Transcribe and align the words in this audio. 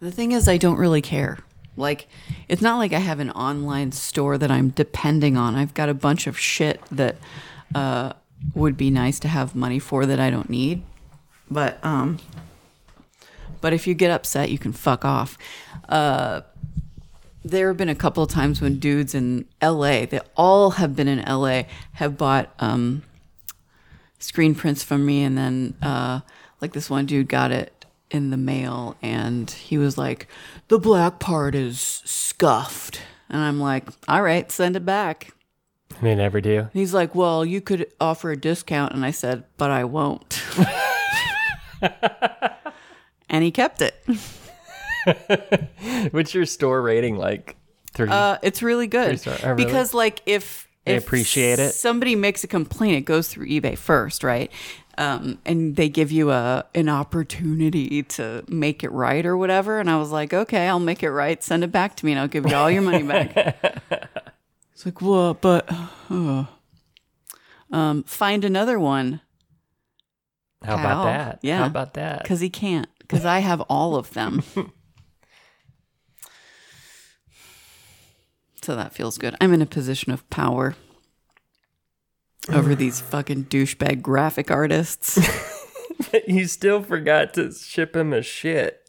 The 0.00 0.12
thing 0.12 0.32
is, 0.32 0.46
I 0.46 0.58
don't 0.58 0.76
really 0.76 1.00
care. 1.00 1.38
Like, 1.76 2.08
it's 2.48 2.62
not 2.62 2.76
like 2.76 2.92
I 2.92 2.98
have 2.98 3.18
an 3.18 3.30
online 3.30 3.92
store 3.92 4.36
that 4.36 4.50
I'm 4.50 4.70
depending 4.70 5.36
on. 5.36 5.54
I've 5.54 5.74
got 5.74 5.88
a 5.88 5.94
bunch 5.94 6.26
of 6.26 6.38
shit 6.38 6.80
that 6.90 7.16
uh, 7.74 8.12
would 8.54 8.76
be 8.76 8.90
nice 8.90 9.18
to 9.20 9.28
have 9.28 9.54
money 9.54 9.78
for 9.78 10.04
that 10.04 10.20
I 10.20 10.30
don't 10.30 10.50
need. 10.50 10.82
But 11.50 11.82
um, 11.84 12.18
but 13.60 13.72
if 13.72 13.86
you 13.86 13.94
get 13.94 14.10
upset, 14.10 14.50
you 14.50 14.58
can 14.58 14.72
fuck 14.72 15.04
off. 15.04 15.38
Uh, 15.88 16.42
there 17.44 17.68
have 17.68 17.76
been 17.76 17.88
a 17.88 17.94
couple 17.94 18.22
of 18.22 18.28
times 18.28 18.60
when 18.60 18.78
dudes 18.78 19.14
in 19.14 19.46
LA, 19.62 20.04
they 20.04 20.20
all 20.36 20.72
have 20.72 20.96
been 20.96 21.08
in 21.08 21.24
LA, 21.24 21.62
have 21.92 22.18
bought 22.18 22.52
um, 22.58 23.02
screen 24.18 24.54
prints 24.54 24.82
from 24.82 25.06
me, 25.06 25.22
and 25.22 25.38
then 25.38 25.74
uh, 25.80 26.20
like 26.60 26.72
this 26.72 26.90
one 26.90 27.06
dude 27.06 27.28
got 27.28 27.52
it 27.52 27.72
in 28.10 28.30
the 28.30 28.36
mail, 28.36 28.96
and 29.02 29.50
he 29.50 29.78
was 29.78 29.96
like, 29.98 30.28
"The 30.68 30.78
black 30.78 31.18
part 31.18 31.54
is 31.54 32.02
scuffed," 32.04 33.00
and 33.28 33.40
I'm 33.40 33.60
like, 33.60 33.88
"All 34.08 34.22
right, 34.22 34.50
send 34.50 34.76
it 34.76 34.84
back." 34.84 35.32
They 36.02 36.14
never 36.14 36.40
do. 36.40 36.58
And 36.60 36.70
he's 36.72 36.92
like, 36.94 37.14
"Well, 37.14 37.44
you 37.44 37.60
could 37.60 37.86
offer 38.00 38.30
a 38.30 38.36
discount," 38.36 38.92
and 38.94 39.04
I 39.04 39.10
said, 39.10 39.44
"But 39.56 39.70
I 39.70 39.84
won't." 39.84 40.42
and 43.28 43.42
he 43.44 43.50
kept 43.50 43.82
it. 43.82 43.94
What's 46.12 46.34
your 46.34 46.46
store 46.46 46.82
rating 46.82 47.16
like? 47.16 47.56
Three. 47.94 48.08
Uh, 48.10 48.36
it's 48.42 48.62
really 48.62 48.86
good 48.88 49.18
star- 49.20 49.38
oh, 49.42 49.52
really? 49.52 49.64
because, 49.64 49.94
like, 49.94 50.20
if 50.26 50.68
They 50.84 50.96
if 50.96 51.04
appreciate 51.04 51.58
it? 51.58 51.72
somebody 51.72 52.14
makes 52.14 52.44
a 52.44 52.46
complaint, 52.46 52.96
it 52.98 53.00
goes 53.06 53.28
through 53.28 53.46
eBay 53.48 53.78
first, 53.78 54.22
right? 54.22 54.50
Um, 54.98 55.38
and 55.44 55.76
they 55.76 55.90
give 55.90 56.10
you 56.10 56.30
a 56.30 56.64
an 56.74 56.88
opportunity 56.88 58.02
to 58.02 58.44
make 58.48 58.82
it 58.82 58.90
right 58.92 59.26
or 59.26 59.36
whatever. 59.36 59.78
And 59.78 59.90
I 59.90 59.98
was 59.98 60.10
like, 60.10 60.32
okay, 60.32 60.68
I'll 60.68 60.80
make 60.80 61.02
it 61.02 61.10
right. 61.10 61.42
Send 61.42 61.64
it 61.64 61.72
back 61.72 61.96
to 61.96 62.06
me, 62.06 62.12
and 62.12 62.20
I'll 62.20 62.28
give 62.28 62.46
you 62.46 62.54
all 62.54 62.70
your 62.70 62.82
money 62.82 63.02
back. 63.02 63.36
it's 64.72 64.86
like, 64.86 65.02
what? 65.02 65.42
But 65.42 65.70
uh, 66.10 66.46
um, 67.70 68.04
find 68.04 68.44
another 68.44 68.78
one 68.78 69.20
How 70.64 70.74
about 70.74 71.04
that? 71.04 71.40
Yeah. 71.42 71.58
How 71.58 71.66
about 71.66 71.94
that? 71.94 72.22
because 72.22 72.40
he 72.40 72.48
can't. 72.48 72.88
Because 72.98 73.24
I 73.24 73.40
have 73.40 73.60
all 73.62 73.96
of 73.96 74.14
them. 74.14 74.42
so 78.62 78.74
that 78.74 78.94
feels 78.94 79.16
good. 79.18 79.36
I'm 79.40 79.52
in 79.52 79.62
a 79.62 79.66
position 79.66 80.10
of 80.12 80.28
power 80.30 80.74
over 82.52 82.74
these 82.74 83.00
fucking 83.00 83.44
douchebag 83.46 84.02
graphic 84.02 84.50
artists. 84.50 85.18
you 86.26 86.46
still 86.46 86.82
forgot 86.82 87.34
to 87.34 87.52
ship 87.52 87.96
him 87.96 88.12
a 88.12 88.22
shit. 88.22 88.88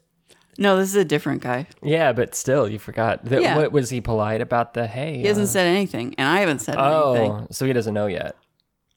no, 0.58 0.76
this 0.76 0.88
is 0.90 0.96
a 0.96 1.04
different 1.04 1.42
guy. 1.42 1.66
Yeah, 1.82 2.12
but 2.12 2.34
still, 2.34 2.68
you 2.68 2.78
forgot. 2.78 3.24
That, 3.24 3.42
Yeah. 3.42 3.56
What 3.56 3.72
was 3.72 3.90
he 3.90 4.00
polite 4.00 4.40
about 4.40 4.74
the 4.74 4.86
hey? 4.86 5.18
He 5.18 5.26
hasn't 5.26 5.44
uh, 5.46 5.50
said 5.50 5.66
anything, 5.66 6.14
and 6.18 6.28
I 6.28 6.40
haven't 6.40 6.60
said 6.60 6.76
Oh, 6.78 7.14
anything. 7.14 7.46
so 7.50 7.66
he 7.66 7.72
doesn't 7.72 7.94
know 7.94 8.06
yet. 8.06 8.36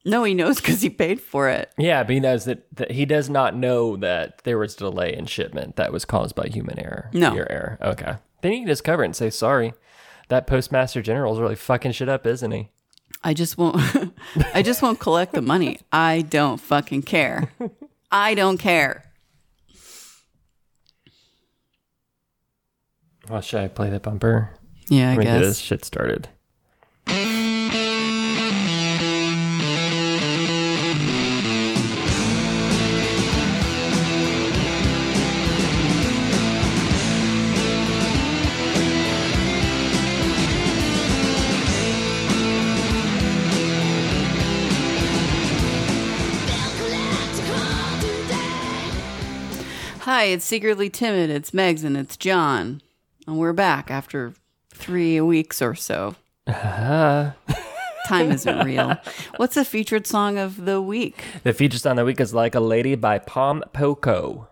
No, 0.03 0.23
he 0.23 0.33
knows 0.33 0.55
because 0.57 0.81
he 0.81 0.89
paid 0.89 1.21
for 1.21 1.47
it. 1.49 1.71
Yeah, 1.77 2.03
but 2.03 2.13
he 2.13 2.19
knows 2.19 2.45
that, 2.45 2.65
that 2.77 2.91
he 2.91 3.05
does 3.05 3.29
not 3.29 3.55
know 3.55 3.95
that 3.97 4.39
there 4.45 4.57
was 4.57 4.75
delay 4.75 5.15
in 5.15 5.27
shipment 5.27 5.75
that 5.75 5.91
was 5.93 6.05
caused 6.05 6.35
by 6.35 6.47
human 6.47 6.79
error. 6.79 7.09
No. 7.13 7.35
Your 7.35 7.51
error. 7.51 7.77
Okay. 7.81 8.15
Then 8.41 8.53
you 8.53 8.59
can 8.61 8.67
just 8.67 8.83
cover 8.83 9.03
it 9.03 9.07
and 9.07 9.15
say, 9.15 9.29
sorry. 9.29 9.73
That 10.29 10.47
postmaster 10.47 11.01
general 11.03 11.33
is 11.33 11.39
really 11.39 11.55
fucking 11.55 11.91
shit 11.91 12.09
up, 12.09 12.25
isn't 12.25 12.49
he? 12.51 12.69
I 13.23 13.33
just 13.33 13.57
won't. 13.57 13.77
I 14.53 14.61
just 14.61 14.81
won't 14.81 14.99
collect 14.99 15.33
the 15.33 15.41
money. 15.41 15.79
I 15.91 16.21
don't 16.23 16.57
fucking 16.59 17.03
care. 17.03 17.51
I 18.11 18.33
don't 18.33 18.57
care. 18.57 19.05
Well, 23.29 23.41
should 23.41 23.61
I 23.61 23.67
play 23.67 23.89
the 23.89 23.99
bumper? 23.99 24.51
Yeah, 24.87 25.11
I 25.11 25.15
Let 25.15 25.17
me 25.19 25.23
get 25.25 25.39
this 25.39 25.57
guess. 25.57 25.59
shit 25.59 25.85
started. 25.85 26.27
Hi, 50.13 50.25
it's 50.25 50.43
Secretly 50.43 50.89
Timid. 50.89 51.29
It's 51.29 51.51
Megs 51.51 51.85
and 51.85 51.95
it's 51.95 52.17
John. 52.17 52.81
And 53.25 53.37
we're 53.37 53.53
back 53.53 53.89
after 53.89 54.33
three 54.69 55.21
weeks 55.21 55.61
or 55.61 55.73
so. 55.73 56.15
Uh, 56.45 57.31
Time 58.07 58.29
isn't 58.29 58.59
real. 58.65 58.97
What's 59.37 59.55
the 59.55 59.63
featured 59.63 60.05
song 60.05 60.37
of 60.37 60.65
the 60.65 60.81
week? 60.81 61.23
the 61.43 61.53
featured 61.53 61.79
song 61.79 61.91
of 61.91 61.99
the 61.99 62.03
week 62.03 62.19
is 62.19 62.33
Like 62.33 62.55
a 62.55 62.59
Lady 62.59 62.95
by 62.95 63.19
Pom 63.19 63.63
Poko. 63.73 64.47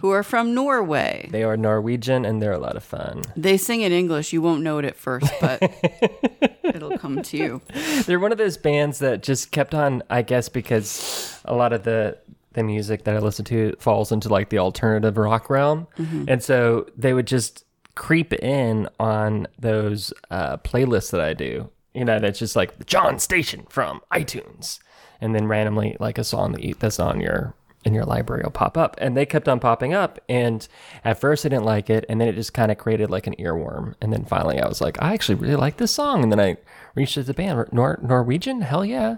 Who 0.00 0.10
are 0.10 0.22
from 0.22 0.54
Norway. 0.54 1.30
They 1.32 1.44
are 1.44 1.56
Norwegian 1.56 2.26
and 2.26 2.42
they're 2.42 2.52
a 2.52 2.58
lot 2.58 2.76
of 2.76 2.84
fun. 2.84 3.22
They 3.34 3.56
sing 3.56 3.80
in 3.80 3.92
English. 3.92 4.34
You 4.34 4.42
won't 4.42 4.62
know 4.62 4.80
it 4.80 4.84
at 4.84 4.96
first, 4.96 5.32
but 5.40 5.62
it'll 6.62 6.98
come 6.98 7.22
to 7.22 7.38
you. 7.38 7.62
They're 8.04 8.20
one 8.20 8.32
of 8.32 8.38
those 8.38 8.58
bands 8.58 8.98
that 8.98 9.22
just 9.22 9.50
kept 9.50 9.74
on, 9.74 10.02
I 10.10 10.20
guess, 10.20 10.50
because 10.50 11.40
a 11.46 11.54
lot 11.54 11.72
of 11.72 11.84
the 11.84 12.18
the 12.52 12.62
music 12.62 13.04
that 13.04 13.14
I 13.14 13.18
listen 13.18 13.44
to 13.46 13.74
falls 13.78 14.10
into 14.12 14.28
like 14.28 14.48
the 14.50 14.58
alternative 14.58 15.16
rock 15.16 15.48
realm, 15.50 15.86
and 16.28 16.42
so 16.42 16.86
they 16.96 17.12
would 17.14 17.26
just 17.26 17.64
creep 17.94 18.32
in 18.32 18.88
on 18.98 19.46
those 19.58 20.12
uh, 20.30 20.56
playlists 20.58 21.10
that 21.10 21.20
I 21.20 21.34
do. 21.34 21.70
You 21.94 22.04
know, 22.04 22.18
that's 22.18 22.38
just 22.38 22.56
like 22.56 22.78
the 22.78 22.84
John 22.84 23.18
Station 23.18 23.66
from 23.68 24.00
iTunes, 24.12 24.78
and 25.20 25.34
then 25.34 25.46
randomly 25.46 25.96
like 26.00 26.18
a 26.18 26.24
song 26.24 26.52
that 26.52 26.62
you, 26.62 26.74
that's 26.74 26.98
on 27.00 27.20
your 27.20 27.54
in 27.84 27.94
your 27.94 28.04
library 28.04 28.42
will 28.42 28.50
pop 28.50 28.76
up, 28.76 28.94
and 28.98 29.16
they 29.16 29.24
kept 29.24 29.48
on 29.48 29.58
popping 29.58 29.94
up. 29.94 30.18
And 30.28 30.66
at 31.04 31.18
first 31.20 31.46
I 31.46 31.48
didn't 31.48 31.64
like 31.64 31.88
it, 31.88 32.04
and 32.08 32.20
then 32.20 32.28
it 32.28 32.34
just 32.34 32.52
kind 32.52 32.70
of 32.70 32.78
created 32.78 33.10
like 33.10 33.26
an 33.26 33.34
earworm. 33.38 33.94
And 34.02 34.12
then 34.12 34.24
finally 34.24 34.60
I 34.60 34.68
was 34.68 34.80
like, 34.80 35.00
I 35.00 35.14
actually 35.14 35.36
really 35.36 35.56
like 35.56 35.78
this 35.78 35.92
song, 35.92 36.22
and 36.22 36.30
then 36.30 36.40
I 36.40 36.56
reached 36.94 37.16
out 37.16 37.22
to 37.22 37.26
the 37.28 37.34
band 37.34 37.68
Nor- 37.72 38.00
Norwegian. 38.02 38.60
Hell 38.62 38.84
yeah, 38.84 39.16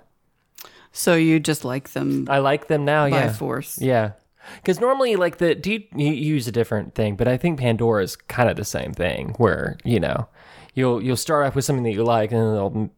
So 0.93 1.15
you 1.15 1.41
just 1.41 1.65
like 1.65 1.91
them 1.93 2.27
I 2.31 2.39
like 2.39 2.69
them 2.69 2.85
now. 2.85 3.07
Yeah 3.07 3.11
by 3.11 3.25
yeah, 3.27 3.33
force. 3.33 3.79
yeah. 3.81 4.13
Because 4.57 4.81
normally, 4.81 5.15
like 5.17 5.39
the 5.39 5.55
do 5.55 5.73
you, 5.73 5.83
you 5.95 6.13
use 6.13 6.49
a 6.49 6.53
different 6.53 6.95
thing, 6.95 7.15
but 7.17 7.29
I 7.29 7.37
think 7.37 7.59
Pandora 7.61 8.03
is 8.03 8.17
kind 8.17 8.49
of 8.51 8.57
the 8.57 8.65
same 8.65 8.93
thing, 8.93 9.35
where 9.39 9.77
you 9.85 10.01
know 10.01 10.29
you'll 10.75 11.01
you'll 11.03 11.17
start 11.17 11.47
off 11.47 11.55
with 11.55 11.65
something 11.65 11.85
that 11.85 11.93
you 11.93 12.03
like, 12.03 12.33
and 12.33 12.41
then 12.41 12.53
they'll 12.55 12.91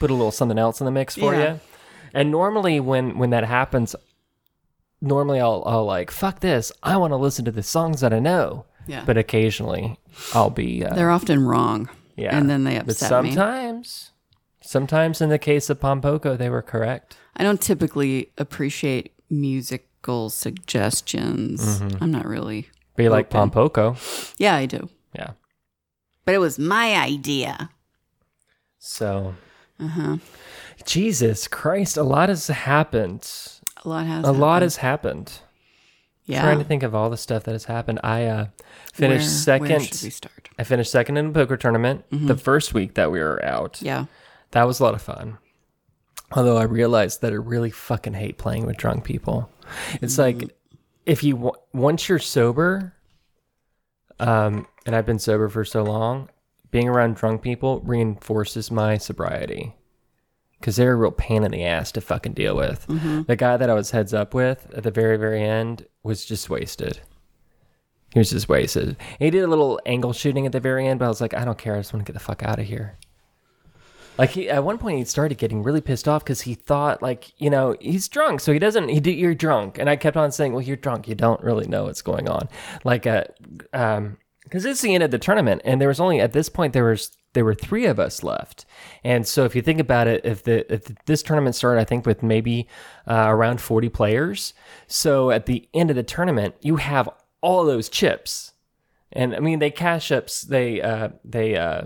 put 0.00 0.10
a 0.10 0.14
little 0.14 0.32
something 0.32 0.58
else 0.58 0.80
in 0.80 0.84
the 0.84 0.90
mix 0.90 1.14
for 1.14 1.34
Yeah. 1.34 1.52
you. 1.54 1.60
And 2.14 2.30
normally, 2.32 2.80
when 2.80 3.16
when 3.16 3.30
that 3.30 3.44
happens, 3.44 3.94
normally 5.00 5.40
I'll 5.40 5.62
I'll 5.66 5.84
like 5.86 6.10
fuck 6.10 6.40
this. 6.40 6.72
I 6.82 6.96
want 6.96 7.12
to 7.12 7.16
listen 7.16 7.44
to 7.44 7.52
the 7.52 7.62
songs 7.62 8.00
that 8.00 8.12
I 8.12 8.18
know. 8.18 8.66
Yeah. 8.88 9.04
But 9.06 9.16
occasionally, 9.16 9.98
I'll 10.34 10.50
be 10.50 10.84
uh, 10.84 10.94
They're 10.94 11.10
often 11.12 11.46
wrong. 11.46 11.88
yeah. 12.16 12.36
And 12.36 12.50
then 12.50 12.64
they 12.64 12.78
But 12.80 12.90
upset 12.90 13.22
me. 13.22 13.30
sometimes, 13.30 14.10
sometimes 14.60 15.20
in 15.20 15.28
the 15.30 15.38
case 15.38 15.70
of 15.70 15.78
Pom 15.78 16.02
Poko, 16.02 16.36
they 16.36 16.50
were 16.50 16.62
correct. 16.62 17.16
I 17.36 17.42
don't 17.44 17.60
typically 17.60 18.30
appreciate 18.38 19.12
musical 19.30 20.28
suggestions. 20.30 21.80
Mm-hmm. 21.80 22.02
I'm 22.04 22.10
not 22.10 22.26
really. 22.26 22.68
Be 22.96 23.08
like 23.08 23.34
Open. 23.34 23.50
Pom 23.50 23.70
Poko. 23.70 24.34
Yeah, 24.38 24.54
I 24.54 24.66
do. 24.66 24.88
Yeah. 25.14 25.30
But 26.24 26.34
it 26.34 26.38
was 26.38 26.58
my 26.58 26.94
idea. 26.96 27.70
So, 28.78 29.34
Uh-huh. 29.80 30.18
Jesus 30.84 31.48
Christ, 31.48 31.96
a 31.96 32.02
lot 32.02 32.28
has 32.28 32.46
happened. 32.48 33.28
A 33.84 33.88
lot 33.88 34.06
has. 34.06 34.24
A 34.26 34.32
lot 34.32 34.54
happened. 34.54 34.62
has 34.64 34.76
happened. 34.76 35.32
Yeah. 36.24 36.42
Trying 36.42 36.58
to 36.58 36.64
think 36.64 36.82
of 36.82 36.94
all 36.94 37.10
the 37.10 37.16
stuff 37.16 37.44
that 37.44 37.52
has 37.52 37.64
happened. 37.64 38.00
I 38.04 38.26
uh, 38.26 38.46
finished 38.92 39.24
Where- 39.24 39.30
second. 39.30 39.68
Where 39.70 39.80
should 39.80 40.02
we 40.02 40.10
start? 40.10 40.48
I 40.58 40.64
finished 40.64 40.90
second 40.92 41.16
in 41.16 41.28
the 41.28 41.32
poker 41.32 41.56
tournament 41.56 42.04
the 42.10 42.36
first 42.36 42.74
week 42.74 42.94
that 42.94 43.10
we 43.10 43.18
were 43.20 43.44
out. 43.44 43.80
Yeah. 43.82 44.06
That 44.52 44.64
was 44.64 44.80
a 44.80 44.84
lot 44.84 44.94
of 44.94 45.02
fun. 45.02 45.38
Although 46.34 46.56
I 46.56 46.64
realized 46.64 47.20
that 47.22 47.32
I 47.32 47.36
really 47.36 47.70
fucking 47.70 48.14
hate 48.14 48.38
playing 48.38 48.66
with 48.66 48.76
drunk 48.76 49.04
people. 49.04 49.50
It's 50.00 50.18
like 50.18 50.54
if 51.06 51.22
you 51.24 51.52
once 51.72 52.08
you're 52.08 52.18
sober, 52.18 52.94
um, 54.18 54.66
and 54.86 54.94
I've 54.94 55.06
been 55.06 55.18
sober 55.18 55.48
for 55.48 55.64
so 55.64 55.82
long, 55.82 56.28
being 56.70 56.88
around 56.88 57.16
drunk 57.16 57.42
people 57.42 57.80
reinforces 57.80 58.70
my 58.70 58.98
sobriety 58.98 59.74
because 60.60 60.76
they're 60.76 60.92
a 60.92 60.96
real 60.96 61.10
pain 61.10 61.42
in 61.42 61.50
the 61.50 61.64
ass 61.64 61.90
to 61.92 62.00
fucking 62.00 62.34
deal 62.34 62.56
with. 62.56 62.86
The 63.26 63.36
guy 63.36 63.56
that 63.56 63.68
I 63.68 63.74
was 63.74 63.90
heads 63.90 64.14
up 64.14 64.32
with 64.32 64.72
at 64.74 64.84
the 64.84 64.90
very 64.90 65.16
very 65.16 65.42
end 65.42 65.86
was 66.02 66.24
just 66.24 66.48
wasted. 66.48 67.00
He 68.12 68.18
was 68.18 68.30
just 68.30 68.48
wasted. 68.48 68.96
He 69.18 69.30
did 69.30 69.42
a 69.42 69.46
little 69.46 69.80
angle 69.86 70.12
shooting 70.12 70.44
at 70.44 70.52
the 70.52 70.60
very 70.60 70.86
end, 70.86 70.98
but 70.98 71.06
I 71.06 71.08
was 71.08 71.20
like, 71.22 71.32
I 71.34 71.44
don't 71.46 71.56
care. 71.56 71.74
I 71.74 71.78
just 71.78 71.94
want 71.94 72.04
to 72.04 72.12
get 72.12 72.18
the 72.18 72.24
fuck 72.24 72.42
out 72.42 72.58
of 72.58 72.66
here. 72.66 72.98
Like 74.18 74.30
he, 74.30 74.48
at 74.48 74.62
one 74.62 74.78
point, 74.78 74.98
he 74.98 75.04
started 75.04 75.38
getting 75.38 75.62
really 75.62 75.80
pissed 75.80 76.06
off 76.06 76.22
because 76.22 76.42
he 76.42 76.54
thought, 76.54 77.02
like, 77.02 77.32
you 77.40 77.48
know, 77.48 77.76
he's 77.80 78.08
drunk, 78.08 78.40
so 78.40 78.52
he 78.52 78.58
doesn't. 78.58 78.88
He, 78.88 79.12
you're 79.12 79.34
drunk, 79.34 79.78
and 79.78 79.88
I 79.88 79.96
kept 79.96 80.16
on 80.16 80.32
saying, 80.32 80.52
"Well, 80.52 80.62
you're 80.62 80.76
drunk. 80.76 81.08
You 81.08 81.14
don't 81.14 81.42
really 81.42 81.66
know 81.66 81.84
what's 81.84 82.02
going 82.02 82.28
on." 82.28 82.48
Like, 82.84 83.06
uh, 83.06 83.24
um 83.72 84.18
because 84.52 84.66
it's 84.66 84.82
the 84.82 84.94
end 84.94 85.02
of 85.02 85.10
the 85.10 85.18
tournament 85.18 85.62
and 85.64 85.80
there 85.80 85.88
was 85.88 86.00
only 86.00 86.20
at 86.20 86.32
this 86.32 86.50
point 86.50 86.74
there 86.74 86.84
was 86.84 87.16
there 87.32 87.44
were 87.44 87.54
three 87.54 87.86
of 87.86 87.98
us 87.98 88.22
left 88.22 88.66
and 89.02 89.26
so 89.26 89.44
if 89.44 89.56
you 89.56 89.62
think 89.62 89.80
about 89.80 90.06
it 90.06 90.24
if 90.26 90.42
the 90.42 90.70
if 90.72 90.84
this 91.06 91.22
tournament 91.22 91.54
started 91.54 91.80
i 91.80 91.84
think 91.84 92.04
with 92.04 92.22
maybe 92.22 92.68
uh, 93.06 93.26
around 93.28 93.62
40 93.62 93.88
players 93.88 94.52
so 94.86 95.30
at 95.30 95.46
the 95.46 95.66
end 95.72 95.88
of 95.88 95.96
the 95.96 96.02
tournament 96.02 96.54
you 96.60 96.76
have 96.76 97.08
all 97.40 97.64
those 97.64 97.88
chips 97.88 98.52
and 99.10 99.34
i 99.34 99.40
mean 99.40 99.58
they 99.58 99.70
cash 99.70 100.12
ups 100.12 100.42
they 100.42 100.82
uh 100.82 101.08
they 101.24 101.56
uh 101.56 101.84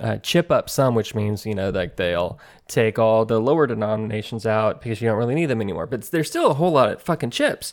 uh, 0.00 0.16
chip 0.18 0.50
up 0.50 0.68
some, 0.68 0.94
which 0.94 1.14
means 1.14 1.46
you 1.46 1.54
know 1.54 1.70
like 1.70 1.96
they'll 1.96 2.38
take 2.68 2.98
all 2.98 3.24
the 3.24 3.40
lower 3.40 3.66
denominations 3.66 4.46
out 4.46 4.80
because 4.80 5.00
you 5.00 5.08
don't 5.08 5.18
really 5.18 5.34
need 5.34 5.46
them 5.46 5.60
anymore. 5.60 5.86
But 5.86 6.02
there's 6.10 6.28
still 6.28 6.50
a 6.50 6.54
whole 6.54 6.72
lot 6.72 6.90
of 6.90 7.02
fucking 7.02 7.30
chips. 7.30 7.72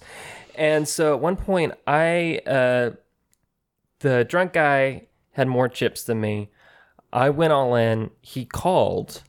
And 0.56 0.88
so 0.88 1.14
at 1.14 1.22
one 1.22 1.36
point, 1.36 1.74
I 1.88 2.42
uh, 2.46 2.92
the 4.00 4.24
drunk 4.26 4.54
guy 4.54 5.08
had 5.32 5.48
more 5.48 5.70
chips 5.70 6.04
than 6.04 6.22
me. 6.22 6.50
I 7.14 7.30
went 7.30 7.54
all 7.54 7.76
in. 7.76 8.12
He 8.22 8.46
called, 8.46 9.24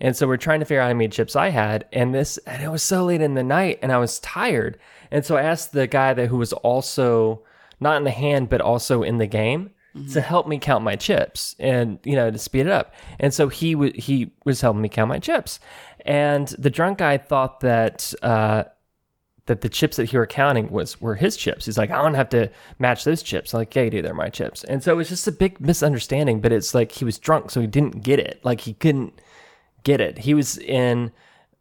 and 0.00 0.16
so 0.16 0.26
we're 0.26 0.36
trying 0.36 0.60
to 0.60 0.66
figure 0.66 0.80
out 0.80 0.88
how 0.88 0.94
many 0.94 1.08
chips 1.08 1.36
I 1.36 1.50
had. 1.50 1.86
And 1.92 2.14
this, 2.14 2.38
and 2.38 2.62
it 2.62 2.70
was 2.70 2.82
so 2.82 3.04
late 3.04 3.20
in 3.20 3.34
the 3.34 3.44
night, 3.44 3.78
and 3.82 3.92
I 3.92 3.98
was 3.98 4.18
tired. 4.20 4.78
And 5.10 5.24
so 5.24 5.36
I 5.36 5.42
asked 5.42 5.72
the 5.72 5.86
guy 5.86 6.14
that 6.14 6.28
who 6.28 6.38
was 6.38 6.52
also 6.52 7.42
not 7.80 7.96
in 7.96 8.04
the 8.04 8.10
hand 8.10 8.48
but 8.48 8.60
also 8.60 9.02
in 9.02 9.18
the 9.18 9.26
game 9.26 9.70
to 10.12 10.20
help 10.20 10.46
me 10.46 10.58
count 10.58 10.84
my 10.84 10.96
chips 10.96 11.54
and 11.58 11.98
you 12.04 12.14
know 12.16 12.30
to 12.30 12.38
speed 12.38 12.66
it 12.66 12.72
up. 12.72 12.94
And 13.18 13.32
so 13.34 13.48
he 13.48 13.72
w- 13.74 13.92
he 14.00 14.30
was 14.44 14.60
helping 14.60 14.82
me 14.82 14.88
count 14.88 15.08
my 15.08 15.18
chips. 15.18 15.60
And 16.04 16.48
the 16.58 16.70
drunk 16.70 16.98
guy 16.98 17.18
thought 17.18 17.60
that 17.60 18.12
uh 18.22 18.64
that 19.46 19.62
the 19.62 19.68
chips 19.68 19.96
that 19.96 20.10
he 20.10 20.16
were 20.18 20.26
counting 20.26 20.70
was 20.70 21.00
were 21.00 21.14
his 21.14 21.36
chips. 21.36 21.64
He's 21.64 21.78
like 21.78 21.90
i 21.90 22.02
don't 22.02 22.14
have 22.14 22.28
to 22.30 22.50
match 22.78 23.04
those 23.04 23.22
chips. 23.22 23.54
I'm 23.54 23.58
like 23.60 23.74
yeah 23.74 23.88
dude 23.88 24.04
they're 24.04 24.14
my 24.14 24.28
chips. 24.28 24.62
And 24.64 24.82
so 24.82 24.92
it 24.92 24.96
was 24.96 25.08
just 25.08 25.26
a 25.26 25.32
big 25.32 25.60
misunderstanding 25.60 26.40
but 26.40 26.52
it's 26.52 26.74
like 26.74 26.92
he 26.92 27.04
was 27.04 27.18
drunk 27.18 27.50
so 27.50 27.60
he 27.60 27.66
didn't 27.66 28.02
get 28.02 28.18
it. 28.18 28.40
Like 28.44 28.60
he 28.60 28.74
couldn't 28.74 29.20
get 29.84 30.00
it. 30.00 30.18
He 30.18 30.34
was 30.34 30.58
in 30.58 31.12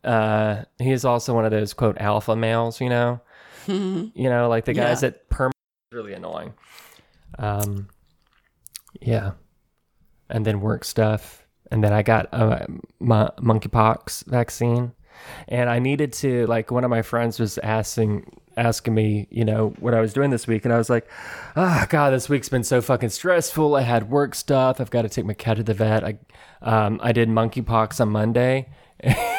uh 0.04 0.64
he 0.80 0.92
is 0.92 1.06
also 1.06 1.34
one 1.34 1.46
of 1.46 1.52
those 1.52 1.74
quote 1.74 1.98
alpha 2.00 2.36
males 2.36 2.80
you 2.82 2.90
know? 2.90 3.22
You 3.68 4.12
know 4.30 4.48
like 4.50 4.66
the 4.66 4.74
guys 4.74 5.02
Yeah. 5.04 5.10
that 5.10 5.30
perm 5.30 5.52
really 5.92 6.14
annoying. 6.14 6.54
Um 7.40 7.88
yeah. 9.02 9.32
And 10.30 10.46
then 10.46 10.62
work 10.62 10.84
stuff. 10.84 11.46
And 11.72 11.84
then 11.84 11.94
I 11.94 12.02
got 12.02 12.28
a 12.34 12.66
my 13.00 13.30
monkeypox 13.40 14.26
vaccine. 14.26 14.94
And 15.48 15.70
I 15.70 15.80
needed 15.80 16.14
to 16.14 16.46
like 16.48 16.72
one 16.72 16.84
of 16.84 16.90
my 16.90 17.02
friends 17.02 17.40
was 17.40 17.58
asking 17.60 18.40
asking 18.56 18.94
me, 18.94 19.28
you 19.30 19.46
know, 19.46 19.74
what 19.80 19.94
I 19.94 20.02
was 20.02 20.14
doing 20.14 20.32
this 20.32 20.48
week 20.48 20.66
and 20.66 20.74
I 20.74 20.78
was 20.78 20.90
like, 20.90 21.08
"Ah, 21.56 21.86
god, 21.90 22.12
this 22.12 22.30
week's 22.30 22.50
been 22.50 22.64
so 22.64 22.82
fucking 22.82 23.10
stressful. 23.10 23.76
I 23.76 23.82
had 23.82 24.10
work 24.10 24.36
stuff. 24.36 24.80
I've 24.80 24.92
got 24.92 25.04
to 25.04 25.10
take 25.10 25.26
my 25.26 25.34
cat 25.34 25.58
to 25.58 25.64
the 25.64 25.74
vet. 25.74 26.04
I 26.04 26.18
um 26.62 27.00
I 27.04 27.12
did 27.12 27.30
monkeypox 27.30 28.00
on 28.00 28.10
Monday." 28.10 28.70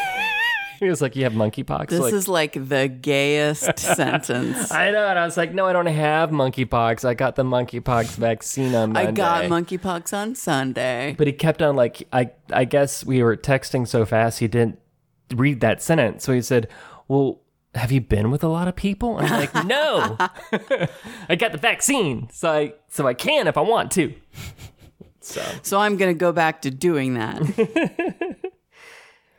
he 0.81 0.89
was 0.89 1.03
like, 1.03 1.17
"You 1.17 1.25
have 1.25 1.33
monkeypox?" 1.33 1.89
This 1.89 2.01
like, 2.01 2.13
is 2.13 2.29
like 2.29 2.53
the 2.53 2.89
gayest 2.89 3.79
sentence. 3.79 4.71
I 4.71 4.91
know, 4.91 5.07
and 5.07 5.19
I 5.19 5.25
was 5.25 5.37
like, 5.37 5.53
"No, 5.53 5.67
I 5.67 5.73
don't 5.73 5.87
have 5.87 6.31
monkeypox. 6.31 7.05
I 7.05 7.15
got 7.15 7.37
the 7.37 7.43
monkeypox 7.43 8.17
vaccine 8.17 8.75
on 8.75 8.93
Monday." 8.93 9.09
I 9.09 9.13
got 9.13 9.45
monkeypox 9.45 10.17
on 10.17 10.35
Sunday. 10.35 11.15
But 11.19 11.27
he 11.27 11.33
kept 11.33 11.63
on 11.63 11.77
like 11.77 12.07
I 12.13 12.31
I 12.53 12.65
guess 12.65 13.05
we 13.05 13.23
were 13.23 13.37
texting 13.37 13.87
so 13.89 14.05
fast 14.05 14.39
he 14.39 14.49
didn't 14.49 14.79
read 15.35 15.61
that 15.61 15.83
sentence. 15.83 16.25
So 16.25 16.33
he 16.33 16.43
said, 16.43 16.69
"Well, 17.09 17.41
have 17.75 17.91
you 17.91 18.01
been 18.01 18.31
with 18.31 18.45
a 18.45 18.49
lot 18.49 18.69
of 18.69 18.77
people?" 18.77 19.19
And 19.19 19.27
I'm 19.27 19.41
like, 19.41 19.55
"No, 19.67 20.17
I 21.29 21.37
got 21.37 21.53
the 21.53 21.59
vaccine, 21.59 22.29
so 22.31 22.51
I 22.51 22.75
so 22.89 23.07
I 23.07 23.15
can 23.15 23.49
if 23.49 23.57
I 23.57 23.63
want 23.63 23.91
to." 23.93 24.15
So, 25.21 25.43
So 25.63 25.79
I'm 25.79 25.99
going 25.99 26.15
to 26.15 26.19
go 26.19 26.33
back 26.33 26.63
to 26.63 26.71
doing 26.71 27.15
that. 27.15 27.43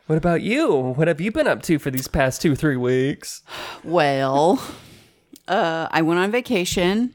What 0.10 0.18
about 0.18 0.42
you? 0.42 0.76
What 0.96 1.08
have 1.08 1.22
you 1.22 1.32
been 1.32 1.46
up 1.46 1.62
to 1.64 1.78
for 1.78 1.92
these 1.92 2.08
past 2.08 2.42
two 2.42 2.56
three 2.56 2.78
weeks? 2.78 3.44
well, 3.84 4.60
uh, 5.48 5.88
I 5.92 6.02
went 6.02 6.20
on 6.20 6.32
vacation 6.32 7.14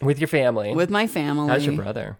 With 0.00 0.18
your 0.18 0.28
family? 0.28 0.74
with 0.74 0.88
my 0.88 1.06
family. 1.06 1.48
How's 1.48 1.66
your 1.66 1.76
brother? 1.76 2.16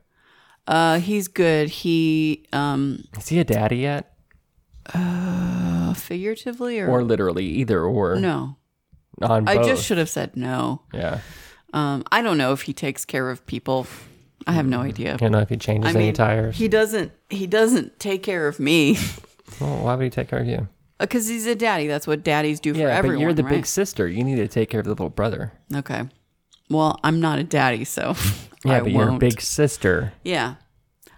Uh, 0.66 0.98
he's 0.98 1.26
good. 1.26 1.70
He 1.70 2.46
um, 2.52 3.02
Is 3.16 3.28
he 3.28 3.40
a 3.40 3.44
daddy 3.44 3.78
yet, 3.78 4.12
uh, 4.92 5.94
figuratively 5.94 6.78
or, 6.78 6.90
or 6.90 7.02
literally 7.02 7.46
either 7.46 7.82
or? 7.82 8.16
no. 8.16 8.58
on 9.22 9.48
I 9.48 9.62
just 9.62 9.86
should 9.86 9.96
have 9.96 10.10
said 10.10 10.36
no. 10.36 10.82
yeah. 10.92 11.20
Um, 11.72 12.04
I 12.12 12.20
don't 12.20 12.36
know 12.36 12.52
if 12.52 12.62
he 12.62 12.74
takes 12.74 13.06
care 13.06 13.30
of 13.30 13.46
people. 13.46 13.86
I 14.46 14.52
have 14.52 14.66
no 14.66 14.80
idea. 14.80 15.14
I 15.14 15.16
don't 15.16 15.32
know 15.32 15.40
if 15.40 15.48
he 15.48 15.56
changes 15.56 15.94
I 15.94 15.98
any 15.98 16.06
mean, 16.08 16.14
tires. 16.14 16.56
he 16.58 16.68
doesn't. 16.68 17.12
He 17.30 17.46
doesn't 17.46 17.98
take 17.98 18.22
care 18.22 18.46
of 18.46 18.60
me 18.60 18.98
well, 19.60 19.84
why 19.84 19.94
would 19.94 20.04
he 20.04 20.10
take 20.10 20.28
care 20.28 20.40
of 20.40 20.46
you? 20.46 20.68
because 20.98 21.26
he's 21.28 21.46
a 21.46 21.54
daddy. 21.54 21.86
That's 21.86 22.06
what 22.06 22.22
daddies 22.22 22.60
do 22.60 22.74
for 22.74 22.80
Yeah, 22.80 22.88
everyone. 22.94 23.16
but 23.16 23.20
you're 23.22 23.32
the 23.32 23.42
right? 23.44 23.50
big 23.54 23.66
sister. 23.66 24.06
You 24.06 24.22
need 24.22 24.36
to 24.36 24.46
take 24.48 24.68
care 24.68 24.80
of 24.80 24.84
the 24.84 24.90
little 24.92 25.08
brother. 25.08 25.52
Okay. 25.74 26.02
Well, 26.68 27.00
I'm 27.02 27.20
not 27.20 27.38
a 27.38 27.42
daddy, 27.42 27.84
so 27.84 28.14
Yeah, 28.66 28.76
I 28.76 28.80
but 28.80 28.92
you're 28.92 29.08
a 29.08 29.16
big 29.18 29.40
sister. 29.40 30.12
Yeah. 30.24 30.56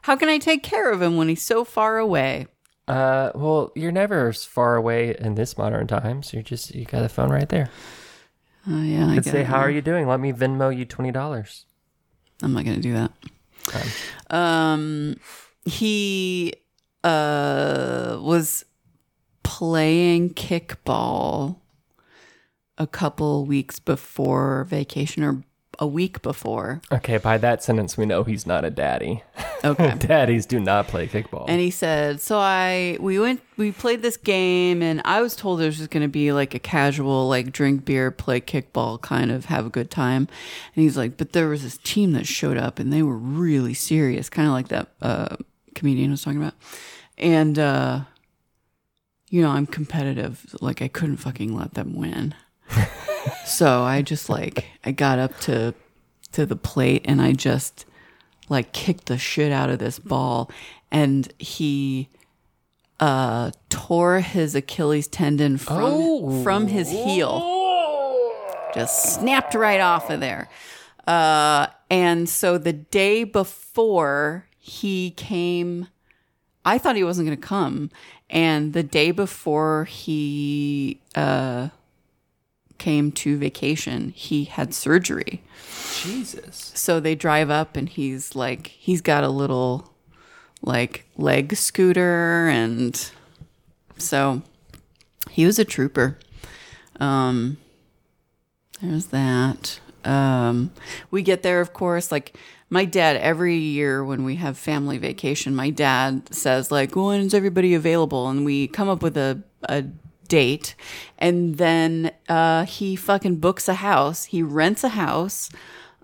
How 0.02 0.14
can 0.14 0.28
I 0.28 0.38
take 0.38 0.62
care 0.62 0.92
of 0.92 1.02
him 1.02 1.16
when 1.16 1.28
he's 1.28 1.42
so 1.42 1.64
far 1.64 1.98
away? 1.98 2.46
Uh, 2.86 3.32
well, 3.34 3.72
you're 3.74 3.90
never 3.92 4.28
as 4.28 4.44
far 4.44 4.76
away 4.76 5.16
in 5.18 5.34
this 5.34 5.58
modern 5.58 5.88
times. 5.88 6.32
You're 6.32 6.42
just 6.42 6.74
you 6.74 6.84
got 6.84 7.00
the 7.02 7.08
phone 7.08 7.30
right 7.30 7.48
there. 7.48 7.68
Oh 8.68 8.82
yeah, 8.82 9.06
I 9.06 9.14
Let's 9.14 9.24
get 9.26 9.32
say. 9.32 9.42
"How 9.44 9.58
are 9.58 9.70
you 9.70 9.80
doing?" 9.82 10.06
Let 10.06 10.20
me 10.20 10.32
Venmo 10.32 10.76
you 10.76 10.84
twenty 10.84 11.10
dollars. 11.10 11.64
I'm 12.42 12.52
not 12.52 12.64
gonna 12.64 12.78
do 12.78 12.92
that. 12.94 13.12
Um, 14.30 15.16
he 15.64 16.54
uh 17.04 18.18
was 18.20 18.64
playing 19.42 20.34
kickball 20.34 21.56
a 22.78 22.86
couple 22.86 23.44
weeks 23.44 23.78
before 23.78 24.64
vacation 24.64 25.22
or 25.22 25.42
a 25.78 25.86
week 25.86 26.22
before. 26.22 26.80
Okay, 26.92 27.16
by 27.18 27.38
that 27.38 27.62
sentence, 27.62 27.96
we 27.96 28.06
know 28.06 28.24
he's 28.24 28.46
not 28.46 28.64
a 28.64 28.70
daddy. 28.70 29.22
Okay. 29.64 29.94
Daddies 29.98 30.44
do 30.44 30.58
not 30.60 30.88
play 30.88 31.06
kickball. 31.06 31.44
And 31.48 31.60
he 31.60 31.70
said, 31.70 32.20
"So 32.20 32.38
I 32.38 32.96
we 33.00 33.18
went 33.18 33.40
we 33.56 33.72
played 33.72 34.02
this 34.02 34.16
game 34.16 34.82
and 34.82 35.00
I 35.04 35.22
was 35.22 35.36
told 35.36 35.60
it 35.60 35.66
was 35.66 35.78
just 35.78 35.90
going 35.90 36.02
to 36.02 36.08
be 36.08 36.32
like 36.32 36.54
a 36.54 36.58
casual 36.58 37.28
like 37.28 37.52
drink 37.52 37.84
beer, 37.84 38.10
play 38.10 38.40
kickball 38.40 39.00
kind 39.00 39.30
of 39.30 39.46
have 39.46 39.66
a 39.66 39.70
good 39.70 39.90
time." 39.90 40.28
And 40.74 40.82
he's 40.82 40.96
like, 40.96 41.16
"But 41.16 41.32
there 41.32 41.48
was 41.48 41.62
this 41.62 41.78
team 41.78 42.12
that 42.12 42.26
showed 42.26 42.56
up 42.56 42.78
and 42.78 42.92
they 42.92 43.02
were 43.02 43.16
really 43.16 43.74
serious, 43.74 44.28
kind 44.28 44.48
of 44.48 44.54
like 44.54 44.68
that 44.68 44.88
uh 45.00 45.36
comedian 45.82 46.12
was 46.12 46.22
talking 46.22 46.40
about." 46.40 46.54
And 47.18 47.58
uh 47.58 48.00
you 49.32 49.40
know, 49.40 49.48
I'm 49.48 49.66
competitive, 49.66 50.54
like 50.60 50.82
I 50.82 50.88
couldn't 50.88 51.16
fucking 51.16 51.56
let 51.56 51.72
them 51.72 51.94
win. 51.94 52.34
so 53.46 53.82
I 53.82 54.02
just 54.02 54.28
like 54.28 54.66
I 54.84 54.92
got 54.92 55.18
up 55.18 55.40
to 55.40 55.74
to 56.32 56.44
the 56.44 56.54
plate 56.54 57.02
and 57.06 57.20
I 57.20 57.32
just 57.32 57.86
like 58.50 58.72
kicked 58.72 59.06
the 59.06 59.16
shit 59.16 59.50
out 59.50 59.70
of 59.70 59.78
this 59.78 59.98
ball 59.98 60.50
and 60.90 61.32
he 61.38 62.10
uh 63.00 63.52
tore 63.70 64.20
his 64.20 64.54
Achilles 64.54 65.08
tendon 65.08 65.56
from 65.56 66.42
from 66.42 66.66
his 66.66 66.90
heel. 66.90 67.40
Just 68.74 69.14
snapped 69.14 69.54
right 69.54 69.80
off 69.80 70.10
of 70.10 70.20
there. 70.20 70.50
Uh 71.06 71.68
and 71.90 72.28
so 72.28 72.58
the 72.58 72.74
day 72.74 73.24
before 73.24 74.46
he 74.64 75.10
came 75.10 75.88
I 76.64 76.78
thought 76.78 76.94
he 76.94 77.02
wasn't 77.02 77.26
going 77.26 77.36
to 77.36 77.46
come 77.46 77.90
and 78.30 78.72
the 78.72 78.84
day 78.84 79.10
before 79.10 79.84
he 79.84 81.00
uh 81.16 81.68
came 82.82 83.12
to 83.12 83.38
vacation, 83.38 84.10
he 84.10 84.42
had 84.42 84.74
surgery. 84.74 85.40
Jesus. 86.02 86.72
So 86.74 86.98
they 86.98 87.14
drive 87.14 87.48
up 87.48 87.76
and 87.76 87.88
he's 87.88 88.34
like 88.34 88.68
he's 88.68 89.00
got 89.00 89.22
a 89.22 89.28
little 89.28 89.92
like 90.62 91.06
leg 91.16 91.54
scooter 91.54 92.48
and 92.48 93.10
so 93.98 94.42
he 95.30 95.46
was 95.46 95.58
a 95.58 95.64
trooper. 95.64 96.18
Um 96.98 97.56
there's 98.80 99.06
that. 99.06 99.78
Um 100.04 100.72
we 101.10 101.22
get 101.22 101.42
there 101.42 101.60
of 101.60 101.72
course 101.72 102.10
like 102.10 102.36
my 102.72 102.86
dad 102.86 103.18
every 103.18 103.56
year 103.56 104.02
when 104.02 104.24
we 104.24 104.36
have 104.36 104.56
family 104.56 104.96
vacation, 104.96 105.54
my 105.54 105.68
dad 105.68 106.34
says 106.34 106.70
like 106.70 106.96
when 106.96 107.20
is 107.20 107.34
everybody 107.34 107.74
available 107.74 108.28
and 108.30 108.46
we 108.46 108.66
come 108.66 108.88
up 108.88 109.02
with 109.02 109.14
a 109.16 109.42
a 109.68 109.82
date 110.28 110.74
and 111.18 111.58
then 111.58 112.10
uh 112.30 112.64
he 112.64 112.96
fucking 112.96 113.36
books 113.36 113.68
a 113.68 113.74
house. 113.74 114.24
He 114.24 114.42
rents 114.42 114.82
a 114.84 114.88
house 114.88 115.50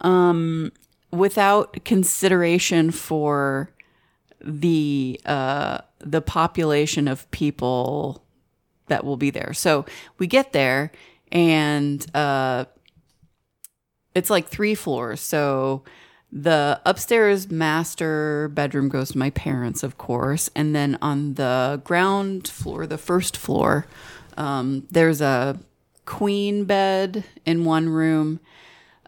um, 0.03 0.71
without 1.11 1.83
consideration 1.87 2.91
for 2.91 3.71
the 4.39 5.19
uh, 5.25 5.79
the 6.01 6.21
population 6.21 7.09
of 7.09 7.31
people 7.31 8.23
that 8.89 9.05
will 9.05 9.17
be 9.17 9.31
there. 9.31 9.55
So 9.55 9.87
we 10.19 10.27
get 10.27 10.53
there, 10.53 10.93
and 11.33 12.05
uh, 12.15 12.67
it's 14.15 14.29
like 14.29 14.49
three 14.49 14.75
floors. 14.75 15.23
So 15.23 15.83
the 16.31 16.81
upstairs 16.85 17.51
master 17.51 18.49
bedroom 18.49 18.89
goes 18.89 19.13
to 19.13 19.19
my 19.19 19.31
parents, 19.31 19.83
of 19.83 19.97
course, 19.99 20.51
and 20.55 20.75
then 20.75 20.99
on 21.01 21.35
the 21.35 21.81
ground 21.85 22.47
floor, 22.49 22.87
the 22.87 22.99
first 22.99 23.37
floor, 23.37 23.87
um, 24.37 24.87
there's 24.91 25.21
a 25.21 25.59
queen 26.05 26.65
bed 26.65 27.25
in 27.45 27.65
one 27.65 27.89
room. 27.89 28.41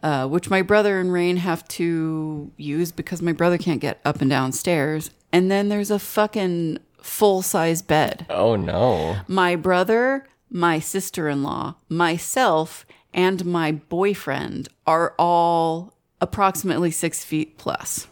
Uh, 0.03 0.27
which 0.27 0.49
my 0.49 0.63
brother 0.63 0.99
and 0.99 1.13
Rain 1.13 1.37
have 1.37 1.67
to 1.67 2.51
use 2.57 2.91
because 2.91 3.21
my 3.21 3.33
brother 3.33 3.59
can't 3.59 3.79
get 3.79 4.01
up 4.03 4.19
and 4.19 4.31
down 4.31 4.51
stairs. 4.51 5.11
And 5.31 5.51
then 5.51 5.69
there's 5.69 5.91
a 5.91 5.99
fucking 5.99 6.79
full 6.99 7.43
size 7.43 7.83
bed. 7.83 8.25
Oh 8.27 8.55
no. 8.55 9.17
My 9.27 9.55
brother, 9.55 10.27
my 10.49 10.79
sister 10.79 11.29
in 11.29 11.43
law, 11.43 11.75
myself, 11.87 12.83
and 13.13 13.45
my 13.45 13.73
boyfriend 13.73 14.69
are 14.87 15.13
all 15.19 15.93
approximately 16.21 16.91
six 16.91 17.23
feet 17.25 17.57
plus. 17.57 18.07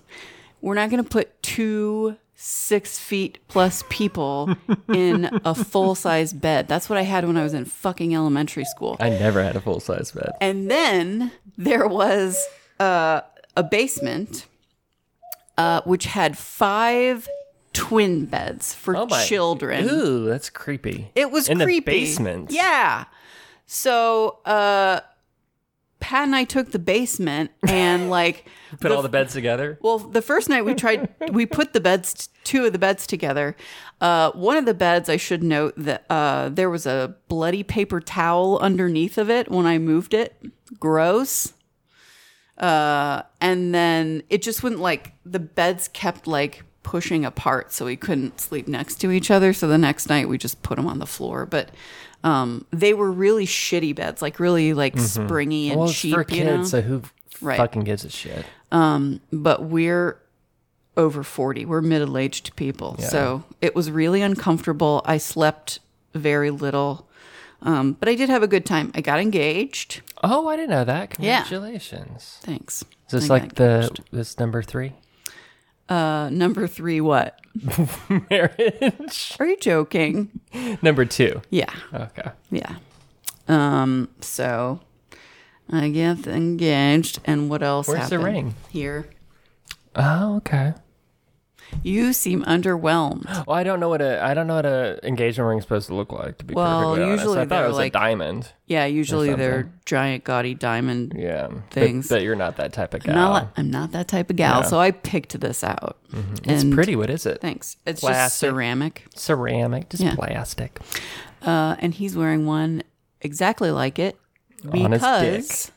We're 0.61 0.73
not 0.75 0.89
going 0.89 1.03
to 1.03 1.09
put 1.09 1.41
two 1.41 2.17
six 2.41 2.97
feet 2.97 3.37
plus 3.49 3.83
people 3.89 4.55
in 4.93 5.29
a 5.45 5.53
full 5.53 5.93
size 5.95 6.31
bed. 6.33 6.67
That's 6.67 6.89
what 6.89 6.97
I 6.97 7.01
had 7.03 7.25
when 7.27 7.37
I 7.37 7.43
was 7.43 7.53
in 7.53 7.65
fucking 7.65 8.15
elementary 8.15 8.65
school. 8.65 8.97
I 8.99 9.09
never 9.09 9.43
had 9.43 9.55
a 9.55 9.61
full 9.61 9.79
size 9.79 10.11
bed. 10.11 10.31
And 10.41 10.69
then 10.71 11.31
there 11.57 11.87
was 11.87 12.45
uh, 12.79 13.21
a 13.57 13.63
basement, 13.63 14.45
uh, 15.57 15.81
which 15.83 16.05
had 16.05 16.37
five 16.37 17.27
twin 17.73 18.25
beds 18.25 18.73
for 18.73 18.95
Oh 18.97 19.05
my- 19.05 19.23
children. 19.25 19.87
Ooh, 19.89 20.25
that's 20.25 20.49
creepy. 20.49 21.11
It 21.15 21.31
was 21.31 21.47
in 21.49 21.59
creepy. 21.59 21.79
the 21.79 21.99
basement. 22.01 22.51
Yeah. 22.51 23.05
So 23.67 24.39
uh 24.45 25.01
Pat 25.99 26.23
and 26.23 26.35
I 26.35 26.43
took 26.45 26.71
the 26.71 26.79
basement 26.79 27.51
and 27.67 28.09
like 28.09 28.45
Put 28.79 28.91
all 28.91 29.01
the 29.01 29.09
beds 29.09 29.33
together. 29.33 29.77
well, 29.81 29.99
the 29.99 30.21
first 30.21 30.47
night 30.47 30.63
we 30.63 30.73
tried, 30.75 31.09
we 31.31 31.45
put 31.45 31.73
the 31.73 31.81
beds, 31.81 32.29
two 32.43 32.65
of 32.65 32.71
the 32.73 32.79
beds 32.79 33.05
together. 33.05 33.55
Uh, 33.99 34.31
one 34.31 34.55
of 34.57 34.65
the 34.65 34.73
beds, 34.73 35.09
I 35.09 35.17
should 35.17 35.43
note 35.43 35.73
that 35.77 36.05
uh, 36.09 36.49
there 36.49 36.69
was 36.69 36.85
a 36.85 37.15
bloody 37.27 37.63
paper 37.63 37.99
towel 37.99 38.59
underneath 38.59 39.17
of 39.17 39.29
it 39.29 39.49
when 39.51 39.65
I 39.65 39.77
moved 39.77 40.13
it. 40.13 40.41
Gross. 40.79 41.53
Uh, 42.57 43.23
and 43.41 43.73
then 43.73 44.23
it 44.29 44.41
just 44.41 44.63
wouldn't 44.63 44.81
like 44.81 45.13
the 45.25 45.39
beds 45.39 45.87
kept 45.89 46.27
like 46.27 46.63
pushing 46.83 47.25
apart, 47.25 47.73
so 47.73 47.85
we 47.85 47.95
couldn't 47.95 48.39
sleep 48.39 48.67
next 48.67 48.95
to 49.01 49.11
each 49.11 49.29
other. 49.31 49.51
So 49.53 49.67
the 49.67 49.77
next 49.77 50.09
night 50.09 50.29
we 50.29 50.37
just 50.37 50.61
put 50.61 50.77
them 50.77 50.87
on 50.87 50.99
the 50.99 51.07
floor, 51.07 51.45
but. 51.45 51.69
Um, 52.23 52.65
they 52.71 52.93
were 52.93 53.11
really 53.11 53.45
shitty 53.45 53.95
beds, 53.95 54.21
like 54.21 54.39
really 54.39 54.73
like 54.73 54.97
springy 54.99 55.69
and 55.69 55.73
Mm-hmm. 55.73 55.79
Well, 55.79 55.89
it's 55.89 55.99
cheap. 55.99 56.13
for 56.13 56.21
you 56.21 56.25
kids, 56.25 56.47
know? 56.47 56.63
so 56.63 56.81
who 56.81 57.01
Right. 57.41 57.55
fucking 57.57 57.83
gives 57.85 58.03
a 58.03 58.09
shit? 58.09 58.45
Um, 58.71 59.21
but 59.31 59.63
we're 59.63 60.19
over 60.97 61.23
40 61.23 61.63
we're 61.65 61.79
middle-aged 61.79 62.53
people 62.57 62.97
so 62.97 63.45
it 63.61 63.73
was 63.73 63.89
really 63.89 64.21
uncomfortable 64.21 65.01
i 65.05 65.17
slept 65.17 65.79
very 66.13 66.51
little 66.51 67.07
um, 67.61 67.93
but 67.93 68.09
i 68.09 68.15
did 68.15 68.27
have 68.27 68.43
a 68.43 68.47
good 68.47 68.65
time 68.65 68.91
i 68.95 68.99
got 68.99 69.19
engaged 69.21 70.01
Oh, 70.21 70.49
I 70.49 70.57
didn't 70.57 70.71
know 70.71 70.83
that. 70.83 71.15
Yeah. 71.17 71.43
Congratulations. 71.43 72.39
thanks 72.41 72.83
Is 73.07 73.11
this 73.21 73.29
I 73.29 73.33
like 73.35 73.55
the 73.55 73.89
this 74.11 74.37
number 74.37 74.61
three? 74.61 74.91
Uh, 75.89 76.29
number 76.31 76.67
three 76.67 77.01
what 77.01 77.39
Marriage. 78.29 79.35
are 79.39 79.47
you 79.47 79.57
joking 79.57 80.39
number 80.81 81.03
two. 81.05 81.41
yeah 81.49 81.73
Okay. 81.93 82.29
yeah 82.51 82.75
um 83.47 84.07
so 84.21 84.79
i 85.71 85.89
get 85.89 86.27
engaged 86.27 87.19
and 87.25 87.49
what 87.49 87.63
else 87.63 87.87
Where's 87.87 88.09
the 88.09 88.17
happened? 88.19 88.23
ring? 88.35 88.55
here 88.69 89.09
Oh, 89.95 90.37
okay. 90.37 90.73
You 91.83 92.13
seem 92.13 92.43
underwhelmed 92.45 93.25
Well, 93.45 93.55
I 93.55 93.63
don't 93.63 93.79
know 93.79 93.89
what 93.89 94.01
a 94.01 94.21
I 94.23 94.33
don't 94.33 94.47
know 94.47 94.55
what 94.55 94.65
a 94.65 94.99
engagement 95.07 95.47
ring 95.47 95.57
is 95.59 95.63
supposed 95.63 95.87
to 95.87 95.95
look 95.95 96.11
like. 96.11 96.37
To 96.39 96.45
be 96.45 96.53
Well, 96.53 96.81
perfectly 96.95 97.03
honest, 97.03 97.21
usually 97.23 97.37
I 97.37 97.41
thought 97.41 97.49
they're 97.49 97.65
it 97.65 97.67
was 97.67 97.77
like- 97.77 97.93
a 97.95 97.99
diamond. 97.99 98.51
yeah 98.67 98.85
usually 98.85 99.33
they're 99.35 99.71
giant 99.85 100.23
gaudy 100.23 100.53
diamond 100.55 101.13
Yeah, 101.17 101.49
Things. 101.71 102.09
But, 102.09 102.21
you're 102.23 102.35
not 102.35 102.57
that 102.57 102.73
type 102.73 102.93
of 102.93 103.03
gal. 103.03 103.13
I'm 103.15 103.17
not, 103.43 103.53
I'm 103.57 103.71
not 103.71 103.91
that 103.93 104.07
type 104.07 104.29
of 104.29 104.35
gal, 104.35 104.63
so 104.63 104.79
I 104.79 104.91
picked 104.91 105.39
this 105.39 105.63
out. 105.63 105.97
it's 106.43 106.63
pretty. 106.63 106.95
What 106.95 107.09
is 107.09 107.25
it? 107.25 107.41
Thanks. 107.41 107.77
It's 107.85 108.01
just 108.01 108.37
ceramic, 108.37 109.05
Ceramic, 109.15 109.89
just 109.89 110.03
Yeah. 110.03 110.15
plastic. 110.15 110.79
uh, 111.41 111.75
and 111.79 111.93
he's 111.93 112.15
wearing 112.17 112.45
one 112.45 112.83
exactly 113.21 113.71
like 113.71 113.97
it 113.99 114.17
On 114.71 114.91
his 114.91 115.01
because 115.01 115.71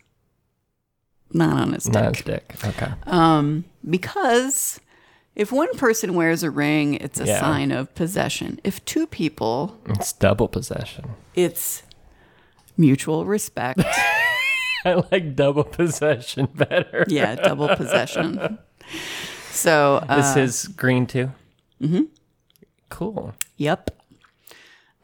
not 1.33 1.57
on 1.57 1.73
his 1.73 1.85
dick. 1.85 1.95
Not 1.95 2.17
his 2.17 2.25
dick. 2.25 2.55
Okay. 2.65 2.93
Um, 3.07 3.65
because 3.89 4.81
if 5.35 5.51
one 5.53 5.73
person 5.77 6.15
wears 6.15 6.43
a 6.43 6.51
ring, 6.51 6.95
it's 6.95 7.21
a 7.21 7.27
Yeah. 7.27 7.41
sign 7.41 7.73
of 7.73 7.95
possession. 7.95 8.61
If 8.65 8.85
two 8.85 9.07
people, 9.07 9.79
It's 9.87 10.13
double 10.13 10.49
possession. 10.49 11.13
it's 11.35 11.83
mutual 12.77 13.25
respect. 13.25 13.81
I 14.85 15.03
like 15.13 15.37
double 15.37 15.65
possession 15.65 16.49
better. 16.55 17.05
yeah, 17.09 17.37
double 17.37 17.69
possession. 17.77 18.59
So, 19.51 20.05
uh, 20.09 20.17
Is 20.19 20.35
his 20.35 20.69
green 20.69 21.07
too? 21.07 21.31
Mm-hmm. 21.81 22.03
Cool. 22.89 23.33
Yep. 23.59 23.91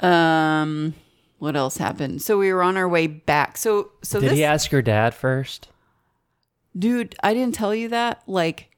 Um, 0.00 0.94
what 1.38 1.56
else 1.56 1.76
happened? 1.76 2.22
So 2.22 2.38
we 2.38 2.52
were 2.52 2.62
on 2.62 2.76
our 2.76 2.88
way 2.88 3.06
back. 3.06 3.56
So 3.56 3.92
so 4.02 4.20
Did 4.20 4.30
this 4.30 4.38
he 4.38 4.44
ask 4.44 4.70
your 4.72 4.82
dad 4.82 5.14
first? 5.14 5.68
dude, 6.78 7.16
I 7.22 7.34
didn't 7.34 7.54
tell 7.56 7.74
you 7.74 7.88
that. 7.88 8.22
Like 8.26 8.70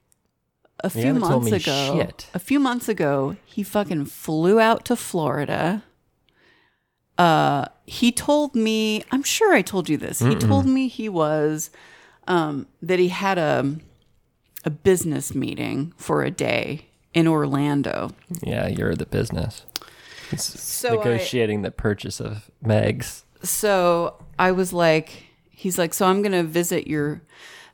a 0.83 0.91
few 0.91 1.15
months 1.15 1.53
ago, 1.53 1.97
shit. 1.99 2.27
a 2.35 2.39
few 2.39 2.59
months 2.61 2.89
ago, 2.89 3.37
he 3.45 3.63
fucking 3.63 4.07
flew 4.07 4.59
out 4.61 4.85
to 4.87 4.97
Florida. 4.97 5.83
Uh, 7.19 7.67
he 7.87 8.11
told 8.13 8.55
me. 8.55 9.05
I'm 9.13 9.23
sure 9.23 9.53
I 9.53 9.63
told 9.63 9.89
you 9.89 9.97
this. 9.99 10.21
He 10.21 10.35
told 10.37 10.65
me 10.67 10.89
he 10.89 11.09
was 11.09 11.71
um, 12.27 12.67
that 12.81 12.99
he 12.99 13.09
had 13.09 13.37
a 13.39 13.77
a 14.65 14.71
business 14.71 15.35
meeting 15.35 15.93
for 15.97 16.23
a 16.23 16.31
day 16.31 16.87
in 17.15 17.27
Orlando. 17.27 18.11
Yeah, 18.43 18.69
you're 18.69 18.95
the 18.95 19.07
business. 19.07 19.65
So 20.37 20.89
I- 20.95 20.97
negotiating 20.97 21.63
the 21.63 21.71
purchase 21.71 22.21
of 22.21 22.51
Megs. 22.65 23.25
so 23.43 24.23
I 24.39 24.53
was 24.53 24.73
like, 24.73 25.25
he's 25.51 25.77
like, 25.77 25.93
so 25.93 26.07
I'm 26.07 26.23
gonna 26.23 26.45
visit 26.45 26.87
your. 26.87 27.23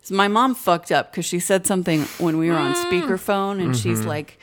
So 0.06 0.14
my 0.14 0.28
mom 0.28 0.54
fucked 0.54 0.92
up 0.92 1.10
because 1.10 1.24
she 1.24 1.40
said 1.40 1.66
something 1.66 2.02
when 2.18 2.38
we 2.38 2.48
were 2.48 2.54
on 2.54 2.74
speakerphone, 2.74 3.60
and 3.60 3.76
she's 3.76 4.06
like, 4.06 4.38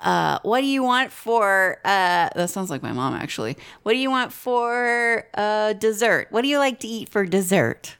uh, 0.00 0.38
"What 0.44 0.60
do 0.60 0.68
you 0.68 0.84
want 0.84 1.10
for?" 1.10 1.78
Uh, 1.84 2.28
that 2.36 2.50
sounds 2.50 2.70
like 2.70 2.84
my 2.84 2.92
mom 2.92 3.12
actually. 3.14 3.56
What 3.82 3.94
do 3.94 3.98
you 3.98 4.10
want 4.10 4.32
for 4.32 5.26
uh, 5.34 5.72
dessert? 5.72 6.28
What 6.30 6.42
do 6.42 6.48
you 6.48 6.58
like 6.58 6.78
to 6.78 6.86
eat 6.86 7.08
for 7.08 7.26
dessert? 7.26 7.96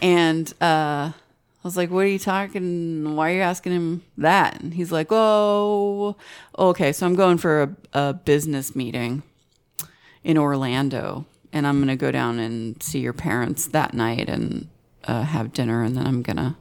And 0.00 0.48
uh, 0.60 1.10
I 1.10 1.64
was 1.64 1.76
like, 1.76 1.90
"What 1.90 2.04
are 2.04 2.06
you 2.06 2.20
talking? 2.20 3.16
Why 3.16 3.32
are 3.32 3.34
you 3.34 3.40
asking 3.40 3.72
him 3.72 4.04
that?" 4.18 4.60
And 4.62 4.74
he's 4.74 4.92
like, 4.92 5.08
"Oh, 5.10 6.14
okay. 6.56 6.92
So 6.92 7.04
I'm 7.04 7.16
going 7.16 7.38
for 7.38 7.62
a, 7.62 7.76
a 7.98 8.12
business 8.14 8.76
meeting." 8.76 9.24
in 10.22 10.38
Orlando, 10.38 11.26
and 11.52 11.66
I'm 11.66 11.80
gonna 11.80 11.96
go 11.96 12.10
down 12.10 12.38
and 12.38 12.82
see 12.82 13.00
your 13.00 13.12
parents 13.12 13.66
that 13.66 13.92
night 13.92 14.28
and 14.30 14.68
uh, 15.06 15.22
have 15.22 15.52
dinner, 15.52 15.82
and 15.82 15.96
then 15.96 16.06
I'm 16.06 16.22
gonna 16.22 16.56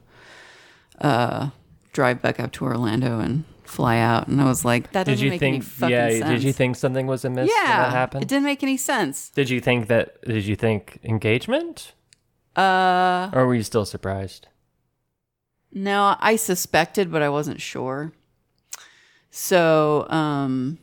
uh, 1.02 1.50
drive 1.92 2.22
back 2.22 2.40
up 2.40 2.52
to 2.54 2.66
Orlando 2.66 3.20
and 3.20 3.44
fly 3.64 3.98
out. 3.98 4.28
And 4.28 4.40
I 4.42 4.46
was 4.46 4.64
like, 4.64 4.92
that 4.92 5.06
Did 5.06 5.14
doesn't 5.14 5.26
you 5.26 5.30
make 5.32 5.42
any 5.42 5.52
think? 5.60 5.64
fucking 5.64 5.90
Yeah. 5.92 6.10
sense. 6.10 6.30
Did 6.30 6.44
you 6.44 6.54
think 6.54 6.76
something 6.76 7.08
was 7.08 7.26
amiss 7.26 7.50
when 7.50 7.66
Yeah, 7.66 7.78
that 7.78 7.92
happened? 7.92 8.24
it 8.24 8.28
didn't 8.28 8.44
make 8.46 8.62
any 8.64 8.78
sense. 8.78 9.30
Did 9.30 9.50
you 9.50 9.60
think 9.60 9.88
that? 9.88 10.22
Did 10.22 10.46
you 10.46 10.56
think 10.56 11.00
engagement? 11.04 11.94
Uh, 12.56 13.30
Or 13.34 13.48
were 13.48 13.56
you 13.56 13.64
still 13.64 13.86
surprised? 13.86 14.48
no, 15.72 16.16
I 16.20 16.36
suspected, 16.36 17.12
but 17.12 17.24
I 17.24 17.30
wasn't 17.30 17.60
sure. 17.62 18.12
So, 19.32 20.08
um, 20.10 20.78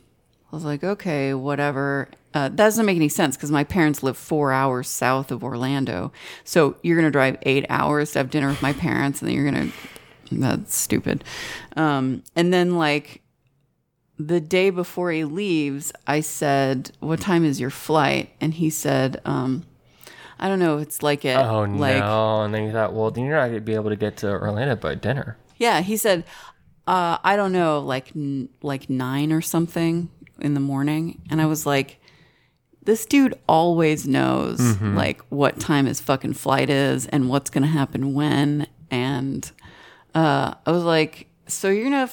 I 0.51 0.55
was 0.55 0.65
like, 0.65 0.83
okay, 0.83 1.33
whatever. 1.33 2.09
Uh, 2.33 2.47
that 2.47 2.55
doesn't 2.55 2.85
make 2.85 2.95
any 2.95 3.09
sense 3.09 3.35
because 3.35 3.51
my 3.51 3.63
parents 3.63 4.03
live 4.03 4.17
four 4.17 4.51
hours 4.51 4.87
south 4.87 5.31
of 5.31 5.43
Orlando. 5.43 6.11
So 6.43 6.77
you're 6.81 6.95
going 6.95 7.07
to 7.07 7.11
drive 7.11 7.37
eight 7.43 7.65
hours 7.69 8.11
to 8.13 8.19
have 8.19 8.29
dinner 8.29 8.47
with 8.47 8.61
my 8.61 8.73
parents, 8.73 9.21
and 9.21 9.29
then 9.29 9.35
you're 9.35 9.51
going 9.51 9.71
to. 9.71 9.77
That's 10.33 10.73
stupid. 10.73 11.25
Um, 11.75 12.23
and 12.37 12.53
then, 12.53 12.77
like, 12.77 13.21
the 14.17 14.39
day 14.39 14.69
before 14.69 15.11
he 15.11 15.25
leaves, 15.25 15.91
I 16.07 16.21
said, 16.21 16.91
What 16.99 17.19
time 17.19 17.43
is 17.43 17.59
your 17.59 17.69
flight? 17.69 18.29
And 18.39 18.53
he 18.53 18.69
said, 18.69 19.19
um, 19.25 19.65
I 20.41 20.47
don't 20.47 20.59
know. 20.59 20.79
It's 20.79 21.03
like 21.03 21.23
at 21.23 21.45
Oh 21.45 21.61
like 21.61 21.99
no! 21.99 22.41
And 22.41 22.53
then 22.53 22.63
you 22.63 22.71
thought, 22.71 22.93
well, 22.93 23.11
then 23.11 23.25
you're 23.25 23.37
not 23.37 23.47
gonna 23.47 23.61
be 23.61 23.75
able 23.75 23.91
to 23.91 23.95
get 23.95 24.17
to 24.17 24.29
Orlando 24.29 24.75
by 24.75 24.95
dinner. 24.95 25.37
Yeah, 25.57 25.81
he 25.81 25.97
said, 25.97 26.23
uh, 26.87 27.19
I 27.23 27.35
don't 27.35 27.51
know, 27.51 27.79
like 27.79 28.15
n- 28.15 28.49
like 28.63 28.89
nine 28.89 29.31
or 29.31 29.41
something 29.41 30.09
in 30.39 30.55
the 30.55 30.59
morning, 30.59 31.21
and 31.29 31.39
I 31.39 31.45
was 31.45 31.67
like, 31.67 32.00
this 32.83 33.05
dude 33.05 33.35
always 33.47 34.07
knows 34.07 34.59
like 34.95 35.21
what 35.29 35.59
time 35.59 35.85
his 35.85 36.01
fucking 36.01 36.33
flight 36.33 36.69
is 36.69 37.05
and 37.07 37.29
what's 37.29 37.49
gonna 37.49 37.67
happen 37.67 38.13
when. 38.13 38.67
And 38.89 39.49
uh, 40.15 40.55
I 40.65 40.71
was 40.71 40.83
like, 40.83 41.27
so 41.47 41.69
you're 41.69 41.83
gonna 41.83 42.03
f- 42.03 42.09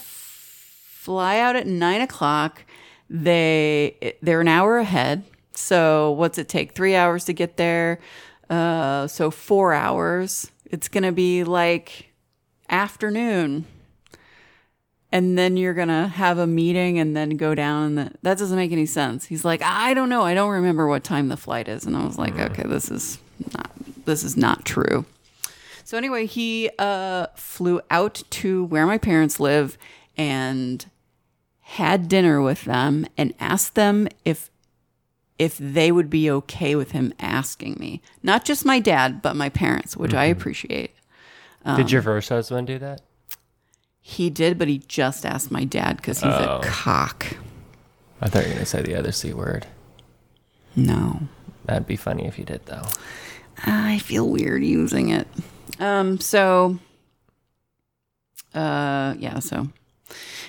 fly 0.90 1.38
out 1.38 1.56
at 1.56 1.66
nine 1.66 2.00
o'clock. 2.02 2.64
They 3.08 4.14
they're 4.22 4.40
an 4.42 4.48
hour 4.48 4.78
ahead. 4.78 5.25
So 5.54 6.12
what's 6.12 6.38
it 6.38 6.48
take? 6.48 6.72
Three 6.72 6.94
hours 6.94 7.25
to 7.25 7.32
get 7.32 7.56
there. 7.56 7.98
Uh, 8.50 9.06
so 9.06 9.30
four 9.30 9.72
hours. 9.72 10.50
It's 10.66 10.88
gonna 10.88 11.12
be 11.12 11.44
like 11.44 12.12
afternoon 12.68 13.64
and 15.10 15.38
then 15.38 15.56
you're 15.56 15.74
gonna 15.74 16.08
have 16.08 16.38
a 16.38 16.46
meeting 16.46 16.98
and 16.98 17.16
then 17.16 17.30
go 17.30 17.54
down 17.54 17.98
and 17.98 18.16
that 18.22 18.38
doesn't 18.38 18.56
make 18.56 18.72
any 18.72 18.86
sense. 18.86 19.26
He's 19.26 19.44
like 19.44 19.62
i 19.62 19.94
don't 19.94 20.08
know. 20.08 20.22
I 20.22 20.34
don't 20.34 20.50
remember 20.50 20.86
what 20.86 21.04
time 21.04 21.28
the 21.28 21.36
flight 21.36 21.68
is. 21.68 21.86
And 21.86 21.96
i 21.96 22.04
was 22.04 22.18
like 22.18 22.34
mm-hmm. 22.34 22.52
okay 22.52 22.64
this 22.64 22.90
is 22.90 23.18
not 23.54 23.70
this 24.04 24.22
is 24.24 24.36
not 24.36 24.64
true. 24.64 25.04
So 25.84 25.96
anyway 25.96 26.26
he 26.26 26.70
uh, 26.78 27.28
flew 27.34 27.80
out 27.90 28.22
to 28.30 28.64
where 28.64 28.86
my 28.86 28.98
parents 28.98 29.40
live 29.40 29.78
and 30.16 30.84
had 31.60 32.08
dinner 32.08 32.40
with 32.42 32.64
them 32.64 33.06
and 33.16 33.34
asked 33.40 33.74
them 33.74 34.08
if 34.24 34.50
if 35.38 35.56
they 35.58 35.92
would 35.92 36.10
be 36.10 36.28
okay 36.28 36.74
with 36.74 36.90
him 36.90 37.14
asking 37.20 37.76
me. 37.78 38.02
Not 38.22 38.44
just 38.44 38.64
my 38.64 38.80
dad 38.80 39.22
but 39.22 39.36
my 39.36 39.48
parents 39.48 39.96
which 39.96 40.12
i 40.12 40.28
mm-hmm. 40.28 40.38
appreciate. 40.38 40.94
Did 41.76 41.90
your 41.90 42.00
um, 42.00 42.04
first 42.04 42.28
husband 42.28 42.66
do 42.66 42.78
that? 42.78 43.02
He 44.10 44.30
did 44.30 44.56
but 44.58 44.68
he 44.68 44.78
just 44.88 45.26
asked 45.26 45.50
my 45.50 45.64
dad 45.64 45.96
because 45.98 46.20
he's 46.20 46.32
Oh. 46.32 46.60
a 46.62 46.64
cock 46.64 47.36
I 48.22 48.28
thought 48.28 48.42
you 48.44 48.48
were 48.48 48.54
gonna 48.54 48.66
say 48.66 48.80
the 48.82 48.94
other 48.94 49.12
c 49.12 49.32
word. 49.34 49.66
no 50.74 51.20
That'd 51.66 51.86
be 51.86 51.96
funny 51.96 52.24
if 52.26 52.38
you 52.38 52.44
did 52.46 52.64
though. 52.64 52.86
I 53.64 53.98
feel 53.98 54.26
weird 54.26 54.64
using 54.64 55.10
it. 55.10 55.28
Um, 55.78 56.18
so, 56.18 56.78
uh, 58.54 59.14
yeah, 59.18 59.38
so 59.40 59.68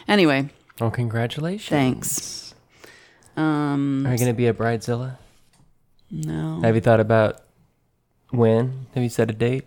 anyway, 0.07 0.49
Well, 0.79 0.91
congratulations. 0.91 1.67
thanks. 1.69 2.53
Um, 3.35 4.05
Are 4.07 4.13
you 4.13 4.17
gonna 4.19 4.33
be 4.33 4.47
a 4.47 4.53
bridezilla? 4.53 5.17
no. 6.09 6.61
Have 6.61 6.75
you 6.75 6.81
thought 6.81 6.99
about 7.01 7.41
when? 8.31 8.87
Have 8.95 9.03
you 9.03 9.09
set 9.09 9.29
a 9.29 9.33
date? 9.33 9.65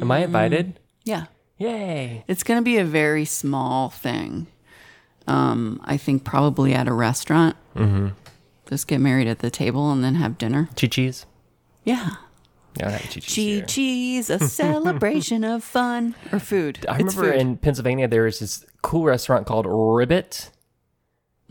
Am 0.00 0.10
I 0.10 0.20
Mm. 0.22 0.24
invited? 0.24 0.80
Yeah. 1.04 1.26
Yay! 1.60 2.24
It's 2.26 2.42
going 2.42 2.58
to 2.58 2.64
be 2.64 2.78
a 2.78 2.84
very 2.84 3.24
small 3.26 3.90
thing. 3.90 4.46
Um, 5.26 5.80
I 5.84 5.96
think 5.98 6.24
probably 6.24 6.72
at 6.74 6.88
a 6.88 6.92
restaurant. 6.92 7.54
Mm-hmm. 7.76 8.08
Just 8.68 8.88
get 8.88 8.98
married 9.00 9.28
at 9.28 9.40
the 9.40 9.50
table 9.50 9.92
and 9.92 10.02
then 10.02 10.14
have 10.14 10.38
dinner. 10.38 10.70
Chi 10.74 10.86
Chi's. 10.86 11.26
Yeah. 11.84 12.12
Not 12.80 12.92
Chi 13.02 13.06
Chi's. 13.20 13.34
Chi 13.34 13.40
here. 13.42 13.64
Chi's, 13.66 14.30
a 14.30 14.38
celebration 14.48 15.44
of 15.44 15.62
fun 15.62 16.14
or 16.32 16.38
food. 16.38 16.86
I 16.88 16.94
It's 17.00 17.14
remember 17.14 17.32
food. 17.32 17.40
in 17.40 17.56
Pennsylvania 17.58 18.08
there 18.08 18.22
was 18.24 18.38
this 18.38 18.64
cool 18.82 19.04
restaurant 19.04 19.46
called 19.46 19.66
Ribbit. 19.68 20.50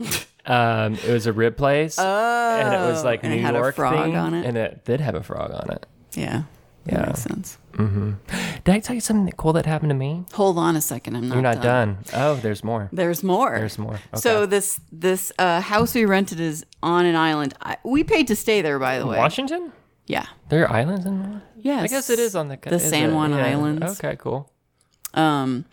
um, 0.46 0.94
it 0.94 1.12
was 1.12 1.26
a 1.26 1.32
rib 1.32 1.56
place, 1.56 1.98
and 1.98 2.74
it 2.74 2.78
was 2.90 3.04
like 3.04 3.22
and 3.22 3.32
it 3.32 3.36
New 3.42 3.52
York 3.52 3.76
frog 3.76 3.94
thing, 4.06 4.16
on 4.16 4.34
it? 4.34 4.44
and 4.46 4.56
it 4.56 4.84
did 4.84 5.00
have 5.00 5.14
a 5.14 5.22
frog 5.22 5.52
on 5.52 5.70
it. 5.70 5.86
yeah. 6.14 6.42
Yeah. 6.90 6.98
That 6.98 7.06
makes 7.08 7.20
sense. 7.22 7.58
Did 8.64 8.74
I 8.74 8.80
tell 8.80 8.94
you 8.94 9.00
something 9.00 9.32
cool 9.36 9.52
that 9.54 9.64
happened 9.64 9.90
to 9.90 9.94
me? 9.94 10.24
Hold 10.34 10.58
on 10.58 10.76
a 10.76 10.80
second. 10.80 11.16
I'm 11.16 11.28
not, 11.28 11.34
You're 11.34 11.42
not 11.42 11.62
done. 11.62 11.98
Oh, 12.12 12.34
there's 12.34 12.62
more. 12.62 12.88
There's 12.92 13.22
more. 13.22 13.56
There's 13.58 13.78
more. 13.78 13.94
Okay. 13.94 14.16
So 14.16 14.44
this 14.44 14.80
this 14.92 15.32
uh, 15.38 15.60
house 15.60 15.94
we 15.94 16.04
rented 16.04 16.40
is 16.40 16.66
on 16.82 17.06
an 17.06 17.16
island. 17.16 17.54
I, 17.62 17.76
we 17.84 18.04
paid 18.04 18.26
to 18.28 18.36
stay 18.36 18.60
there, 18.60 18.78
by 18.78 18.98
the 18.98 19.06
way. 19.06 19.16
Washington? 19.16 19.72
Yeah. 20.06 20.26
There 20.50 20.64
are 20.66 20.72
islands 20.72 21.06
in. 21.06 21.18
Washington. 21.18 21.42
Yes. 21.56 21.82
I 21.84 21.86
guess 21.86 22.10
it 22.10 22.18
is 22.18 22.34
on 22.34 22.48
the 22.48 22.58
the 22.62 22.78
San? 22.78 23.14
Juan 23.14 23.30
Yeah. 23.30 23.46
Islands. 23.46 23.98
Okay, 23.98 24.16
cool. 24.16 24.50
Um, 25.14 25.64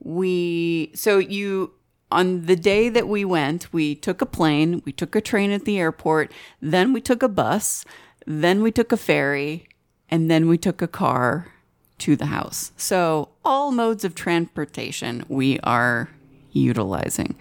we 0.00 0.90
so 0.94 1.18
you 1.18 1.72
on 2.10 2.46
the 2.46 2.56
day 2.56 2.88
that 2.88 3.06
we 3.06 3.24
went, 3.24 3.72
we 3.72 3.94
took 3.94 4.22
a 4.22 4.26
plane, 4.26 4.82
we 4.84 4.92
took 4.92 5.14
a 5.14 5.20
train 5.20 5.50
at 5.50 5.64
the 5.66 5.78
airport, 5.78 6.32
then 6.62 6.92
we 6.92 7.00
took 7.02 7.22
a 7.22 7.28
bus, 7.28 7.84
then 8.26 8.62
we 8.62 8.72
took 8.72 8.92
a 8.92 8.96
ferry, 8.96 9.67
and 10.10 10.30
then 10.30 10.48
we 10.48 10.58
took 10.58 10.82
a 10.82 10.88
car 10.88 11.52
to 11.98 12.16
the 12.16 12.26
house. 12.26 12.72
So 12.76 13.30
all 13.44 13.72
modes 13.72 14.04
of 14.04 14.14
transportation 14.14 15.24
we 15.28 15.58
are 15.60 16.08
utilizing. 16.52 17.34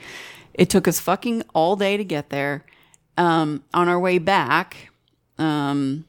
It 0.53 0.69
took 0.69 0.88
us 0.88 0.99
fucking 0.99 1.43
all 1.53 1.75
day 1.75 1.97
to 1.97 2.03
get 2.03 2.30
there. 2.30 2.65
Um, 3.17 3.63
on 3.73 3.88
our 3.88 3.99
way 3.99 4.17
back, 4.17 4.89
um, 5.38 6.06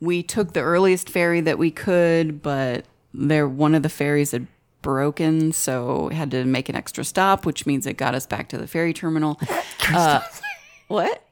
we 0.00 0.22
took 0.22 0.52
the 0.52 0.60
earliest 0.60 1.08
ferry 1.08 1.40
that 1.40 1.58
we 1.58 1.70
could, 1.70 2.42
but 2.42 2.84
there 3.12 3.48
one 3.48 3.74
of 3.74 3.82
the 3.82 3.88
ferries 3.88 4.32
had 4.32 4.46
broken, 4.82 5.52
so 5.52 6.08
we 6.08 6.14
had 6.14 6.30
to 6.30 6.44
make 6.44 6.68
an 6.68 6.76
extra 6.76 7.04
stop, 7.04 7.44
which 7.44 7.66
means 7.66 7.86
it 7.86 7.94
got 7.94 8.14
us 8.14 8.26
back 8.26 8.48
to 8.50 8.58
the 8.58 8.66
ferry 8.66 8.92
terminal. 8.92 9.40
Uh, 9.88 10.20
what? 10.88 11.22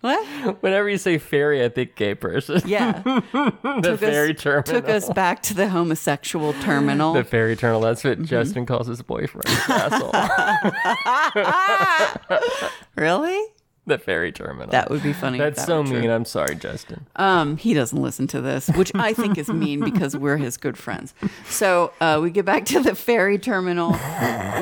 What? 0.00 0.56
Whenever 0.62 0.88
you 0.88 0.98
say 0.98 1.18
fairy, 1.18 1.64
I 1.64 1.68
think 1.68 1.96
gay 1.96 2.14
person. 2.14 2.62
Yeah, 2.64 3.02
the 3.04 3.80
took 3.82 4.00
ferry 4.00 4.34
us, 4.34 4.40
terminal. 4.42 4.62
took 4.80 4.88
us 4.88 5.08
back 5.10 5.42
to 5.42 5.54
the 5.54 5.68
homosexual 5.68 6.52
terminal. 6.54 7.14
The 7.14 7.24
fairy 7.24 7.56
terminal. 7.56 7.80
That's 7.80 8.02
Mm-hmm. 8.02 8.20
what 8.22 8.28
Justin 8.28 8.66
calls 8.66 8.86
his 8.86 9.02
boyfriend. 9.02 9.48
Asshole. 9.68 10.12
really? 12.96 13.44
the 13.86 13.96
fairy 13.98 14.30
terminal. 14.32 14.70
That 14.70 14.90
would 14.90 15.02
be 15.02 15.14
funny. 15.14 15.38
That's 15.38 15.60
that 15.60 15.66
so 15.66 15.80
were 15.80 15.86
true. 15.88 16.00
mean. 16.00 16.10
I'm 16.10 16.26
sorry, 16.26 16.54
Justin. 16.56 17.06
Um, 17.16 17.56
he 17.56 17.72
doesn't 17.72 18.02
listen 18.02 18.26
to 18.26 18.42
this, 18.42 18.68
which 18.76 18.92
I 18.94 19.14
think 19.14 19.38
is 19.38 19.48
mean 19.48 19.80
because 19.80 20.14
we're 20.14 20.36
his 20.36 20.58
good 20.58 20.76
friends. 20.76 21.14
So 21.48 21.90
uh, 21.98 22.20
we 22.22 22.30
get 22.30 22.44
back 22.44 22.66
to 22.66 22.80
the 22.80 22.94
ferry 22.94 23.38
terminal 23.38 23.92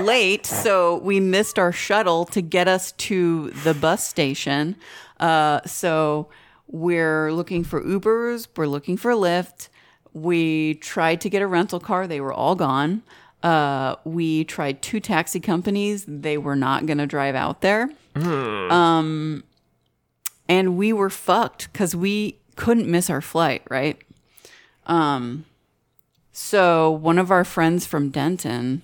late, 0.05 0.47
so 0.47 0.99
we 0.99 1.19
missed 1.19 1.59
our 1.59 1.73
shuttle 1.73 2.25
to 2.27 2.41
get 2.41 2.69
us 2.69 2.93
to 2.93 3.51
the 3.65 3.75
bus 3.75 4.07
station. 4.09 4.77
Uh, 5.19 5.61
so 5.67 6.29
we're 6.67 7.33
looking 7.33 7.65
for 7.65 7.83
Ubers, 7.83 8.49
we're 8.57 8.67
looking 8.67 8.97
for 8.97 9.13
Lyft. 9.13 9.69
We 10.13 10.75
tried 10.75 11.21
to 11.23 11.31
get 11.31 11.43
a 11.43 11.47
rental 11.47 11.81
car; 11.81 12.07
they 12.07 12.21
were 12.21 12.33
all 12.33 12.55
gone. 12.55 13.03
Uh, 13.43 13.97
we 14.05 14.45
tried 14.45 14.81
two 14.83 14.99
taxi 15.01 15.41
companies; 15.41 16.05
they 16.09 16.39
were 16.39 16.57
not 16.57 16.87
going 16.87 16.99
to 16.99 17.07
drive 17.07 17.35
out 17.35 17.61
there 17.61 17.91
and 20.49 20.77
we 20.77 20.93
were 20.93 21.11
fucked 21.11 21.73
because 21.73 21.95
we 21.95 22.39
couldn't 22.57 22.89
miss 22.91 23.11
our 23.11 23.21
flight, 23.21 23.63
right? 23.69 24.01
Um, 24.87 25.45
so 26.33 26.91
one 26.91 27.19
of 27.19 27.31
our 27.31 27.45
friends 27.45 27.87
from 27.87 28.11
Denton 28.11 28.83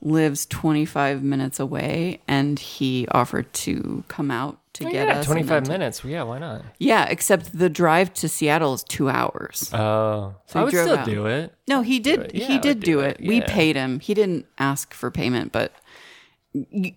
lives 0.00 0.46
25 0.46 1.22
minutes 1.22 1.60
away, 1.60 2.20
and 2.26 2.58
he 2.58 3.06
offered 3.08 3.52
to 3.52 4.04
come 4.08 4.30
out 4.30 4.58
to 4.74 4.84
get 4.84 5.08
Oh, 5.08 5.12
yeah, 5.12 5.18
us. 5.20 5.26
25 5.26 5.56
and 5.58 5.66
then- 5.66 5.72
minutes. 5.80 6.04
Yeah, 6.04 6.22
why 6.24 6.38
not? 6.38 6.62
Yeah, 6.78 7.06
except 7.08 7.56
the 7.58 7.68
drive 7.68 8.12
to 8.14 8.28
Seattle 8.28 8.74
is 8.74 8.84
two 8.84 9.08
hours. 9.08 9.70
Oh, 9.72 10.34
So 10.46 10.60
I 10.60 10.64
would 10.64 10.70
still 10.72 10.98
out. 10.98 11.06
do 11.06 11.26
it. 11.26 11.54
No, 11.66 11.82
he 11.82 11.98
did. 11.98 12.32
Yeah, 12.34 12.46
he 12.46 12.58
did 12.58 12.80
do 12.80 12.92
do 12.94 13.00
it, 13.00 13.16
it. 13.20 13.26
We 13.26 13.40
paid 13.40 13.76
him. 13.76 14.00
He 14.00 14.14
didn't 14.14 14.46
ask 14.58 14.92
for 14.92 15.10
payment, 15.10 15.50
but 15.52 15.72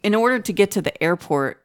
in 0.03 0.13
order 0.15 0.39
to 0.39 0.53
get 0.53 0.71
to 0.71 0.81
the 0.81 1.01
airport, 1.03 1.63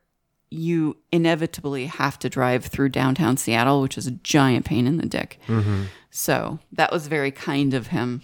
you 0.50 0.96
inevitably 1.10 1.86
have 1.86 2.18
to 2.18 2.28
drive 2.28 2.66
through 2.66 2.90
downtown 2.90 3.36
Seattle, 3.36 3.80
which 3.80 3.96
is 3.96 4.06
a 4.06 4.10
giant 4.12 4.64
pain 4.66 4.86
in 4.86 4.98
the 4.98 5.06
dick. 5.06 5.38
Mm-hmm. 5.48 5.84
So 6.10 6.58
that 6.72 6.92
was 6.92 7.06
very 7.06 7.30
kind 7.30 7.72
of 7.74 7.88
him. 7.88 8.22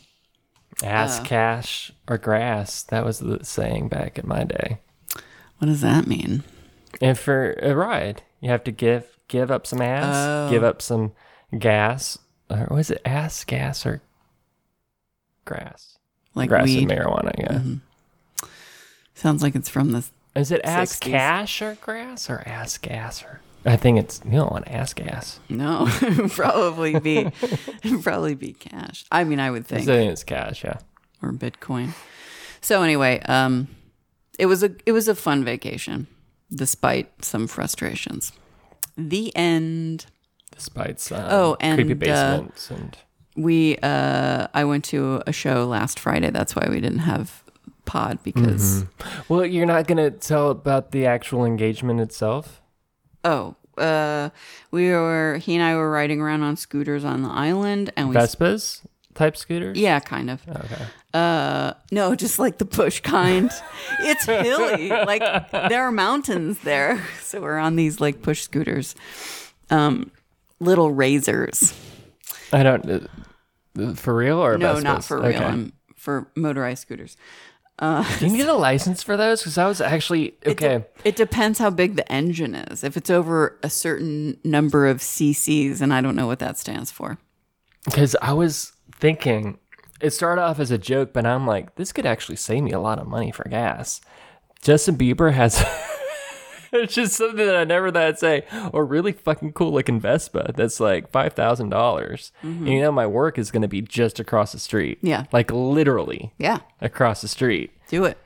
Ass, 0.82 1.20
Uh. 1.20 1.24
cash, 1.24 1.90
or 2.06 2.18
grass. 2.18 2.82
That 2.82 3.04
was 3.04 3.18
the 3.18 3.42
saying 3.44 3.88
back 3.88 4.18
in 4.18 4.28
my 4.28 4.44
day. 4.44 4.78
What 5.58 5.66
does 5.68 5.80
that 5.80 6.06
mean? 6.06 6.44
And 7.00 7.18
for 7.18 7.52
a 7.62 7.74
ride, 7.74 8.22
you 8.40 8.50
have 8.50 8.64
to 8.64 8.72
give 8.72 9.18
give 9.28 9.50
up 9.50 9.66
some 9.66 9.80
ass, 9.82 10.14
Oh. 10.16 10.50
give 10.50 10.64
up 10.64 10.80
some 10.82 11.12
gas. 11.58 12.18
Or 12.50 12.66
was 12.70 12.90
it 12.90 13.02
ass, 13.04 13.44
gas, 13.44 13.84
or 13.84 14.00
grass? 15.44 15.98
Like 16.34 16.48
grass 16.48 16.64
weed? 16.64 16.90
and 16.90 16.90
marijuana. 16.90 17.32
Yeah. 17.38 18.48
Sounds 19.14 19.42
like 19.42 19.54
it's 19.54 19.68
from 19.68 19.92
the. 19.92 20.04
Is 20.34 20.50
it 20.52 20.60
ass 20.64 20.96
60s. 20.96 21.00
cash 21.00 21.62
or 21.62 21.74
grass 21.80 22.30
or 22.30 22.42
ass 22.46 22.78
gas 22.78 23.22
or? 23.24 23.40
I 23.66 23.76
think 23.76 23.98
it's 23.98 24.20
you 24.24 24.30
don't 24.32 24.52
want 24.52 24.68
ass 24.68 24.94
gas. 24.94 25.40
No, 25.48 25.88
probably 26.30 26.98
be 27.00 27.30
probably 28.02 28.34
be 28.34 28.52
cash. 28.52 29.04
I 29.10 29.24
mean, 29.24 29.40
I 29.40 29.50
would 29.50 29.62
I 29.64 29.66
think. 29.66 29.86
think 29.86 30.12
it's 30.12 30.22
cash. 30.24 30.62
Yeah. 30.62 30.78
or 31.22 31.32
Bitcoin. 31.32 31.90
So 32.60 32.82
anyway, 32.82 33.20
um, 33.26 33.66
it 34.38 34.46
was 34.46 34.62
a 34.62 34.70
it 34.86 34.92
was 34.92 35.08
a 35.08 35.14
fun 35.14 35.44
vacation, 35.44 36.06
despite 36.54 37.24
some 37.24 37.46
frustrations. 37.46 38.32
The 38.96 39.34
end. 39.36 40.06
Despite 40.54 41.00
some 41.00 41.24
Oh, 41.28 41.56
and, 41.60 41.76
creepy 41.76 42.10
uh, 42.10 42.38
basements 42.38 42.70
and 42.70 42.98
We 43.36 43.76
uh, 43.78 44.48
I 44.52 44.64
went 44.64 44.84
to 44.86 45.22
a 45.26 45.32
show 45.32 45.66
last 45.66 46.00
Friday. 46.00 46.30
That's 46.30 46.56
why 46.56 46.66
we 46.68 46.80
didn't 46.80 47.00
have 47.00 47.44
pod 47.84 48.18
because 48.22 48.84
well, 49.28 49.46
you're 49.46 49.66
not 49.66 49.86
gonna 49.86 50.10
tell 50.10 50.50
about 50.50 50.90
the 50.90 51.06
actual 51.06 51.44
engagement 51.44 52.00
itself. 52.00 52.60
oh 53.24 53.54
uh, 53.78 54.30
we 54.70 54.90
were 54.90 55.38
he 55.38 55.54
and 55.54 55.62
I 55.62 55.76
were 55.76 55.90
riding 55.90 56.20
around 56.20 56.42
on 56.42 56.56
scooters 56.56 57.04
on 57.04 57.22
the 57.22 57.28
island, 57.28 57.92
and 57.96 58.08
we 58.08 58.16
Vespas 58.16 58.82
type 59.18 59.36
scooters. 59.36 59.76
yeah, 59.76 59.98
kind 60.00 60.30
of. 60.30 60.40
Okay. 60.48 60.84
Uh, 61.12 61.72
no, 61.90 62.14
just 62.14 62.38
like 62.38 62.58
the 62.58 62.64
push 62.64 63.00
kind. 63.00 63.50
it's 64.00 64.24
hilly. 64.24 64.88
Like 64.88 65.50
there 65.50 65.82
are 65.82 65.92
mountains 65.92 66.60
there, 66.60 67.04
so 67.20 67.40
we're 67.40 67.58
on 67.58 67.76
these 67.76 68.00
like 68.00 68.22
push 68.22 68.42
scooters, 68.42 68.94
um, 69.70 70.10
little 70.60 70.92
razors. 70.92 71.74
I 72.52 72.62
don't. 72.62 73.08
Uh, 73.76 73.94
for 73.94 74.14
real 74.14 74.38
or 74.38 74.56
No, 74.58 74.78
not 74.80 75.04
for 75.04 75.18
real. 75.20 75.28
Okay. 75.28 75.44
I'm 75.44 75.72
for 75.96 76.30
motorized 76.34 76.82
scooters. 76.82 77.16
Do 77.80 78.04
you 78.20 78.32
need 78.32 78.46
a 78.46 78.54
license 78.54 79.04
for 79.04 79.16
those? 79.16 79.40
Because 79.40 79.56
I 79.56 79.68
was 79.68 79.80
actually 79.80 80.34
okay. 80.44 80.84
It 81.04 81.14
depends 81.14 81.58
how 81.58 81.70
big 81.70 81.94
the 81.94 82.10
engine 82.10 82.54
is. 82.54 82.82
If 82.82 82.96
it's 82.96 83.10
over 83.10 83.56
a 83.62 83.70
certain 83.70 84.38
number 84.42 84.88
of 84.88 84.98
cc's, 84.98 85.80
and 85.80 85.92
I 85.94 86.00
don't 86.00 86.16
know 86.16 86.26
what 86.26 86.40
that 86.40 86.58
stands 86.58 86.90
for. 86.90 87.18
Because 87.84 88.16
I 88.20 88.32
was 88.32 88.72
thinking, 88.98 89.58
it 90.00 90.10
started 90.10 90.42
off 90.42 90.60
as 90.60 90.70
a 90.70 90.78
joke, 90.78 91.12
but 91.12 91.26
I'm 91.26 91.46
like, 91.46 91.74
this 91.76 91.92
could 91.92 92.06
actually 92.06 92.36
save 92.36 92.62
me 92.62 92.72
a 92.72 92.80
lot 92.80 92.98
of 92.98 93.06
money 93.06 93.30
for 93.32 93.48
gas. 93.48 94.00
Justin 94.62 94.96
Bieber 94.96 95.32
has. 95.32 95.64
it's 96.72 96.94
just 96.94 97.14
something 97.16 97.44
that 97.46 97.56
I 97.56 97.64
never 97.64 97.90
thought 97.90 98.02
I'd 98.02 98.18
say. 98.18 98.44
Or 98.72 98.84
really 98.84 99.12
fucking 99.12 99.52
cool 99.52 99.72
looking 99.72 100.00
Vespa 100.00 100.52
that's 100.56 100.80
like 100.80 101.10
five 101.10 101.32
thousand 101.34 101.68
dollars. 101.70 102.32
Mm-hmm. 102.42 102.64
And 102.66 102.68
you 102.68 102.80
know, 102.80 102.92
my 102.92 103.06
work 103.06 103.38
is 103.38 103.50
going 103.50 103.62
to 103.62 103.68
be 103.68 103.80
just 103.82 104.18
across 104.20 104.52
the 104.52 104.58
street. 104.58 104.98
Yeah. 105.02 105.24
like 105.32 105.50
literally 105.52 106.32
Yeah, 106.38 106.58
across 106.80 107.20
the 107.22 107.28
street, 107.28 107.70
do 107.88 108.04
it. 108.04 108.18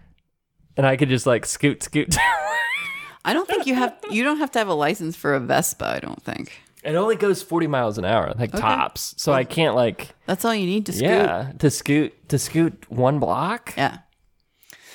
and 0.76 0.86
I 0.86 0.96
could 0.96 1.08
just 1.10 1.26
like 1.26 1.44
scoot, 1.46 1.82
scoot. 1.82 2.16
I 3.24 3.32
don't 3.34 3.46
think 3.46 3.66
you 3.66 3.74
have. 3.76 3.94
You 4.10 4.24
don't 4.24 4.38
have 4.38 4.50
to 4.52 4.58
have 4.58 4.68
a 4.68 4.74
license 4.74 5.14
for 5.16 5.34
a 5.34 5.40
Vespa. 5.40 5.86
I 5.86 6.00
don't 6.00 6.22
think 6.24 6.60
it 6.82 6.94
only 6.94 7.16
goes 7.16 7.42
forty 7.42 7.66
miles 7.66 7.98
an 7.98 8.04
hour, 8.04 8.32
like 8.38 8.52
tops. 8.52 9.14
So 9.16 9.32
I 9.32 9.44
can't 9.44 9.74
like. 9.74 10.14
that's 10.26 10.44
all 10.44 10.54
you 10.54 10.66
need 10.66 10.86
to 10.86 10.92
scoot. 10.92 11.08
Yeah, 11.08 11.52
to 11.58 11.70
scoot 11.70 12.28
to 12.28 12.38
scoot 12.38 12.84
one 12.90 13.18
block. 13.18 13.74
Yeah. 13.76 13.98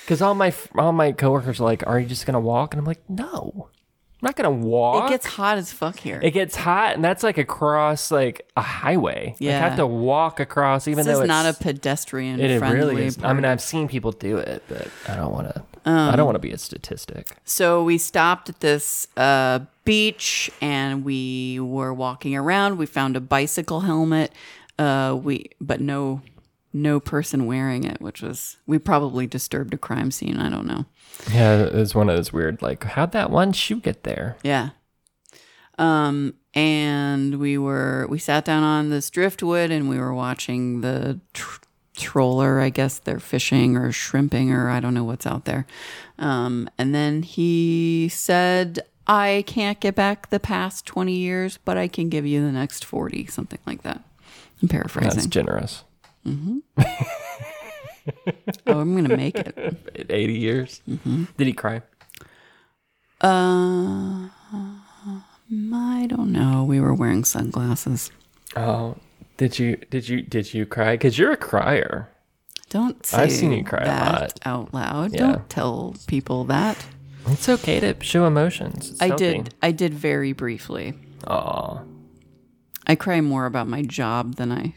Because 0.03 0.21
all 0.21 0.35
my 0.35 0.53
all 0.77 0.91
my 0.93 1.11
coworkers 1.11 1.59
are 1.59 1.63
like, 1.65 1.85
"Are 1.85 1.99
you 1.99 2.07
just 2.07 2.25
gonna 2.25 2.39
walk?" 2.39 2.73
And 2.73 2.79
I'm 2.79 2.85
like, 2.85 3.01
"No, 3.09 3.67
I'm 3.67 4.19
not 4.21 4.35
gonna 4.37 4.51
walk." 4.51 5.09
It 5.09 5.13
gets 5.13 5.25
hot 5.25 5.57
as 5.57 5.71
fuck 5.73 5.99
here. 5.99 6.19
it 6.23 6.31
gets 6.31 6.55
hot, 6.55 6.95
and 6.95 7.03
that's 7.03 7.23
like 7.23 7.37
across 7.37 8.09
like 8.09 8.49
a 8.55 8.61
highway. 8.61 9.25
Like, 9.31 9.41
I 9.41 9.45
Yeah. 9.45 9.59
have 9.59 9.75
to 9.77 9.85
walk 9.85 10.39
across, 10.39 10.87
even 10.87 10.97
this 11.05 11.07
though 11.07 11.11
is 11.13 11.19
it's 11.21 11.27
not 11.27 11.45
a 11.45 11.53
pedestrian 11.61 12.39
It 12.39 12.57
friendly. 12.59 12.77
really 12.77 13.05
is. 13.07 13.17
I 13.21 13.33
mean, 13.33 13.43
I've 13.43 13.59
seen 13.61 13.89
people 13.89 14.13
do 14.13 14.37
it, 14.37 14.63
but 14.69 14.87
I 15.09 15.15
don't 15.17 15.33
want 15.33 15.53
to. 15.53 15.61
I 15.91 16.15
don't 16.15 16.25
want 16.25 16.35
to 16.35 16.39
be 16.39 16.51
a 16.51 16.57
statistic. 16.57 17.37
So 17.45 17.83
we 17.83 17.97
stopped 17.97 18.49
at 18.49 18.59
this 18.59 19.07
uh, 19.15 19.59
beach 19.85 20.51
and 20.61 21.05
we 21.05 21.59
were 21.59 21.93
walking 21.93 22.35
around. 22.35 22.77
We 22.77 22.85
found 22.85 23.15
a 23.15 23.21
bicycle 23.21 23.81
helmet. 23.81 24.33
Uh, 24.77 25.17
we 25.21 25.49
but 25.59 25.81
no 25.81 26.21
no 26.73 26.99
person 26.99 27.45
wearing 27.45 27.83
it, 27.83 28.01
which 28.01 28.21
was 28.21 28.57
we 28.65 28.77
probably 28.77 29.27
disturbed 29.27 29.73
a 29.73 29.77
crime 29.77 30.11
scene. 30.11 30.37
I 30.37 30.49
don't 30.49 30.67
know. 30.67 30.85
Yeah, 31.31 31.63
it 31.63 31.73
was 31.73 31.95
one 31.95 32.09
of 32.09 32.15
those 32.15 32.31
weird. 32.31 32.61
Like, 32.61 32.83
how'd 32.83 33.11
that 33.13 33.31
one 33.31 33.53
shoe 33.53 33.79
get 33.79 34.03
there? 34.03 34.37
Yeah. 34.43 34.69
Um, 35.79 36.35
and 36.53 37.39
we 37.39 37.57
were 37.57 38.07
we 38.09 38.19
sat 38.19 38.45
down 38.45 38.63
on 38.63 38.89
this 38.89 39.09
driftwood 39.09 39.71
and 39.71 39.89
we 39.89 39.99
were 39.99 40.13
watching 40.13 40.81
the 40.81 41.19
tr- 41.33 41.61
troller. 41.97 42.59
I 42.59 42.69
guess 42.69 42.99
they're 42.99 43.19
fishing 43.19 43.75
or 43.75 43.91
shrimping 43.91 44.51
or 44.51 44.69
I 44.69 44.79
don't 44.79 44.93
know 44.93 45.03
what's 45.03 45.25
out 45.25 45.45
there. 45.45 45.65
Um, 46.17 46.69
and 46.77 46.95
then 46.95 47.23
he 47.23 48.09
said, 48.09 48.79
"I 49.07 49.43
can't 49.47 49.79
get 49.79 49.95
back 49.95 50.29
the 50.29 50.39
past 50.39 50.85
twenty 50.85 51.15
years, 51.17 51.59
but 51.65 51.77
I 51.77 51.87
can 51.87 52.09
give 52.09 52.25
you 52.25 52.41
the 52.41 52.51
next 52.51 52.85
40, 52.85 53.27
something 53.27 53.59
like 53.65 53.83
that." 53.83 54.03
I'm 54.61 54.67
paraphrasing. 54.67 55.11
That's 55.11 55.27
generous. 55.27 55.83
oh, 56.25 56.33
I'm 58.67 58.95
gonna 58.95 59.15
make 59.15 59.37
it. 59.37 59.55
Eighty 60.09 60.37
years. 60.37 60.81
Mm-hmm. 60.89 61.25
Did 61.37 61.47
he 61.47 61.53
cry? 61.53 61.81
Uh, 63.21 64.29
I 65.73 66.05
don't 66.07 66.31
know. 66.31 66.63
We 66.63 66.79
were 66.79 66.93
wearing 66.93 67.23
sunglasses. 67.23 68.11
Oh, 68.55 68.97
did 69.37 69.57
you? 69.59 69.77
Did 69.89 70.09
you? 70.09 70.21
Did 70.21 70.53
you 70.53 70.65
cry? 70.65 70.93
Because 70.95 71.17
you're 71.17 71.31
a 71.31 71.37
crier. 71.37 72.09
Don't 72.69 73.05
say 73.05 73.17
I've 73.23 73.31
seen 73.31 73.53
you 73.53 73.63
cry 73.63 73.79
a 73.83 73.85
that 73.85 74.21
lot. 74.21 74.39
out 74.45 74.73
loud. 74.73 75.13
Yeah. 75.13 75.19
Don't 75.19 75.49
tell 75.49 75.95
people 76.07 76.43
that. 76.45 76.85
It's 77.27 77.47
okay 77.47 77.79
to 77.79 77.95
show 78.03 78.25
emotions. 78.25 78.91
It's 78.91 79.01
I 79.01 79.07
healthy. 79.07 79.23
did. 79.37 79.53
I 79.61 79.71
did 79.71 79.93
very 79.93 80.33
briefly. 80.33 80.93
Aw. 81.27 81.81
I 82.85 82.95
cry 82.95 83.21
more 83.21 83.45
about 83.45 83.67
my 83.67 83.81
job 83.83 84.35
than 84.35 84.51
I 84.51 84.73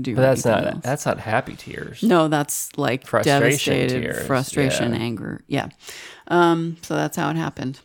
do. 0.00 0.14
But 0.16 0.22
that's 0.22 0.44
not 0.44 0.66
else. 0.66 0.82
that's 0.82 1.06
not 1.06 1.18
happy 1.18 1.54
tears. 1.56 2.02
No, 2.02 2.28
that's 2.28 2.76
like 2.76 3.06
Frustration 3.06 3.42
devastated 3.42 4.02
tears, 4.02 4.26
frustration, 4.26 4.92
yeah. 4.92 4.98
anger. 5.00 5.44
Yeah. 5.46 5.68
Um. 6.28 6.76
So 6.82 6.94
that's 6.94 7.16
how 7.16 7.30
it 7.30 7.36
happened. 7.36 7.80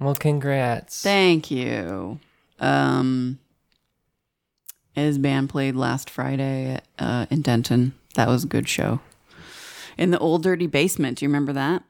Well, 0.00 0.14
congrats. 0.14 1.02
Thank 1.02 1.50
you. 1.50 2.20
Um. 2.60 3.38
His 5.04 5.18
band 5.18 5.48
played 5.48 5.76
last 5.76 6.10
Friday 6.10 6.80
uh, 6.98 7.26
in 7.30 7.42
Denton. 7.42 7.94
That 8.14 8.28
was 8.28 8.44
a 8.44 8.48
good 8.48 8.68
show. 8.68 9.00
In 9.96 10.10
the 10.10 10.18
old 10.18 10.42
dirty 10.42 10.66
basement. 10.66 11.18
Do 11.18 11.24
you 11.24 11.28
remember 11.28 11.52
that? 11.52 11.82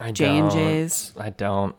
I 0.00 0.12
J&J's. 0.12 1.10
don't. 1.10 1.24
I 1.24 1.30
don't. 1.30 1.76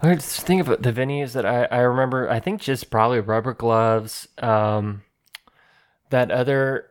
I 0.00 0.14
just 0.14 0.40
think 0.40 0.66
of 0.66 0.82
the 0.82 0.92
venues 0.92 1.32
that 1.32 1.46
I, 1.46 1.64
I 1.64 1.78
remember. 1.78 2.28
I 2.28 2.40
think 2.40 2.60
just 2.60 2.90
probably 2.90 3.20
rubber 3.20 3.54
gloves. 3.54 4.28
Um, 4.38 5.02
that 6.10 6.30
other, 6.30 6.90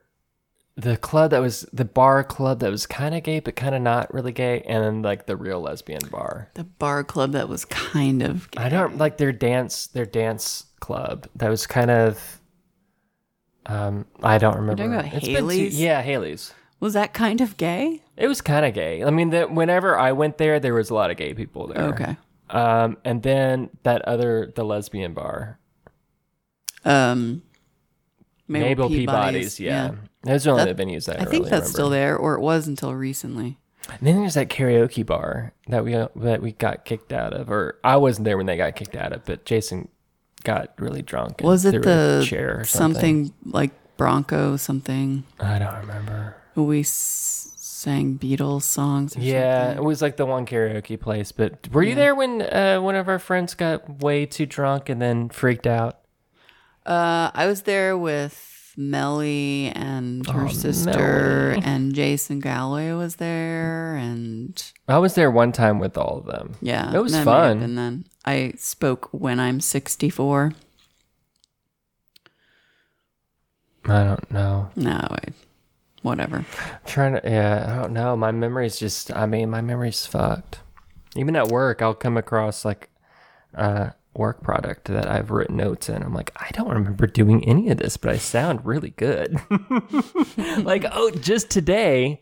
the 0.75 0.97
club 0.97 1.31
that 1.31 1.41
was 1.41 1.61
the 1.73 1.85
bar 1.85 2.23
club 2.23 2.59
that 2.59 2.71
was 2.71 2.85
kind 2.85 3.13
of 3.13 3.23
gay 3.23 3.39
but 3.39 3.55
kind 3.55 3.75
of 3.75 3.81
not 3.81 4.13
really 4.13 4.31
gay, 4.31 4.61
and 4.61 4.83
then 4.83 5.01
like 5.01 5.25
the 5.27 5.35
real 5.35 5.61
lesbian 5.61 6.01
bar. 6.09 6.49
The 6.53 6.63
bar 6.63 7.03
club 7.03 7.33
that 7.33 7.49
was 7.49 7.65
kind 7.65 8.23
of. 8.23 8.49
I 8.57 8.69
don't 8.69 8.97
like 8.97 9.17
their 9.17 9.33
dance 9.33 9.87
their 9.87 10.05
dance 10.05 10.65
club 10.79 11.27
that 11.35 11.49
was 11.49 11.67
kind 11.67 11.91
of. 11.91 12.40
Um, 13.65 14.05
I 14.23 14.37
don't 14.37 14.55
remember. 14.55 14.83
talking 14.83 14.93
about 14.93 15.05
It's 15.13 15.25
been 15.25 15.35
two- 15.35 15.47
Hailey's? 15.47 15.79
yeah, 15.79 16.01
Hailey's. 16.01 16.53
Was 16.79 16.93
that 16.93 17.13
kind 17.13 17.41
of 17.41 17.57
gay? 17.57 18.01
It 18.17 18.27
was 18.27 18.41
kind 18.41 18.65
of 18.65 18.73
gay. 18.73 19.03
I 19.03 19.11
mean, 19.11 19.29
that 19.29 19.51
whenever 19.51 19.97
I 19.99 20.13
went 20.13 20.37
there, 20.39 20.59
there 20.59 20.73
was 20.73 20.89
a 20.89 20.95
lot 20.95 21.11
of 21.11 21.17
gay 21.17 21.33
people 21.35 21.67
there. 21.67 21.83
Okay. 21.89 22.17
Um, 22.49 22.97
and 23.05 23.21
then 23.23 23.69
that 23.83 24.01
other, 24.03 24.51
the 24.55 24.65
lesbian 24.65 25.13
bar, 25.13 25.59
Um, 26.83 27.43
Mable, 28.47 28.89
Peabody's. 28.89 29.59
Yeah. 29.59 29.91
those 30.23 30.45
are 30.47 30.51
only 30.51 30.65
That- 30.65 30.75
the 30.77 30.83
venues 30.83 31.05
that 31.05 31.17
I, 31.19 31.21
I 31.21 31.25
think 31.25 31.45
really 31.45 31.49
that's 31.51 31.69
still 31.69 31.89
there, 31.89 32.17
or 32.17 32.33
it 32.35 32.41
was 32.41 32.67
until 32.67 32.93
recently. 32.95 33.57
And 33.89 33.99
then 34.01 34.19
there's 34.19 34.33
that 34.35 34.49
karaoke 34.49 35.05
bar 35.05 35.53
that 35.67 35.83
we 35.85 35.93
that 35.93 36.41
we 36.41 36.51
got 36.53 36.85
kicked 36.85 37.13
out 37.13 37.33
of, 37.33 37.49
or 37.51 37.77
I 37.83 37.97
wasn't 37.97 38.25
there 38.25 38.37
when 38.37 38.45
they 38.45 38.57
got 38.57 38.75
kicked 38.75 38.95
out 38.95 39.13
of, 39.13 39.25
but 39.25 39.45
Jason 39.45 39.87
got 40.43 40.73
really 40.79 41.01
drunk. 41.01 41.41
and 41.41 41.47
Was 41.47 41.65
it 41.65 41.75
a 41.75 41.79
the 41.79 42.25
chair 42.27 42.63
something? 42.65 43.27
something 43.27 43.33
like 43.51 43.71
Bronco 43.97 44.57
something? 44.57 45.23
I 45.39 45.59
don't 45.59 45.75
remember. 45.79 46.35
We 46.55 46.81
s- 46.81 47.53
sang 47.57 48.17
Beatles 48.19 48.63
songs. 48.63 49.15
Or 49.15 49.21
Yeah, 49.21 49.67
something? 49.67 49.83
it 49.83 49.87
was 49.87 50.01
like 50.01 50.17
the 50.17 50.25
one 50.25 50.45
karaoke 50.45 50.99
place. 50.99 51.31
But 51.31 51.67
were 51.71 51.83
you 51.83 51.95
there 51.95 52.13
when 52.15 52.41
uh, 52.41 52.79
one 52.81 52.95
of 52.95 53.07
our 53.07 53.19
friends 53.19 53.53
got 53.53 54.01
way 54.01 54.25
too 54.25 54.45
drunk 54.45 54.89
and 54.89 55.01
then 55.01 55.29
freaked 55.29 55.65
out? 55.67 55.99
Uh, 56.85 57.29
I 57.33 57.45
was 57.47 57.61
there 57.63 57.97
with 57.97 58.50
Melly 58.89 59.71
and 59.75 60.27
oh, 60.27 60.31
her 60.31 60.45
Oh, 60.45 60.49
sister, 60.49 61.51
Melly. 61.51 61.61
and 61.65 61.93
Jason 61.93 62.39
Galloway 62.39 62.91
was 62.93 63.17
there, 63.17 63.95
and 63.95 64.61
I 64.87 64.97
was 64.97 65.15
there 65.15 65.29
one 65.29 65.51
time 65.51 65.79
with 65.79 65.97
all 65.97 66.17
of 66.19 66.25
them. 66.25 66.55
yeah, 66.61 66.93
it 66.93 67.01
was 67.01 67.15
fun. 67.17 67.59
been 67.59 67.75
then 67.75 68.05
I 68.25 68.53
spoke 68.57 69.09
when 69.11 69.39
I'm 69.39 69.59
64. 69.61 70.53
I 73.85 74.03
don't 74.03 74.31
know. 74.31 74.69
No, 74.75 74.91
I, 75.09 75.19
whatever. 76.03 76.37
I'm 76.37 76.79
trying 76.85 77.13
to, 77.13 77.21
yeah, 77.23 77.65
I 77.67 77.81
don't 77.81 77.93
know. 77.93 78.15
My 78.15 78.31
memory's 78.31 78.77
just, 78.77 79.11
I 79.15 79.25
mean, 79.25 79.49
my 79.49 79.61
memory's 79.61 80.05
fucked. 80.05 80.59
Even 81.15 81.35
at 81.35 81.47
work, 81.47 81.81
I'll 81.81 81.95
come 81.95 82.15
across 82.15 82.63
like 82.63 82.89
a 83.53 83.93
work 84.13 84.41
product 84.43 84.85
that 84.85 85.07
I've 85.07 85.31
written 85.31 85.57
notes 85.57 85.89
in. 85.89 86.03
I'm 86.03 86.13
like, 86.13 86.31
I 86.35 86.49
don't 86.51 86.69
remember 86.69 87.07
doing 87.07 87.43
any 87.45 87.69
of 87.69 87.77
this, 87.77 87.97
but 87.97 88.11
I 88.11 88.17
sound 88.17 88.65
really 88.65 88.91
good. 88.91 89.39
like, 90.63 90.85
oh, 90.91 91.11
just 91.11 91.49
today, 91.49 92.21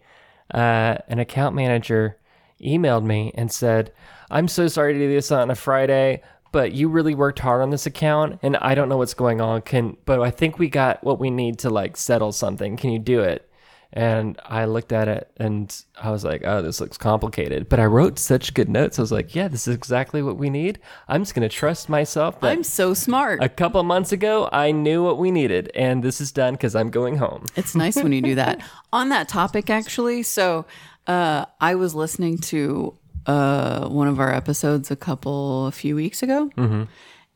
uh, 0.54 0.98
an 1.08 1.20
account 1.20 1.56
manager 1.56 2.18
emailed 2.62 3.06
me 3.06 3.32
and 3.36 3.52
said, 3.52 3.92
I'm 4.30 4.48
so 4.48 4.68
sorry 4.68 4.94
to 4.94 5.00
do 5.00 5.10
this 5.10 5.32
on 5.32 5.50
a 5.50 5.56
Friday, 5.56 6.22
but 6.52 6.74
you 6.74 6.90
really 6.90 7.16
worked 7.16 7.40
hard 7.40 7.62
on 7.62 7.72
this 7.72 7.86
account 7.86 8.40
and 8.44 8.58
I 8.58 8.76
don't 8.76 8.90
know 8.90 8.98
what's 8.98 9.14
going 9.14 9.42
on. 9.42 9.62
Can, 9.62 9.98
but 10.06 10.22
I 10.22 10.30
think 10.30 10.60
we 10.60 10.70
got 10.70 11.04
what 11.04 11.20
we 11.20 11.32
need 11.32 11.60
to 11.60 11.70
like 11.70 11.98
settle 11.98 12.32
something. 12.32 12.78
Can 12.78 12.92
you 12.92 13.00
do 13.00 13.22
it? 13.22 13.49
And 13.92 14.40
I 14.46 14.66
looked 14.66 14.92
at 14.92 15.08
it 15.08 15.32
and 15.38 15.76
I 16.00 16.12
was 16.12 16.24
like, 16.24 16.44
oh, 16.46 16.62
this 16.62 16.80
looks 16.80 16.96
complicated. 16.98 17.68
But 17.70 17.80
I 17.80 17.86
wrote 17.86 18.20
such 18.20 18.54
good 18.54 18.70
notes. 18.70 19.00
I 19.00 19.02
was 19.02 19.12
like, 19.12 19.34
yeah, 19.34 19.48
this 19.48 19.68
is 19.68 19.74
exactly 19.76 20.22
what 20.22 20.38
we 20.38 20.52
need. 20.52 20.78
I'm 21.08 21.22
just 21.22 21.34
going 21.34 21.48
to 21.50 21.54
trust 21.56 21.90
myself 21.90 22.40
that 22.42 22.52
I'm 22.52 22.64
so 22.64 22.94
smart. 22.94 23.44
a 23.44 23.50
couple 23.50 23.82
months 23.84 24.12
ago, 24.12 24.48
I 24.52 24.72
knew 24.72 25.04
what 25.04 25.18
we 25.18 25.32
needed. 25.32 25.72
And 25.74 26.04
this 26.04 26.22
is 26.22 26.32
done 26.32 26.54
because 26.54 26.76
I'm 26.76 26.92
going 26.92 27.18
home. 27.18 27.46
It's 27.56 27.74
nice 27.76 27.96
when 27.96 28.12
you 28.12 28.22
do 28.22 28.36
that. 28.36 28.62
On 28.94 29.10
that 29.10 29.28
topic, 29.28 29.70
actually, 29.72 30.22
so 30.24 30.66
uh, 31.08 31.46
I 31.60 31.74
was 31.76 31.96
listening 31.96 32.38
to 32.38 32.96
uh, 33.26 33.88
one 33.90 34.08
of 34.08 34.20
our 34.20 34.32
episodes 34.34 34.92
a 34.92 34.96
couple, 34.96 35.66
a 35.68 35.72
few 35.72 35.96
weeks 35.96 36.22
ago, 36.24 36.50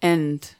and 0.01 0.55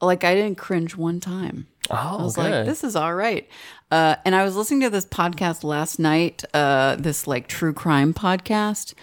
like 0.00 0.24
I 0.24 0.34
didn't 0.34 0.58
cringe 0.58 0.96
one 0.96 1.20
time. 1.20 1.66
Oh, 1.90 2.18
I 2.18 2.22
was 2.22 2.36
good. 2.36 2.50
like, 2.50 2.66
this 2.66 2.84
is 2.84 2.94
all 2.96 3.14
right. 3.14 3.48
Uh, 3.90 4.16
and 4.24 4.34
I 4.34 4.44
was 4.44 4.56
listening 4.56 4.80
to 4.82 4.90
this 4.90 5.06
podcast 5.06 5.64
last 5.64 5.98
night, 5.98 6.44
uh, 6.54 6.96
this 6.96 7.26
like 7.26 7.48
true 7.48 7.72
crime 7.72 8.12
podcast. 8.12 8.94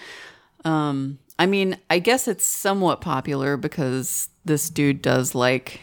Um, 0.63 1.17
I 1.39 1.47
mean, 1.47 1.77
I 1.89 1.99
guess 1.99 2.27
it's 2.27 2.45
somewhat 2.45 3.01
popular 3.01 3.57
because 3.57 4.29
this 4.45 4.69
dude 4.69 5.01
does 5.01 5.33
like 5.35 5.81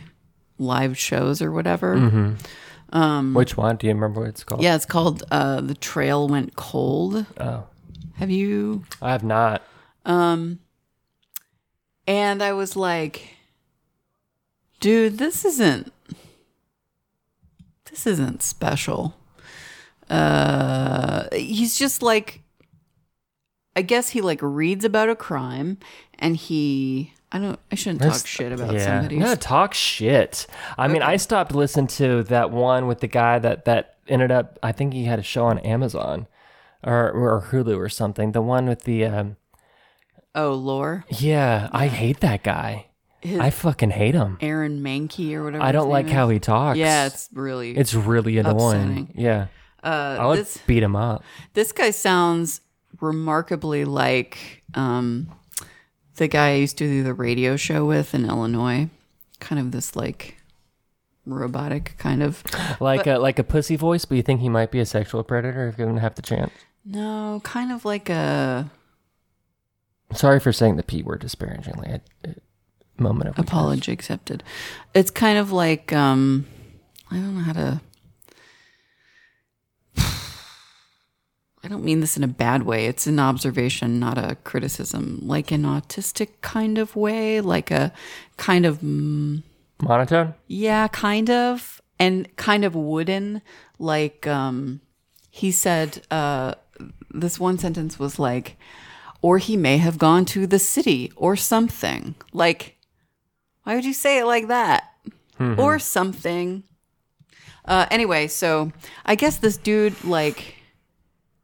live 0.58 0.96
shows 0.96 1.42
or 1.42 1.50
whatever. 1.50 2.36
Which 3.34 3.56
one? 3.56 3.76
Do 3.76 3.86
you 3.86 3.94
remember 3.94 4.20
what 4.20 4.28
it's 4.28 4.44
called? 4.44 4.62
Yeah, 4.62 4.76
it's 4.76 4.86
called 4.86 5.24
uh, 5.30 5.60
The 5.60 5.74
Trail 5.74 6.28
Went 6.28 6.54
Cold. 6.56 7.26
Oh, 7.40 7.64
Have 8.16 8.30
you? 8.30 8.84
I 9.00 9.10
have 9.12 9.24
not. 9.24 9.62
Um, 10.04 10.60
And 12.06 12.42
I 12.42 12.52
was 12.52 12.76
like, 12.76 13.36
dude, 14.82 15.16
this 15.18 15.44
isn't 15.46 15.92
this 17.90 18.06
isn't 18.06 18.42
special. 18.42 19.14
Uh 20.10 21.28
he's 21.32 21.78
just 21.78 22.02
like 22.02 22.42
I 23.74 23.80
guess 23.82 24.10
he 24.10 24.20
like 24.20 24.40
reads 24.42 24.84
about 24.84 25.08
a 25.08 25.16
crime 25.16 25.78
and 26.18 26.36
he 26.36 27.14
I 27.30 27.38
don't 27.38 27.58
I 27.70 27.76
shouldn't 27.76 28.02
talk 28.02 28.26
shit 28.26 28.52
about 28.52 28.74
yeah. 28.74 28.84
somebody. 28.84 29.16
No, 29.16 29.34
talk 29.34 29.72
shit. 29.72 30.46
I 30.76 30.88
mean, 30.88 31.00
I 31.00 31.16
stopped 31.16 31.54
listening 31.54 31.86
to 31.88 32.22
that 32.24 32.50
one 32.50 32.86
with 32.86 33.00
the 33.00 33.06
guy 33.06 33.38
that 33.38 33.64
that 33.64 33.96
ended 34.08 34.30
up. 34.30 34.58
I 34.62 34.72
think 34.72 34.92
he 34.92 35.04
had 35.04 35.18
a 35.18 35.22
show 35.22 35.46
on 35.46 35.58
Amazon 35.60 36.26
or 36.84 37.10
or 37.10 37.46
Hulu 37.50 37.78
or 37.78 37.88
something. 37.88 38.32
The 38.32 38.42
one 38.42 38.66
with 38.68 38.82
the 38.82 39.06
um, 39.06 39.36
Oh, 40.34 40.52
lore. 40.52 41.04
yeah, 41.08 41.68
I 41.72 41.86
hate 41.88 42.20
that 42.20 42.42
guy. 42.42 42.86
His- 43.22 43.38
I 43.38 43.50
fucking 43.50 43.90
hate 43.90 44.14
him. 44.14 44.36
Aaron 44.40 44.82
Mahnke 44.82 45.32
or 45.34 45.44
whatever. 45.44 45.62
I 45.62 45.70
don't 45.72 45.88
like 45.88 46.06
name 46.06 46.14
how 46.14 46.28
is. 46.28 46.34
he 46.34 46.40
talks. 46.40 46.76
Yeah, 46.78 47.06
it's 47.06 47.28
really 47.32 47.70
it's 47.76 47.94
really 47.94 48.36
annoying. 48.38 48.54
upsetting. 48.56 49.14
Yeah, 49.14 49.46
uh 49.82 50.16
I 50.20 50.26
would 50.26 50.38
this 50.40 50.58
beat 50.66 50.82
him 50.82 50.96
up. 50.96 51.22
This 51.54 51.70
guy 51.70 51.90
sounds 51.90 52.60
remarkably 53.00 53.84
like 53.84 54.64
um, 54.74 55.28
the 56.16 56.26
guy 56.28 56.50
I 56.50 56.54
used 56.56 56.78
to 56.78 56.86
do 56.86 57.02
the 57.04 57.14
radio 57.14 57.56
show 57.56 57.84
with 57.84 58.12
in 58.14 58.28
Illinois. 58.28 58.88
Kind 59.38 59.60
of 59.60 59.70
this 59.70 59.94
like 59.96 60.36
robotic 61.24 61.94
kind 61.98 62.22
of. 62.22 62.42
Like 62.80 63.06
a 63.06 63.18
like 63.18 63.38
a 63.38 63.44
pussy 63.44 63.76
voice, 63.76 64.04
but 64.04 64.16
you 64.16 64.22
think 64.22 64.40
he 64.40 64.48
might 64.48 64.70
be 64.72 64.80
a 64.80 64.86
sexual 64.86 65.22
predator 65.22 65.68
if 65.68 65.76
didn't 65.76 65.98
have 65.98 66.16
the 66.16 66.22
chance. 66.22 66.52
No, 66.84 67.40
kind 67.44 67.70
of 67.70 67.84
like 67.84 68.08
a 68.10 68.68
Sorry 70.12 70.40
for 70.40 70.52
saying 70.52 70.76
the 70.76 70.82
p 70.82 71.02
word 71.02 71.20
disparagingly. 71.20 72.00
Moment 73.02 73.28
of 73.28 73.38
weakness. 73.38 73.48
apology 73.50 73.92
accepted. 73.92 74.42
It's 74.94 75.10
kind 75.10 75.38
of 75.38 75.52
like 75.52 75.92
um, 75.92 76.46
I 77.10 77.16
don't 77.16 77.34
know 77.34 77.42
how 77.42 77.52
to. 77.52 77.80
I 81.64 81.68
don't 81.68 81.84
mean 81.84 82.00
this 82.00 82.16
in 82.16 82.24
a 82.24 82.28
bad 82.28 82.62
way. 82.62 82.86
It's 82.86 83.06
an 83.06 83.20
observation, 83.20 84.00
not 84.00 84.18
a 84.18 84.36
criticism. 84.36 85.20
Like 85.22 85.50
an 85.50 85.62
autistic 85.62 86.40
kind 86.40 86.78
of 86.78 86.96
way, 86.96 87.40
like 87.40 87.70
a 87.70 87.92
kind 88.36 88.64
of 88.66 88.80
mm, 88.80 89.42
monotone. 89.80 90.34
Yeah, 90.46 90.88
kind 90.88 91.30
of. 91.30 91.80
And 91.98 92.34
kind 92.36 92.64
of 92.64 92.74
wooden. 92.74 93.42
Like 93.78 94.26
um 94.26 94.80
he 95.30 95.52
said 95.52 96.02
uh 96.10 96.54
this 97.10 97.38
one 97.38 97.58
sentence 97.58 97.98
was 97.98 98.18
like 98.18 98.56
or 99.22 99.38
he 99.38 99.56
may 99.56 99.78
have 99.78 99.98
gone 99.98 100.24
to 100.26 100.46
the 100.46 100.58
city 100.58 101.12
or 101.16 101.36
something. 101.36 102.14
Like 102.32 102.76
why 103.64 103.74
would 103.74 103.84
you 103.84 103.92
say 103.94 104.18
it 104.18 104.24
like 104.26 104.48
that? 104.48 104.84
Or 105.58 105.80
something. 105.80 106.62
Uh 107.64 107.86
anyway, 107.90 108.28
so 108.28 108.70
I 109.04 109.16
guess 109.16 109.38
this 109.38 109.56
dude 109.56 110.04
like 110.04 110.56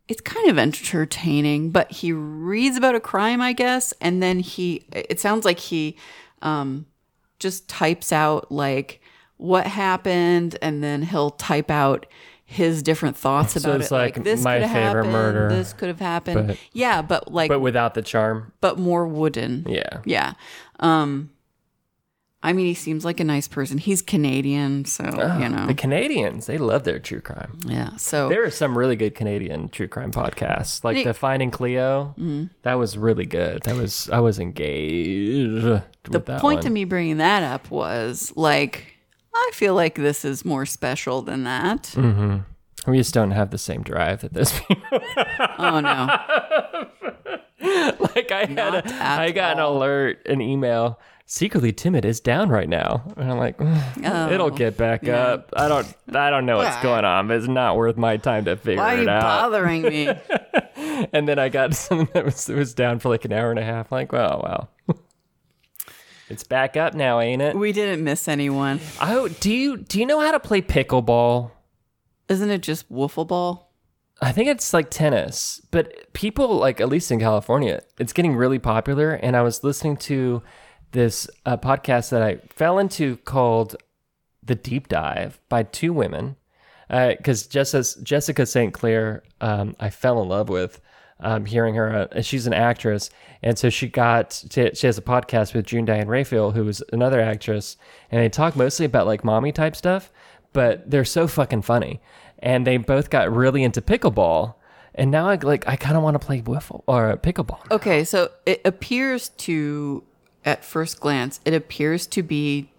it's 0.07 0.20
kind 0.20 0.48
of 0.48 0.57
entertaining, 0.59 1.70
but 1.70 1.90
he 1.90 2.12
reads 2.12 2.76
about 2.76 2.94
a 2.94 3.00
crime, 3.00 3.40
I 3.40 3.52
guess, 3.52 3.92
and 4.00 4.22
then 4.22 4.38
he 4.38 4.85
it 4.92 5.18
sounds 5.18 5.44
like 5.44 5.59
he 5.59 5.96
um 6.42 6.87
just 7.40 7.68
types 7.68 8.12
out 8.12 8.50
like 8.52 9.00
what 9.37 9.66
happened 9.66 10.57
and 10.62 10.83
then 10.83 11.02
he'll 11.02 11.31
type 11.31 11.70
out 11.70 12.07
his 12.44 12.83
different 12.83 13.16
thoughts 13.16 13.54
So 13.54 13.68
about 13.68 13.81
it's 13.81 13.90
it 13.90 13.94
like 13.94 14.24
this 14.24 14.42
my 14.42 14.59
could 14.59 14.62
have 14.68 14.72
favorite 14.72 15.04
happened, 15.07 15.12
murder, 15.12 15.48
this 15.48 15.72
could 15.72 15.88
have 15.88 16.00
happened 16.00 16.48
but- 16.48 16.59
yeah 16.72 17.02
but 17.02 17.33
like 17.33 17.48
but 17.48 17.57
but, 17.57 17.61
without 17.61 17.94
the 17.94 18.02
charm. 18.02 18.52
But 18.61 18.78
more 18.78 19.07
wooden 19.09 19.66
Yeah. 19.68 20.00
yeah 20.04 20.33
um 20.81 21.31
i 22.42 22.53
mean 22.53 22.66
he 22.66 22.74
seems 22.74 23.05
like 23.05 23.18
a 23.20 23.24
nice 23.24 23.48
person 23.48 23.79
he's 23.79 24.01
canadian 24.03 24.85
so 24.85 25.05
you 25.40 25.48
know 25.48 25.66
The 25.66 25.74
Canadians, 25.74 26.46
they 26.46 26.59
love 26.59 26.85
their 26.85 26.98
true 26.98 27.20
crime. 27.20 27.59
yeah 27.66 27.96
so 27.96 28.29
There 28.29 28.44
are 28.44 28.51
some 28.51 28.77
really 28.79 28.96
good 28.96 29.14
Canadian 29.14 29.68
true 29.68 29.88
crime 29.88 30.12
podcasts, 30.12 30.85
like 30.85 30.96
Hey. 30.98 31.05
the 31.05 31.14
Finding 31.14 31.51
Cleo. 31.51 32.14
That 32.62 32.74
was 32.74 32.96
really 32.96 33.27
good. 33.27 33.62
That 33.64 33.74
was 33.77 34.09
I 34.11 34.20
was 34.20 34.38
engaged. 34.38 35.64
the 35.64 35.83
with 36.11 36.27
that 36.27 36.40
point 36.40 36.59
one. 36.59 36.64
to 36.64 36.70
me 36.70 36.85
bringing 36.85 37.16
that 37.18 37.42
up 37.42 37.70
was 37.70 38.33
like 38.37 38.94
i 39.35 39.51
feel 39.53 39.74
like 39.74 39.94
this 39.96 40.24
is 40.24 40.44
more 40.44 40.64
special 40.66 41.22
than 41.22 41.44
that 41.44 41.83
Mm. 41.96 42.44
we 42.87 42.96
just 42.96 43.12
don't 43.14 43.33
have 43.33 43.51
the 43.51 43.59
same 43.59 43.83
drive 43.83 44.20
that 44.22 44.33
those 44.33 44.53
people. 44.61 45.01
oh 45.59 45.81
no 45.81 46.07
like 48.14 48.31
I 48.33 48.40
had, 48.46 48.51
Not 48.55 48.74
a, 48.74 48.87
at 48.94 49.20
I 49.20 49.31
got 49.33 49.55
an 49.59 49.62
alert, 49.62 50.27
an 50.27 50.40
email. 50.40 50.98
Secretly 51.31 51.73
timid 51.75 52.07
is 52.07 52.21
down 52.21 52.49
right 52.49 52.71
now, 52.71 53.03
and 53.19 53.31
I'm 53.31 53.37
like, 53.37 53.57
oh, 53.61 54.31
it'll 54.33 54.49
get 54.49 54.79
back 54.79 55.01
Oh, 55.05 55.09
yeah. 55.09 55.17
up. 55.27 55.53
I 55.55 55.69
don't, 55.69 55.87
I 56.14 56.31
don't 56.31 56.47
know 56.47 56.57
what's 56.57 56.83
going 56.83 57.05
on, 57.05 57.29
but 57.29 57.37
it's 57.37 57.47
not 57.47 57.77
worth 57.77 57.99
my 57.99 58.17
time 58.17 58.47
to 58.47 58.57
figure 58.57 58.73
it 58.73 58.79
out. 58.79 58.85
why 58.87 58.95
are 58.95 58.99
it 58.99 59.03
you 59.03 59.11
out. 59.11 59.23
bothering 59.51 59.83
me 59.83 60.09
And 61.12 61.29
then 61.29 61.38
I 61.38 61.51
got 61.51 61.75
something 61.75 62.09
that 62.14 62.25
was 62.25 62.49
was 62.49 62.73
down 62.73 62.99
for 62.99 63.11
like 63.11 63.27
an 63.27 63.33
hour 63.35 63.51
and 63.51 63.59
a 63.59 63.62
half. 63.62 63.93
Like, 63.93 64.14
oh 64.14 64.41
wow, 64.43 64.69
it's 66.31 66.45
back 66.45 66.79
up 66.79 66.95
now, 66.95 67.21
ain't 67.21 67.43
it? 67.43 67.55
we 67.55 67.73
didn't 67.73 68.03
miss 68.03 68.27
anyone 68.27 68.81
Oh, 69.01 69.29
do 69.29 69.53
you 69.53 69.77
do 69.77 69.99
you 70.01 70.07
know 70.07 70.21
how 70.21 70.31
to 70.31 70.41
play 70.41 70.62
pickleball? 70.62 71.51
isn't 72.31 72.51
it 72.51 72.62
just 72.62 72.91
wiffle 72.91 73.29
ball 73.29 73.71
I 74.23 74.33
think 74.33 74.49
it's 74.49 74.73
like 74.75 74.91
tennis, 74.91 75.61
but 75.71 76.11
people 76.14 76.57
like 76.57 76.81
at 76.81 76.88
least 76.88 77.12
in 77.12 77.21
California, 77.21 77.83
it's 78.01 78.12
getting 78.12 78.35
really 78.35 78.59
popular. 78.59 79.12
And 79.12 79.37
I 79.37 79.43
was 79.43 79.62
listening 79.62 79.97
to 79.99 80.43
this 80.92 81.29
uh, 81.46 81.57
podcast 81.57 82.11
that 82.11 82.22
I 82.22 82.37
fell 82.48 82.79
into 82.79 83.16
called 83.18 83.77
"The 84.42 84.55
Deep 84.55 84.88
Dive" 84.88 85.40
by 85.48 85.62
two 85.62 85.92
women, 85.92 86.37
because 86.88 87.46
Jessica 87.46 88.03
Jessica 88.03 88.46
St. 88.46 88.72
Clair, 88.72 89.22
um, 89.40 89.77
I 89.79 89.90
fell 89.90 90.22
in 90.22 90.29
love 90.29 90.48
with. 90.48 90.81
Um, 91.20 91.46
hearing 91.46 91.74
her, 91.74 92.09
uh, 92.14 92.22
she's 92.22 92.46
an 92.46 92.53
actress, 92.53 93.11
and 93.42 93.59
so 93.59 93.70
she 93.70 93.88
got 93.88 94.31
to, 94.51 94.72
she 94.72 94.87
has 94.87 94.98
a 94.98 95.03
podcast 95.03 95.53
with 95.53 95.66
June 95.66 95.85
Diane 95.85 96.07
Raphael, 96.07 96.53
who 96.53 96.68
is 96.68 96.81
another 96.92 97.20
actress, 97.20 97.77
and 98.12 98.22
they 98.22 98.29
talk 98.29 98.55
mostly 98.55 98.87
about 98.87 99.09
like 99.09 99.24
mommy 99.24 99.51
type 99.51 99.74
stuff, 99.74 100.12
but 100.53 100.88
they're 100.88 101.05
so 101.05 101.27
fucking 101.27 101.62
funny, 101.62 102.01
and 102.38 102.64
they 102.64 102.77
both 102.77 103.11
got 103.11 103.35
really 103.35 103.64
into 103.64 103.83
pickleball, 103.83 104.55
and 104.94 105.11
now 105.11 105.29
I 105.29 105.35
like 105.35 105.66
I 105.66 105.74
kind 105.74 105.96
of 105.96 106.05
want 106.05 106.14
to 106.14 106.24
play 106.24 106.40
wiffle 106.40 106.85
or 106.87 107.16
pickleball. 107.16 107.68
Okay, 107.72 108.05
so 108.05 108.31
it 108.46 108.61
appears 108.64 109.31
to, 109.31 110.05
at 110.49 110.65
first 110.65 110.99
glance, 111.01 111.41
it 111.45 111.55
appears 111.55 112.07
to 112.09 112.23
be 112.23 112.71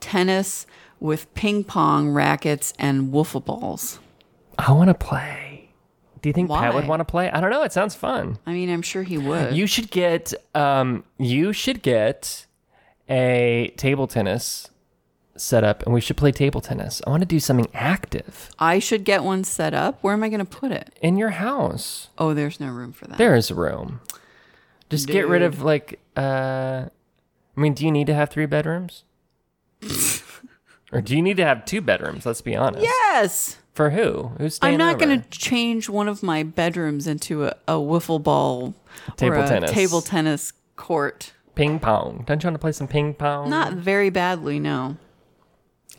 tennis 0.00 0.66
with 1.00 1.32
ping 1.34 1.64
pong 1.64 2.10
rackets 2.10 2.72
and 2.78 3.12
wiffle 3.12 3.44
balls. 3.44 3.98
I 4.58 4.72
want 4.72 4.88
to 4.88 4.94
play. 4.94 5.70
Do 6.22 6.28
you 6.28 6.32
think 6.32 6.48
Pat 6.48 6.74
would 6.74 6.86
want 6.88 7.00
to 7.00 7.04
play? 7.04 7.30
I 7.30 7.40
don't 7.40 7.50
know. 7.50 7.62
It 7.62 7.72
sounds 7.72 7.94
fun. 7.94 8.38
I 8.46 8.52
mean, 8.52 8.70
I'm 8.70 8.82
sure 8.82 9.02
he 9.02 9.18
would. 9.18 9.54
You 9.54 9.66
should 9.66 9.90
get 9.90 10.32
um 10.54 11.04
you 11.18 11.52
should 11.52 11.82
get 11.82 12.46
a 13.08 13.72
table 13.76 14.06
tennis 14.06 14.70
set 15.36 15.62
up 15.62 15.82
and 15.84 15.92
we 15.92 16.00
should 16.00 16.16
play 16.16 16.32
table 16.32 16.60
tennis. 16.60 17.02
I 17.06 17.10
want 17.10 17.20
to 17.20 17.26
do 17.26 17.38
something 17.38 17.68
active 17.74 18.48
I 18.58 18.78
should 18.78 19.04
get 19.04 19.22
one 19.22 19.44
set 19.44 19.74
up. 19.74 19.98
Where 20.02 20.14
am 20.14 20.22
I 20.22 20.28
going 20.30 20.38
to 20.40 20.44
put 20.60 20.72
it? 20.72 20.96
in 21.02 21.16
your 21.18 21.30
house. 21.30 22.08
Oh, 22.18 22.32
there's 22.34 22.58
no 22.58 22.68
room 22.70 22.92
for 22.92 23.06
that. 23.06 23.18
There 23.18 23.34
is 23.36 23.50
room. 23.52 24.00
Just 24.88 25.06
get 25.08 25.28
rid 25.28 25.42
of 25.42 25.62
like 25.62 26.00
uh 26.16 26.86
I 27.56 27.60
mean, 27.60 27.74
do 27.74 27.84
you 27.84 27.90
need 27.92 28.06
to 28.08 28.14
have 28.14 28.30
3 28.30 28.46
bedrooms? 28.46 29.04
Or 30.92 31.00
do 31.00 31.16
you 31.16 31.22
need 31.22 31.36
to 31.38 31.44
have 31.44 31.64
two 31.64 31.80
bedrooms? 31.80 32.24
Let's 32.24 32.40
be 32.40 32.54
honest. 32.54 32.84
Yes. 32.84 33.58
For 33.74 33.90
who? 33.90 34.32
Who's 34.38 34.54
staying 34.56 34.74
I'm 34.74 34.78
not 34.78 34.98
going 34.98 35.20
to 35.20 35.28
change 35.28 35.88
one 35.88 36.08
of 36.08 36.22
my 36.22 36.42
bedrooms 36.42 37.06
into 37.06 37.44
a, 37.44 37.56
a 37.68 37.74
wiffle 37.74 38.22
ball 38.22 38.74
Table 39.16 39.36
or 39.36 39.40
a 39.40 39.48
tennis. 39.48 39.72
table 39.72 40.00
tennis 40.00 40.52
court. 40.76 41.32
ping 41.54 41.78
pong. 41.80 42.24
Don't 42.26 42.42
you 42.42 42.46
want 42.46 42.54
to 42.54 42.60
play 42.60 42.72
some 42.72 42.88
ping 42.88 43.14
pong? 43.14 43.50
Not 43.50 43.74
very 43.74 44.10
badly, 44.10 44.58
no. 44.58 44.96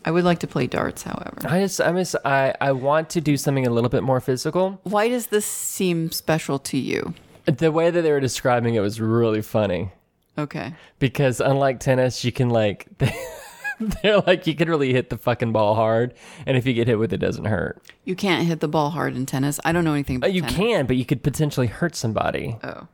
I 0.06 0.12
would 0.12 0.24
like 0.24 0.40
to 0.40 0.48
play 0.48 0.68
darts, 0.68 1.04
however. 1.04 1.42
I 1.46 1.60
just, 1.60 1.82
I 1.82 1.92
miss, 1.92 2.16
I, 2.24 2.56
I 2.62 2.72
want 2.72 3.10
to 3.12 3.22
do 3.22 3.36
something 3.36 3.68
a 3.68 3.70
little 3.70 3.90
bit 3.90 4.04
more 4.04 4.22
physical. 4.22 4.80
Why 4.84 5.10
does 5.10 5.28
this 5.28 5.46
seem 5.46 6.12
special 6.12 6.60
to 6.60 6.78
you? 6.78 7.14
The 7.46 7.72
way 7.72 7.90
that 7.92 8.02
they 8.02 8.12
were 8.12 8.22
describing 8.22 8.76
it 8.76 8.80
was 8.80 9.02
really 9.02 9.42
funny 9.42 9.92
Okay. 10.38 10.74
because 11.00 11.40
unlike 11.42 11.80
tennis, 11.80 12.24
you 12.24 12.32
can 12.32 12.50
like, 12.50 12.88
they're 14.04 14.20
like 14.20 14.46
you 14.48 14.56
can 14.56 14.70
really 14.70 14.94
hit 14.94 15.10
the 15.10 15.18
fucking 15.18 15.52
ball 15.52 15.76
hard, 15.76 16.14
and 16.46 16.58
if 16.58 16.66
you 16.66 16.74
get 16.74 16.88
hit 16.88 17.00
with 17.00 17.12
it, 17.14 17.16
it 17.24 17.26
doesn't 17.26 17.46
hurt. 17.46 17.82
You 18.06 18.16
can't 18.16 18.46
hit 18.48 18.60
the 18.60 18.68
ball 18.68 18.92
hard 18.92 19.16
in 19.16 19.26
tennis. 19.26 19.60
I 19.66 19.72
don't 19.72 19.84
know 19.84 19.94
anything 19.94 20.18
about 20.18 20.30
Uh, 20.30 20.34
You 20.34 20.42
tennis. 20.42 20.56
can, 20.58 20.86
but 20.86 20.96
you 20.96 21.06
could 21.06 21.24
potentially 21.24 21.68
hurt 21.68 21.96
somebody. 21.96 22.58
Oh. 22.64 22.88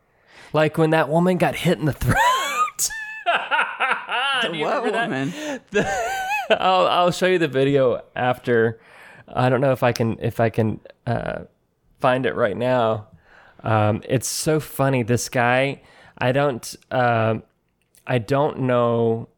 Like 0.53 0.77
when 0.77 0.91
that 0.91 1.09
woman 1.09 1.37
got 1.37 1.55
hit 1.55 1.79
in 1.79 1.85
the 1.85 1.93
throat. 2.05 2.17
You 4.51 4.65
What 4.65 4.83
woman? 4.83 5.33
I'll 6.49 6.87
I'll 6.87 7.11
show 7.11 7.27
you 7.27 7.39
the 7.39 7.47
video 7.47 8.03
after. 8.15 8.79
I 9.27 9.47
don't 9.49 9.61
know 9.61 9.71
if 9.71 9.83
I 9.83 9.93
can 9.93 10.17
if 10.19 10.41
I 10.41 10.49
can 10.49 10.81
uh, 11.07 11.43
find 12.01 12.25
it 12.25 12.35
right 12.35 12.57
now. 12.57 13.07
Um, 13.63 14.01
it's 14.07 14.27
so 14.27 14.59
funny. 14.59 15.01
This 15.03 15.29
guy, 15.29 15.81
I 16.17 16.31
don't 16.31 16.75
um 16.91 17.43
I 18.05 18.17
don't 18.17 18.59
know 18.61 19.29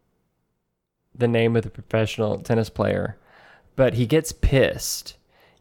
the 1.13 1.27
name 1.27 1.55
of 1.55 1.63
the 1.63 1.69
professional 1.69 2.39
tennis 2.39 2.69
player, 2.69 3.17
but 3.75 3.93
he 3.93 4.05
gets 4.05 4.31
pissed. 4.31 5.15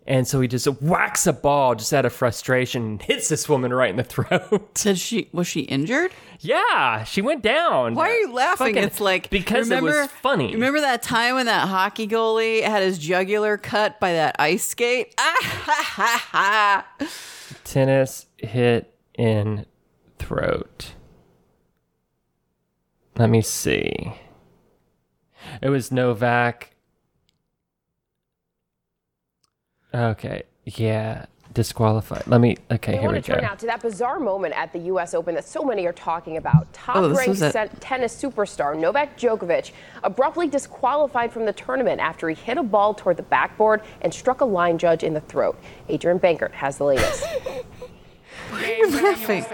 And 0.07 0.29
so 0.29 0.43
he 0.43 0.49
just 0.49 0.67
whacks 0.83 1.27
a 1.27 1.33
ball 1.33 1.75
just 1.75 1.95
out 1.95 2.05
of 2.05 2.13
frustration 2.13 2.83
and 2.83 3.03
hits 3.03 3.31
this 3.31 3.49
woman 3.49 3.73
right 3.73 3.89
in 3.89 3.97
the 3.97 4.05
throat. 4.05 4.75
Did 4.75 4.99
she 4.99 5.29
was 5.33 5.47
she 5.47 5.61
injured? 5.61 6.13
yeah, 6.41 7.05
she 7.05 7.23
went 7.23 7.41
down. 7.43 7.95
Why 7.95 8.11
are 8.11 8.15
you 8.17 8.33
laughing? 8.33 8.75
Fucking- 8.75 8.83
it's 8.85 9.01
like 9.01 9.31
because 9.31 9.71
it 9.71 9.77
remember, 9.77 10.03
was 10.03 10.11
funny. 10.11 10.53
Remember 10.53 10.81
that 10.83 11.03
time 11.03 11.37
when 11.37 11.47
that 11.47 11.69
hockey 11.69 12.07
goalie 12.07 12.63
had 12.63 12.83
his 12.83 12.99
jugular 12.99 13.57
cut 13.57 13.99
by 13.99 14.13
that 14.13 14.37
ice 14.39 14.65
skate? 14.65 15.15
Ah 15.17 15.37
ha 15.41 15.83
ha 15.87 16.85
ha! 16.99 17.07
tennis 17.65 18.27
hit 18.37 18.93
in 19.15 19.65
throat. 20.19 20.93
Let 23.17 23.31
me 23.31 23.43
see. 23.43 24.13
It 25.63 25.69
was 25.69 25.93
Novak. 25.93 26.71
Okay, 29.95 30.43
yeah, 30.65 31.27
disqualified. 31.53 32.27
Let 32.27 32.41
me. 32.41 32.57
Okay, 32.73 32.95
I 32.95 33.01
here 33.01 33.09
we 33.11 33.15
want 33.15 33.25
to 33.27 33.31
go. 33.33 33.37
turn 33.37 33.45
out 33.45 33.61
to 33.61 33.67
that 33.67 33.81
bizarre 33.81 34.19
moment 34.19 34.55
at 34.57 34.73
the 34.73 34.81
U.S. 34.81 35.15
Open 35.15 35.37
that 35.37 35.45
so 35.45 35.63
many 35.63 35.87
are 35.87 35.93
talking 35.93 36.37
about. 36.39 36.67
Oh, 36.67 36.69
Top-ranked 36.73 37.29
was 37.29 37.43
it. 37.43 37.53
sen- 37.53 37.69
tennis 37.79 38.21
superstar 38.21 38.77
Novak 38.77 39.17
Djokovic 39.17 39.71
abruptly 40.03 40.49
disqualified 40.49 41.33
from 41.33 41.45
the 41.47 41.53
tournament 41.53 42.01
after 42.01 42.29
he 42.29 42.35
hit 42.35 42.59
a 42.59 42.63
ball 42.65 42.93
toward 42.95 43.17
the 43.19 43.23
backboard 43.23 43.83
and 44.01 44.13
struck 44.13 44.41
a 44.41 44.45
line 44.45 44.79
judge 44.79 45.05
in 45.05 45.15
the 45.15 45.21
throat. 45.21 45.57
Adrienne 45.89 46.19
Bankert 46.19 46.51
has 46.53 46.79
the 46.79 46.85
latest. 46.85 47.25
Why 48.51 48.65
are 48.65 48.75
you 48.75 48.91
Laughing. 49.03 49.45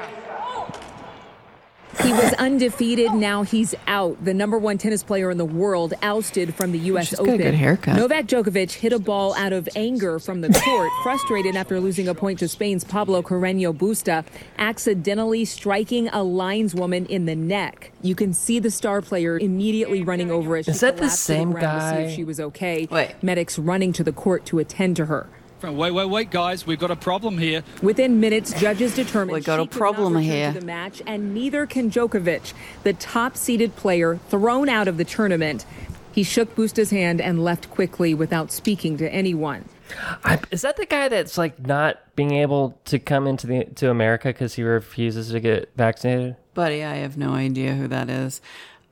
He 2.03 2.13
was 2.13 2.33
undefeated. 2.35 3.13
Now 3.13 3.43
he's 3.43 3.75
out. 3.87 4.25
The 4.25 4.33
number 4.33 4.57
one 4.59 4.79
tennis 4.79 5.03
player 5.03 5.31
in 5.31 5.39
the 5.39 5.45
world 5.45 5.93
ousted 6.03 6.55
from 6.55 6.73
the 6.73 6.79
U.S. 6.79 7.09
She's 7.09 7.19
got 7.19 7.29
Open. 7.29 7.41
a 7.41 7.45
good 7.45 7.55
haircut. 7.55 7.97
Novak 7.97 8.27
Djokovic 8.27 8.73
hit 8.73 8.93
a 8.93 8.99
ball 8.99 9.35
out 9.35 9.53
of 9.53 9.69
anger 9.77 10.19
from 10.19 10.41
the 10.41 10.49
court, 10.49 10.91
frustrated 11.03 11.57
after 11.57 11.81
losing 11.81 12.09
a 12.09 12.15
point 12.15 12.39
to 12.39 12.49
Spain's 12.49 12.85
Pablo 12.85 13.23
Carreño 13.23 13.77
Busta, 13.77 14.25
accidentally 14.59 15.45
striking 15.45 16.09
a 16.09 16.19
lineswoman 16.19 17.07
in 17.09 17.27
the 17.27 17.35
neck. 17.37 17.93
You 18.03 18.15
can 18.15 18.33
see 18.33 18.59
the 18.59 18.71
star 18.71 19.03
player 19.03 19.39
immediately 19.39 20.03
running 20.03 20.31
over 20.31 20.57
as 20.57 20.67
she 20.67 20.71
Is 20.71 20.81
that 20.81 20.97
the 20.97 21.09
same 21.09 21.53
ground 21.53 21.81
to 21.81 21.89
see 21.91 21.95
guy? 21.97 22.01
if 22.09 22.15
she 22.15 22.25
was 22.25 22.41
okay. 22.41 22.87
Wait. 22.91 23.15
Medics 23.23 23.59
running 23.59 23.93
to 23.95 24.05
the 24.05 24.13
court 24.13 24.45
to 24.47 24.59
attend 24.59 24.97
to 24.97 25.07
her. 25.07 25.29
Wait, 25.63 25.91
wait, 25.91 26.07
wait, 26.07 26.31
guys. 26.31 26.67
We've 26.67 26.79
got 26.79 26.91
a 26.91 26.97
problem 26.97 27.39
here. 27.39 27.63
Within 27.83 28.19
minutes, 28.19 28.59
judges 28.59 28.95
determined 28.95 29.35
We 29.35 29.41
got 29.41 29.57
she 29.57 29.63
a 29.63 29.67
could 29.67 29.79
problem 29.79 30.17
here. 30.17 30.53
To 30.53 30.61
the 30.61 30.67
match, 30.67 31.03
and 31.07 31.35
neither 31.35 31.67
can 31.67 31.91
Djokovic, 31.91 32.53
the 32.83 32.95
top-seeded 32.95 33.77
player 33.77 34.19
thrown 34.29 34.69
out 34.69 34.89
of 34.89 34.97
the 34.97 35.05
tournament. 35.05 35.67
He 36.13 36.23
shook 36.23 36.55
Busta's 36.57 36.91
hand 36.91 37.21
and 37.21 37.45
left 37.45 37.71
quickly 37.71 38.15
without 38.15 38.51
speaking 38.51 38.97
to 38.99 39.13
anyone. 39.13 39.67
I, 40.25 40.39
is 40.51 40.63
that 40.63 40.77
the 40.77 40.87
guy 40.87 41.09
that's 41.09 41.37
like 41.37 41.67
not 41.67 42.15
being 42.17 42.33
able 42.33 42.79
to 42.87 42.99
come 42.99 43.27
into 43.27 43.47
the 43.47 43.65
to 43.77 43.91
America 43.91 44.29
because 44.29 44.55
he 44.55 44.63
refuses 44.63 45.31
to 45.31 45.41
get 45.41 45.71
vaccinated? 45.77 46.37
Buddy, 46.55 46.85
I 46.85 46.97
have 46.97 47.17
no 47.17 47.33
idea 47.33 47.75
who 47.75 47.89
that 47.89 48.09
is. 48.09 48.41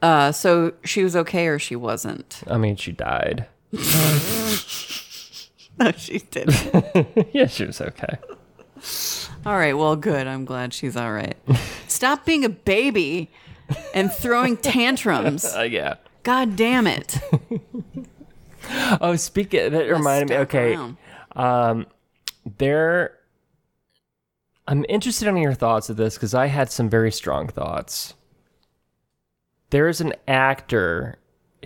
Uh, 0.01 0.33
so 0.33 0.75
she 0.85 1.03
was 1.03 1.17
okay 1.17 1.49
or 1.49 1.59
she 1.59 1.77
wasn't? 1.77 2.43
I 2.47 2.57
mean, 2.57 2.77
she 2.77 2.93
died. 2.93 3.47
No, 5.81 5.93
she 5.93 6.19
didn't. 6.19 7.29
yeah, 7.33 7.47
she 7.47 7.65
was 7.65 7.81
okay. 7.81 8.19
all 9.47 9.57
right, 9.57 9.75
well, 9.75 9.95
good. 9.97 10.27
I'm 10.27 10.45
glad 10.45 10.75
she's 10.75 10.97
all 10.97 11.13
right. 11.13 11.37
Stop 11.87 12.25
being 12.25 12.45
a 12.45 12.49
baby 12.49 13.31
and 13.95 14.13
throwing 14.13 14.57
tantrums. 14.75 15.45
Uh, 15.45 15.63
yeah. 15.63 15.95
God 16.25 16.57
damn 16.57 16.87
it. 16.87 17.19
Oh, 19.01 19.17
speak 19.17 19.55
it. 19.55 19.73
that 19.73 19.89
reminded 19.89 20.31
me. 20.31 20.37
Okay, 20.37 20.75
around. 20.75 20.97
um, 21.37 21.87
there. 22.59 23.15
I'm 24.67 24.85
interested 24.89 25.29
in 25.29 25.37
your 25.39 25.55
thoughts 25.55 25.89
of 25.89 25.97
this 25.97 26.15
because 26.15 26.35
I 26.35 26.47
had 26.47 26.71
some 26.71 26.91
very 26.91 27.11
strong 27.13 27.49
thoughts. 27.49 28.15
There 29.71 29.89
is 29.89 30.01
an 30.01 30.13
actor 30.27 31.19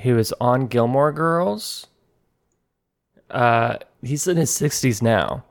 who 0.03 0.18
is 0.18 0.33
on 0.40 0.66
Gilmore 0.68 1.12
Girls. 1.12 1.87
Uh, 3.31 3.79
he's 4.03 4.27
in 4.27 4.37
his 4.37 4.51
60s 4.51 5.01
now, 5.03 5.45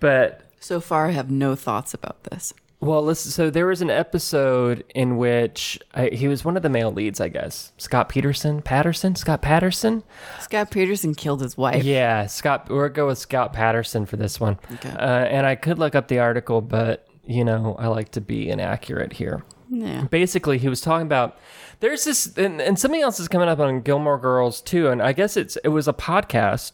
but 0.00 0.42
So 0.60 0.80
far, 0.80 1.06
I 1.06 1.10
have 1.12 1.30
no 1.30 1.54
thoughts 1.54 1.94
about 1.94 2.24
this. 2.24 2.52
Well, 2.80 3.02
listen. 3.02 3.32
So 3.32 3.50
there 3.50 3.66
was 3.66 3.82
an 3.82 3.90
episode 3.90 4.84
in 4.94 5.16
which 5.16 5.80
I, 5.94 6.10
he 6.10 6.28
was 6.28 6.44
one 6.44 6.56
of 6.56 6.62
the 6.62 6.68
male 6.68 6.92
leads, 6.92 7.20
I 7.20 7.28
guess. 7.28 7.72
Scott 7.76 8.08
Peterson, 8.08 8.62
Patterson, 8.62 9.16
Scott 9.16 9.42
Patterson. 9.42 10.04
Scott 10.40 10.70
Peterson 10.70 11.14
killed 11.16 11.40
his 11.40 11.56
wife. 11.56 11.82
Yeah, 11.82 12.26
Scott. 12.26 12.68
We're 12.70 12.88
gonna 12.88 12.94
go 12.94 13.06
with 13.08 13.18
Scott 13.18 13.52
Patterson 13.52 14.06
for 14.06 14.16
this 14.16 14.38
one. 14.38 14.58
Okay. 14.74 14.90
Uh, 14.90 15.24
and 15.24 15.44
I 15.44 15.56
could 15.56 15.80
look 15.80 15.96
up 15.96 16.06
the 16.06 16.20
article, 16.20 16.60
but 16.60 17.08
you 17.26 17.44
know, 17.44 17.74
I 17.80 17.88
like 17.88 18.10
to 18.12 18.20
be 18.20 18.48
inaccurate 18.48 19.12
here. 19.14 19.42
Yeah. 19.68 20.04
Basically, 20.04 20.58
he 20.58 20.68
was 20.68 20.80
talking 20.80 21.06
about 21.06 21.36
there's 21.80 22.04
this, 22.04 22.36
and, 22.38 22.60
and 22.60 22.78
something 22.78 23.02
else 23.02 23.18
is 23.18 23.26
coming 23.26 23.48
up 23.48 23.58
on 23.58 23.80
Gilmore 23.80 24.18
Girls 24.18 24.60
too. 24.60 24.88
And 24.88 25.02
I 25.02 25.12
guess 25.12 25.36
it's 25.36 25.56
it 25.64 25.68
was 25.68 25.88
a 25.88 25.92
podcast, 25.92 26.72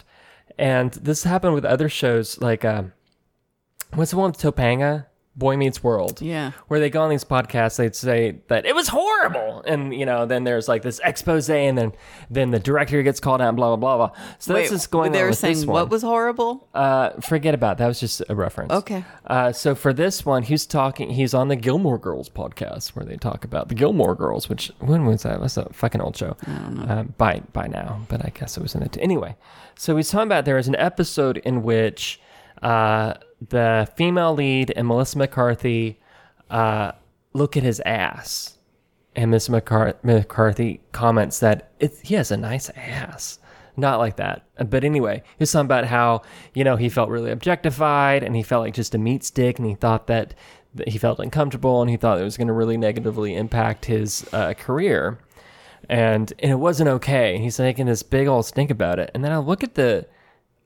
and 0.59 0.93
this 0.93 1.25
happened 1.25 1.55
with 1.55 1.65
other 1.65 1.89
shows 1.89 2.41
like 2.41 2.65
um, 2.65 2.93
what's 3.95 4.13
the 4.13 4.17
one 4.17 4.31
with 4.31 4.41
Topanga? 4.41 5.07
Boy 5.37 5.57
Meets 5.57 5.83
World. 5.83 6.23
Yeah. 6.23 6.53
Where 6.69 6.79
they 6.79 6.91
go 6.91 7.03
on 7.03 7.11
these 7.11 7.25
podcasts, 7.25 7.77
they'd 7.77 7.97
say 7.97 8.39
that 8.49 8.67
it 8.67 8.75
was 8.75 8.89
horrible, 8.89 9.63
and 9.67 9.93
you 9.93 10.07
know, 10.07 10.27
then 10.27 10.45
there's 10.45 10.69
like 10.69 10.83
this 10.83 11.01
expose, 11.05 11.51
and 11.51 11.77
then 11.77 11.93
then 12.31 12.51
the 12.53 12.61
director 12.61 13.03
gets 13.03 13.19
called 13.19 13.41
out, 13.41 13.49
and 13.49 13.57
blah 13.57 13.75
blah 13.75 13.97
blah 13.97 14.09
blah. 14.09 14.17
So 14.39 14.55
Wait, 14.55 14.61
that's 14.61 14.73
just 14.73 14.91
going 14.91 15.13
they 15.13 15.19
on 15.19 15.23
They 15.25 15.29
were 15.29 15.35
saying 15.35 15.67
what 15.67 15.91
was 15.91 16.03
horrible? 16.03 16.69
Uh, 16.73 17.11
forget 17.21 17.55
about 17.55 17.79
that. 17.79 17.89
Was 17.89 17.99
just 17.99 18.23
a 18.29 18.35
reference. 18.35 18.73
Okay. 18.73 19.05
Uh, 19.27 19.51
so 19.51 19.75
for 19.75 19.93
this 19.93 20.25
one, 20.25 20.45
he's 20.45 20.67
talking. 20.67 21.11
He's 21.11 21.35
on 21.35 21.49
the 21.49 21.57
Gilmore 21.57 21.99
Girls 21.99 22.29
podcast 22.29 22.91
where 22.91 23.05
they 23.05 23.17
talk 23.17 23.45
about 23.45 23.69
the 23.69 23.75
Gilmore 23.75 24.15
Girls. 24.15 24.49
Which 24.49 24.71
when 24.79 25.05
was 25.05 25.23
that? 25.25 25.41
That's 25.41 25.57
a 25.57 25.69
fucking 25.73 26.01
old 26.01 26.17
show. 26.17 26.37
I 26.47 26.53
don't 26.53 26.75
know. 26.77 26.83
Uh, 26.83 27.03
by 27.03 27.43
by 27.53 27.67
now, 27.67 28.01
but 28.09 28.25
I 28.25 28.31
guess 28.31 28.57
it 28.57 28.63
was 28.63 28.75
in 28.75 28.83
it 28.83 28.97
anyway. 29.01 29.37
So 29.77 29.97
he's 29.97 30.11
talking 30.11 30.29
about 30.29 30.45
there 30.45 30.55
was 30.57 30.69
an 30.69 30.77
episode 30.77 31.39
in 31.39 31.65
which 31.65 32.21
uh, 32.63 33.15
the 33.49 33.89
female 33.97 34.35
lead 34.35 34.73
and 34.75 34.87
Melissa 34.87 35.19
McCarthy 35.19 35.99
uh, 36.51 36.93
look 37.33 37.57
at 37.57 37.63
his 37.63 37.81
ass, 37.81 38.59
and 39.17 39.31
Miss 39.31 39.49
McCar- 39.49 40.03
McCarthy 40.03 40.81
comments 40.93 41.41
that 41.41 41.73
he 42.03 42.15
has 42.15 42.31
a 42.31 42.37
nice 42.37 42.71
ass. 42.71 43.39
Not 43.77 43.99
like 43.99 44.17
that. 44.17 44.45
But 44.71 44.85
anyway, 44.85 45.25
he's 45.39 45.51
talking 45.51 45.67
about 45.67 45.87
how, 45.87 46.23
you 46.55 46.63
know, 46.63 46.77
he 46.77 46.89
felt 46.89 47.11
really 47.11 47.33
objectified 47.33 48.23
and 48.23 48.37
he 48.37 48.43
felt 48.45 48.63
like 48.63 48.75
just 48.75 48.95
a 48.95 48.99
meat 48.99 49.25
stick 49.25 49.59
and 49.59 49.67
he 49.67 49.75
thought 49.75 50.07
that, 50.07 50.35
that 50.75 50.89
he 50.89 50.99
felt 50.99 51.19
uncomfortable 51.19 51.83
and 51.83 51.91
he 51.91 51.97
thought 51.97 52.21
it 52.21 52.25
was 52.25 52.37
going 52.37 52.47
to 52.47 52.53
really 52.53 52.77
negatively 52.77 53.35
impact 53.35 53.87
his 53.87 54.29
uh, 54.33 54.55
career. 54.55 55.19
And, 55.89 56.33
and 56.39 56.53
it 56.53 56.57
wasn't 56.57 56.89
okay. 56.89 57.39
He's 57.39 57.59
making 57.59 57.87
this 57.87 58.05
big 58.05 58.29
old 58.29 58.47
stink 58.47 58.71
about 58.71 59.01
it. 59.01 59.11
And 59.13 59.25
then 59.25 59.33
I 59.33 59.39
look 59.39 59.65
at 59.65 59.75
the, 59.75 60.07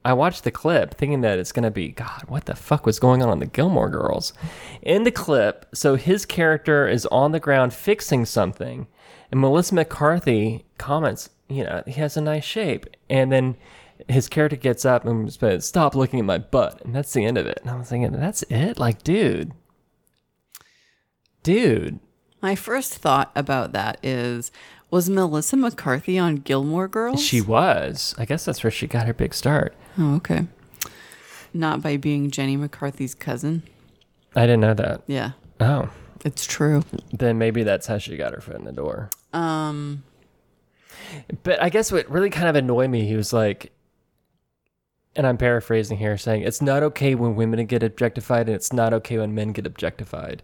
I 0.08 0.14
watched 0.14 0.44
the 0.44 0.50
clip 0.50 0.94
thinking 0.94 1.20
that 1.20 1.38
it's 1.38 1.52
going 1.52 1.64
to 1.64 1.70
be, 1.70 1.88
God, 1.88 2.22
what 2.28 2.46
the 2.46 2.56
fuck 2.56 2.86
was 2.86 2.98
going 2.98 3.22
on 3.22 3.28
on 3.28 3.40
the 3.40 3.46
Gilmore 3.46 3.90
Girls? 3.90 4.32
In 4.80 5.02
the 5.02 5.10
clip, 5.10 5.66
so 5.74 5.96
his 5.96 6.24
character 6.24 6.88
is 6.88 7.04
on 7.12 7.32
the 7.32 7.38
ground 7.38 7.74
fixing 7.74 8.24
something, 8.24 8.86
and 9.30 9.38
Melissa 9.38 9.74
McCarthy 9.74 10.64
comments, 10.78 11.28
you 11.50 11.62
know, 11.62 11.82
he 11.86 11.92
has 11.92 12.16
a 12.16 12.22
nice 12.22 12.44
shape. 12.44 12.86
And 13.10 13.30
then 13.30 13.58
his 14.08 14.30
character 14.30 14.56
gets 14.56 14.86
up 14.86 15.04
and 15.04 15.30
says, 15.30 15.66
stop 15.66 15.94
looking 15.94 16.20
at 16.20 16.24
my 16.24 16.38
butt. 16.38 16.82
And 16.86 16.94
that's 16.94 17.12
the 17.12 17.26
end 17.26 17.36
of 17.36 17.46
it. 17.46 17.58
And 17.60 17.70
I 17.70 17.76
was 17.76 17.90
thinking, 17.90 18.12
that's 18.12 18.42
it? 18.44 18.78
Like, 18.78 19.02
dude. 19.02 19.52
Dude. 21.42 22.00
My 22.40 22.54
first 22.54 22.94
thought 22.94 23.30
about 23.36 23.72
that 23.72 23.98
is 24.02 24.50
was 24.90 25.08
Melissa 25.10 25.56
McCarthy 25.56 26.18
on 26.18 26.36
Gilmore 26.36 26.88
Girls? 26.88 27.22
She 27.24 27.40
was. 27.40 28.14
I 28.18 28.24
guess 28.24 28.44
that's 28.44 28.62
where 28.64 28.70
she 28.70 28.86
got 28.86 29.06
her 29.06 29.14
big 29.14 29.34
start. 29.34 29.74
Oh, 29.98 30.14
okay. 30.16 30.46
Not 31.52 31.82
by 31.82 31.96
being 31.96 32.30
Jenny 32.30 32.56
McCarthy's 32.56 33.14
cousin. 33.14 33.62
I 34.36 34.42
didn't 34.42 34.60
know 34.60 34.74
that. 34.74 35.02
Yeah, 35.06 35.32
Oh. 35.60 35.90
it's 36.24 36.46
true. 36.46 36.84
Then 37.12 37.38
maybe 37.38 37.62
that's 37.62 37.86
how 37.86 37.98
she 37.98 38.16
got 38.16 38.34
her 38.34 38.40
foot 38.40 38.56
in 38.56 38.64
the 38.64 38.72
door. 38.72 39.10
Um, 39.32 40.02
But 41.42 41.62
I 41.62 41.68
guess 41.70 41.90
what 41.90 42.08
really 42.10 42.30
kind 42.30 42.48
of 42.48 42.56
annoyed 42.56 42.90
me, 42.90 43.06
he 43.06 43.16
was 43.16 43.32
like, 43.32 43.72
and 45.16 45.26
I'm 45.26 45.36
paraphrasing 45.38 45.96
here, 45.98 46.16
saying 46.18 46.42
it's 46.42 46.62
not 46.62 46.82
okay 46.82 47.14
when 47.14 47.34
women 47.34 47.64
get 47.66 47.82
objectified, 47.82 48.46
and 48.46 48.54
it's 48.54 48.72
not 48.72 48.92
okay 48.94 49.18
when 49.18 49.34
men 49.34 49.52
get 49.52 49.66
objectified. 49.66 50.42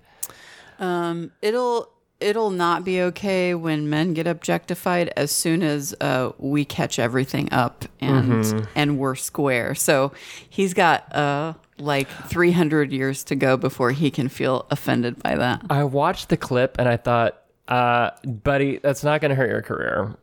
um, 0.80 1.30
it'll 1.40 1.88
it'll 2.20 2.50
not 2.50 2.84
be 2.84 3.00
okay 3.00 3.54
when 3.54 3.88
men 3.90 4.14
get 4.14 4.26
objectified 4.26 5.12
as 5.16 5.30
soon 5.30 5.62
as 5.62 5.94
uh, 6.00 6.32
we 6.38 6.64
catch 6.64 6.98
everything 6.98 7.52
up 7.52 7.84
and 8.00 8.66
and 8.74 8.98
we're 8.98 9.14
square. 9.14 9.74
So 9.74 10.12
he's 10.48 10.74
got 10.74 11.14
uh 11.14 11.54
like 11.78 12.08
300 12.28 12.92
years 12.92 13.24
to 13.24 13.34
go 13.34 13.56
before 13.56 13.90
he 13.90 14.10
can 14.10 14.28
feel 14.28 14.66
offended 14.70 15.22
by 15.22 15.36
that. 15.36 15.62
I 15.70 15.84
watched 15.84 16.28
the 16.28 16.36
clip 16.36 16.76
and 16.78 16.88
I 16.88 16.96
thought, 16.96 17.42
uh, 17.68 18.10
buddy, 18.24 18.78
that's 18.78 19.02
not 19.02 19.20
going 19.20 19.30
to 19.30 19.34
hurt 19.34 19.50
your 19.50 19.62
career. 19.62 20.16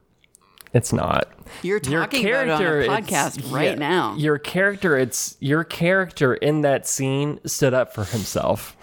It's 0.74 0.94
not. 0.94 1.30
You're 1.64 1.82
talking 1.82 2.26
about 2.26 2.62
it 2.62 2.90
on 2.90 2.98
a 2.98 3.02
podcast 3.02 3.52
right 3.52 3.72
yeah, 3.72 3.76
now. 3.76 4.16
Your 4.16 4.38
character, 4.38 4.98
it's 4.98 5.36
your 5.42 5.66
character 5.66 6.34
in 6.34 6.62
that 6.62 6.88
scene 6.88 7.40
stood 7.46 7.74
up 7.74 7.94
for 7.94 8.06
himself, 8.06 8.78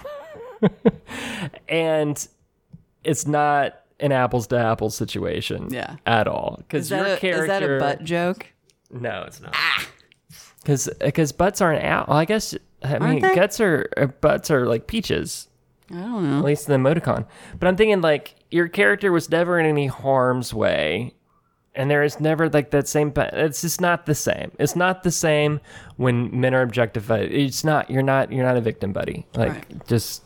and 1.68 2.28
it's 3.08 3.26
not 3.26 3.80
an 4.00 4.12
apples 4.12 4.46
to 4.48 4.58
apples 4.58 4.94
situation. 4.96 5.68
Yeah. 5.72 5.96
at 6.06 6.28
all. 6.28 6.56
Because 6.58 6.90
your 6.90 7.00
a, 7.00 7.16
character, 7.16 7.42
is 7.42 7.48
that 7.48 7.62
a 7.62 7.78
butt 7.78 8.04
joke? 8.04 8.46
No, 8.90 9.24
it's 9.26 9.40
not. 9.40 9.54
Because 10.60 10.88
because 11.00 11.32
butts 11.32 11.60
aren't 11.60 11.84
out. 11.84 12.08
Well, 12.08 12.18
I 12.18 12.24
guess 12.24 12.54
I 12.82 12.98
mean 12.98 13.20
they? 13.20 13.34
guts 13.34 13.60
are 13.60 13.88
uh, 13.96 14.06
butts 14.06 14.50
are 14.50 14.66
like 14.66 14.86
peaches 14.86 15.48
I 15.90 15.94
don't 15.94 16.30
know. 16.30 16.38
at 16.38 16.44
least 16.44 16.68
in 16.68 16.82
the 16.82 16.88
emoticon. 16.88 17.26
But 17.58 17.68
I'm 17.68 17.76
thinking 17.76 18.00
like 18.00 18.34
your 18.50 18.68
character 18.68 19.10
was 19.12 19.30
never 19.30 19.58
in 19.58 19.66
any 19.66 19.86
harm's 19.86 20.52
way, 20.54 21.14
and 21.74 21.90
there 21.90 22.02
is 22.02 22.20
never 22.20 22.48
like 22.48 22.70
that 22.70 22.88
same. 22.88 23.12
It's 23.16 23.62
just 23.62 23.80
not 23.80 24.06
the 24.06 24.14
same. 24.14 24.52
It's 24.58 24.76
not 24.76 25.02
the 25.02 25.10
same 25.10 25.60
when 25.96 26.38
men 26.38 26.54
are 26.54 26.62
objectified. 26.62 27.32
It's 27.32 27.64
not. 27.64 27.90
You're 27.90 28.02
not. 28.02 28.32
You're 28.32 28.44
not 28.46 28.56
a 28.56 28.60
victim, 28.60 28.92
buddy. 28.92 29.26
Like 29.34 29.52
Right. 29.52 29.86
just. 29.86 30.22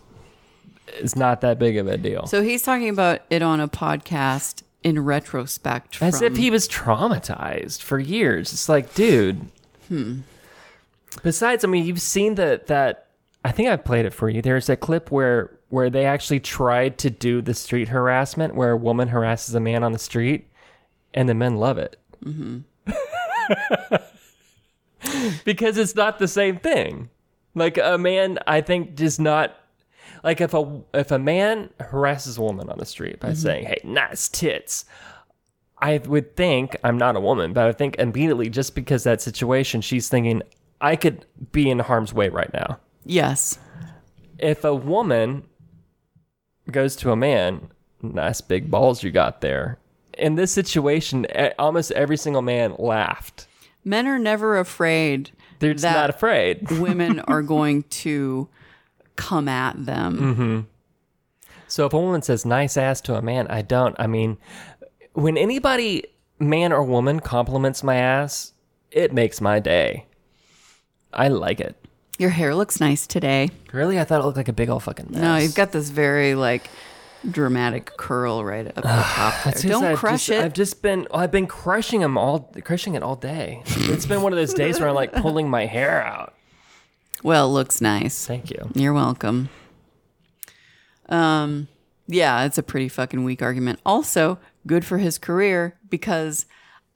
It's 0.95 1.17
not 1.17 1.41
that 1.43 1.59
big 1.59 1.77
of 1.77 1.87
a 1.87 1.97
deal. 1.97 2.27
So 2.27 2.43
he's 2.43 2.63
talking 2.63 2.89
about 2.89 3.21
it 3.31 3.43
on 3.43 3.61
a 3.61 3.69
podcast 3.69 4.63
in 4.83 5.01
retrospect. 5.01 6.03
As 6.03 6.19
from, 6.19 6.27
if 6.27 6.37
he 6.37 6.51
was 6.51 6.69
traumatized 6.69 7.83
for 7.83 7.99
years. 7.99 8.53
It's 8.53 8.69
like, 8.69 8.95
dude. 8.95 9.47
Hmm. 9.89 10.21
Besides, 11.23 11.65
I 11.65 11.69
mean, 11.69 11.85
you've 11.85 12.01
seen 12.01 12.37
that 12.37 12.69
that 12.69 13.09
I 13.45 13.53
think 13.53 13.69
I 13.69 13.77
played 13.77 14.07
it 14.07 14.15
for 14.15 14.31
you. 14.31 14.43
There's 14.43 14.69
a 14.69 14.77
clip 14.77 15.11
where 15.11 15.51
where 15.69 15.91
they 15.91 16.05
actually 16.05 16.41
tried 16.41 16.99
to 16.99 17.11
do 17.11 17.41
the 17.41 17.55
street 17.55 17.89
harassment, 17.89 18.55
where 18.55 18.73
a 18.73 18.77
woman 18.77 19.09
harasses 19.09 19.55
a 19.55 19.61
man 19.61 19.83
on 19.83 19.93
the 19.93 19.99
street, 19.99 20.49
and 21.15 21.29
the 21.29 21.35
men 21.35 21.57
love 21.57 21.79
it. 21.79 21.99
because 25.45 25.77
it's 25.77 25.95
not 25.95 26.19
the 26.19 26.29
same 26.29 26.59
thing. 26.59 27.11
Like 27.55 27.79
a 27.79 27.99
man, 27.99 28.39
I 28.47 28.61
think, 28.61 28.95
does 28.95 29.19
not 29.19 29.57
like 30.23 30.41
if 30.41 30.55
a 30.55 30.83
if 30.95 31.11
a 31.11 31.19
man 31.19 31.71
harasses 31.81 32.39
a 32.39 32.43
woman 32.43 32.69
on 32.71 32.79
the 32.79 32.87
street 32.87 33.21
by 33.21 33.29
mm-hmm. 33.29 33.37
saying, 33.37 33.67
"Hey, 33.67 33.81
nice 33.85 34.29
tits," 34.29 34.85
I 35.79 35.99
would 35.99 36.37
think 36.37 36.77
I'm 36.85 36.97
not 36.97 37.17
a 37.17 37.21
woman, 37.21 37.53
but 37.53 37.67
I 37.67 37.73
think 37.73 37.97
immediately 37.97 38.49
just 38.49 38.75
because 38.75 39.03
that 39.03 39.21
situation, 39.21 39.81
she's 39.81 40.09
thinking 40.09 40.43
I 40.81 40.97
could 40.97 41.27
be 41.51 41.69
in 41.69 41.81
harm's 41.81 42.15
way 42.15 42.29
right 42.29 42.53
now. 42.53 42.79
yes, 43.05 43.59
If 44.39 44.65
a 44.65 44.75
woman 44.75 45.45
goes 46.71 46.97
to 46.97 47.11
a 47.11 47.17
man, 47.17 47.69
nice 48.01 48.41
big 48.41 48.71
balls 48.71 49.03
you 49.03 49.11
got 49.11 49.41
there. 49.41 49.79
In 50.19 50.35
this 50.37 50.53
situation, 50.53 51.27
almost 51.59 51.91
every 51.93 52.17
single 52.17 52.43
man 52.43 52.75
laughed. 52.79 53.47
men 53.85 54.07
are 54.07 54.19
never 54.19 54.59
afraid. 54.59 55.31
They're 55.59 55.75
just 55.75 55.85
not 55.85 56.11
afraid. 56.11 56.71
women 56.79 57.21
are 57.21 57.43
going 57.43 57.85
to 57.85 58.49
come 59.17 59.49
at 59.49 59.85
them. 59.87 60.19
Mm-hmm. 60.19 60.61
So 61.69 61.87
if 61.87 61.93
a 61.93 61.99
woman 61.99 62.23
says 62.23 62.45
nice 62.45 62.77
ass 62.77 63.01
to 63.03 63.15
a 63.15 63.23
man, 63.23 63.47
I 63.49 63.63
don't. 63.63 63.97
I 63.99 64.07
mean, 64.07 64.37
when 65.15 65.37
anybody, 65.39 66.05
man 66.39 66.73
or 66.73 66.83
woman, 66.83 67.21
compliments 67.21 67.83
my 67.83 67.97
ass, 67.97 68.53
it 68.91 69.13
makes 69.13 69.41
my 69.41 69.59
day. 69.59 70.07
I 71.13 71.29
like 71.29 71.61
it. 71.61 71.77
Your 72.19 72.31
hair 72.31 72.55
looks 72.55 72.79
nice 72.79 73.07
today. 73.07 73.49
Really? 73.73 73.99
I 73.99 74.05
thought 74.05 74.21
it 74.21 74.25
looked 74.25 74.37
like 74.37 74.49
a 74.49 74.53
big 74.53 74.69
old 74.69 74.83
fucking 74.83 75.07
mess. 75.11 75.21
No, 75.21 75.37
you've 75.37 75.55
got 75.55 75.73
this 75.73 75.89
very 75.89 76.35
like 76.35 76.69
dramatic 77.31 77.87
curl 77.97 78.45
right 78.45 78.67
up 78.67 78.75
the 78.75 78.83
top 78.83 79.45
there. 79.45 79.71
Don't 79.71 79.85
I've 79.85 79.99
crush 79.99 80.27
just- 80.27 80.39
it. 80.41 80.45
I've 80.45 80.53
just 80.53 80.83
been, 80.83 81.07
I've 81.13 81.31
been 81.31 81.47
crushing 81.47 82.01
them 82.01 82.19
all, 82.19 82.53
crushing 82.65 82.95
it 82.95 83.03
all 83.03 83.17
day. 83.17 83.63
It's 83.67 84.07
been 84.07 84.21
one 84.23 84.33
of 84.33 84.37
those 84.39 84.53
days 84.53 84.79
where 84.79 84.89
I'm 84.91 84.95
like 84.95 85.13
pulling 85.13 85.49
my 85.49 85.65
hair 85.67 86.05
out. 86.05 86.35
Well, 87.23 87.47
it 87.47 87.53
looks 87.53 87.81
nice. 87.81 88.27
Thank 88.27 88.51
you. 88.51 88.71
You're 88.75 88.93
welcome. 88.93 89.49
Um, 91.09 91.69
yeah, 92.07 92.45
it's 92.45 92.59
a 92.59 92.63
pretty 92.63 92.89
fucking 92.89 93.25
weak 93.25 93.43
argument. 93.43 93.81
Also, 93.85 94.39
good 94.67 94.85
for 94.85 94.99
his 94.99 95.19
career 95.19 95.79
because 95.89 96.47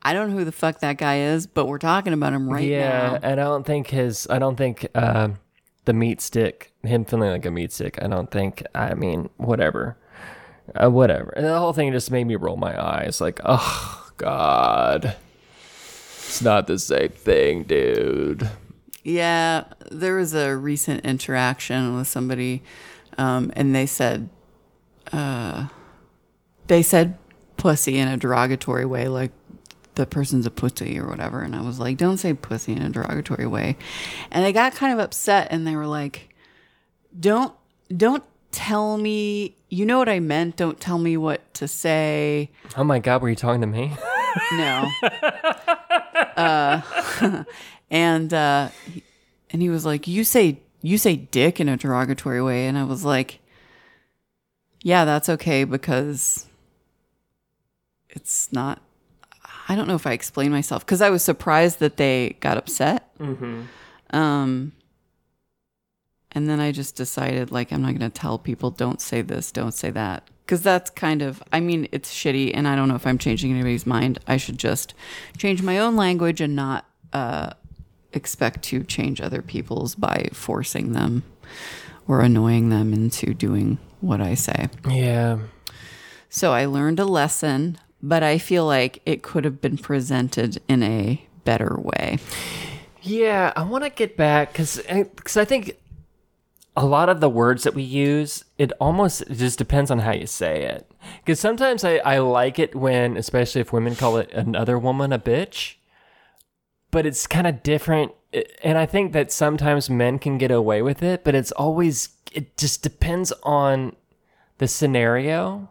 I 0.02 0.12
don't 0.12 0.30
know 0.30 0.38
who 0.38 0.44
the 0.44 0.52
fuck 0.52 0.80
that 0.80 0.98
guy 0.98 1.18
is, 1.18 1.46
but 1.46 1.66
we're 1.66 1.78
talking 1.78 2.12
about 2.12 2.32
him 2.32 2.48
right 2.48 2.66
yeah, 2.66 3.10
now. 3.10 3.14
and 3.22 3.40
I 3.40 3.44
don't 3.44 3.66
think 3.66 3.88
his, 3.88 4.26
I 4.30 4.38
don't 4.38 4.56
think 4.56 4.86
uh, 4.94 5.30
the 5.84 5.92
meat 5.92 6.20
stick, 6.20 6.72
him 6.82 7.04
feeling 7.04 7.30
like 7.30 7.46
a 7.46 7.50
meat 7.50 7.72
stick. 7.72 7.98
I 8.02 8.06
don't 8.06 8.30
think. 8.30 8.62
I 8.74 8.94
mean, 8.94 9.30
whatever, 9.36 9.96
uh, 10.74 10.90
whatever. 10.90 11.30
And 11.30 11.46
the 11.46 11.58
whole 11.58 11.72
thing 11.72 11.92
just 11.92 12.10
made 12.10 12.26
me 12.26 12.36
roll 12.36 12.56
my 12.56 12.80
eyes, 12.80 13.20
like, 13.20 13.40
oh 13.44 14.10
god, 14.16 15.16
it's 16.18 16.42
not 16.42 16.66
the 16.66 16.78
same 16.78 17.10
thing, 17.10 17.64
dude. 17.64 18.48
Yeah, 19.06 19.66
there 19.92 20.16
was 20.16 20.34
a 20.34 20.56
recent 20.56 21.04
interaction 21.04 21.96
with 21.96 22.08
somebody, 22.08 22.64
um, 23.16 23.52
and 23.54 23.72
they 23.72 23.86
said, 23.86 24.28
uh, 25.12 25.68
they 26.66 26.82
said 26.82 27.16
pussy 27.56 27.98
in 27.98 28.08
a 28.08 28.16
derogatory 28.16 28.84
way, 28.84 29.06
like 29.06 29.30
the 29.94 30.06
person's 30.06 30.44
a 30.44 30.50
pussy 30.50 30.98
or 30.98 31.06
whatever. 31.06 31.42
And 31.42 31.54
I 31.54 31.60
was 31.60 31.78
like, 31.78 31.98
don't 31.98 32.16
say 32.16 32.34
pussy 32.34 32.72
in 32.72 32.82
a 32.82 32.90
derogatory 32.90 33.46
way. 33.46 33.76
And 34.32 34.44
they 34.44 34.52
got 34.52 34.74
kind 34.74 34.92
of 34.92 34.98
upset 34.98 35.46
and 35.52 35.64
they 35.64 35.76
were 35.76 35.86
like, 35.86 36.34
don't, 37.20 37.54
don't 37.96 38.24
tell 38.50 38.98
me, 38.98 39.54
you 39.68 39.86
know 39.86 39.98
what 39.98 40.08
I 40.08 40.18
meant. 40.18 40.56
Don't 40.56 40.80
tell 40.80 40.98
me 40.98 41.16
what 41.16 41.54
to 41.54 41.68
say. 41.68 42.50
Oh 42.76 42.82
my 42.82 42.98
god, 42.98 43.22
were 43.22 43.30
you 43.30 43.36
talking 43.36 43.60
to 43.60 43.68
me? 43.68 43.96
No. 44.52 44.90
uh, 46.36 46.80
and 47.90 48.32
uh, 48.34 48.68
he- 48.92 49.02
and 49.50 49.62
he 49.62 49.68
was 49.70 49.84
like, 49.86 50.06
"You 50.08 50.24
say 50.24 50.60
you 50.82 50.98
say 50.98 51.16
dick 51.16 51.60
in 51.60 51.68
a 51.68 51.76
derogatory 51.76 52.42
way," 52.42 52.66
and 52.66 52.76
I 52.76 52.84
was 52.84 53.04
like, 53.04 53.38
"Yeah, 54.82 55.04
that's 55.04 55.28
okay 55.28 55.64
because 55.64 56.46
it's 58.08 58.52
not." 58.52 58.82
I 59.68 59.74
don't 59.74 59.88
know 59.88 59.94
if 59.96 60.06
I 60.06 60.12
explained 60.12 60.52
myself 60.52 60.84
because 60.86 61.00
I 61.02 61.10
was 61.10 61.22
surprised 61.22 61.80
that 61.80 61.96
they 61.96 62.36
got 62.40 62.56
upset. 62.56 63.10
Um, 64.10 64.72
and 66.32 66.48
then 66.48 66.60
I 66.60 66.70
just 66.70 66.94
decided, 66.96 67.50
like, 67.50 67.72
I'm 67.72 67.82
not 67.82 67.96
going 67.98 68.08
to 68.10 68.20
tell 68.20 68.38
people, 68.38 68.70
don't 68.70 69.00
say 69.00 69.22
this, 69.22 69.50
don't 69.50 69.72
say 69.72 69.90
that. 69.90 70.28
Because 70.44 70.62
that's 70.62 70.90
kind 70.90 71.22
of, 71.22 71.42
I 71.52 71.58
mean, 71.60 71.88
it's 71.90 72.12
shitty. 72.14 72.52
And 72.54 72.68
I 72.68 72.76
don't 72.76 72.86
know 72.88 72.94
if 72.94 73.06
I'm 73.06 73.18
changing 73.18 73.50
anybody's 73.52 73.86
mind. 73.86 74.18
I 74.28 74.36
should 74.36 74.58
just 74.58 74.94
change 75.36 75.62
my 75.62 75.78
own 75.78 75.96
language 75.96 76.40
and 76.40 76.54
not 76.54 76.84
uh, 77.12 77.50
expect 78.16 78.62
to 78.64 78.82
change 78.82 79.20
other 79.20 79.42
people's 79.42 79.94
by 79.94 80.28
forcing 80.32 80.92
them 80.92 81.22
or 82.08 82.20
annoying 82.20 82.70
them 82.70 82.92
into 82.92 83.34
doing 83.34 83.78
what 84.00 84.20
I 84.20 84.34
say. 84.34 84.68
yeah. 84.88 85.38
So 86.28 86.52
I 86.52 86.66
learned 86.66 87.00
a 87.00 87.04
lesson, 87.04 87.78
but 88.02 88.22
I 88.22 88.38
feel 88.38 88.66
like 88.66 89.00
it 89.06 89.22
could 89.22 89.44
have 89.44 89.60
been 89.60 89.78
presented 89.78 90.60
in 90.68 90.82
a 90.82 91.24
better 91.44 91.78
way. 91.78 92.18
Yeah, 93.02 93.52
I 93.56 93.62
want 93.62 93.84
to 93.84 93.90
get 93.90 94.16
back 94.16 94.52
because 94.52 94.76
because 94.78 95.36
eh, 95.36 95.40
I 95.40 95.44
think 95.44 95.78
a 96.76 96.84
lot 96.84 97.08
of 97.08 97.20
the 97.20 97.30
words 97.30 97.62
that 97.62 97.74
we 97.74 97.82
use, 97.82 98.44
it 98.58 98.72
almost 98.80 99.22
it 99.22 99.34
just 99.34 99.58
depends 99.58 99.90
on 99.90 100.00
how 100.00 100.12
you 100.12 100.26
say 100.26 100.64
it. 100.64 100.90
Because 101.24 101.40
sometimes 101.40 101.84
I, 101.84 101.96
I 101.98 102.18
like 102.18 102.58
it 102.58 102.74
when, 102.74 103.16
especially 103.16 103.60
if 103.60 103.72
women 103.72 103.94
call 103.94 104.18
it 104.18 104.30
another 104.32 104.78
woman 104.78 105.12
a 105.12 105.18
bitch, 105.18 105.76
but 106.96 107.04
it's 107.04 107.26
kind 107.26 107.46
of 107.46 107.62
different. 107.62 108.10
And 108.64 108.78
I 108.78 108.86
think 108.86 109.12
that 109.12 109.30
sometimes 109.30 109.90
men 109.90 110.18
can 110.18 110.38
get 110.38 110.50
away 110.50 110.80
with 110.80 111.02
it, 111.02 111.24
but 111.24 111.34
it's 111.34 111.52
always, 111.52 112.08
it 112.32 112.56
just 112.56 112.82
depends 112.82 113.34
on 113.42 113.94
the 114.56 114.66
scenario. 114.66 115.68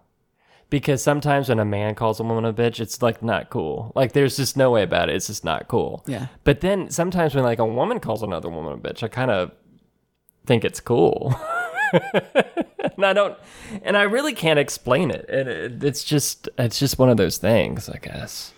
Because 0.69 1.01
sometimes 1.01 1.49
when 1.49 1.57
a 1.57 1.65
man 1.65 1.95
calls 1.95 2.19
a 2.19 2.23
woman 2.23 2.45
a 2.45 2.53
bitch, 2.53 2.79
it's 2.79 3.01
like 3.01 3.23
not 3.23 3.49
cool. 3.49 3.91
Like 3.95 4.11
there's 4.11 4.37
just 4.37 4.55
no 4.55 4.69
way 4.69 4.83
about 4.83 5.09
it. 5.09 5.15
It's 5.15 5.25
just 5.25 5.43
not 5.43 5.67
cool. 5.67 6.03
Yeah. 6.05 6.27
But 6.43 6.61
then 6.61 6.91
sometimes 6.91 7.33
when 7.33 7.43
like 7.43 7.57
a 7.57 7.65
woman 7.65 7.99
calls 7.99 8.21
another 8.21 8.51
woman 8.51 8.73
a 8.73 8.77
bitch, 8.77 9.01
I 9.01 9.07
kind 9.07 9.31
of 9.31 9.51
think 10.45 10.63
it's 10.63 10.79
cool. 10.79 11.33
and 11.91 13.03
I 13.03 13.13
don't, 13.13 13.35
and 13.81 13.97
I 13.97 14.03
really 14.03 14.33
can't 14.33 14.59
explain 14.59 15.09
it. 15.09 15.25
And 15.27 15.49
it, 15.49 15.83
it's 15.83 16.03
just, 16.03 16.49
it's 16.59 16.77
just 16.77 16.99
one 16.99 17.09
of 17.09 17.17
those 17.17 17.39
things, 17.39 17.89
I 17.89 17.97
guess. 17.97 18.53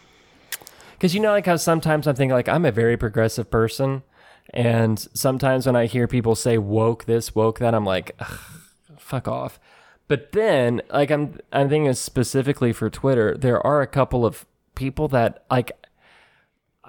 Because 0.97 1.13
you 1.13 1.21
know, 1.21 1.31
like 1.31 1.45
how 1.45 1.57
sometimes 1.57 2.07
I'm 2.07 2.15
thinking, 2.15 2.33
like 2.33 2.49
I'm 2.49 2.65
a 2.65 2.71
very 2.71 2.97
progressive 2.97 3.51
person, 3.51 4.03
and 4.53 4.99
sometimes 5.13 5.65
when 5.65 5.75
I 5.75 5.85
hear 5.85 6.07
people 6.07 6.35
say 6.35 6.57
woke 6.57 7.05
this, 7.05 7.35
woke 7.35 7.59
that, 7.59 7.75
I'm 7.75 7.85
like, 7.85 8.19
fuck 8.97 9.27
off. 9.27 9.59
But 10.07 10.31
then, 10.31 10.81
like 10.91 11.11
I'm, 11.11 11.39
I'm 11.51 11.69
thinking 11.69 11.93
specifically 11.93 12.73
for 12.73 12.89
Twitter, 12.89 13.35
there 13.37 13.65
are 13.65 13.81
a 13.81 13.87
couple 13.87 14.25
of 14.25 14.45
people 14.73 15.07
that 15.09 15.43
like 15.51 15.71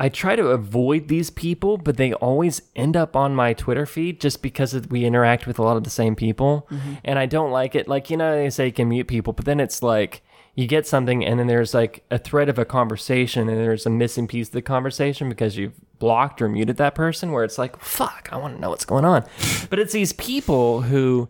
I 0.00 0.08
try 0.08 0.36
to 0.36 0.48
avoid 0.48 1.08
these 1.08 1.28
people, 1.28 1.76
but 1.76 1.96
they 1.96 2.12
always 2.14 2.62
end 2.76 2.96
up 2.96 3.16
on 3.16 3.34
my 3.34 3.52
Twitter 3.52 3.84
feed 3.84 4.20
just 4.20 4.42
because 4.42 4.74
we 4.88 5.04
interact 5.04 5.46
with 5.46 5.58
a 5.58 5.62
lot 5.62 5.76
of 5.76 5.82
the 5.82 5.90
same 5.90 6.14
people. 6.14 6.68
Mm-hmm. 6.70 6.94
And 7.04 7.18
I 7.18 7.26
don't 7.26 7.50
like 7.50 7.74
it. 7.74 7.88
Like, 7.88 8.08
you 8.08 8.16
know, 8.16 8.36
they 8.36 8.48
say 8.50 8.66
you 8.66 8.72
can 8.72 8.88
mute 8.88 9.08
people, 9.08 9.32
but 9.32 9.44
then 9.44 9.58
it's 9.58 9.82
like 9.82 10.22
you 10.58 10.66
get 10.66 10.88
something 10.88 11.24
and 11.24 11.38
then 11.38 11.46
there's 11.46 11.72
like 11.72 12.02
a 12.10 12.18
thread 12.18 12.48
of 12.48 12.58
a 12.58 12.64
conversation 12.64 13.48
and 13.48 13.56
there's 13.56 13.86
a 13.86 13.90
missing 13.90 14.26
piece 14.26 14.48
of 14.48 14.54
the 14.54 14.60
conversation 14.60 15.28
because 15.28 15.56
you've 15.56 15.72
blocked 16.00 16.42
or 16.42 16.48
muted 16.48 16.76
that 16.78 16.96
person 16.96 17.30
where 17.30 17.44
it's 17.44 17.58
like, 17.58 17.78
fuck, 17.78 18.28
I 18.32 18.38
want 18.38 18.56
to 18.56 18.60
know 18.60 18.70
what's 18.70 18.84
going 18.84 19.04
on. 19.04 19.24
but 19.70 19.78
it's 19.78 19.92
these 19.92 20.12
people 20.14 20.82
who 20.82 21.28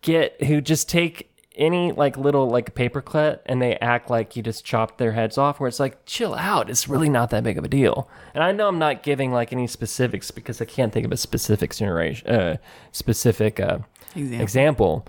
get, 0.00 0.42
who 0.44 0.62
just 0.62 0.88
take 0.88 1.30
any 1.56 1.92
like 1.92 2.16
little 2.16 2.48
like 2.48 2.74
paperclip 2.74 3.40
and 3.44 3.60
they 3.60 3.76
act 3.82 4.08
like 4.08 4.34
you 4.34 4.42
just 4.42 4.64
chopped 4.64 4.96
their 4.96 5.12
heads 5.12 5.36
off 5.36 5.60
where 5.60 5.68
it's 5.68 5.80
like 5.80 6.06
chill 6.06 6.34
out 6.34 6.70
it's 6.70 6.88
really 6.88 7.08
not 7.10 7.28
that 7.28 7.42
big 7.42 7.58
of 7.58 7.64
a 7.64 7.68
deal 7.68 8.08
and 8.32 8.42
i 8.42 8.50
know 8.52 8.68
i'm 8.68 8.78
not 8.78 9.02
giving 9.02 9.30
like 9.30 9.52
any 9.52 9.66
specifics 9.66 10.30
because 10.30 10.62
i 10.62 10.64
can't 10.64 10.92
think 10.92 11.04
of 11.04 11.12
a 11.12 11.16
specific 11.18 11.74
generation 11.74 12.26
uh 12.30 12.56
specific 12.92 13.58
uh 13.60 13.78
Example. 14.14 14.40
example 14.40 15.06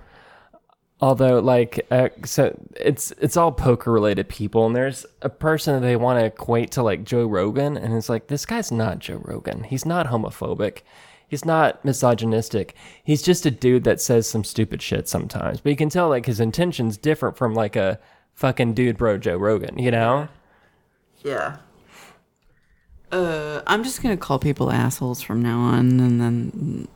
although 1.01 1.39
like 1.39 1.85
uh, 1.91 2.09
so 2.23 2.57
it's 2.75 3.11
it's 3.19 3.35
all 3.35 3.51
poker 3.51 3.91
related 3.91 4.29
people 4.29 4.65
and 4.65 4.75
there's 4.75 5.05
a 5.21 5.29
person 5.29 5.73
that 5.73 5.85
they 5.85 5.95
want 5.95 6.19
to 6.19 6.25
equate 6.25 6.71
to 6.71 6.83
like 6.83 7.03
joe 7.03 7.25
rogan 7.25 7.75
and 7.75 7.93
it's 7.95 8.09
like 8.09 8.27
this 8.27 8.45
guy's 8.45 8.71
not 8.71 8.99
joe 8.99 9.21
rogan. 9.23 9.63
He's 9.63 9.85
not 9.85 10.07
homophobic. 10.07 10.81
He's 11.27 11.45
not 11.45 11.83
misogynistic. 11.85 12.75
He's 13.03 13.21
just 13.21 13.45
a 13.45 13.51
dude 13.51 13.85
that 13.85 14.01
says 14.01 14.27
some 14.27 14.43
stupid 14.43 14.81
shit 14.81 15.07
sometimes. 15.07 15.61
But 15.61 15.69
you 15.69 15.75
can 15.77 15.89
tell 15.89 16.09
like 16.09 16.25
his 16.25 16.39
intentions 16.39 16.97
different 16.97 17.37
from 17.37 17.53
like 17.53 17.75
a 17.75 17.99
fucking 18.33 18.73
dude 18.73 18.97
bro 18.97 19.17
joe 19.17 19.37
rogan 19.37 19.77
you 19.77 19.91
know? 19.91 20.27
Yeah. 21.23 21.57
Uh, 23.11 23.61
I'm 23.67 23.83
just 23.83 24.01
gonna 24.01 24.17
call 24.17 24.39
people 24.39 24.71
assholes 24.71 25.21
from 25.21 25.41
now 25.41 25.59
on, 25.59 25.99
and 25.99 26.21
then, 26.21 26.87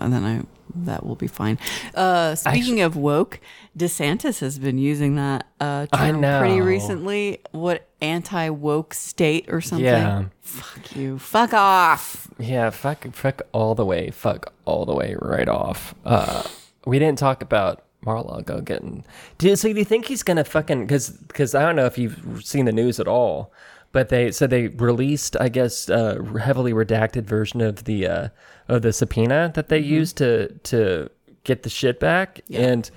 and 0.00 0.12
then 0.12 0.24
I 0.24 0.42
that 0.86 1.04
will 1.04 1.16
be 1.16 1.26
fine. 1.26 1.58
Uh, 1.94 2.34
speaking 2.34 2.80
of 2.80 2.96
woke, 2.96 3.40
DeSantis 3.76 4.40
has 4.40 4.58
been 4.58 4.78
using 4.78 5.16
that 5.16 5.46
uh, 5.60 5.86
I 5.92 6.10
term 6.10 6.20
pretty 6.20 6.60
recently. 6.60 7.40
What 7.52 7.88
anti 8.00 8.48
woke 8.50 8.94
state 8.94 9.46
or 9.48 9.60
something? 9.60 9.84
Yeah. 9.86 10.24
Fuck 10.40 10.96
you. 10.96 11.18
Fuck 11.18 11.54
off. 11.54 12.28
Yeah, 12.38 12.70
fuck, 12.70 13.06
fuck 13.14 13.42
all 13.52 13.74
the 13.74 13.84
way, 13.84 14.10
fuck 14.10 14.52
all 14.64 14.84
the 14.86 14.94
way 14.94 15.16
right 15.20 15.48
off. 15.48 15.94
Uh, 16.04 16.42
we 16.86 16.98
didn't 16.98 17.18
talk 17.18 17.42
about 17.42 17.84
Mar-a-Lago 18.04 18.60
getting. 18.60 19.04
Do 19.38 19.54
so? 19.56 19.72
Do 19.72 19.78
you 19.78 19.84
think 19.84 20.06
he's 20.06 20.22
gonna 20.22 20.44
fucking? 20.44 20.86
Because 20.86 21.10
because 21.10 21.54
I 21.54 21.62
don't 21.62 21.76
know 21.76 21.86
if 21.86 21.98
you've 21.98 22.42
seen 22.42 22.64
the 22.64 22.72
news 22.72 22.98
at 22.98 23.06
all, 23.06 23.52
but 23.92 24.08
they 24.08 24.30
so 24.32 24.46
they 24.46 24.68
released, 24.68 25.36
I 25.38 25.48
guess, 25.48 25.88
a 25.88 26.22
heavily 26.38 26.72
redacted 26.72 27.24
version 27.24 27.60
of 27.60 27.84
the 27.84 28.06
uh, 28.06 28.28
of 28.70 28.82
the 28.82 28.92
subpoena 28.92 29.50
that 29.54 29.68
they 29.68 29.80
mm-hmm. 29.80 29.92
used 29.92 30.16
to 30.18 30.48
to 30.62 31.10
get 31.44 31.64
the 31.64 31.68
shit 31.68 32.00
back, 32.00 32.40
and 32.52 32.90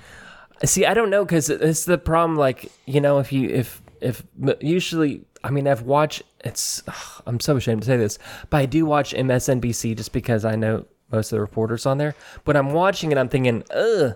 see, 0.63 0.86
I 0.86 0.93
don't 0.93 1.09
know 1.09 1.26
because 1.26 1.49
it's 1.49 1.86
the 1.86 1.97
problem. 1.97 2.38
Like 2.38 2.71
you 2.86 3.01
know, 3.01 3.19
if 3.19 3.34
you 3.34 3.49
if 3.49 3.82
if 3.99 4.24
usually, 4.61 5.26
I 5.43 5.49
mean, 5.49 5.67
I've 5.67 5.82
watched. 5.82 6.24
It's 6.45 6.84
ugh, 6.88 7.24
I'm 7.26 7.39
so 7.39 7.57
ashamed 7.57 7.82
to 7.82 7.88
say 7.88 7.97
this, 7.97 8.19
but 8.49 8.57
I 8.57 8.65
do 8.65 8.86
watch 8.86 9.13
MSNBC 9.13 9.97
just 9.97 10.13
because 10.13 10.45
I 10.45 10.55
know 10.55 10.86
most 11.11 11.32
of 11.32 11.38
the 11.38 11.41
reporters 11.41 11.86
on 11.86 11.97
there. 11.97 12.15
But 12.43 12.55
I'm 12.55 12.71
watching 12.71 13.11
it, 13.11 13.17
I'm 13.17 13.30
thinking, 13.30 13.63
ugh. 13.71 14.13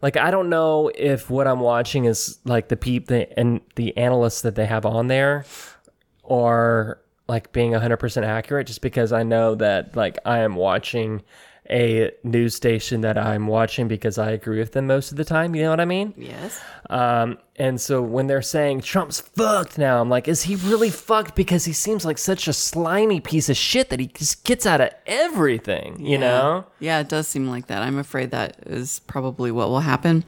Like 0.00 0.16
I 0.18 0.30
don't 0.30 0.50
know 0.50 0.90
if 0.94 1.30
what 1.30 1.46
I'm 1.46 1.60
watching 1.60 2.04
is 2.04 2.38
like 2.44 2.68
the 2.68 2.76
peep 2.76 3.06
the 3.06 3.38
and 3.38 3.62
the 3.76 3.96
analysts 3.96 4.42
that 4.42 4.54
they 4.54 4.66
have 4.66 4.84
on 4.84 5.06
there 5.06 5.46
or 6.22 7.00
like 7.28 7.52
being 7.52 7.72
100% 7.72 8.22
accurate 8.24 8.66
just 8.66 8.80
because 8.82 9.12
I 9.12 9.22
know 9.22 9.54
that 9.54 9.96
like 9.96 10.18
I 10.24 10.40
am 10.40 10.56
watching 10.56 11.22
a 11.70 12.10
news 12.22 12.54
station 12.54 13.00
that 13.00 13.16
I'm 13.16 13.46
watching 13.46 13.88
because 13.88 14.18
I 14.18 14.32
agree 14.32 14.58
with 14.58 14.72
them 14.72 14.86
most 14.86 15.10
of 15.10 15.16
the 15.16 15.24
time, 15.24 15.54
you 15.54 15.62
know 15.62 15.70
what 15.70 15.80
I 15.80 15.86
mean? 15.86 16.12
Yes. 16.16 16.60
Um 16.90 17.38
and 17.56 17.80
so 17.80 18.02
when 18.02 18.26
they're 18.26 18.42
saying 18.42 18.82
Trump's 18.82 19.20
fucked 19.20 19.78
now, 19.78 20.00
I'm 20.02 20.10
like, 20.10 20.28
is 20.28 20.42
he 20.42 20.56
really 20.56 20.90
fucked 20.90 21.34
because 21.34 21.64
he 21.64 21.72
seems 21.72 22.04
like 22.04 22.18
such 22.18 22.48
a 22.48 22.52
slimy 22.52 23.20
piece 23.20 23.48
of 23.48 23.56
shit 23.56 23.88
that 23.88 24.00
he 24.00 24.08
just 24.08 24.44
gets 24.44 24.66
out 24.66 24.82
of 24.82 24.90
everything, 25.06 26.04
you 26.04 26.18
know? 26.18 26.66
Yeah, 26.80 27.00
it 27.00 27.08
does 27.08 27.28
seem 27.28 27.48
like 27.48 27.68
that. 27.68 27.82
I'm 27.82 27.98
afraid 27.98 28.30
that 28.32 28.58
is 28.66 28.98
probably 29.00 29.50
what 29.50 29.70
will 29.70 29.80
happen. 29.80 30.24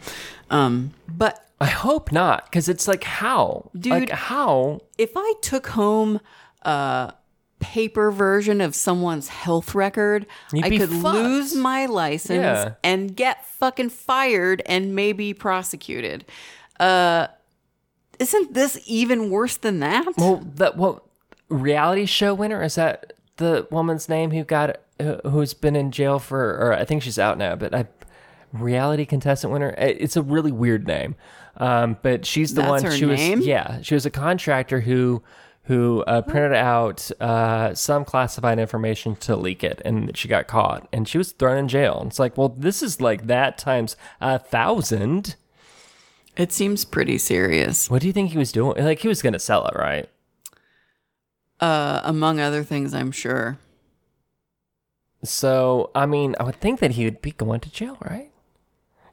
Um, 0.48 0.94
but 1.06 1.46
I 1.60 1.66
hope 1.66 2.12
not 2.12 2.50
cuz 2.50 2.66
it's 2.66 2.88
like 2.88 3.04
how? 3.04 3.70
Dude. 3.78 3.92
like 3.92 4.10
how? 4.10 4.80
if 4.96 5.10
I 5.14 5.34
took 5.42 5.66
home 5.68 6.20
a 6.66 7.14
paper 7.58 8.10
version 8.10 8.60
of 8.60 8.74
someone's 8.74 9.28
health 9.28 9.74
record, 9.74 10.26
You'd 10.52 10.64
I 10.64 10.70
could 10.78 10.90
fucked. 10.90 11.02
lose 11.18 11.54
my 11.54 11.86
license 11.86 12.36
Yeah. 12.42 12.74
and 12.84 13.16
get 13.16 13.46
fucking 13.46 13.88
fired 13.90 14.62
and 14.66 14.94
maybe 14.94 15.32
prosecuted. 15.32 16.24
Uh, 16.78 17.28
isn't 18.18 18.52
this 18.54 18.78
even 18.86 19.30
worse 19.30 19.56
than 19.56 19.80
that? 19.80 20.06
Well, 20.18 20.42
that 20.56 20.76
what 20.76 21.02
reality 21.48 22.04
show 22.06 22.34
winner 22.34 22.62
is 22.62 22.74
that 22.74 23.14
the 23.36 23.66
woman's 23.70 24.08
name 24.08 24.30
who 24.30 24.44
got 24.44 24.78
who- 25.00 25.20
who's 25.28 25.52
been 25.54 25.76
in 25.76 25.90
jail 25.90 26.18
for 26.18 26.56
or 26.58 26.72
I 26.72 26.84
think 26.86 27.02
she's 27.02 27.18
out 27.18 27.36
now, 27.38 27.54
but 27.54 27.74
I 27.74 27.86
reality 28.52 29.04
contestant 29.04 29.52
winner. 29.52 29.74
It's 29.76 30.16
a 30.16 30.22
really 30.22 30.52
weird 30.52 30.86
name. 30.86 31.14
Um, 31.58 31.96
but 32.02 32.24
she's 32.26 32.54
the 32.54 32.62
That's 32.62 32.82
one 32.84 32.92
she 32.92 33.04
was 33.06 33.20
yeah, 33.46 33.80
she 33.82 33.94
was 33.94 34.04
a 34.06 34.10
contractor 34.10 34.80
who 34.80 35.22
who 35.66 36.02
uh, 36.06 36.22
printed 36.22 36.54
out 36.54 37.10
uh, 37.20 37.74
some 37.74 38.04
classified 38.04 38.58
information 38.58 39.16
to 39.16 39.36
leak 39.36 39.64
it, 39.64 39.82
and 39.84 40.16
she 40.16 40.28
got 40.28 40.46
caught, 40.46 40.88
and 40.92 41.08
she 41.08 41.18
was 41.18 41.32
thrown 41.32 41.58
in 41.58 41.68
jail. 41.68 41.98
And 42.00 42.10
it's 42.10 42.18
like, 42.18 42.36
well, 42.36 42.48
this 42.48 42.82
is 42.82 43.00
like 43.00 43.26
that 43.26 43.58
times 43.58 43.96
a 44.20 44.38
thousand. 44.38 45.36
It 46.36 46.52
seems 46.52 46.84
pretty 46.84 47.18
serious. 47.18 47.90
What 47.90 48.02
do 48.02 48.06
you 48.06 48.12
think 48.12 48.30
he 48.30 48.38
was 48.38 48.52
doing? 48.52 48.82
Like 48.84 49.00
he 49.00 49.08
was 49.08 49.22
gonna 49.22 49.38
sell 49.38 49.66
it, 49.66 49.74
right? 49.76 50.08
Uh, 51.60 52.00
among 52.04 52.38
other 52.38 52.62
things, 52.62 52.92
I'm 52.94 53.10
sure. 53.10 53.58
So, 55.24 55.90
I 55.94 56.06
mean, 56.06 56.36
I 56.38 56.44
would 56.44 56.60
think 56.60 56.80
that 56.80 56.92
he 56.92 57.04
would 57.04 57.22
be 57.22 57.32
going 57.32 57.60
to 57.60 57.70
jail, 57.70 57.96
right? 58.08 58.30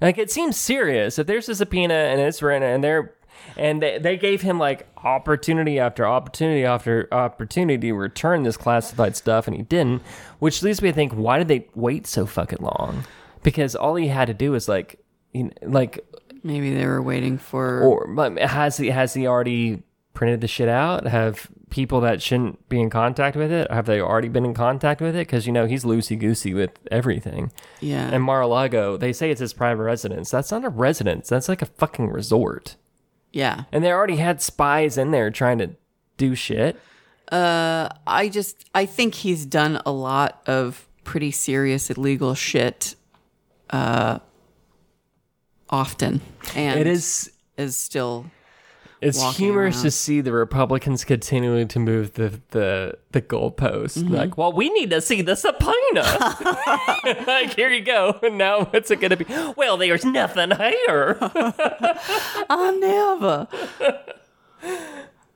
Like, 0.01 0.17
it 0.17 0.29
seems 0.29 0.57
serious. 0.57 1.17
If 1.17 1.27
there's 1.27 1.47
a 1.47 1.55
subpoena 1.55 1.93
and 1.93 2.19
it's 2.19 2.41
written, 2.41 2.63
and 2.63 2.83
they're, 2.83 3.15
and 3.57 3.81
they, 3.81 3.97
they 3.99 4.17
gave 4.17 4.41
him 4.41 4.57
like 4.59 4.87
opportunity 5.03 5.79
after 5.79 6.05
opportunity 6.05 6.65
after 6.65 7.07
opportunity 7.11 7.87
to 7.89 7.93
return 7.93 8.43
this 8.43 8.57
classified 8.57 9.15
stuff, 9.15 9.47
and 9.47 9.55
he 9.55 9.63
didn't, 9.63 10.01
which 10.39 10.61
leads 10.63 10.81
me 10.81 10.89
to 10.89 10.95
think, 10.95 11.13
why 11.13 11.37
did 11.37 11.47
they 11.47 11.67
wait 11.75 12.07
so 12.07 12.25
fucking 12.25 12.59
long? 12.61 13.05
Because 13.43 13.75
all 13.75 13.95
he 13.95 14.07
had 14.07 14.25
to 14.25 14.33
do 14.33 14.51
was 14.51 14.67
like, 14.69 14.99
you 15.33 15.43
know, 15.45 15.51
like, 15.63 16.05
Maybe 16.45 16.73
they 16.73 16.85
were 16.85 17.01
waiting 17.01 17.37
for. 17.37 17.81
or 17.81 18.35
has 18.39 18.77
he 18.77 18.89
has 18.89 19.13
he 19.13 19.25
already 19.27 19.83
printed 20.13 20.41
the 20.41 20.47
shit 20.47 20.67
out? 20.67 21.07
Have 21.07 21.47
people 21.69 22.01
that 22.01 22.21
shouldn't 22.21 22.67
be 22.69 22.79
in 22.79 22.89
contact 22.89 23.35
with 23.35 23.51
it 23.51 23.69
have 23.71 23.87
they 23.87 23.99
already 23.99 24.27
been 24.27 24.45
in 24.45 24.53
contact 24.53 24.99
with 25.01 25.15
it? 25.15 25.25
Because 25.25 25.47
you 25.47 25.53
know 25.53 25.65
he's 25.65 25.85
loosey 25.85 26.19
goosey 26.19 26.53
with 26.53 26.71
everything. 26.91 27.51
yeah. 27.79 28.09
And 28.11 28.23
Mar-a-Lago, 28.23 28.97
they 28.97 29.11
say 29.13 29.31
it's 29.31 29.39
his 29.39 29.53
private 29.53 29.83
residence. 29.83 30.29
That's 30.29 30.51
not 30.51 30.65
a 30.65 30.69
residence. 30.69 31.29
That's 31.29 31.47
like 31.49 31.61
a 31.61 31.65
fucking 31.65 32.09
resort. 32.09 32.75
Yeah. 33.33 33.63
And 33.71 33.83
they 33.83 33.91
already 33.91 34.15
had 34.17 34.41
spies 34.41 34.97
in 34.97 35.11
there 35.11 35.29
trying 35.31 35.57
to 35.57 35.71
do 36.17 36.35
shit. 36.35 36.79
I 38.05 38.29
just 38.31 38.69
I 38.75 38.85
think 38.85 39.15
he's 39.15 39.45
done 39.45 39.81
a 39.85 39.91
lot 39.91 40.41
of 40.45 40.87
pretty 41.03 41.31
serious 41.31 41.89
illegal 41.89 42.35
shit 42.35 42.95
uh, 43.71 44.19
often, 45.69 46.21
and 46.55 46.79
It 46.79 46.87
is 46.87 47.31
is 47.57 47.75
still 47.75 48.27
it's 49.03 49.37
humorous 49.37 49.81
to 49.81 49.91
see 49.91 50.21
the 50.21 50.31
Republicans 50.31 51.03
continuing 51.03 51.67
to 51.69 51.79
move 51.79 52.13
the 52.13 52.39
the 52.51 52.97
the 53.11 53.21
goalposts. 53.21 53.97
Mm-hmm. 53.99 54.13
Like, 54.13 54.37
well, 54.37 54.53
we 54.53 54.69
need 54.69 54.89
to 54.91 55.01
see 55.01 55.21
the 55.21 55.35
subpoena. 55.35 56.03
like, 57.27 57.55
here 57.55 57.69
you 57.69 57.83
go. 57.83 58.19
And 58.23 58.37
now 58.37 58.65
what's 58.65 58.91
it 58.91 58.99
going 58.99 59.11
to 59.11 59.17
be? 59.17 59.25
Well, 59.55 59.77
there's 59.77 60.05
nothing 60.05 60.51
here. 60.51 61.17
I 61.21 62.77
never. 62.79 63.47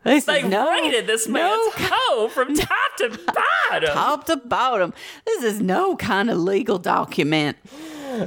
This 0.03 0.25
They 0.25 0.39
is 0.41 0.45
no 0.45 0.69
raided 0.69 1.05
this 1.05 1.27
man's 1.27 1.73
home 1.75 2.29
from 2.29 2.55
top 2.55 2.95
to 2.99 3.09
bottom. 3.69 3.89
top 3.93 4.25
to 4.25 4.37
bottom. 4.37 4.93
This 5.25 5.43
is 5.43 5.59
no 5.59 5.97
kind 5.97 6.29
of 6.29 6.37
legal 6.37 6.77
document. 6.77 7.57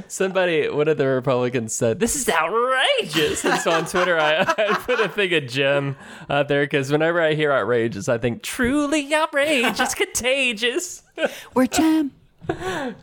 Somebody, 0.07 0.69
one 0.69 0.87
of 0.87 0.97
the 0.97 1.07
Republicans 1.07 1.73
said, 1.73 1.99
"This 1.99 2.15
is 2.15 2.29
outrageous." 2.29 3.43
And 3.45 3.59
so 3.61 3.71
on 3.71 3.85
Twitter, 3.85 4.19
I, 4.19 4.41
I 4.57 4.73
put 4.75 4.99
a 4.99 5.09
thing 5.09 5.33
of 5.33 5.47
Jem 5.47 5.95
out 6.29 6.47
there 6.47 6.63
because 6.63 6.91
whenever 6.91 7.21
I 7.21 7.33
hear 7.33 7.51
outrageous, 7.51 8.09
I 8.09 8.17
think 8.17 8.43
truly 8.43 9.13
outrageous, 9.13 9.93
contagious. 9.95 11.03
We're 11.53 11.67
jam. 11.67 12.11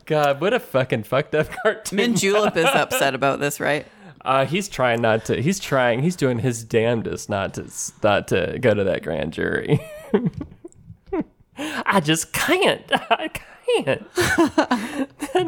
God, 0.05 0.41
what 0.41 0.53
a 0.53 0.61
fucking 0.61 1.05
fucked 1.05 1.35
up 1.35 1.49
cartoon. 1.51 1.97
Min 1.97 2.17
Julep 2.17 2.57
is 2.57 2.65
upset 2.75 3.15
about 3.15 3.41
this, 3.41 3.61
right? 3.61 3.87
Uh, 4.25 4.45
he's 4.45 4.69
trying 4.69 5.01
not 5.01 5.25
to. 5.27 5.41
He's 5.41 5.61
trying. 5.61 6.03
He's 6.03 6.17
doing 6.17 6.41
his 6.41 6.65
damnedest 6.65 7.29
not 7.29 7.55
to 7.55 7.71
not 8.03 8.29
to 8.29 8.59
go 8.61 8.75
to 8.75 8.85
that 8.85 9.03
grand 9.03 9.33
jury. 9.33 9.81
I 11.57 12.01
just 12.01 12.33
can't. 12.33 12.83
I 13.11 13.29
can't. 13.29 13.43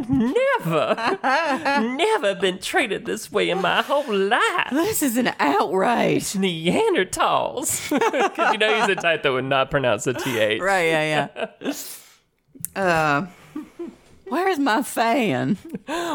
never, 0.08 1.18
never 1.96 2.34
been 2.34 2.58
treated 2.58 3.06
this 3.06 3.32
way 3.32 3.50
in 3.50 3.60
my 3.60 3.82
whole 3.82 4.12
life. 4.12 4.70
This 4.70 5.02
is 5.02 5.16
an 5.16 5.32
outrage. 5.38 6.32
Neanderthals, 6.34 7.90
because 8.32 8.52
you 8.52 8.58
know 8.58 8.74
he's 8.78 8.86
the 8.86 8.96
type 8.96 9.22
that 9.22 9.32
would 9.32 9.44
not 9.44 9.70
pronounce 9.70 10.04
the 10.04 10.14
th. 10.14 10.60
Right, 10.60 10.88
yeah, 10.88 11.28
yeah. 11.62 11.72
Uh, 12.76 13.26
where's 14.26 14.58
my 14.58 14.82
fan? 14.82 15.58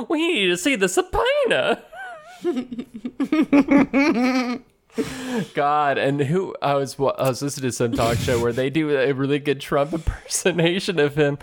We 0.10 0.34
need 0.34 0.48
to 0.48 0.58
see 0.58 0.76
the 0.76 0.90
subpoena. 0.90 1.84
God, 5.54 5.98
and 5.98 6.22
who 6.22 6.56
I 6.62 6.76
was 6.76 6.96
I 7.00 7.30
was 7.30 7.42
listening 7.42 7.70
to 7.70 7.72
some 7.76 7.92
talk 7.94 8.18
show 8.18 8.42
where 8.42 8.54
they 8.54 8.70
do 8.70 8.92
a 8.98 9.12
really 9.14 9.40
good 9.40 9.60
Trump 9.60 9.94
impersonation 9.94 11.00
of 11.00 11.16
him 11.16 11.38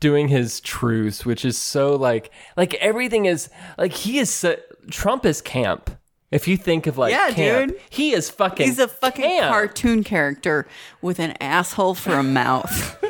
doing 0.00 0.28
his 0.28 0.60
truce, 0.60 1.24
which 1.24 1.44
is 1.44 1.56
so 1.56 1.96
like 1.96 2.30
like 2.56 2.74
everything 2.74 3.24
is 3.26 3.48
like 3.78 3.92
he 3.92 4.18
is 4.18 4.30
so, 4.30 4.56
Trump 4.90 5.24
is 5.24 5.40
camp. 5.40 5.90
If 6.30 6.46
you 6.46 6.58
think 6.58 6.86
of 6.86 6.98
like 6.98 7.12
Yeah, 7.12 7.30
camp, 7.30 7.72
dude. 7.72 7.80
he 7.88 8.12
is 8.12 8.28
fucking. 8.28 8.66
He's 8.66 8.78
a 8.78 8.88
fucking 8.88 9.24
camp. 9.24 9.50
cartoon 9.50 10.04
character 10.04 10.66
with 11.00 11.18
an 11.18 11.32
asshole 11.40 11.94
for 11.94 12.12
a 12.14 12.22
mouth. 12.22 13.02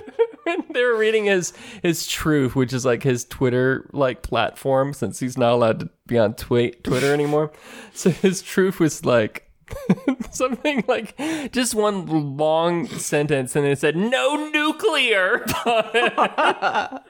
they 0.73 0.85
were 0.85 0.97
reading 0.97 1.25
his 1.25 1.53
his 1.83 2.07
truth, 2.07 2.55
which 2.55 2.73
is 2.73 2.85
like 2.85 3.03
his 3.03 3.25
Twitter 3.25 3.91
like 3.93 4.23
platform, 4.23 4.93
since 4.93 5.19
he's 5.19 5.37
not 5.37 5.53
allowed 5.53 5.81
to 5.81 5.91
be 6.07 6.17
on 6.17 6.35
twi- 6.35 6.75
Twitter 6.85 7.13
anymore. 7.13 7.51
So 7.93 8.11
his 8.11 8.41
truth 8.41 8.79
was 8.79 9.05
like 9.05 9.48
something 10.31 10.85
like 10.89 11.17
just 11.53 11.75
one 11.75 12.37
long 12.37 12.87
sentence, 12.87 13.57
and 13.57 13.67
it 13.67 13.79
said 13.79 13.97
"no 13.97 14.51
nuclear." 14.51 15.45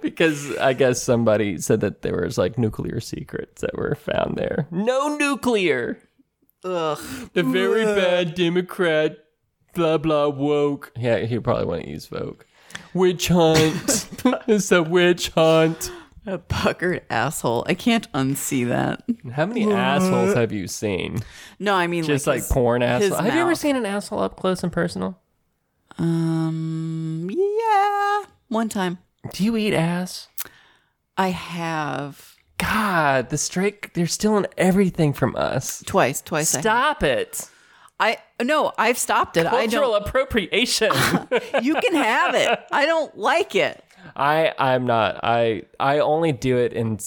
because 0.00 0.56
I 0.58 0.72
guess 0.72 1.02
somebody 1.02 1.58
said 1.58 1.80
that 1.80 2.02
there 2.02 2.22
was 2.22 2.38
like 2.38 2.58
nuclear 2.58 3.00
secrets 3.00 3.60
that 3.62 3.76
were 3.76 3.94
found 3.94 4.36
there. 4.36 4.66
No 4.70 5.16
nuclear. 5.16 5.98
Ugh. 6.64 6.98
The 7.32 7.42
very 7.42 7.84
bad 7.84 8.34
Democrat, 8.34 9.16
blah 9.74 9.98
blah 9.98 10.28
woke. 10.28 10.92
Yeah, 10.96 11.20
he 11.20 11.38
probably 11.38 11.66
want 11.66 11.84
to 11.84 11.90
use 11.90 12.10
woke. 12.10 12.46
Witch 12.94 13.28
hunt. 13.28 14.08
it's 14.46 14.72
a 14.72 14.82
witch 14.82 15.30
hunt. 15.30 15.90
A 16.32 16.38
puckered 16.38 17.02
asshole. 17.10 17.64
I 17.66 17.74
can't 17.74 18.10
unsee 18.12 18.68
that. 18.68 19.02
How 19.32 19.46
many 19.46 19.70
assholes 19.72 20.34
have 20.34 20.52
you 20.52 20.68
seen? 20.68 21.18
No, 21.58 21.74
I 21.74 21.86
mean 21.86 22.04
Just 22.04 22.26
like, 22.26 22.34
like, 22.34 22.42
his- 22.42 22.52
porn 22.52 22.82
his 22.82 22.88
assholes. 23.10 23.20
Have 23.20 23.34
you 23.34 23.40
ever 23.40 23.50
mouth. 23.50 23.58
seen 23.58 23.76
an 23.76 23.84
asshole 23.86 24.20
up 24.20 24.36
close 24.36 24.62
and 24.62 24.72
personal? 24.72 25.18
Um, 25.98 27.28
yeah, 27.30 28.24
one 28.48 28.68
time 28.68 28.98
Do 29.34 29.44
you 29.44 29.56
eat 29.56 29.74
ass? 29.74 30.28
I 31.16 31.28
have 31.28 32.36
God, 32.58 33.28
the 33.30 33.36
straight 33.38 33.92
they're 33.94 34.06
stealing 34.06 34.46
everything 34.56 35.12
from 35.12 35.34
us. 35.36 35.82
twice, 35.86 36.22
twice. 36.22 36.54
I, 36.54 36.60
Stop 36.60 37.02
it. 37.02 37.48
I 37.98 38.18
no, 38.42 38.72
I've 38.78 38.96
stopped 38.96 39.36
it. 39.36 39.46
I 39.46 39.50
Cultural 39.66 39.92
don't. 39.92 40.06
appropriation. 40.08 40.90
You 41.62 41.74
can 41.74 41.94
have 41.94 42.34
it. 42.34 42.58
I 42.72 42.86
don't 42.86 43.16
like 43.18 43.54
it. 43.54 43.84
I 44.16 44.52
I'm 44.58 44.86
not. 44.86 45.20
I 45.22 45.62
I 45.78 45.98
only 45.98 46.32
do 46.32 46.56
it 46.58 46.72
in 46.72 46.98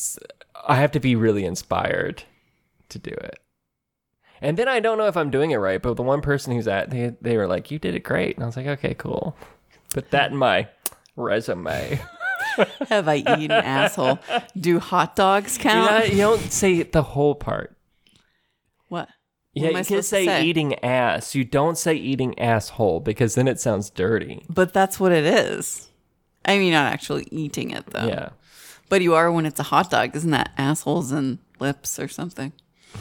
I 0.67 0.75
have 0.75 0.91
to 0.91 0.99
be 0.99 1.15
really 1.15 1.45
inspired 1.45 2.23
to 2.89 2.99
do 2.99 3.11
it. 3.11 3.39
And 4.41 4.57
then 4.57 4.67
I 4.67 4.79
don't 4.79 4.97
know 4.97 5.07
if 5.07 5.15
I'm 5.17 5.29
doing 5.31 5.51
it 5.51 5.57
right, 5.57 5.81
but 5.81 5.95
the 5.95 6.03
one 6.03 6.21
person 6.21 6.53
who's 6.53 6.67
at 6.67 6.89
they 6.89 7.15
they 7.21 7.37
were 7.37 7.47
like, 7.47 7.71
"You 7.71 7.79
did 7.79 7.95
it 7.95 8.03
great." 8.03 8.35
And 8.35 8.43
I 8.43 8.45
was 8.47 8.57
like, 8.57 8.67
"Okay, 8.67 8.93
cool." 8.93 9.35
Put 9.93 10.11
that 10.11 10.31
in 10.31 10.37
my 10.37 10.67
resume. 11.15 12.01
Have 12.89 13.07
I 13.07 13.17
eaten 13.17 13.51
asshole? 13.51 14.19
Do 14.59 14.79
hot 14.79 15.15
dogs 15.15 15.57
You, 15.57 15.63
count? 15.63 15.91
know, 15.91 16.03
you 16.05 16.17
don't 16.17 16.51
say 16.51 16.83
the 16.83 17.01
whole 17.03 17.35
part. 17.35 17.75
what? 18.89 19.09
Yeah, 19.55 19.69
you 19.69 19.83
can 19.85 20.01
say, 20.01 20.25
say? 20.25 20.43
eating 20.43 20.73
ass. 20.83 21.35
You 21.35 21.43
don't 21.45 21.77
say 21.77 21.93
eating 21.93 22.37
asshole 22.39 23.01
because 23.01 23.35
then 23.35 23.47
it 23.47 23.59
sounds 23.59 23.91
dirty. 23.91 24.43
But 24.49 24.73
that's 24.73 24.99
what 24.99 25.11
it 25.11 25.25
is. 25.25 25.89
I 26.45 26.57
mean, 26.57 26.71
not 26.73 26.91
actually 26.91 27.27
eating 27.31 27.71
it 27.71 27.85
though. 27.87 28.07
Yeah. 28.07 28.29
But 28.89 29.01
you 29.01 29.15
are 29.15 29.31
when 29.31 29.45
it's 29.45 29.59
a 29.59 29.63
hot 29.63 29.89
dog, 29.89 30.15
isn't 30.15 30.31
that 30.31 30.51
assholes 30.57 31.11
and 31.11 31.39
lips 31.59 31.97
or 31.99 32.07
something? 32.07 32.51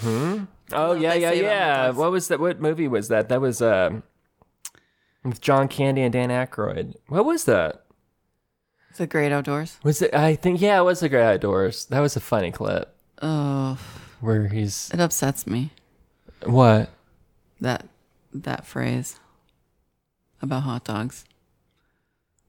Oh 0.04 0.46
yeah, 0.94 1.14
yeah, 1.14 1.30
say 1.30 1.40
about 1.40 1.50
hot 1.50 1.58
yeah. 1.58 1.90
What 1.90 2.12
was 2.12 2.28
that? 2.28 2.40
What 2.40 2.60
movie 2.60 2.88
was 2.88 3.08
that? 3.08 3.28
That 3.28 3.40
was 3.40 3.60
um 3.60 4.02
with 5.24 5.40
John 5.40 5.68
Candy 5.68 6.02
and 6.02 6.12
Dan 6.12 6.30
Aykroyd. 6.30 6.94
What 7.08 7.24
was 7.24 7.44
that? 7.44 7.84
The 8.96 9.06
great 9.06 9.32
outdoors. 9.32 9.78
Was 9.82 10.02
it? 10.02 10.14
I 10.14 10.34
think 10.34 10.60
yeah, 10.60 10.78
it 10.78 10.84
was 10.84 11.00
The 11.00 11.08
Great 11.08 11.24
Outdoors. 11.24 11.86
That 11.86 12.00
was 12.00 12.14
a 12.14 12.20
funny 12.20 12.52
clip 12.52 12.94
Oh, 13.22 13.78
where 14.20 14.48
he's 14.48 14.90
it 14.92 15.00
upsets 15.00 15.46
me 15.46 15.70
what? 16.44 16.90
that 17.60 17.86
that 18.34 18.66
phrase 18.66 19.18
about 20.42 20.64
hot 20.64 20.84
dogs. 20.84 21.24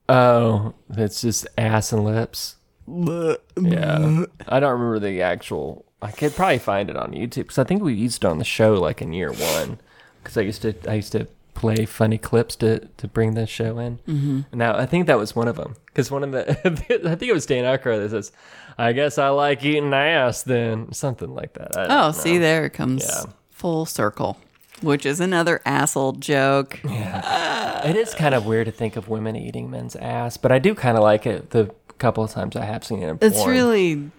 Oh, 0.10 0.74
it's 0.92 1.22
just 1.22 1.48
ass 1.58 1.94
and 1.94 2.04
lips. 2.04 2.58
Yeah, 2.88 4.26
I 4.48 4.60
don't 4.60 4.72
remember 4.74 5.00
the 5.00 5.22
actual. 5.22 5.86
I 6.02 6.12
could 6.12 6.36
probably 6.36 6.60
find 6.60 6.90
it 6.90 6.98
on 6.98 7.12
YouTube 7.14 7.36
because 7.44 7.58
I 7.58 7.64
think 7.64 7.82
we 7.82 7.94
used 7.94 8.24
it 8.24 8.28
on 8.28 8.38
the 8.38 8.44
show 8.44 8.74
like 8.74 9.02
in 9.02 9.14
year 9.14 9.32
one. 9.32 9.80
Because 10.22 10.38
I 10.38 10.42
used 10.42 10.62
to, 10.64 10.74
I 10.90 10.96
used 10.96 11.12
to 11.14 11.28
play 11.54 11.86
funny 11.86 12.18
clips 12.18 12.56
to 12.58 12.80
to 12.98 13.08
bring 13.08 13.36
the 13.36 13.48
show 13.48 13.80
in. 13.80 14.00
Mm-hmm. 14.08 14.42
Now 14.58 14.76
I 14.78 14.86
think 14.86 15.08
that 15.08 15.18
was 15.18 15.36
one 15.36 15.48
of 15.48 15.56
them. 15.56 15.76
Because 15.86 16.12
one 16.12 16.24
of 16.24 16.32
the, 16.32 16.50
I 17.10 17.16
think 17.16 17.30
it 17.30 17.34
was 17.34 17.46
Dan 17.46 17.64
Aykroyd 17.64 18.04
that 18.04 18.10
says, 18.12 18.32
"I 18.78 18.92
guess 18.92 19.18
I 19.18 19.30
like 19.30 19.64
eating 19.64 19.94
ass," 19.94 20.44
then 20.44 20.92
something 20.92 21.34
like 21.34 21.54
that. 21.54 21.78
I 21.78 22.08
Oh, 22.08 22.12
see, 22.12 22.38
there 22.38 22.66
it 22.66 22.72
comes 22.74 23.06
Yeah. 23.06 23.32
full 23.50 23.86
circle, 23.86 24.38
which 24.84 25.06
is 25.06 25.20
another 25.20 25.62
asshole 25.66 26.14
joke. 26.14 26.80
Yeah. 26.84 27.88
It 27.88 27.96
is 27.96 28.14
kind 28.14 28.36
of 28.36 28.46
weird 28.46 28.66
to 28.66 28.72
think 28.72 28.96
of 28.96 29.10
women 29.10 29.36
eating 29.36 29.72
men's 29.72 29.96
ass, 29.96 30.38
but 30.38 30.52
I 30.52 30.60
do 30.60 30.76
kind 30.76 30.98
of 30.98 31.04
like 31.04 31.26
it. 31.26 31.50
The 31.50 31.74
couple 32.04 32.24
of 32.24 32.32
times 32.32 32.56
I 32.56 32.66
have 32.66 32.84
seen 32.84 33.02
it. 33.02 33.10
In 33.10 33.18
It's 33.22 33.46
really 33.46 34.12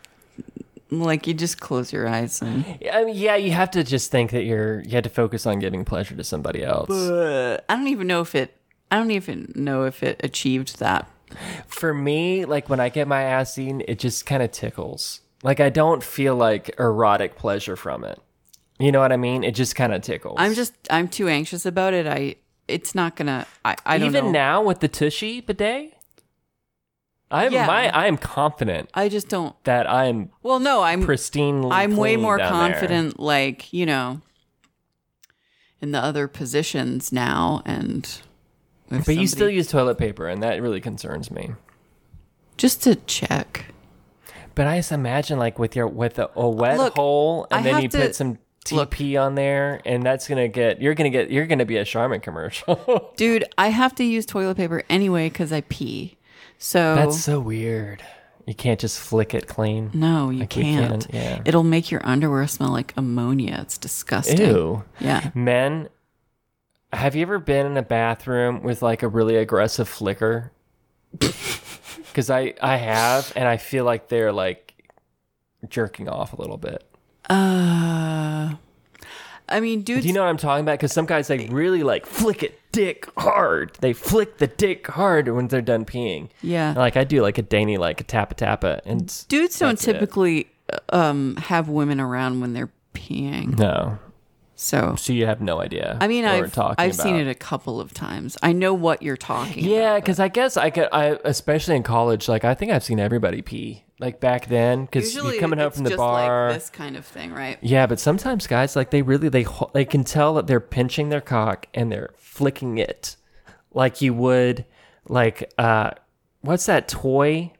like 0.90 1.26
you 1.26 1.34
just 1.34 1.60
close 1.60 1.92
your 1.92 2.08
eyes 2.08 2.40
and. 2.40 2.64
I 2.92 3.04
mean, 3.04 3.16
yeah, 3.16 3.36
you 3.36 3.52
have 3.52 3.70
to 3.72 3.84
just 3.84 4.10
think 4.10 4.30
that 4.30 4.44
you're 4.44 4.80
you 4.80 4.92
have 4.92 5.04
to 5.04 5.10
focus 5.10 5.46
on 5.46 5.58
giving 5.58 5.84
pleasure 5.84 6.16
to 6.16 6.24
somebody 6.24 6.64
else. 6.64 6.88
But 6.88 7.64
I 7.68 7.76
don't 7.76 7.88
even 7.88 8.06
know 8.06 8.20
if 8.20 8.34
it. 8.34 8.56
I 8.90 8.96
don't 8.96 9.10
even 9.10 9.52
know 9.54 9.84
if 9.84 10.02
it 10.02 10.20
achieved 10.24 10.78
that. 10.78 11.08
For 11.66 11.92
me, 11.92 12.44
like 12.44 12.68
when 12.68 12.80
I 12.80 12.88
get 12.88 13.08
my 13.08 13.22
ass 13.22 13.58
eaten, 13.58 13.82
it 13.88 13.98
just 13.98 14.24
kind 14.24 14.42
of 14.42 14.50
tickles. 14.50 15.20
Like 15.42 15.60
I 15.60 15.68
don't 15.68 16.02
feel 16.02 16.36
like 16.36 16.74
erotic 16.78 17.36
pleasure 17.36 17.76
from 17.76 18.04
it. 18.04 18.18
You 18.78 18.90
know 18.92 19.00
what 19.00 19.12
I 19.12 19.16
mean? 19.16 19.44
It 19.44 19.54
just 19.54 19.76
kind 19.76 19.92
of 19.94 20.02
tickles. 20.02 20.36
I'm 20.38 20.54
just. 20.54 20.74
I'm 20.90 21.08
too 21.08 21.28
anxious 21.28 21.64
about 21.66 21.94
it. 21.94 22.06
I. 22.06 22.36
It's 22.66 22.94
not 22.94 23.14
gonna. 23.16 23.46
I. 23.64 23.76
I 23.86 23.98
don't 23.98 24.08
even 24.08 24.26
know. 24.26 24.30
now 24.32 24.62
with 24.62 24.80
the 24.80 24.88
tushy 24.88 25.40
bidet. 25.40 25.92
I'm 27.30 27.52
Yeah. 27.52 27.66
my 27.66 27.88
I 27.88 28.06
am 28.06 28.16
confident 28.18 28.90
I 28.94 29.08
just 29.08 29.28
don't. 29.28 29.56
that 29.64 29.88
I'm 29.90 30.30
Well, 30.42 30.58
no. 30.60 30.82
I'm. 30.82 31.02
pristine. 31.04 31.64
I'm 31.70 31.96
way 31.96 32.16
more 32.16 32.36
down 32.38 32.52
there. 32.52 32.72
confident. 32.72 33.18
Like 33.20 33.72
you 33.72 33.86
know. 33.86 34.20
In 35.80 35.92
the 35.92 35.98
other 35.98 36.28
positions 36.28 37.12
now, 37.12 37.62
and. 37.64 38.20
But 38.88 39.16
you 39.16 39.26
still 39.26 39.48
use 39.50 39.68
toilet 39.68 39.98
paper, 39.98 40.28
and 40.28 40.42
that 40.42 40.60
really 40.62 40.80
concerns 40.80 41.30
me. 41.30 41.52
just 42.56 42.82
to 42.84 42.94
check. 42.96 43.66
But 44.54 44.66
I 44.68 44.78
just 44.78 44.92
imagine 44.92 45.38
like 45.38 45.58
with 45.58 45.74
your 45.74 45.88
with 45.88 46.18
a, 46.18 46.30
a 46.36 46.48
wet 46.48 46.78
Look, 46.78 46.94
hole, 46.94 47.46
and 47.50 47.66
I 47.66 47.72
then 47.72 47.82
you 47.82 47.88
to- 47.88 47.98
put 47.98 48.14
some 48.14 48.38
look. 48.72 48.90
TP 48.92 49.20
on 49.20 49.34
there, 49.34 49.80
and 49.84 50.02
that's 50.02 50.26
gonna 50.28 50.48
get 50.48 50.80
you're 50.80 50.94
gonna 50.94 51.10
get 51.10 51.30
you're 51.30 51.46
gonna 51.46 51.64
be 51.66 51.76
a 51.76 51.84
Charmin 51.84 52.20
commercial. 52.20 53.12
Dude, 53.16 53.44
I 53.58 53.68
have 53.68 53.94
to 53.96 54.04
use 54.04 54.26
toilet 54.26 54.56
paper 54.56 54.82
anyway 54.88 55.28
because 55.28 55.52
I 55.52 55.60
pee. 55.62 56.16
So 56.58 56.94
that's 56.94 57.20
so 57.20 57.40
weird. 57.40 58.02
You 58.46 58.54
can't 58.54 58.78
just 58.78 59.00
flick 59.00 59.32
it 59.34 59.46
clean. 59.48 59.90
no, 59.94 60.28
you 60.30 60.40
Like 60.40 60.50
can't. 60.50 61.08
can, 61.08 61.14
yeah. 61.14 61.42
It'll 61.46 61.62
make 61.62 61.90
your 61.90 62.06
underwear 62.06 62.46
smell 62.46 62.70
like 62.70 62.92
ammonia. 62.96 63.58
It's 63.62 63.78
disgusting. 63.78 64.38
Ew. 64.38 64.84
Yeah. 65.00 65.30
Men, 65.34 65.88
have 66.92 67.14
you 67.16 67.22
ever 67.22 67.38
been 67.38 67.64
in 67.66 67.76
a 67.78 67.82
bathroom 67.82 68.62
with 68.62 68.82
like 68.82 69.02
a 69.02 69.08
really 69.08 69.36
aggressive 69.36 69.88
flicker? 69.88 70.52
Because 72.08 72.30
I 72.30 72.54
I 72.62 72.76
have, 72.76 73.32
and 73.34 73.48
I 73.48 73.56
feel 73.56 73.84
like 73.84 74.06
they're 74.08 74.30
like 74.30 74.88
jerking 75.68 76.08
off 76.08 76.32
a 76.32 76.36
little 76.40 76.56
bit. 76.58 76.84
Uh, 79.48 79.56
I 79.56 79.60
mean, 79.60 79.82
dudes. 79.82 80.02
Do 80.02 80.08
you 80.08 80.14
know 80.14 80.22
what 80.22 80.28
I'm 80.28 80.36
talking 80.36 80.64
about? 80.64 80.74
Because 80.74 80.92
some 80.92 81.06
guys 81.06 81.30
like 81.30 81.48
really 81.50 81.82
like 81.82 82.06
flick 82.06 82.42
it 82.42 82.60
dick 82.72 83.08
hard. 83.16 83.76
They 83.80 83.92
flick 83.92 84.38
the 84.38 84.48
dick 84.48 84.86
hard 84.88 85.28
when 85.28 85.48
they're 85.48 85.62
done 85.62 85.84
peeing. 85.84 86.28
Yeah. 86.42 86.70
And, 86.70 86.78
like 86.78 86.96
I 86.96 87.04
do 87.04 87.22
like 87.22 87.38
a 87.38 87.42
dainty 87.42 87.78
like 87.78 88.00
a 88.00 88.04
tappa 88.04 88.34
tappa 88.34 88.80
and 88.84 89.24
dudes 89.28 89.58
don't 89.58 89.78
typically 89.78 90.48
um 90.88 91.36
have 91.36 91.68
women 91.68 92.00
around 92.00 92.40
when 92.40 92.52
they're 92.52 92.70
peeing. 92.94 93.58
no. 93.58 93.98
So 94.56 94.94
So 94.96 95.12
you 95.12 95.26
have 95.26 95.40
no 95.40 95.60
idea. 95.60 95.98
I 96.00 96.06
mean, 96.06 96.24
I've 96.24 96.52
talking 96.52 96.76
I've 96.78 96.94
seen 96.94 97.16
it 97.16 97.26
a 97.26 97.34
couple 97.34 97.80
of 97.80 97.92
times. 97.92 98.36
I 98.42 98.52
know 98.52 98.72
what 98.72 99.02
you're 99.02 99.16
talking. 99.16 99.64
Yeah, 99.64 99.96
because 99.96 100.20
I 100.20 100.28
guess 100.28 100.56
I 100.56 100.70
could, 100.70 100.88
I 100.92 101.18
especially 101.24 101.74
in 101.74 101.82
college, 101.82 102.28
like 102.28 102.44
I 102.44 102.54
think 102.54 102.70
I've 102.70 102.84
seen 102.84 103.00
everybody 103.00 103.42
pee. 103.42 103.83
Like 104.00 104.18
back 104.18 104.46
then, 104.48 104.86
because 104.86 105.14
you're 105.14 105.38
coming 105.38 105.60
it's 105.60 105.76
from 105.76 105.84
the 105.84 105.90
just 105.90 105.98
bar. 105.98 106.48
like 106.48 106.56
this 106.58 106.68
kind 106.68 106.96
of 106.96 107.06
thing, 107.06 107.32
right? 107.32 107.58
Yeah, 107.62 107.86
but 107.86 108.00
sometimes 108.00 108.46
guys 108.48 108.74
like 108.74 108.90
they 108.90 109.02
really 109.02 109.28
they 109.28 109.46
they 109.72 109.84
can 109.84 110.02
tell 110.02 110.34
that 110.34 110.48
they're 110.48 110.58
pinching 110.58 111.10
their 111.10 111.20
cock 111.20 111.66
and 111.74 111.92
they're 111.92 112.12
flicking 112.16 112.78
it, 112.78 113.16
like 113.72 114.02
you 114.02 114.12
would, 114.12 114.64
like 115.08 115.48
uh, 115.58 115.92
what's 116.40 116.66
that 116.66 116.88
toy, 116.88 117.52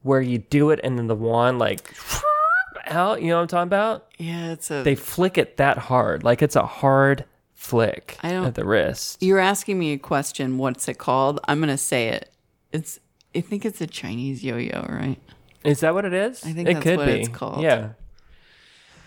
where 0.00 0.22
you 0.22 0.38
do 0.38 0.70
it 0.70 0.80
and 0.82 0.98
then 0.98 1.08
the 1.08 1.14
wand 1.14 1.58
like 1.58 1.94
out. 2.86 3.20
You 3.20 3.28
know 3.28 3.36
what 3.36 3.42
I'm 3.42 3.48
talking 3.48 3.68
about? 3.68 4.06
Yeah, 4.16 4.52
it's 4.52 4.70
a. 4.70 4.82
They 4.82 4.94
flick 4.94 5.36
it 5.36 5.58
that 5.58 5.76
hard, 5.76 6.24
like 6.24 6.40
it's 6.40 6.56
a 6.56 6.64
hard 6.64 7.26
flick 7.52 8.16
I 8.22 8.30
don't- 8.30 8.46
at 8.46 8.54
the 8.54 8.64
wrist. 8.64 9.22
you're 9.22 9.38
asking 9.38 9.78
me 9.78 9.92
a 9.92 9.98
question. 9.98 10.56
What's 10.56 10.88
it 10.88 10.96
called? 10.96 11.38
I'm 11.46 11.60
gonna 11.60 11.76
say 11.76 12.08
it. 12.08 12.30
It's. 12.72 12.98
I 13.34 13.42
think 13.42 13.66
it's 13.66 13.82
a 13.82 13.86
Chinese 13.86 14.42
yo-yo, 14.42 14.86
right? 14.88 15.18
Is 15.66 15.80
that 15.80 15.94
what 15.94 16.04
it 16.04 16.12
is? 16.12 16.44
I 16.44 16.52
think 16.52 16.68
it 16.68 16.74
that's 16.74 16.82
could 16.82 16.96
what 16.98 17.06
be. 17.06 17.12
it's 17.20 17.28
called. 17.28 17.62
Yeah. 17.62 17.90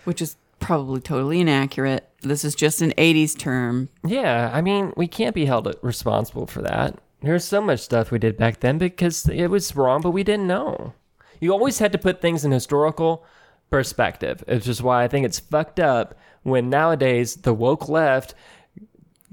Which 0.04 0.20
is 0.22 0.36
probably 0.58 1.00
totally 1.00 1.40
inaccurate. 1.40 2.08
This 2.22 2.44
is 2.44 2.54
just 2.54 2.82
an 2.82 2.92
'80s 2.98 3.38
term. 3.38 3.88
Yeah, 4.04 4.50
I 4.52 4.60
mean, 4.60 4.92
we 4.96 5.06
can't 5.06 5.34
be 5.34 5.46
held 5.46 5.74
responsible 5.82 6.46
for 6.46 6.62
that. 6.62 6.98
There's 7.22 7.44
so 7.44 7.60
much 7.60 7.80
stuff 7.80 8.10
we 8.10 8.18
did 8.18 8.36
back 8.36 8.60
then 8.60 8.78
because 8.78 9.28
it 9.28 9.48
was 9.48 9.76
wrong, 9.76 10.00
but 10.00 10.10
we 10.10 10.24
didn't 10.24 10.46
know. 10.46 10.94
You 11.38 11.52
always 11.52 11.78
had 11.78 11.92
to 11.92 11.98
put 11.98 12.20
things 12.20 12.44
in 12.44 12.52
historical 12.52 13.24
perspective. 13.70 14.42
It's 14.46 14.66
just 14.66 14.82
why 14.82 15.04
I 15.04 15.08
think 15.08 15.26
it's 15.26 15.38
fucked 15.38 15.80
up 15.80 16.18
when 16.42 16.70
nowadays 16.70 17.36
the 17.36 17.54
woke 17.54 17.88
left, 17.88 18.34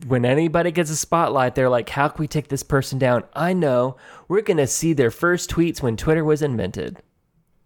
when 0.06 0.26
anybody 0.26 0.72
gets 0.72 0.90
a 0.90 0.96
spotlight, 0.96 1.56
they're 1.56 1.70
like, 1.70 1.90
how 1.90 2.08
can 2.10 2.20
we 2.20 2.28
take 2.28 2.50
this 2.50 2.64
person 2.64 3.00
down? 3.00 3.24
I 3.34 3.54
know. 3.54 3.98
We're 4.28 4.42
going 4.42 4.58
to 4.58 4.68
see 4.68 4.94
their 4.94 5.12
first 5.12 5.50
tweets 5.50 5.82
when 5.82 5.98
Twitter 5.98 6.24
was 6.24 6.42
invented. 6.42 7.02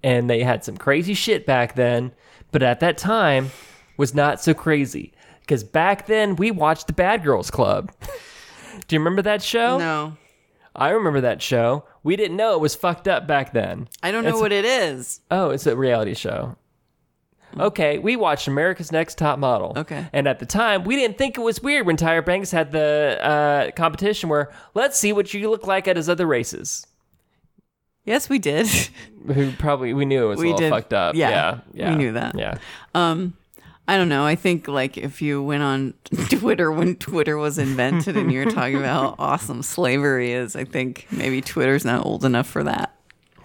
And 0.04 0.30
they 0.30 0.44
had 0.44 0.64
some 0.64 0.78
crazy 0.78 1.14
shit 1.14 1.46
back 1.46 1.76
then, 1.76 2.12
but 2.52 2.64
at 2.64 2.80
that 2.80 2.98
time 2.98 3.52
was 3.98 4.16
not 4.16 4.42
so 4.42 4.54
crazy. 4.54 5.14
Because 5.42 5.64
back 5.64 6.08
then 6.08 6.36
we 6.36 6.50
watched 6.52 6.88
the 6.88 6.94
Bad 6.94 7.24
Girls 7.24 7.52
Club. 7.52 7.92
Do 8.88 8.96
you 8.96 9.00
remember 9.00 9.22
that 9.24 9.42
show? 9.44 9.78
No, 9.78 10.18
I 10.76 10.90
remember 10.92 11.22
that 11.22 11.42
show. 11.42 11.86
We 12.04 12.16
didn't 12.16 12.38
know 12.38 12.54
it 12.56 12.62
was 12.62 12.74
fucked 12.74 13.08
up 13.08 13.28
back 13.28 13.54
then. 13.54 13.90
I 14.02 14.12
don't 14.12 14.24
know 14.24 14.30
It's- 14.30 14.42
what 14.42 14.52
it 14.52 14.66
is. 14.66 15.22
Oh, 15.30 15.50
it's 15.50 15.68
a 15.68 15.76
reality 15.76 16.14
show. 16.16 16.56
Okay, 17.60 17.98
we 18.00 18.16
watched 18.16 18.48
America's 18.48 18.94
Next 18.94 19.18
Top 19.18 19.38
Model. 19.38 19.74
Okay. 19.76 20.08
And 20.14 20.26
at 20.26 20.40
the 20.40 20.46
time, 20.46 20.86
we 20.86 20.96
didn't 20.96 21.18
think 21.18 21.38
it 21.38 21.42
was 21.42 21.62
weird 21.62 21.86
when 21.86 21.98
Tyra 21.98 22.26
Banks 22.26 22.50
had 22.50 22.72
the 22.72 23.20
uh, 23.22 23.72
competition 23.72 24.30
where 24.30 24.52
let's 24.74 24.98
see 24.98 25.12
what 25.12 25.34
you 25.34 25.50
look 25.50 25.68
like 25.68 25.86
at 25.90 25.98
his 25.98 26.08
other 26.08 26.26
races. 26.26 26.88
Yes, 28.06 28.30
we 28.30 28.40
did. 28.40 28.68
Who 29.28 29.52
probably 29.54 29.94
we 29.94 30.06
knew 30.06 30.26
it 30.26 30.28
was 30.30 30.40
We 30.40 30.48
a 30.48 30.52
little 30.52 30.70
did. 30.70 30.70
fucked 30.72 30.94
up. 30.94 31.16
Yeah, 31.16 31.60
Yeah, 31.74 31.92
we 31.92 31.96
knew 31.98 32.14
that. 32.14 32.38
Yeah. 32.38 32.58
Um, 32.96 33.34
I 33.88 33.98
don't 33.98 34.10
know. 34.10 34.26
I 34.26 34.36
think 34.36 34.68
like 34.68 34.98
if 34.98 35.22
you 35.22 35.44
went 35.44 35.64
on 35.64 35.94
Twitter 36.30 36.72
when 36.72 36.96
Twitter 36.96 37.38
was 37.38 37.58
invented 37.58 38.16
and 38.16 38.32
you're 38.32 38.50
talking 38.50 38.78
about 38.78 39.02
how 39.02 39.16
awesome 39.20 39.62
slavery 39.64 40.32
is, 40.32 40.56
I 40.56 40.64
think 40.64 41.08
maybe 41.12 41.42
Twitter's 41.42 41.84
not 41.86 42.06
old 42.06 42.24
enough 42.26 42.48
for 42.48 42.64
that. 42.64 42.96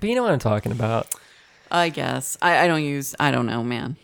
But 0.01 0.09
you 0.09 0.15
know 0.15 0.23
what 0.23 0.33
I'm 0.33 0.39
talking 0.39 0.73
about. 0.73 1.15
I 1.71 1.89
guess 1.89 2.39
I, 2.41 2.59
I 2.59 2.67
don't 2.69 2.85
use. 2.85 3.15
I 3.19 3.31
don't 3.31 3.47
know, 3.47 3.65
man. 3.65 3.97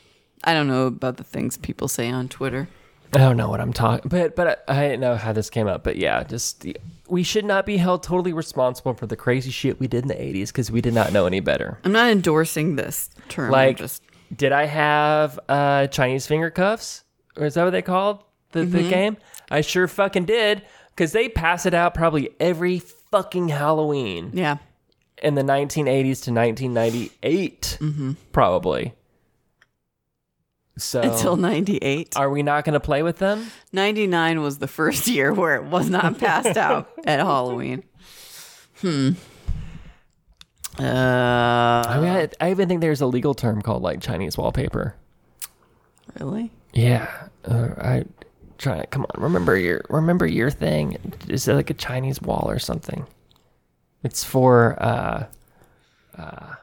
I 0.42 0.52
don't 0.54 0.66
know 0.66 0.86
about 0.86 1.16
the 1.16 1.24
things 1.24 1.56
people 1.56 1.86
say 1.86 2.10
on 2.10 2.28
Twitter. 2.28 2.68
I 3.14 3.18
don't 3.18 3.36
know 3.36 3.48
what 3.48 3.60
I'm 3.60 3.72
talking, 3.72 4.08
but 4.08 4.34
but 4.34 4.64
I, 4.68 4.78
I 4.78 4.82
didn't 4.88 5.00
know 5.00 5.16
how 5.16 5.32
this 5.32 5.48
came 5.50 5.68
up. 5.68 5.84
But 5.84 5.96
yeah, 5.96 6.24
just 6.24 6.62
the, 6.62 6.76
we 7.12 7.22
should 7.22 7.44
not 7.44 7.66
be 7.66 7.76
held 7.76 8.02
totally 8.02 8.32
responsible 8.32 8.94
for 8.94 9.06
the 9.06 9.16
crazy 9.16 9.50
shit 9.50 9.78
we 9.78 9.86
did 9.86 10.02
in 10.02 10.08
the 10.08 10.14
'80s 10.14 10.46
because 10.46 10.70
we 10.70 10.80
did 10.80 10.94
not 10.94 11.12
know 11.12 11.26
any 11.26 11.40
better. 11.40 11.78
I'm 11.84 11.92
not 11.92 12.10
endorsing 12.10 12.76
this 12.76 13.10
term. 13.28 13.50
Like, 13.50 13.76
just 13.76 14.02
did 14.34 14.50
I 14.50 14.64
have 14.64 15.38
uh, 15.46 15.88
Chinese 15.88 16.26
finger 16.26 16.48
cuffs? 16.48 17.04
Or 17.36 17.44
is 17.44 17.52
that 17.54 17.64
what 17.64 17.70
they 17.70 17.82
called 17.82 18.24
the, 18.52 18.64
the 18.64 18.88
game? 18.88 19.18
I 19.50 19.60
sure 19.60 19.86
fucking 19.88 20.24
did 20.24 20.62
because 20.88 21.12
they 21.12 21.28
pass 21.28 21.66
it 21.66 21.74
out 21.74 21.92
probably 21.92 22.30
every 22.40 22.78
fucking 22.78 23.50
Halloween 23.50 24.30
yeah. 24.32 24.56
in 25.22 25.34
the 25.34 25.42
1980s 25.42 26.24
to 26.24 26.32
1998, 26.32 27.78
probably. 28.32 28.94
So 30.78 31.00
Until 31.02 31.36
'98. 31.36 32.16
are 32.16 32.30
we 32.30 32.42
not 32.42 32.64
going 32.64 32.72
to 32.74 32.80
play 32.80 33.02
with 33.02 33.18
them? 33.18 33.46
'99 33.72 34.40
was 34.40 34.58
the 34.58 34.66
first 34.68 35.06
year 35.08 35.32
where 35.32 35.54
it 35.56 35.64
was 35.64 35.90
not 35.90 36.18
passed 36.18 36.56
out 36.56 36.90
at 37.06 37.20
Halloween. 37.20 37.84
Hmm. 38.80 39.10
Uh, 40.78 40.82
I 41.86 42.00
mean, 42.00 42.08
I, 42.08 42.28
I 42.40 42.50
even 42.50 42.68
think 42.68 42.80
there's 42.80 43.02
a 43.02 43.06
legal 43.06 43.34
term 43.34 43.60
called 43.60 43.82
like 43.82 44.00
Chinese 44.00 44.38
wallpaper. 44.38 44.94
really? 46.18 46.50
Yeah, 46.72 47.10
uh, 47.44 47.68
I 47.78 48.04
trying 48.56 48.80
to 48.80 48.86
come 48.86 49.02
on. 49.14 49.22
Remember 49.22 49.56
your 49.56 49.82
remember 49.90 50.26
your 50.26 50.50
thing? 50.50 50.96
Is 51.28 51.46
it 51.46 51.52
like 51.54 51.68
a 51.68 51.74
Chinese 51.74 52.22
wall 52.22 52.46
or 52.48 52.58
something? 52.58 53.06
It's 54.02 54.24
for 54.24 54.82
uh, 54.82 55.26
uh, 56.16 56.54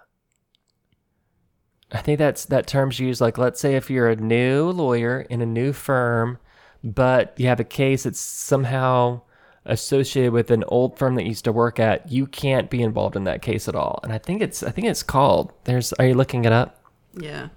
I 1.91 1.99
think 1.99 2.19
that's 2.19 2.45
that 2.45 2.67
term's 2.67 2.99
used. 2.99 3.21
Like, 3.21 3.37
let's 3.37 3.59
say 3.59 3.75
if 3.75 3.89
you're 3.89 4.09
a 4.09 4.15
new 4.15 4.69
lawyer 4.69 5.21
in 5.21 5.41
a 5.41 5.45
new 5.45 5.73
firm, 5.73 6.37
but 6.83 7.33
you 7.37 7.47
have 7.47 7.59
a 7.59 7.63
case 7.63 8.03
that's 8.03 8.19
somehow 8.19 9.21
associated 9.65 10.33
with 10.33 10.51
an 10.51 10.63
old 10.67 10.97
firm 10.97 11.15
that 11.15 11.23
you 11.23 11.29
used 11.29 11.45
to 11.45 11.51
work 11.51 11.79
at, 11.79 12.11
you 12.11 12.25
can't 12.25 12.69
be 12.69 12.81
involved 12.81 13.15
in 13.15 13.23
that 13.25 13.41
case 13.41 13.67
at 13.67 13.75
all. 13.75 13.99
And 14.03 14.13
I 14.13 14.17
think 14.17 14.41
it's 14.41 14.63
I 14.63 14.71
think 14.71 14.87
it's 14.87 15.03
called. 15.03 15.53
There's. 15.63 15.93
Are 15.93 16.05
you 16.05 16.13
looking 16.13 16.45
it 16.45 16.51
up? 16.51 16.83
Yeah. 17.15 17.49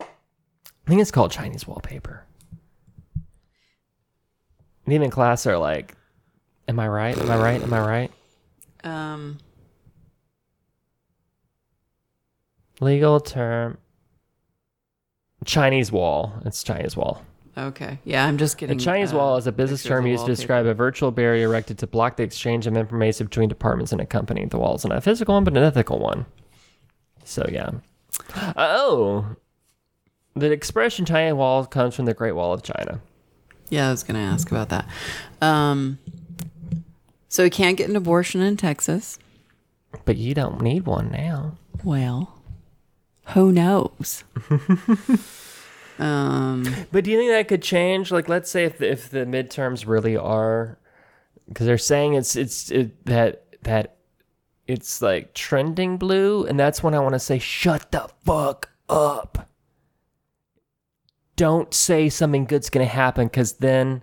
I 0.00 0.90
think 0.90 1.02
it's 1.02 1.10
called 1.10 1.30
Chinese 1.30 1.66
wallpaper. 1.66 2.24
And 4.86 4.94
even 4.94 5.10
class 5.10 5.46
are 5.46 5.58
like, 5.58 5.94
"Am 6.66 6.80
I 6.80 6.88
right? 6.88 7.18
Am 7.18 7.30
I 7.30 7.36
right? 7.36 7.62
Am 7.62 7.74
I 7.74 7.80
right?" 7.80 8.10
Um. 8.84 9.38
Legal 12.80 13.20
term. 13.20 13.78
Chinese 15.44 15.92
wall. 15.92 16.40
It's 16.44 16.62
Chinese 16.62 16.96
wall. 16.96 17.22
Okay. 17.56 17.98
Yeah, 18.04 18.24
I'm 18.24 18.38
just 18.38 18.56
getting. 18.56 18.78
Chinese 18.78 19.12
uh, 19.12 19.16
wall 19.16 19.36
is 19.36 19.46
a 19.46 19.52
business 19.52 19.82
term 19.82 20.06
used 20.06 20.26
to 20.26 20.32
describe 20.32 20.66
a 20.66 20.74
virtual 20.74 21.10
barrier 21.10 21.46
erected 21.46 21.78
to 21.78 21.86
block 21.86 22.16
the 22.16 22.22
exchange 22.22 22.66
of 22.66 22.76
information 22.76 23.26
between 23.26 23.48
departments 23.48 23.92
in 23.92 23.98
a 23.98 24.06
company. 24.06 24.44
The 24.46 24.58
wall 24.58 24.76
is 24.76 24.84
not 24.84 24.96
a 24.96 25.00
physical 25.00 25.34
one, 25.34 25.44
but 25.44 25.56
an 25.56 25.64
ethical 25.64 25.98
one. 25.98 26.26
So 27.24 27.44
yeah. 27.50 27.70
Oh, 28.56 29.26
the 30.34 30.52
expression 30.52 31.04
"Chinese 31.04 31.34
wall" 31.34 31.66
comes 31.66 31.96
from 31.96 32.04
the 32.04 32.14
Great 32.14 32.32
Wall 32.32 32.52
of 32.52 32.62
China. 32.62 33.00
Yeah, 33.70 33.88
I 33.88 33.90
was 33.90 34.04
going 34.04 34.14
to 34.14 34.20
ask 34.20 34.50
about 34.50 34.68
that. 34.68 34.88
Um. 35.40 35.98
So 37.28 37.42
you 37.42 37.50
can't 37.50 37.76
get 37.76 37.90
an 37.90 37.96
abortion 37.96 38.40
in 38.40 38.56
Texas. 38.56 39.18
But 40.04 40.16
you 40.16 40.32
don't 40.32 40.62
need 40.62 40.86
one 40.86 41.10
now. 41.10 41.58
Well, 41.84 42.37
who 43.34 43.52
knows? 43.52 44.24
um. 45.98 46.64
But 46.90 47.04
do 47.04 47.10
you 47.10 47.18
think 47.18 47.30
that 47.30 47.48
could 47.48 47.62
change? 47.62 48.10
Like, 48.10 48.28
let's 48.28 48.50
say 48.50 48.64
if 48.64 48.78
the, 48.78 48.90
if 48.90 49.10
the 49.10 49.26
midterms 49.26 49.86
really 49.86 50.16
are, 50.16 50.78
because 51.48 51.66
they're 51.66 51.78
saying 51.78 52.14
it's 52.14 52.36
it's 52.36 52.70
it, 52.70 53.04
that 53.06 53.44
that 53.62 53.96
it's 54.66 55.02
like 55.02 55.34
trending 55.34 55.98
blue, 55.98 56.44
and 56.46 56.58
that's 56.58 56.82
when 56.82 56.94
I 56.94 57.00
want 57.00 57.14
to 57.14 57.18
say, 57.18 57.38
shut 57.38 57.90
the 57.92 58.08
fuck 58.24 58.70
up. 58.88 59.48
Don't 61.36 61.72
say 61.72 62.08
something 62.08 62.46
good's 62.46 62.70
gonna 62.70 62.86
happen, 62.86 63.26
because 63.26 63.54
then 63.54 64.02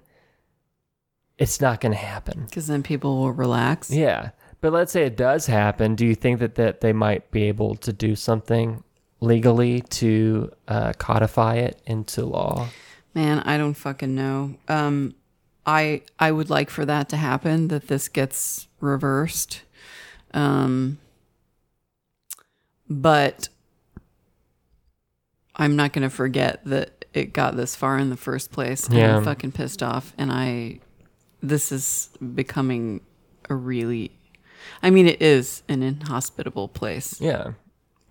it's 1.38 1.60
not 1.60 1.82
gonna 1.82 1.96
happen. 1.96 2.46
Because 2.46 2.68
then 2.68 2.84
people 2.84 3.18
will 3.18 3.32
relax. 3.32 3.90
Yeah. 3.92 4.32
But 4.62 4.72
let's 4.74 4.92
say 4.92 5.04
it 5.04 5.18
does 5.18 5.46
happen. 5.46 5.96
Do 5.96 6.06
you 6.06 6.16
think 6.16 6.40
that, 6.40 6.56
that 6.56 6.82
they 6.82 6.94
might 6.94 7.30
be 7.30 7.44
able 7.44 7.76
to 7.76 7.94
do 7.94 8.16
something 8.16 8.84
legally 9.26 9.82
to 9.82 10.52
uh, 10.68 10.94
codify 10.98 11.56
it 11.56 11.82
into 11.86 12.26
law? 12.26 12.70
Man, 13.14 13.40
I 13.40 13.58
don't 13.58 13.74
fucking 13.74 14.14
know. 14.14 14.56
Um, 14.68 15.16
I 15.66 16.02
I 16.20 16.32
would 16.32 16.50
like 16.50 16.70
for 16.70 16.86
that 16.86 17.10
to 17.10 17.18
happen. 17.18 17.70
That 17.70 17.88
this 17.88 18.08
gets 18.08 18.68
reversed. 18.80 19.64
Um, 20.34 21.00
but 22.90 23.50
I'm 25.56 25.76
not 25.76 25.94
going 25.94 26.04
to 26.04 26.10
forget 26.10 26.62
that 26.66 27.06
it 27.14 27.34
got 27.34 27.56
this 27.56 27.76
far 27.76 27.98
in 27.98 28.10
the 28.10 28.18
first 28.18 28.52
place. 28.52 28.90
Yeah. 28.90 29.18
I'm 29.18 29.24
fucking 29.24 29.54
pissed 29.54 29.82
off. 29.82 30.14
And 30.18 30.32
I, 30.32 30.82
this 31.42 31.72
is 31.72 32.10
becoming 32.36 33.02
a 33.50 33.56
really, 33.56 34.12
I 34.84 34.90
mean, 34.90 35.08
it 35.08 35.22
is 35.22 35.64
an 35.70 35.82
inhospitable 35.82 36.68
place. 36.68 37.20
Yeah. 37.22 37.54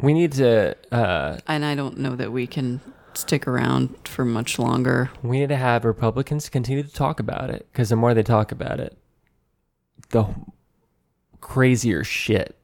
We 0.01 0.13
need 0.13 0.33
to 0.33 0.77
uh, 0.93 1.39
And 1.47 1.65
I 1.65 1.75
don't 1.75 1.99
know 1.99 2.17
that 2.17 2.33
we 2.33 2.47
can 2.47 2.81
stick 3.15 3.47
around 3.47 4.09
for 4.09 4.25
much 4.25 4.59
longer. 4.59 5.11
we 5.23 5.39
need 5.39 5.49
to 5.49 5.57
have 5.57 5.85
Republicans 5.85 6.49
continue 6.49 6.83
to 6.83 6.93
talk 6.93 7.21
about 7.21 7.49
it 7.51 7.67
because 7.73 7.89
the 7.91 7.97
more 7.97 8.13
they 8.13 8.23
talk 8.25 8.51
about 8.51 8.81
it, 8.81 8.97
the 10.11 10.27
crazier 11.41 12.03
shit 12.03 12.57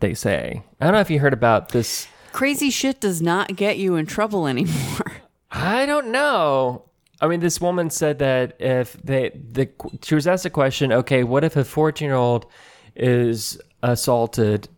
they 0.00 0.14
say. 0.14 0.62
I 0.80 0.84
don't 0.84 0.94
know 0.94 1.00
if 1.00 1.10
you 1.10 1.18
heard 1.18 1.32
about 1.32 1.70
this. 1.70 2.06
Crazy 2.32 2.70
shit 2.70 3.00
does 3.00 3.22
not 3.22 3.56
get 3.56 3.78
you 3.78 3.96
in 3.96 4.06
trouble 4.06 4.46
anymore. 4.46 5.12
I 5.50 5.86
don't 5.86 6.08
know. 6.12 6.84
I 7.20 7.28
mean, 7.28 7.40
this 7.40 7.60
woman 7.60 7.88
said 7.90 8.18
that 8.18 8.60
if 8.60 8.92
they, 9.02 9.30
the, 9.30 9.70
she 10.02 10.14
was 10.14 10.26
asked 10.26 10.44
a 10.44 10.50
question, 10.50 10.92
okay, 10.92 11.24
what 11.24 11.44
if 11.44 11.56
a 11.56 11.64
14 11.64 12.06
year 12.06 12.14
old 12.14 12.46
is 12.94 13.58
assaulted 13.82 14.68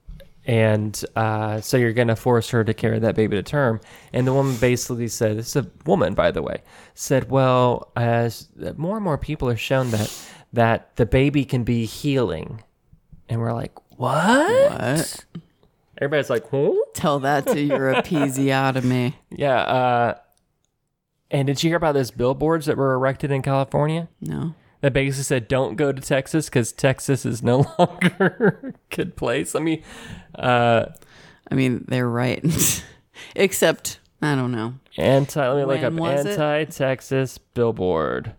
and 0.48 1.04
uh, 1.14 1.60
so 1.60 1.76
you're 1.76 1.92
going 1.92 2.08
to 2.08 2.16
force 2.16 2.48
her 2.48 2.64
to 2.64 2.72
carry 2.72 2.98
that 2.98 3.14
baby 3.14 3.36
to 3.36 3.42
term? 3.42 3.80
And 4.14 4.26
the 4.26 4.32
woman 4.32 4.56
basically 4.56 5.08
said, 5.08 5.36
this 5.36 5.54
is 5.54 5.56
a 5.56 5.70
woman, 5.84 6.14
by 6.14 6.30
the 6.30 6.40
way, 6.40 6.62
said, 6.94 7.30
well, 7.30 7.92
as 7.94 8.48
more 8.76 8.96
and 8.96 9.04
more 9.04 9.18
people 9.18 9.50
are 9.50 9.58
shown 9.58 9.90
that, 9.90 10.30
that 10.54 10.96
the 10.96 11.04
baby 11.04 11.44
can 11.44 11.64
be 11.64 11.84
healing. 11.84 12.62
And 13.28 13.40
we're 13.40 13.52
like, 13.52 13.72
what? 13.98 14.72
What? 14.72 15.24
Everybody's 16.00 16.30
like, 16.30 16.48
huh? 16.50 16.72
Tell 16.94 17.18
that 17.20 17.46
to 17.48 17.60
your 17.60 17.92
episiotomy. 17.94 19.14
Yeah. 19.30 19.60
Uh, 19.60 20.14
and 21.30 21.46
did 21.46 21.62
you 21.62 21.68
hear 21.68 21.76
about 21.76 21.92
those 21.92 22.10
billboards 22.10 22.64
that 22.66 22.78
were 22.78 22.94
erected 22.94 23.30
in 23.30 23.42
California? 23.42 24.08
No. 24.22 24.54
That 24.80 24.92
basically 24.92 25.24
said, 25.24 25.48
"Don't 25.48 25.76
go 25.76 25.92
to 25.92 26.00
Texas 26.00 26.46
because 26.46 26.72
Texas 26.72 27.26
is 27.26 27.42
no 27.42 27.66
longer 27.78 28.60
a 28.62 28.94
good 28.94 29.16
place." 29.16 29.54
I 29.54 29.60
mean, 29.60 29.82
uh, 30.36 30.86
I 31.50 31.54
mean, 31.54 31.84
they're 31.88 32.08
right. 32.08 32.44
Except, 33.36 33.98
I 34.22 34.34
don't 34.34 34.52
know. 34.52 34.74
Anti. 34.96 35.48
Let 35.48 35.56
me 35.56 35.64
look 35.64 35.82
up 35.82 36.00
anti 36.00 36.64
Texas 36.64 37.38
billboard. 37.38 38.34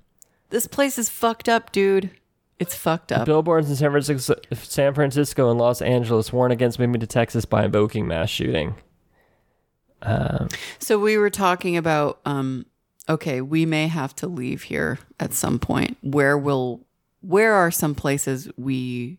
This 0.49 0.67
place 0.67 0.97
is 0.97 1.09
fucked 1.09 1.49
up, 1.49 1.71
dude. 1.71 2.11
It's 2.57 2.75
fucked 2.75 3.11
up. 3.11 3.25
Billboards 3.25 3.69
in 3.69 3.75
San 3.75 3.91
Francisco, 3.91 4.35
San 4.53 4.93
Francisco 4.93 5.49
and 5.49 5.59
Los 5.59 5.81
Angeles 5.81 6.33
warn 6.33 6.51
against 6.51 6.79
moving 6.79 6.99
to 6.99 7.07
Texas 7.07 7.45
by 7.45 7.65
invoking 7.65 8.07
mass 8.07 8.29
shooting. 8.29 8.75
So 10.79 10.99
we 10.99 11.17
were 11.17 11.29
talking 11.29 11.77
about 11.77 12.19
um 12.25 12.65
okay, 13.09 13.41
we 13.41 13.65
may 13.65 13.87
have 13.87 14.15
to 14.17 14.27
leave 14.27 14.63
here 14.63 14.99
at 15.19 15.33
some 15.33 15.59
point. 15.59 15.97
Where 16.01 16.37
will 16.37 16.85
where 17.21 17.53
are 17.53 17.71
some 17.71 17.95
places 17.95 18.49
we 18.57 19.17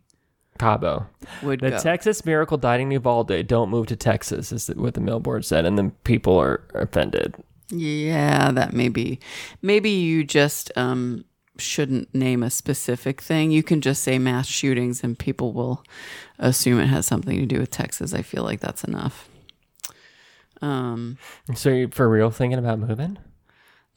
Cabo. 0.59 1.07
would 1.43 1.61
The 1.61 1.70
go? 1.70 1.78
Texas 1.78 2.24
Miracle 2.24 2.57
Dining 2.59 2.88
New 2.88 3.01
Balde. 3.01 3.47
Don't 3.47 3.70
move 3.70 3.86
to 3.88 3.97
Texas 3.97 4.53
is 4.53 4.68
what 4.68 4.95
the 4.95 5.01
billboard 5.01 5.45
said, 5.45 5.64
and 5.64 5.76
then 5.78 5.91
people 6.05 6.38
are 6.38 6.62
offended. 6.74 7.34
yeah, 7.70 8.51
that 8.53 8.72
may 8.72 8.88
be. 8.88 9.18
Maybe 9.62 9.91
you 9.91 10.24
just 10.24 10.70
um 10.76 11.24
shouldn't 11.59 12.14
name 12.14 12.43
a 12.43 12.49
specific 12.51 13.20
thing. 13.20 13.51
You 13.51 13.62
can 13.62 13.80
just 13.82 14.03
say 14.03 14.18
mass 14.18 14.47
shootings 14.47 15.05
and 15.05 15.18
people 15.18 15.53
will 15.53 15.84
assume 16.38 16.80
it 16.80 16.86
has 16.86 17.07
something 17.07 17.38
to 17.38 17.45
do 17.47 17.59
with 17.61 17.70
Texas. 17.70 18.14
I 18.14 18.22
feel 18.22 18.45
like 18.45 18.61
that's 18.61 18.84
enough. 18.84 19.28
Um 20.62 21.18
So 21.55 21.70
you 21.70 21.88
for 21.88 22.09
real 22.09 22.30
thinking 22.30 22.59
about 22.59 22.78
moving? 22.78 23.18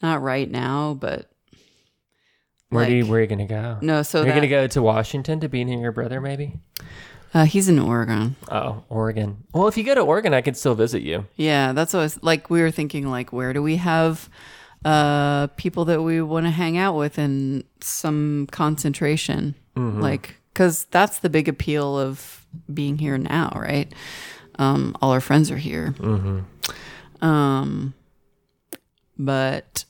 Not 0.04 0.20
right 0.22 0.50
now, 0.50 0.94
but 1.00 1.30
Where 2.68 2.86
do 2.86 2.92
you 2.94 3.06
where 3.06 3.18
are 3.18 3.22
you 3.22 3.26
gonna 3.26 3.46
go? 3.46 3.78
no, 3.80 4.02
so 4.02 4.18
You're 4.18 4.26
that, 4.28 4.34
gonna 4.34 4.48
go 4.48 4.66
to 4.66 4.82
Washington 4.82 5.40
to 5.40 5.48
be 5.48 5.64
near 5.64 5.80
your 5.80 5.92
brother, 5.92 6.20
maybe? 6.20 6.60
uh, 7.32 7.44
he's 7.46 7.68
in 7.68 7.78
Oregon. 7.78 8.36
Oh, 8.50 8.84
Oregon. 8.88 9.38
Well, 9.52 9.66
if 9.66 9.76
you 9.76 9.82
go 9.84 9.94
to 9.94 10.02
Oregon, 10.02 10.34
I 10.34 10.40
could 10.42 10.56
still 10.56 10.74
visit 10.74 11.02
you. 11.02 11.26
Yeah, 11.36 11.72
that's 11.72 11.92
what 11.94 12.00
I 12.00 12.02
was 12.04 12.22
like. 12.22 12.50
We 12.50 12.60
were 12.60 12.70
thinking, 12.70 13.08
like, 13.10 13.32
where 13.32 13.52
do 13.52 13.62
we 13.62 13.76
have 13.76 14.28
uh, 14.84 15.46
people 15.56 15.84
that 15.86 16.02
we 16.02 16.20
want 16.22 16.46
to 16.46 16.50
hang 16.50 16.76
out 16.76 16.94
with 16.96 17.18
in 17.18 17.64
some 17.80 18.46
concentration? 18.52 19.54
Like, 19.76 20.36
because 20.52 20.84
that's 20.92 21.18
the 21.18 21.28
big 21.28 21.48
appeal 21.48 21.98
of 21.98 22.46
being 22.72 22.98
here 22.98 23.18
now, 23.18 23.50
right? 23.56 23.92
Um, 24.56 24.94
all 25.02 25.10
our 25.10 25.20
friends 25.20 25.50
are 25.50 25.56
here. 25.56 25.94
Um, 27.20 27.94
but 29.18 29.84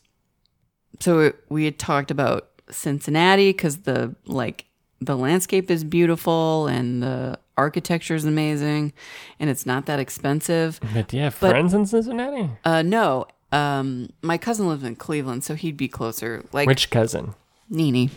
so 1.00 1.32
we 1.48 1.64
had 1.64 1.78
talked 1.78 2.10
about 2.10 2.48
Cincinnati 2.70 3.50
because 3.50 3.78
the 3.78 4.14
like 4.26 4.66
the 5.00 5.16
landscape 5.16 5.70
is 5.70 5.84
beautiful 5.84 6.66
and 6.66 7.02
the 7.02 7.38
architecture 7.56 8.14
is 8.14 8.24
amazing, 8.24 8.92
and 9.38 9.48
it's 9.50 9.64
not 9.66 9.86
that 9.86 10.00
expensive. 10.00 10.80
But 10.94 11.08
do 11.08 11.16
you 11.16 11.22
have 11.24 11.38
But- 11.40 11.50
friends 11.50 11.74
in 11.74 11.86
Cincinnati? 11.86 12.50
Uh, 12.64 12.82
no. 12.82 13.26
Um, 13.52 14.08
my 14.22 14.36
cousin 14.36 14.66
lives 14.66 14.82
in 14.82 14.96
Cleveland, 14.96 15.44
so 15.44 15.54
he'd 15.54 15.76
be 15.76 15.86
closer. 15.86 16.44
Like 16.52 16.66
Which 16.66 16.90
cousin? 16.90 17.34
Nini. 17.70 18.10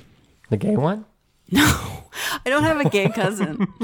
The 0.50 0.58
gay 0.58 0.76
one? 0.76 1.06
No, 1.52 1.62
I 2.46 2.50
don't 2.50 2.64
have 2.64 2.80
a 2.80 2.90
gay 2.90 3.10
cousin. 3.10 3.68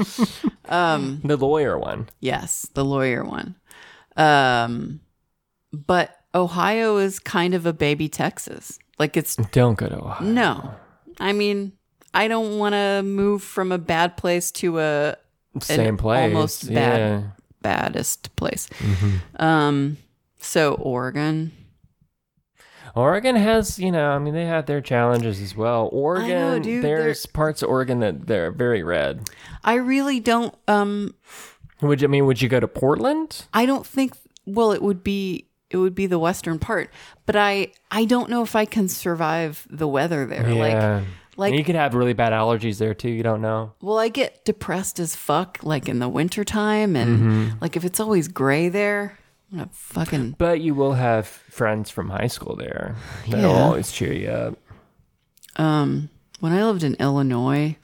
The 0.66 1.36
lawyer 1.38 1.78
one. 1.78 2.08
yes, 2.20 2.68
the 2.74 2.84
lawyer 2.84 3.22
one. 3.24 3.54
Um, 4.16 5.00
but 5.72 6.16
Ohio 6.34 6.96
is 6.96 7.18
kind 7.18 7.54
of 7.54 7.66
a 7.66 7.72
baby 7.72 8.08
Texas. 8.08 8.78
Like 8.98 9.16
it's 9.16 9.36
Don't 9.36 9.76
go 9.76 9.88
to 9.88 9.96
Ohio. 9.98 10.26
no. 10.28 10.74
I 11.20 11.32
mean, 11.32 11.72
I 12.12 12.28
don't 12.28 12.58
want 12.58 12.74
to 12.74 13.02
move 13.04 13.42
from 13.42 13.70
a 13.72 13.78
bad 13.78 14.16
place 14.16 14.50
to 14.52 14.78
a 14.80 15.16
Same 15.60 15.96
place. 15.96 16.32
almost 16.32 16.66
bad 16.72 16.98
Yeah. 16.98 17.22
baddest 17.62 18.34
place. 18.36 18.68
Um, 19.38 19.96
so 20.38 20.74
Oregon. 20.74 21.52
Oregon 22.94 23.34
has, 23.34 23.78
you 23.78 23.90
know, 23.90 24.10
I 24.10 24.18
mean, 24.20 24.34
they 24.34 24.46
have 24.46 24.66
their 24.66 24.80
challenges 24.80 25.40
as 25.40 25.56
well. 25.56 25.88
Oregon, 25.92 26.62
dude, 26.62 26.84
there's 26.84 27.26
parts 27.26 27.62
of 27.62 27.68
Oregon 27.68 27.98
that 28.00 28.26
they're 28.28 28.52
very 28.52 28.82
red. 28.84 29.28
I 29.64 29.74
really 29.74 30.20
don't. 30.20 30.54
Um, 30.68 31.14
Would 31.82 32.00
you 32.02 32.08
I 32.08 32.10
mean? 32.10 32.26
Would 32.26 32.40
you 32.40 32.48
go 32.48 32.60
to 32.60 32.68
Portland? 32.68 33.46
I 33.52 33.66
don't 33.66 33.84
think 33.86 34.12
well 34.46 34.70
it 34.72 34.80
would 34.82 35.02
be 35.02 35.48
it 35.74 35.78
would 35.78 35.94
be 35.94 36.06
the 36.06 36.18
western 36.18 36.58
part, 36.58 36.90
but 37.26 37.36
I 37.36 37.72
I 37.90 38.04
don't 38.06 38.30
know 38.30 38.42
if 38.42 38.54
I 38.56 38.64
can 38.64 38.88
survive 38.88 39.66
the 39.68 39.88
weather 39.88 40.24
there. 40.24 40.48
yeah. 40.48 40.54
Like 40.98 41.04
like 41.36 41.50
And 41.50 41.58
you 41.58 41.64
could 41.64 41.74
have 41.74 41.94
really 41.94 42.12
bad 42.12 42.32
allergies 42.32 42.78
there 42.78 42.94
too. 42.94 43.10
You 43.10 43.22
don't 43.24 43.42
know. 43.42 43.72
well 43.82 43.98
I 43.98 44.08
get 44.08 44.44
depressed 44.44 45.00
as 45.00 45.16
fuck 45.16 45.58
like 45.62 45.88
in 45.88 45.98
the 45.98 46.08
wintertime 46.08 46.94
and 46.96 47.18
Mm-hmm. 47.18 47.58
like 47.60 47.76
if 47.76 47.84
it's 47.84 47.98
always 48.00 48.28
gray 48.28 48.68
there, 48.68 49.18
I'm 49.50 49.58
gonna 49.58 49.70
fucking 49.72 50.36
But 50.38 50.60
you 50.60 50.74
will 50.76 50.92
have 50.94 51.26
friends 51.26 51.90
from 51.90 52.08
high 52.08 52.28
school 52.28 52.54
there 52.56 52.94
that'll 53.28 53.50
Yeah. 53.50 53.62
always 53.64 53.90
cheer 53.92 54.12
you 54.12 54.28
up. 54.30 54.54
um 55.56 56.08
when 56.40 56.52
I 56.52 56.64
lived 56.64 56.82
in 56.84 56.94
Illinois 57.00 57.76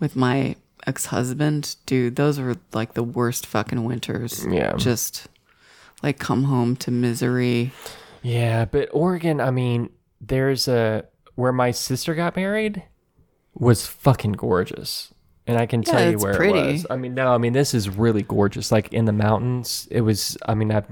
with 0.00 0.16
my 0.16 0.56
ex-husband, 0.86 1.76
dude, 1.86 2.16
those 2.16 2.40
were 2.40 2.56
like 2.72 2.94
the 2.94 3.02
worst 3.04 3.46
fucking 3.46 3.84
winters. 3.84 4.44
Yeah. 4.50 4.72
Just 4.76 5.28
like 6.02 6.18
come 6.18 6.44
home 6.44 6.76
to 6.76 6.90
misery. 6.90 7.72
Yeah, 8.22 8.64
but 8.64 8.88
Oregon, 8.92 9.40
I 9.40 9.50
mean, 9.50 9.90
there's 10.20 10.68
a 10.68 11.04
where 11.34 11.52
my 11.52 11.70
sister 11.70 12.14
got 12.14 12.36
married 12.36 12.82
was 13.54 13.86
fucking 13.86 14.32
gorgeous. 14.32 15.12
And 15.46 15.58
I 15.58 15.66
can 15.66 15.82
tell 15.82 16.08
you 16.08 16.18
where 16.18 16.34
pretty. 16.34 16.58
it 16.58 16.72
was. 16.72 16.86
I 16.88 16.96
mean, 16.96 17.14
no, 17.14 17.34
I 17.34 17.38
mean 17.38 17.52
this 17.52 17.74
is 17.74 17.88
really 17.88 18.22
gorgeous. 18.22 18.70
Like 18.70 18.92
in 18.92 19.06
the 19.06 19.12
mountains, 19.12 19.88
it 19.90 20.02
was 20.02 20.36
I 20.46 20.54
mean, 20.54 20.70
I've 20.70 20.86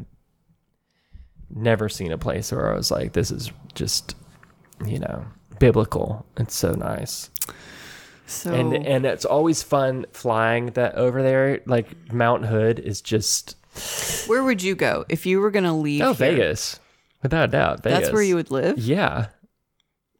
never 1.50 1.88
seen 1.88 2.12
a 2.12 2.18
place 2.18 2.50
where 2.50 2.72
I 2.72 2.76
was 2.76 2.90
like 2.90 3.12
this 3.12 3.30
is 3.30 3.52
just, 3.74 4.16
you 4.84 4.98
know, 4.98 5.24
biblical. 5.60 6.26
It's 6.36 6.54
so 6.54 6.72
nice. 6.72 7.30
So 8.26 8.52
and 8.52 8.74
and 8.74 9.06
it's 9.06 9.24
always 9.24 9.62
fun 9.62 10.06
flying 10.12 10.66
that 10.72 10.96
over 10.96 11.22
there. 11.22 11.60
Like 11.66 12.12
Mount 12.12 12.46
Hood 12.46 12.80
is 12.80 13.00
just 13.00 13.56
where 14.26 14.42
would 14.44 14.62
you 14.62 14.74
go 14.74 15.04
if 15.08 15.26
you 15.26 15.40
were 15.40 15.50
going 15.50 15.64
to 15.64 15.72
leave? 15.72 16.02
oh 16.02 16.12
here? 16.14 16.32
Vegas, 16.32 16.80
without 17.22 17.44
a 17.48 17.52
doubt. 17.52 17.82
Vegas. 17.82 18.00
That's 18.00 18.12
where 18.12 18.22
you 18.22 18.36
would 18.36 18.50
live. 18.50 18.78
Yeah, 18.78 19.28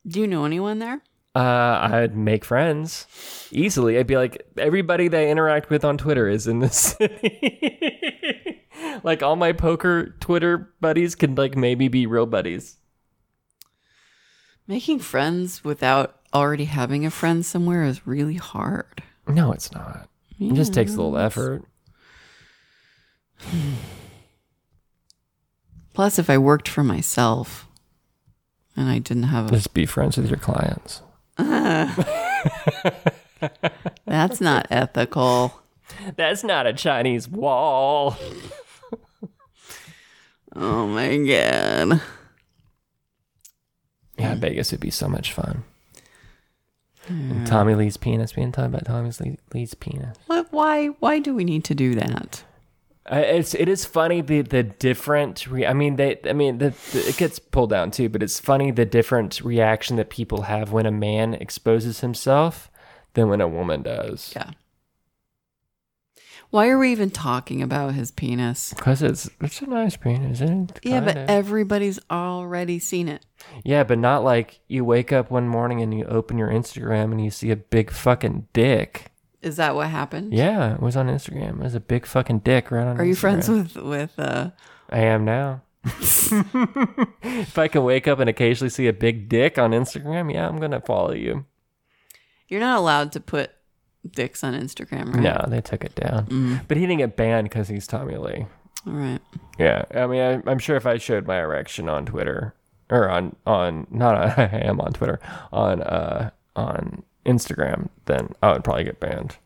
Do 0.06 0.20
you 0.20 0.26
know 0.26 0.44
anyone 0.44 0.78
there? 0.78 1.00
uh, 1.36 1.88
I'd 1.92 2.16
make 2.16 2.44
friends 2.44 3.06
easily. 3.52 3.98
I'd 3.98 4.06
be 4.08 4.16
like 4.16 4.44
everybody 4.58 5.06
that 5.08 5.20
I 5.20 5.26
interact 5.28 5.70
with 5.70 5.84
on 5.84 5.96
Twitter 5.96 6.28
is 6.28 6.46
in 6.48 6.58
this 6.58 6.76
city. 6.98 8.60
like 9.04 9.22
all 9.22 9.36
my 9.36 9.52
poker 9.52 10.16
Twitter 10.20 10.72
buddies 10.80 11.14
can 11.14 11.36
like 11.36 11.56
maybe 11.56 11.86
be 11.88 12.06
real 12.06 12.26
buddies. 12.26 12.78
Making 14.66 14.98
friends 15.00 15.64
without 15.64 16.16
already 16.34 16.64
having 16.64 17.04
a 17.06 17.10
friend 17.10 17.44
somewhere 17.46 17.84
is 17.84 18.06
really 18.06 18.34
hard. 18.36 19.02
No, 19.28 19.52
it's 19.52 19.72
not. 19.72 20.08
It 20.38 20.54
just 20.54 20.72
takes 20.72 20.94
a 20.94 20.96
little 20.96 21.18
effort. 21.18 21.64
Plus, 25.94 26.18
if 26.18 26.30
I 26.30 26.38
worked 26.38 26.68
for 26.68 26.84
myself 26.84 27.66
and 28.76 28.88
I 28.88 28.98
didn't 28.98 29.24
have 29.24 29.48
a, 29.48 29.50
Just 29.50 29.74
be 29.74 29.86
friends 29.86 30.16
with 30.16 30.28
your 30.28 30.38
clients. 30.38 31.02
that's 34.06 34.40
not 34.40 34.66
ethical. 34.70 35.60
That's 36.16 36.44
not 36.44 36.66
a 36.66 36.72
Chinese 36.72 37.28
wall. 37.28 38.16
Oh 40.54 40.86
my 40.86 41.16
god. 41.16 42.00
Yeah, 44.18 44.34
Vegas 44.34 44.70
would 44.72 44.80
be 44.80 44.90
so 44.90 45.08
much 45.08 45.32
fun. 45.32 45.64
And 47.08 47.46
Tommy 47.46 47.74
Lee's 47.74 47.96
penis 47.96 48.32
being 48.34 48.52
talked 48.52 48.68
about 48.68 48.84
Tommy 48.84 49.10
Lee, 49.20 49.38
Lee's 49.52 49.74
penis. 49.74 50.16
What? 50.26 50.52
Why? 50.52 50.88
Why 51.00 51.18
do 51.18 51.34
we 51.34 51.44
need 51.44 51.64
to 51.64 51.74
do 51.74 51.94
that? 51.96 52.44
Uh, 53.10 53.16
it's 53.16 53.54
it 53.54 53.68
is 53.68 53.84
funny 53.84 54.20
the 54.20 54.42
the 54.42 54.62
different. 54.62 55.46
Re- 55.46 55.66
I 55.66 55.72
mean 55.72 55.96
they. 55.96 56.20
I 56.28 56.32
mean 56.32 56.58
the, 56.58 56.70
the, 56.92 57.08
it 57.08 57.16
gets 57.16 57.38
pulled 57.38 57.70
down 57.70 57.90
too, 57.90 58.08
but 58.08 58.22
it's 58.22 58.38
funny 58.38 58.70
the 58.70 58.84
different 58.84 59.40
reaction 59.40 59.96
that 59.96 60.10
people 60.10 60.42
have 60.42 60.70
when 60.72 60.86
a 60.86 60.92
man 60.92 61.34
exposes 61.34 62.00
himself 62.00 62.70
than 63.14 63.28
when 63.28 63.40
a 63.40 63.48
woman 63.48 63.82
does. 63.82 64.32
Yeah. 64.36 64.50
Why 66.50 66.68
are 66.68 66.78
we 66.78 66.90
even 66.90 67.10
talking 67.10 67.62
about 67.62 67.94
his 67.94 68.10
penis? 68.10 68.74
Because 68.74 69.02
it's 69.02 69.30
it's 69.40 69.62
a 69.62 69.66
nice 69.66 69.96
penis. 69.96 70.40
Isn't 70.40 70.72
it? 70.72 70.80
Yeah, 70.82 71.00
but 71.00 71.16
everybody's 71.16 72.00
already 72.10 72.80
seen 72.80 73.08
it. 73.08 73.24
yeah, 73.64 73.84
but 73.84 73.98
not 73.98 74.24
like 74.24 74.58
you 74.66 74.84
wake 74.84 75.12
up 75.12 75.30
one 75.30 75.48
morning 75.48 75.80
and 75.80 75.96
you 75.96 76.04
open 76.06 76.38
your 76.38 76.48
Instagram 76.48 77.12
and 77.12 77.24
you 77.24 77.30
see 77.30 77.50
a 77.50 77.56
big 77.56 77.90
fucking 77.90 78.48
dick. 78.52 79.12
Is 79.42 79.56
that 79.56 79.74
what 79.74 79.88
happened? 79.88 80.34
Yeah, 80.34 80.74
it 80.74 80.80
was 80.80 80.96
on 80.96 81.06
Instagram. 81.06 81.60
It 81.60 81.64
was 81.64 81.74
a 81.74 81.80
big 81.80 82.06
fucking 82.06 82.40
dick 82.40 82.70
right 82.70 82.86
on. 82.86 82.98
Are 82.98 83.04
you 83.04 83.14
Instagram. 83.14 83.18
friends 83.18 83.48
with 83.48 83.76
with 83.76 84.18
uh 84.18 84.50
I 84.90 84.98
am 85.00 85.24
now. 85.24 85.62
if 85.84 87.56
I 87.56 87.68
can 87.68 87.84
wake 87.84 88.06
up 88.06 88.18
and 88.18 88.28
occasionally 88.28 88.68
see 88.68 88.86
a 88.86 88.92
big 88.92 89.28
dick 89.30 89.58
on 89.58 89.70
Instagram, 89.70 90.32
yeah, 90.32 90.46
I'm 90.46 90.60
gonna 90.60 90.80
follow 90.80 91.12
you. 91.12 91.46
You're 92.48 92.60
not 92.60 92.78
allowed 92.78 93.12
to 93.12 93.20
put 93.20 93.52
dicks 94.08 94.44
on 94.44 94.54
Instagram, 94.54 95.14
right? 95.14 95.22
No, 95.22 95.44
they 95.48 95.60
took 95.62 95.84
it 95.84 95.94
down, 95.94 96.62
but 96.68 96.76
he 96.76 96.82
didn't 96.82 96.98
get 96.98 97.16
banned 97.16 97.48
because 97.48 97.68
he's 97.68 97.86
Tommy 97.86 98.16
Lee. 98.16 98.46
All 98.86 98.92
right. 98.92 99.20
Yeah, 99.58 99.84
I 99.94 100.06
mean, 100.06 100.20
I, 100.20 100.50
I'm 100.50 100.58
sure 100.58 100.76
if 100.76 100.86
I 100.86 100.98
showed 100.98 101.26
my 101.26 101.38
erection 101.38 101.88
on 101.88 102.06
Twitter 102.06 102.54
or 102.90 103.08
on 103.08 103.36
on 103.46 103.86
not 103.90 104.16
on, 104.16 104.30
I 104.36 104.58
am 104.66 104.80
on 104.80 104.92
Twitter 104.92 105.20
on 105.52 105.82
uh 105.82 106.30
on 106.56 107.04
Instagram, 107.30 107.88
then 108.06 108.34
I 108.42 108.52
would 108.52 108.64
probably 108.64 108.84
get 108.84 109.00
banned. 109.00 109.36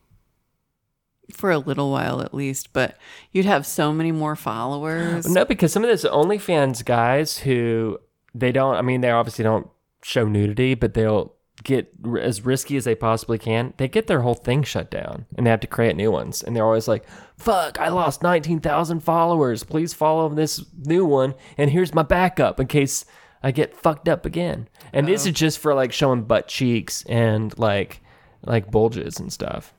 For 1.32 1.50
a 1.50 1.58
little 1.58 1.90
while 1.90 2.20
at 2.20 2.34
least, 2.34 2.72
but 2.72 2.98
you'd 3.32 3.46
have 3.46 3.66
so 3.66 3.92
many 3.92 4.12
more 4.12 4.36
followers. 4.36 5.26
No, 5.26 5.44
because 5.44 5.72
some 5.72 5.82
of 5.82 5.88
those 5.88 6.04
OnlyFans 6.04 6.84
guys 6.84 7.38
who 7.38 7.98
they 8.34 8.52
don't, 8.52 8.76
I 8.76 8.82
mean, 8.82 9.00
they 9.00 9.10
obviously 9.10 9.42
don't 9.42 9.68
show 10.02 10.26
nudity, 10.26 10.74
but 10.74 10.92
they'll 10.92 11.34
get 11.62 11.88
r- 12.04 12.18
as 12.18 12.44
risky 12.44 12.76
as 12.76 12.84
they 12.84 12.94
possibly 12.94 13.38
can. 13.38 13.72
They 13.78 13.88
get 13.88 14.06
their 14.06 14.20
whole 14.20 14.34
thing 14.34 14.62
shut 14.64 14.90
down 14.90 15.26
and 15.36 15.46
they 15.46 15.50
have 15.50 15.60
to 15.60 15.66
create 15.66 15.96
new 15.96 16.10
ones. 16.10 16.42
And 16.42 16.54
they're 16.54 16.64
always 16.64 16.88
like, 16.88 17.04
fuck, 17.38 17.80
I 17.80 17.88
lost 17.88 18.22
19,000 18.22 19.00
followers. 19.00 19.64
Please 19.64 19.94
follow 19.94 20.28
this 20.28 20.64
new 20.84 21.04
one. 21.04 21.34
And 21.56 21.70
here's 21.70 21.94
my 21.94 22.02
backup 22.02 22.60
in 22.60 22.66
case 22.66 23.04
I 23.44 23.50
get 23.50 23.76
fucked 23.76 24.08
up 24.08 24.24
again. 24.24 24.68
And 24.94 25.06
this 25.06 25.26
is 25.26 25.34
just 25.34 25.58
for 25.58 25.74
like 25.74 25.92
showing 25.92 26.22
butt 26.22 26.48
cheeks 26.48 27.04
and 27.04 27.56
like, 27.58 28.00
like 28.42 28.70
bulges 28.70 29.20
and 29.20 29.30
stuff. 29.30 29.74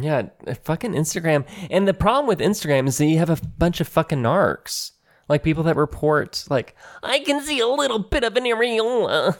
Yeah, 0.00 0.28
uh, 0.46 0.54
fucking 0.54 0.92
Instagram. 0.92 1.44
And 1.70 1.88
the 1.88 1.92
problem 1.92 2.28
with 2.28 2.38
Instagram 2.38 2.86
is 2.86 2.98
that 2.98 3.06
you 3.06 3.18
have 3.18 3.28
a 3.28 3.44
bunch 3.58 3.80
of 3.80 3.88
fucking 3.88 4.22
narcs. 4.22 4.92
Like 5.28 5.42
people 5.42 5.64
that 5.64 5.76
report, 5.76 6.44
like, 6.48 6.76
I 7.02 7.18
can 7.18 7.42
see 7.42 7.58
a 7.58 7.66
little 7.66 7.98
bit 7.98 8.22
of 8.22 8.36
an 8.36 8.44
areola. 8.44 9.36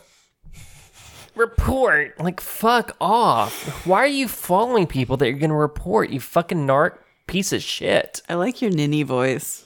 Report. 1.37 2.18
Like, 2.18 2.41
fuck 2.41 2.97
off. 3.01 3.87
Why 3.87 3.99
are 3.99 4.07
you 4.07 4.26
following 4.26 4.87
people 4.87 5.16
that 5.18 5.28
you're 5.28 5.39
going 5.39 5.51
to 5.51 5.57
report, 5.57 6.11
you 6.11 6.20
fucking 6.20 6.66
narc 6.66 6.99
piece 7.26 7.53
of 7.53 7.62
shit? 7.62 8.22
I 8.28 8.35
like 8.35 8.61
your 8.62 8.70
ninny 8.70 9.03
voice. 9.03 9.63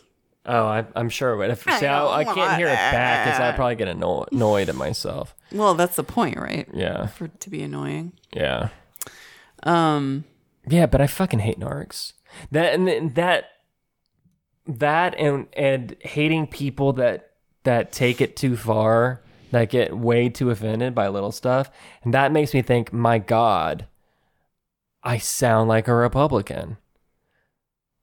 Oh, 0.51 0.65
I, 0.67 0.87
I'm 0.97 1.11
sure. 1.11 1.37
But 1.37 1.51
if, 1.51 1.63
see, 1.63 1.87
I, 1.87 2.07
I 2.07 2.25
can't 2.25 2.57
hear 2.57 2.69
it 2.69 2.75
back 2.75 3.27
because 3.27 3.39
I 3.41 3.53
probably 3.53 3.75
get 3.77 3.87
anno- 3.89 4.25
annoyed 4.33 4.71
at 4.71 4.75
myself. 4.77 5.35
Well, 5.53 5.75
that's 5.75 5.95
the 5.97 6.03
point, 6.05 6.39
right? 6.39 6.67
Yeah. 6.73 7.07
For 7.09 7.27
it 7.27 7.39
to 7.41 7.51
be 7.51 7.63
annoying. 7.63 8.13
Yeah. 8.33 8.71
Um 9.63 10.25
Yeah, 10.67 10.87
but 10.87 11.01
I 11.03 11.07
fucking 11.07 11.41
hate 11.41 11.61
narcs. 11.61 12.15
That 12.51 12.75
and 12.75 13.15
that 13.15 13.45
that 14.67 15.15
and 15.19 15.47
and 15.55 15.97
hating 16.01 16.47
people 16.47 16.93
that 16.95 17.31
that 17.65 17.93
take 17.93 18.21
it 18.23 18.37
too 18.37 18.57
far, 18.57 19.23
that 19.51 19.69
get 19.69 19.97
way 19.97 20.31
too 20.31 20.51
offended 20.51 20.95
by 20.95 21.09
little 21.09 21.33
stuff, 21.33 21.71
and 22.03 22.15
that 22.15 22.33
makes 22.33 22.55
me 22.55 22.63
think, 22.63 22.93
my 22.93 23.19
God, 23.19 23.87
I 25.03 25.19
sound 25.19 25.69
like 25.69 25.89
a 25.89 25.95
Republican. 25.95 26.79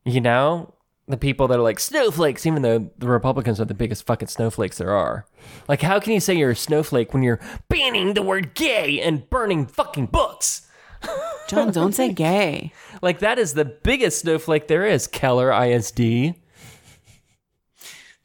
You 0.04 0.22
know, 0.22 0.75
the 1.08 1.18
people 1.18 1.48
that 1.48 1.60
are 1.60 1.64
like 1.64 1.80
snowflakes, 1.80 2.46
even 2.46 2.62
though 2.62 2.90
the 2.98 3.08
Republicans 3.08 3.62
are 3.62 3.66
the 3.66 3.74
biggest 3.74 4.06
fucking 4.06 4.28
snowflakes 4.28 4.78
there 4.78 4.92
are. 4.92 5.26
Like, 5.68 5.82
how 5.82 6.00
can 6.00 6.14
you 6.14 6.20
say 6.20 6.34
you're 6.34 6.52
a 6.52 6.56
snowflake 6.56 7.14
when 7.14 7.22
you're 7.24 7.40
banning 7.70 8.14
the 8.14 8.24
word 8.24 8.56
gay 8.56 9.00
and 9.02 9.30
burning 9.30 9.68
fucking 9.68 10.08
books? 10.08 10.68
John, 11.48 11.72
don't 11.72 11.94
say 11.94 12.12
gay. 12.12 12.72
Like 13.02 13.20
that 13.20 13.38
is 13.38 13.54
the 13.54 13.66
biggest 13.66 14.22
snowflake 14.22 14.68
there 14.68 14.86
is, 14.86 15.08
Keller 15.08 15.52
ISD. 15.52 16.36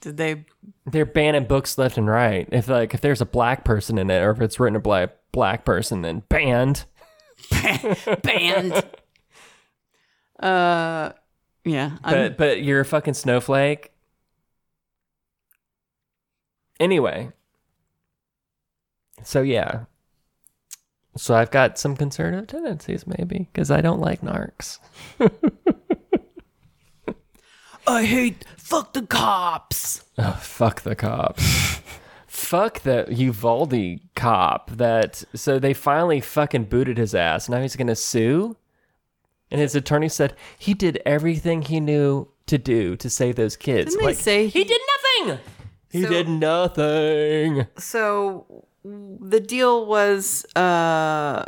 Did 0.01 0.17
they 0.17 0.47
They're 0.87 1.05
banning 1.05 1.45
books 1.45 1.77
left 1.77 1.99
and 1.99 2.09
right. 2.09 2.49
If 2.51 2.69
like 2.69 2.95
if 2.95 3.03
there's 3.03 3.21
a 3.21 3.27
black 3.27 3.65
person 3.65 3.99
in 3.99 4.11
it, 4.11 4.23
or 4.23 4.31
if 4.31 4.41
it's 4.41 4.59
written 4.59 4.81
by 4.81 5.03
a 5.03 5.11
black 5.33 5.65
person, 5.65 6.03
then 6.03 6.23
banned. 6.29 6.85
banned? 8.23 8.83
uh 10.41 11.13
yeah. 11.65 11.99
I'm, 12.05 12.15
But 12.15 12.37
but 12.39 12.63
you're 12.63 12.81
a 12.81 12.85
fucking 12.85 13.15
snowflake. 13.15 13.93
Anyway. 16.79 17.31
So 19.23 19.43
yeah. 19.43 19.85
So 21.17 21.35
I've 21.35 21.51
got 21.51 21.79
some 21.79 21.97
conservative 21.97 22.47
tendencies, 22.47 23.07
maybe, 23.07 23.49
because 23.53 23.71
I 23.71 23.81
don't 23.81 24.01
like 24.01 24.21
narcs. 24.23 24.79
I 27.87 28.05
hate 28.05 28.45
fuck 28.57 28.93
the 28.93 29.03
cops. 29.03 30.05
Oh, 30.23 30.39
fuck 30.39 30.83
the 30.83 30.95
cops. 30.95 31.81
fuck 32.27 32.81
the 32.81 33.07
Uvalde 33.11 34.01
cop 34.15 34.71
that 34.73 35.25
so 35.35 35.59
they 35.59 35.73
finally 35.73 36.21
fucking 36.21 36.65
booted 36.65 36.99
his 36.99 37.15
ass. 37.15 37.49
Now 37.49 37.63
he's 37.63 37.75
gonna 37.77 37.97
sue. 37.97 38.57
And 39.51 39.61
his 39.61 39.75
attorney 39.75 40.09
said 40.09 40.35
he 40.59 40.75
did 40.75 41.01
everything 41.05 41.63
he 41.63 41.81
knew 41.81 42.29
to 42.47 42.57
do 42.59 42.97
to 42.97 43.11
save 43.11 43.37
those 43.37 43.57
kids. 43.57 43.93
Didn't 43.95 44.07
they 44.07 44.15
say 44.15 44.47
he, 44.47 44.61
he- 44.61 44.65
did 44.65 44.81
nothing? 45.27 45.39
He 45.91 46.03
So- 46.03 46.09
did 46.09 46.29
nothing. 46.29 47.67
So 47.79 48.65
the 48.85 49.41
deal 49.41 49.87
was 49.87 50.47
uh 50.57 51.45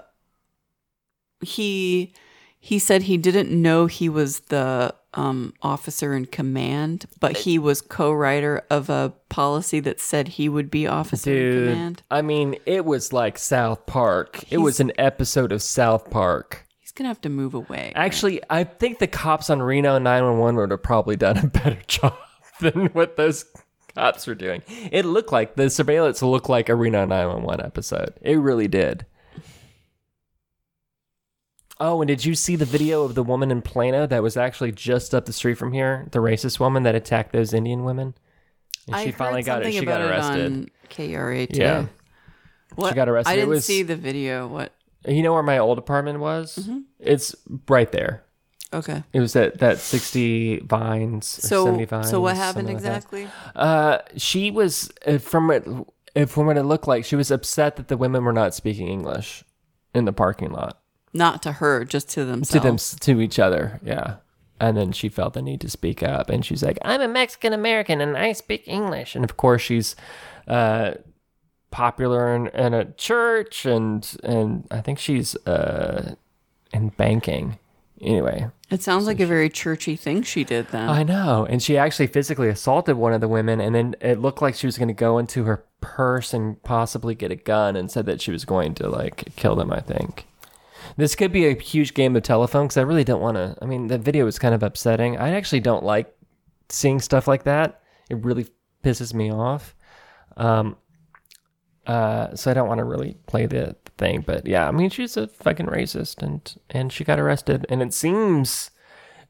he 1.40 2.12
he 2.58 2.78
said 2.78 3.02
he 3.02 3.16
didn't 3.16 3.50
know 3.50 3.86
he 3.86 4.08
was 4.08 4.40
the 4.40 4.94
um 5.14 5.52
officer 5.62 6.14
in 6.14 6.26
command, 6.26 7.06
but 7.20 7.38
he 7.38 7.58
was 7.58 7.80
co-writer 7.80 8.62
of 8.70 8.88
a 8.88 9.12
policy 9.28 9.80
that 9.80 10.00
said 10.00 10.28
he 10.28 10.48
would 10.48 10.70
be 10.70 10.86
officer 10.86 11.30
in 11.32 11.68
command. 11.68 12.02
I 12.10 12.22
mean, 12.22 12.56
it 12.66 12.84
was 12.84 13.12
like 13.12 13.38
South 13.38 13.86
Park. 13.86 14.44
it 14.50 14.58
was 14.58 14.80
an 14.80 14.92
episode 14.98 15.52
of 15.52 15.62
South 15.62 16.10
Park. 16.10 16.66
He's 16.94 17.04
to 17.04 17.08
have 17.08 17.20
to 17.22 17.28
move 17.30 17.54
away. 17.54 17.92
Actually, 17.94 18.42
I 18.50 18.64
think 18.64 18.98
the 18.98 19.06
cops 19.06 19.48
on 19.48 19.62
Reno 19.62 19.98
911 19.98 20.56
would 20.56 20.70
have 20.70 20.82
probably 20.82 21.16
done 21.16 21.38
a 21.38 21.46
better 21.46 21.78
job 21.86 22.14
than 22.60 22.86
what 22.88 23.16
those 23.16 23.46
cops 23.94 24.26
were 24.26 24.34
doing. 24.34 24.62
It 24.90 25.06
looked 25.06 25.32
like 25.32 25.54
the 25.56 25.70
surveillance 25.70 26.20
looked 26.22 26.50
like 26.50 26.68
a 26.68 26.74
Reno 26.74 27.06
911 27.06 27.64
episode. 27.64 28.12
It 28.20 28.36
really 28.36 28.68
did. 28.68 29.06
Oh, 31.80 32.00
and 32.02 32.08
did 32.08 32.24
you 32.24 32.34
see 32.34 32.56
the 32.56 32.64
video 32.66 33.04
of 33.04 33.14
the 33.14 33.22
woman 33.22 33.50
in 33.50 33.62
Plano 33.62 34.06
that 34.06 34.22
was 34.22 34.36
actually 34.36 34.72
just 34.72 35.14
up 35.14 35.24
the 35.24 35.32
street 35.32 35.54
from 35.54 35.72
here? 35.72 36.06
The 36.12 36.18
racist 36.18 36.60
woman 36.60 36.82
that 36.84 36.94
attacked 36.94 37.32
those 37.32 37.52
Indian 37.54 37.84
women. 37.84 38.14
And 38.86 38.96
I 38.96 39.06
she 39.06 39.12
finally 39.12 39.42
got 39.42 39.64
it. 39.64 39.72
She 39.72 39.84
got 39.84 40.00
arrested. 40.00 40.44
on 40.46 40.68
KERA 40.90 41.46
today. 41.46 41.58
Yeah. 41.64 41.86
What? 42.74 42.94
got 42.94 43.08
arrested. 43.08 43.32
I 43.32 43.36
didn't 43.36 43.48
was- 43.48 43.64
see 43.64 43.82
the 43.82 43.96
video. 43.96 44.46
What? 44.46 44.72
You 45.06 45.22
know 45.22 45.32
where 45.32 45.42
my 45.42 45.58
old 45.58 45.78
apartment 45.78 46.20
was? 46.20 46.56
Mm-hmm. 46.60 46.78
It's 47.00 47.34
right 47.68 47.90
there. 47.90 48.24
Okay. 48.74 49.02
It 49.12 49.20
was 49.20 49.36
at 49.36 49.58
that 49.58 49.78
sixty 49.78 50.58
vines. 50.60 51.26
So, 51.26 51.66
70 51.66 51.84
vines, 51.84 52.10
so 52.10 52.20
what 52.20 52.36
happened 52.36 52.68
something 52.68 52.76
like 52.84 52.96
exactly? 52.96 53.28
Uh, 53.54 53.98
she 54.16 54.50
was 54.50 54.90
uh, 55.06 55.18
from 55.18 55.50
it. 55.50 55.66
uh, 56.16 56.26
From 56.26 56.46
what 56.46 56.56
it 56.56 56.62
looked 56.62 56.88
like, 56.88 57.04
she 57.04 57.16
was 57.16 57.30
upset 57.30 57.76
that 57.76 57.88
the 57.88 57.96
women 57.98 58.24
were 58.24 58.32
not 58.32 58.54
speaking 58.54 58.88
English 58.88 59.44
in 59.94 60.06
the 60.06 60.12
parking 60.12 60.50
lot 60.52 60.80
Not 61.12 61.42
to 61.42 61.52
her, 61.52 61.84
just 61.84 62.08
to 62.10 62.24
themselves. 62.24 62.90
to 62.90 62.96
them 62.96 63.16
to 63.18 63.20
each 63.22 63.38
other. 63.38 63.78
Yeah, 63.84 64.16
and 64.58 64.74
then 64.76 64.92
she 64.92 65.10
felt 65.10 65.34
the 65.34 65.42
need 65.42 65.60
to 65.62 65.68
speak 65.68 66.02
up, 66.02 66.30
and 66.30 66.42
she's 66.42 66.62
like, 66.62 66.78
"I'm 66.82 67.02
a 67.02 67.08
Mexican 67.08 67.52
American 67.52 68.00
and 68.00 68.16
I 68.16 68.32
speak 68.32 68.64
English." 68.66 69.14
And 69.14 69.22
of 69.24 69.36
course, 69.36 69.60
she's 69.60 69.96
uh, 70.48 70.92
popular 71.72 72.32
in, 72.34 72.46
in 72.48 72.72
a 72.74 72.84
church, 72.92 73.66
and 73.66 74.16
and 74.22 74.68
I 74.70 74.80
think 74.80 74.98
she's 75.00 75.34
uh, 75.46 76.14
in 76.72 76.90
banking. 76.90 77.58
Anyway, 78.00 78.48
It 78.68 78.82
sounds 78.82 79.06
like 79.06 79.20
a 79.20 79.26
very 79.26 79.48
churchy 79.48 79.94
thing 79.94 80.22
she 80.24 80.42
did 80.42 80.66
then. 80.72 80.88
I 80.88 81.04
know. 81.04 81.46
And 81.48 81.62
she 81.62 81.78
actually 81.78 82.08
physically 82.08 82.48
assaulted 82.48 82.96
one 82.96 83.12
of 83.12 83.20
the 83.20 83.28
women, 83.28 83.60
and 83.60 83.76
then 83.76 83.94
it 84.00 84.18
looked 84.20 84.42
like 84.42 84.56
she 84.56 84.66
was 84.66 84.76
going 84.76 84.88
to 84.88 84.94
go 84.94 85.18
into 85.18 85.44
her 85.44 85.64
purse 85.80 86.34
and 86.34 86.60
possibly 86.64 87.14
get 87.14 87.30
a 87.30 87.36
gun 87.36 87.76
and 87.76 87.92
said 87.92 88.06
that 88.06 88.20
she 88.20 88.32
was 88.32 88.44
going 88.44 88.74
to, 88.74 88.88
like, 88.88 89.36
kill 89.36 89.54
them, 89.54 89.72
I 89.72 89.78
think. 89.78 90.26
This 90.96 91.14
could 91.14 91.30
be 91.30 91.46
a 91.46 91.54
huge 91.54 91.94
game 91.94 92.16
of 92.16 92.24
telephone 92.24 92.66
because 92.66 92.76
I 92.76 92.82
really 92.82 93.04
don't 93.04 93.20
want 93.20 93.36
to. 93.36 93.56
I 93.62 93.66
mean, 93.66 93.86
the 93.86 93.98
video 93.98 94.24
was 94.24 94.36
kind 94.36 94.54
of 94.54 94.64
upsetting. 94.64 95.16
I 95.16 95.34
actually 95.34 95.60
don't 95.60 95.84
like 95.84 96.12
seeing 96.68 97.00
stuff 97.00 97.28
like 97.28 97.44
that, 97.44 97.82
it 98.10 98.16
really 98.24 98.46
pisses 98.82 99.14
me 99.14 99.30
off. 99.30 99.74
Um, 100.36 100.76
uh, 101.86 102.34
so 102.34 102.50
I 102.50 102.54
don't 102.54 102.68
want 102.68 102.78
to 102.78 102.84
really 102.84 103.16
play 103.26 103.46
the 103.46 103.76
thing, 103.98 104.22
but 104.26 104.46
yeah, 104.46 104.68
I 104.68 104.70
mean, 104.70 104.90
she's 104.90 105.16
a 105.16 105.26
fucking 105.26 105.66
racist, 105.66 106.22
and 106.22 106.54
and 106.70 106.92
she 106.92 107.04
got 107.04 107.18
arrested, 107.18 107.66
and 107.68 107.82
it 107.82 107.92
seems 107.92 108.70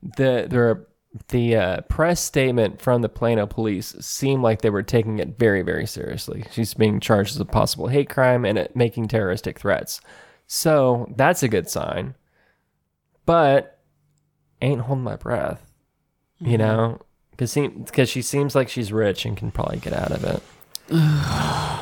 the 0.03 0.47
the 0.49 0.87
the 1.29 1.57
uh, 1.57 1.81
press 1.83 2.21
statement 2.23 2.81
from 2.81 3.03
the 3.03 3.09
Plano 3.09 3.47
police 3.47 3.95
seemed 4.01 4.43
like 4.43 4.63
they 4.63 4.71
were 4.71 4.83
taking 4.83 5.19
it 5.19 5.39
very 5.39 5.63
very 5.63 5.87
seriously. 5.87 6.45
She's 6.51 6.75
being 6.75 7.01
charged 7.01 7.35
as 7.35 7.41
a 7.41 7.47
possible 7.47 7.89
hate 7.89 8.11
crime 8.11 8.45
and 8.45 8.59
it 8.59 8.77
making 8.77 9.09
terroristic 9.09 9.59
threats, 9.59 10.01
so 10.47 11.11
that's 11.17 11.43
a 11.43 11.49
good 11.49 11.71
sign. 11.71 12.15
But 13.25 13.79
ain't 14.61 14.83
holding 14.83 15.05
my 15.05 15.17
breath, 15.17 15.71
you 16.39 16.59
know, 16.59 17.01
because 17.31 17.55
because 17.55 18.11
she 18.11 18.21
seems 18.21 18.55
like 18.55 18.69
she's 18.69 18.93
rich 18.93 19.25
and 19.25 19.39
can 19.39 19.51
probably 19.53 19.79
get 19.79 19.95
out 19.95 20.11
of 20.11 20.25
it. 20.25 20.43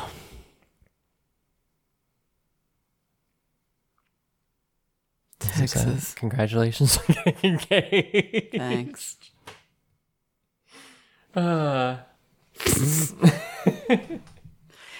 Texas. 5.61 6.13
congratulations. 6.15 6.97
Thanks. 8.57 9.17
Uh, 11.35 11.97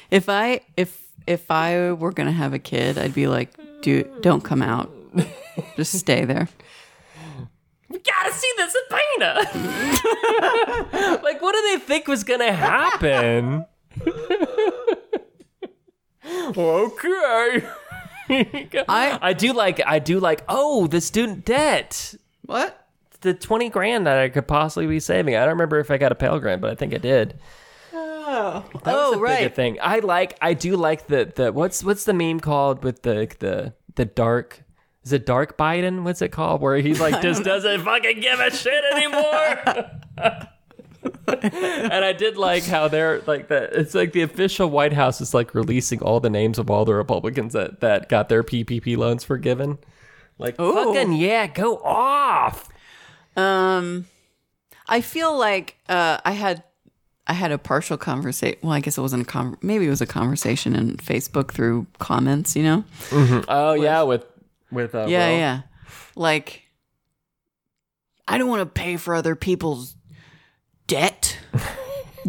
If 0.10 0.28
I 0.28 0.62
if 0.76 1.02
if 1.26 1.50
I 1.52 1.92
were 1.94 2.12
gonna 2.12 2.32
have 2.34 2.54
a 2.54 2.60
kid, 2.60 2.98
I'd 2.98 3.14
be 3.14 3.28
like, 3.28 3.50
dude, 3.82 4.22
don't 4.22 4.44
come 4.44 4.62
out. 4.62 4.92
Just 5.78 5.94
stay 5.98 6.26
there. 6.26 6.48
we 7.90 7.98
gotta 8.00 8.34
see 8.34 8.52
the 8.58 8.70
subpoena. 8.70 9.34
like, 11.24 11.42
what 11.42 11.54
do 11.56 11.62
they 11.72 11.78
think 11.86 12.08
was 12.08 12.24
gonna 12.26 12.52
happen? 12.52 13.66
okay. 16.58 17.64
I 18.88 19.20
I 19.22 19.34
do 19.34 19.54
like. 19.54 19.82
I 19.86 20.00
do 20.00 20.20
like. 20.20 20.44
Oh, 20.48 20.88
the 20.88 21.02
student 21.02 21.46
debt. 21.46 22.16
what? 22.46 22.88
The 23.22 23.34
twenty 23.34 23.70
grand 23.70 24.08
that 24.08 24.18
I 24.18 24.30
could 24.30 24.48
possibly 24.48 24.88
be 24.88 25.00
saving. 25.00 25.36
I 25.36 25.42
don't 25.42 25.50
remember 25.50 25.80
if 25.80 25.92
I 25.92 25.98
got 25.98 26.12
a 26.12 26.16
Pell 26.16 26.40
Grant, 26.40 26.62
but 26.62 26.72
I 26.72 26.76
think 26.76 26.94
I 26.94 26.98
did. 26.98 27.40
Oh, 27.94 28.64
That 28.84 28.96
oh, 28.96 29.12
bigger 29.12 29.24
right. 29.24 29.54
thing. 29.56 29.78
I 29.82 30.00
like. 30.00 30.38
I 30.42 30.54
do 30.54 30.76
like 30.78 31.08
the 31.08 31.32
the 31.36 31.52
what's 31.52 31.84
what's 31.84 32.06
the 32.06 32.14
meme 32.14 32.40
called 32.40 32.84
with 32.84 33.02
the 33.04 33.28
the 33.40 33.74
the 33.96 34.06
dark. 34.06 34.64
Is 35.04 35.12
it 35.14 35.26
Dark 35.26 35.58
Biden? 35.58 36.04
What's 36.04 36.22
it 36.22 36.30
called? 36.30 36.62
Where 36.62 36.78
he's 36.78 37.00
like 37.02 37.22
just 37.24 37.44
doesn't 37.44 37.82
fucking 37.82 38.22
give 38.22 38.40
a 38.40 38.52
shit 38.52 38.84
anymore. 38.94 39.92
and 41.28 42.06
I 42.06 42.14
did 42.14 42.38
like 42.38 42.64
how 42.64 42.88
they're 42.88 43.22
like 43.26 43.48
that. 43.48 43.74
It's 43.74 43.96
like 43.96 44.14
the 44.14 44.22
official 44.22 44.70
White 44.70 44.94
House 44.94 45.22
is 45.22 45.34
like 45.34 45.56
releasing 45.56 46.02
all 46.02 46.20
the 46.20 46.30
names 46.30 46.60
of 46.60 46.70
all 46.70 46.86
the 46.86 46.94
Republicans 46.94 47.54
that 47.54 47.80
that 47.80 48.10
got 48.10 48.30
their 48.30 48.44
PPP 48.44 48.98
loans 48.98 49.24
forgiven. 49.24 49.80
Like 50.38 50.60
Ooh. 50.60 50.74
fucking 50.74 51.14
yeah, 51.14 51.48
go 51.48 51.78
off. 51.78 52.70
Um, 53.36 54.06
I 54.88 55.02
feel 55.02 55.38
like 55.38 55.78
uh, 55.90 56.20
I 56.24 56.32
had 56.32 56.64
I 57.28 57.34
had 57.34 57.52
a 57.52 57.58
partial 57.58 57.98
conversation. 57.98 58.60
Well, 58.62 58.74
I 58.74 58.80
guess 58.80 58.98
it 58.98 59.02
wasn't 59.02 59.24
a 59.24 59.26
con. 59.26 59.58
Maybe 59.62 59.88
it 59.88 59.90
was 59.90 60.02
a 60.02 60.08
conversation 60.08 60.76
in 60.76 60.98
Facebook 60.98 61.52
through 61.52 61.88
comments. 62.00 62.56
You 62.56 62.64
know? 62.64 62.84
Oh 63.48 63.74
yeah, 63.74 64.04
with 64.04 64.26
with 64.72 64.94
uh, 64.94 65.06
yeah, 65.08 65.30
Will. 65.30 65.38
yeah. 65.38 65.62
Like, 66.16 66.64
I 68.28 68.38
don't 68.38 68.50
want 68.50 68.62
to 68.62 68.66
pay 68.66 68.98
for 68.98 69.16
other 69.16 69.36
people's 69.36 69.96
debt. 70.92 71.38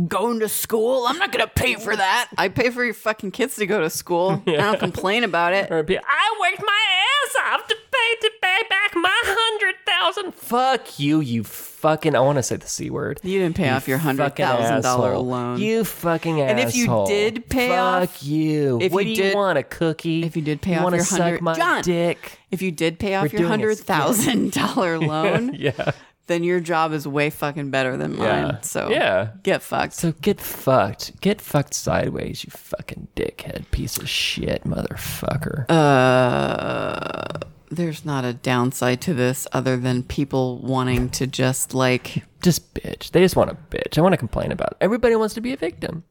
Going 0.08 0.40
to 0.40 0.48
school, 0.48 1.04
I'm 1.06 1.18
not 1.18 1.32
gonna 1.32 1.46
pay 1.46 1.74
for 1.74 1.94
that. 1.94 2.30
I 2.38 2.48
pay 2.48 2.70
for 2.70 2.82
your 2.82 2.94
fucking 2.94 3.30
kids 3.32 3.56
to 3.56 3.66
go 3.66 3.82
to 3.82 3.90
school. 3.90 4.42
I 4.46 4.52
don't 4.56 4.78
complain 4.80 5.22
about 5.22 5.52
it. 5.52 5.70
Or 5.70 5.82
be- 5.82 5.98
I 5.98 6.36
worked 6.40 6.62
my 6.64 6.80
ass 7.26 7.36
off 7.60 7.66
to 7.68 7.74
pay 7.92 8.20
to 8.22 8.30
pay 8.40 8.58
back 8.70 8.94
my 8.94 9.20
hundred 9.22 9.74
thousand. 9.86 10.34
Fuck 10.34 10.98
you, 10.98 11.20
you 11.20 11.44
fucking. 11.44 12.16
I 12.16 12.20
want 12.20 12.38
to 12.38 12.42
say 12.42 12.56
the 12.56 12.66
c 12.66 12.88
word. 12.88 13.20
You 13.22 13.38
didn't 13.40 13.54
pay 13.56 13.68
off 13.68 13.86
your 13.86 13.98
hundred 13.98 14.22
fucking 14.30 14.46
thousand 14.46 14.82
dollar 14.82 15.10
asshole. 15.10 15.26
loan. 15.26 15.60
You 15.60 15.84
fucking 15.84 16.40
asshole. 16.40 16.58
And 16.58 16.68
if 16.68 16.74
you 16.74 17.04
did 17.06 17.48
pay 17.50 17.68
fuck 17.68 18.02
off- 18.08 18.22
you. 18.22 18.78
if 18.80 18.92
what 18.92 19.04
you 19.04 19.14
do 19.14 19.22
you 19.22 19.28
did- 19.28 19.34
want? 19.36 19.58
A 19.58 19.62
cookie? 19.62 20.22
if 20.24 20.36
you 20.36 20.42
did 20.42 20.62
pay 20.62 20.76
off 20.76 20.84
wanna 20.84 20.96
your 20.96 21.04
suck 21.04 21.18
100 21.18 21.42
my 21.42 21.54
John! 21.54 21.82
dick. 21.82 22.38
if 22.50 22.62
you 22.62 22.72
did 22.72 22.98
pay 22.98 23.14
off 23.16 23.30
your 23.30 23.40
doing 23.40 23.50
hundred 23.50 23.76
thousand 23.78 24.52
dollar 24.52 24.98
loan, 25.12 25.52
Yeah. 25.54 25.90
Then 26.28 26.44
your 26.44 26.60
job 26.60 26.92
is 26.92 27.06
way 27.06 27.30
fucking 27.30 27.70
better 27.70 27.96
than 27.96 28.16
mine. 28.16 28.46
Yeah. 28.46 28.60
So 28.60 28.90
Yeah. 28.90 29.28
get 29.42 29.60
fucked. 29.62 29.94
So 29.94 30.12
get 30.20 30.40
fucked. 30.40 31.20
Get 31.20 31.40
fucked 31.40 31.74
sideways, 31.74 32.44
you 32.44 32.50
fucking 32.50 33.08
dickhead 33.16 33.70
piece 33.70 33.96
of 33.98 34.08
shit, 34.08 34.64
motherfucker. 34.64 35.64
uh, 35.70 37.38
there's 37.70 38.04
not 38.04 38.24
a 38.24 38.34
downside 38.34 39.00
to 39.02 39.14
this 39.14 39.46
other 39.52 39.76
than 39.76 40.02
people 40.02 40.58
wanting 40.58 41.08
to 41.10 41.26
just 41.26 41.72
like 41.74 42.22
just 42.42 42.74
bitch. 42.74 43.10
They 43.12 43.20
just 43.20 43.34
want 43.36 43.50
to 43.50 43.56
bitch. 43.76 43.96
I 43.96 44.02
want 44.02 44.12
to 44.12 44.18
complain 44.18 44.52
about 44.52 44.72
it. 44.72 44.76
Everybody 44.80 45.16
wants 45.16 45.34
to 45.34 45.40
be 45.40 45.52
a 45.52 45.56
victim. 45.56 46.04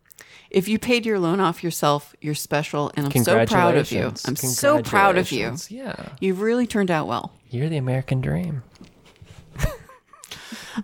if 0.50 0.68
you 0.68 0.78
paid 0.78 1.06
your 1.06 1.18
loan 1.20 1.40
off 1.40 1.64
yourself, 1.64 2.14
you're 2.20 2.36
special, 2.36 2.92
and 2.96 3.06
I'm 3.06 3.24
so 3.24 3.46
proud 3.46 3.78
of 3.78 3.90
you. 3.92 4.12
I'm 4.26 4.36
so 4.36 4.82
proud 4.82 5.18
of 5.18 5.32
you. 5.32 5.56
Yeah. 5.70 5.96
You've 6.20 6.42
really 6.42 6.68
turned 6.68 6.92
out 6.92 7.08
well. 7.08 7.32
You're 7.50 7.70
the 7.70 7.78
American 7.78 8.20
dream. 8.22 8.64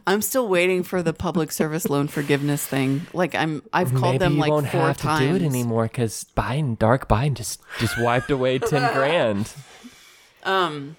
I'm 0.05 0.21
still 0.21 0.47
waiting 0.47 0.83
for 0.83 1.01
the 1.01 1.13
public 1.13 1.51
service 1.51 1.89
loan 1.89 2.07
forgiveness 2.07 2.65
thing. 2.65 3.07
Like 3.13 3.35
I'm, 3.35 3.63
I've 3.71 3.91
called 3.93 4.15
Maybe 4.15 4.17
them 4.17 4.33
you 4.33 4.39
like 4.39 4.51
won't 4.51 4.69
four 4.69 4.81
have 4.81 4.97
times. 4.97 5.21
to 5.21 5.27
do 5.29 5.35
it 5.35 5.41
anymore 5.47 5.83
because 5.83 6.25
Biden, 6.35 6.77
Dark 6.77 7.07
Biden, 7.07 7.35
just 7.35 7.61
just 7.79 7.99
wiped 7.99 8.31
away 8.31 8.59
ten 8.59 8.93
grand. 8.97 9.53
Um, 10.43 10.95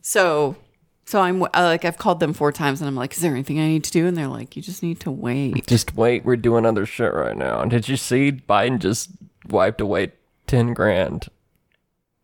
so, 0.00 0.56
so 1.04 1.20
I'm 1.20 1.42
uh, 1.42 1.48
like 1.54 1.84
I've 1.84 1.98
called 1.98 2.20
them 2.20 2.32
four 2.32 2.52
times, 2.52 2.80
and 2.80 2.88
I'm 2.88 2.96
like, 2.96 3.12
is 3.12 3.20
there 3.20 3.32
anything 3.32 3.58
I 3.60 3.66
need 3.66 3.84
to 3.84 3.90
do? 3.90 4.06
And 4.06 4.16
they're 4.16 4.28
like, 4.28 4.56
you 4.56 4.62
just 4.62 4.82
need 4.82 5.00
to 5.00 5.10
wait. 5.10 5.66
Just 5.66 5.94
wait, 5.96 6.24
we're 6.24 6.36
doing 6.36 6.64
other 6.66 6.86
shit 6.86 7.12
right 7.12 7.36
now. 7.36 7.60
And 7.60 7.70
Did 7.70 7.88
you 7.88 7.96
see 7.96 8.32
Biden 8.32 8.78
just 8.78 9.10
wiped 9.48 9.80
away 9.80 10.12
ten 10.46 10.74
grand 10.74 11.28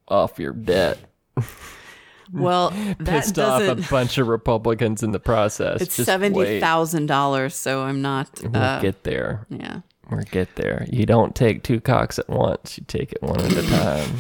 off 0.08 0.38
your 0.38 0.52
debt? 0.52 0.98
Well, 2.32 2.70
that 2.98 2.98
Pissed 3.04 3.38
off 3.38 3.62
a 3.62 3.74
bunch 3.90 4.18
of 4.18 4.28
Republicans 4.28 5.02
in 5.02 5.10
the 5.12 5.20
process. 5.20 5.82
It's 5.82 5.96
Just 5.96 6.06
seventy 6.06 6.60
thousand 6.60 7.06
dollars, 7.06 7.54
so 7.54 7.82
I'm 7.82 8.00
not. 8.02 8.28
We'll 8.42 8.56
Uh, 8.56 8.80
get 8.80 9.04
there. 9.04 9.46
yeah. 9.50 9.80
We'll 10.10 10.22
get 10.22 10.56
there. 10.56 10.86
You 10.90 11.06
don't 11.06 11.34
take 11.34 11.62
two 11.62 11.80
cocks 11.80 12.18
at 12.18 12.28
once. 12.28 12.76
You 12.78 12.84
take 12.86 13.12
it 13.12 13.22
one 13.22 13.40
at 13.40 13.52
a 13.52 13.62
time. 13.68 14.10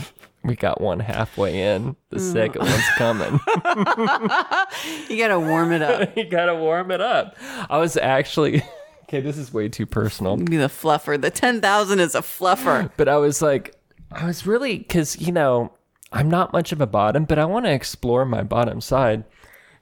We 0.44 0.56
got 0.56 0.80
one 0.80 1.00
halfway 1.00 1.60
in. 1.60 1.94
The 2.10 2.16
Mm. 2.16 2.32
second 2.32 2.62
one's 2.62 2.88
coming. 2.96 3.40
You 5.08 5.18
gotta 5.18 5.38
warm 5.38 5.72
it 5.72 5.82
up. 5.82 6.16
you 6.16 6.24
gotta 6.24 6.54
warm 6.54 6.90
it 6.90 7.00
up. 7.00 7.36
I 7.70 7.78
was 7.78 7.96
actually 7.96 8.62
okay. 9.04 9.20
This 9.20 9.36
is 9.36 9.52
way 9.52 9.68
too 9.68 9.86
personal, 9.86 10.36
Be 10.36 10.56
the 10.56 10.68
fluffer. 10.68 11.20
The 11.20 11.30
ten 11.30 11.60
thousand 11.60 12.00
is 12.00 12.14
a 12.14 12.20
fluffer. 12.20 12.90
but 12.96 13.08
I 13.08 13.16
was 13.18 13.42
like, 13.42 13.74
I 14.10 14.24
was 14.26 14.46
really 14.46 14.78
because 14.78 15.20
you 15.20 15.32
know 15.32 15.72
I'm 16.12 16.28
not 16.28 16.52
much 16.52 16.72
of 16.72 16.80
a 16.80 16.86
bottom, 16.86 17.24
but 17.24 17.38
I 17.38 17.44
want 17.46 17.64
to 17.66 17.72
explore 17.72 18.24
my 18.24 18.42
bottom 18.42 18.80
side. 18.80 19.24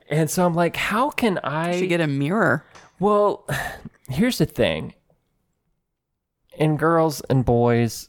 And 0.08 0.30
so 0.30 0.46
I'm 0.46 0.54
like, 0.54 0.76
how 0.76 1.10
can 1.10 1.38
I 1.38 1.78
should 1.78 1.88
get 1.88 2.00
a 2.00 2.06
mirror. 2.06 2.64
Well, 2.98 3.46
here's 4.08 4.38
the 4.38 4.46
thing. 4.46 4.94
In 6.56 6.76
girls 6.76 7.20
and 7.22 7.44
boys, 7.44 8.08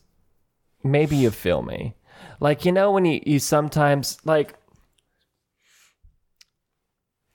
maybe 0.83 1.15
you 1.15 1.31
feel 1.31 1.61
me. 1.61 1.95
Like, 2.39 2.65
you 2.65 2.71
know, 2.71 2.91
when 2.91 3.05
you, 3.05 3.21
you 3.25 3.39
sometimes, 3.39 4.17
like, 4.25 4.55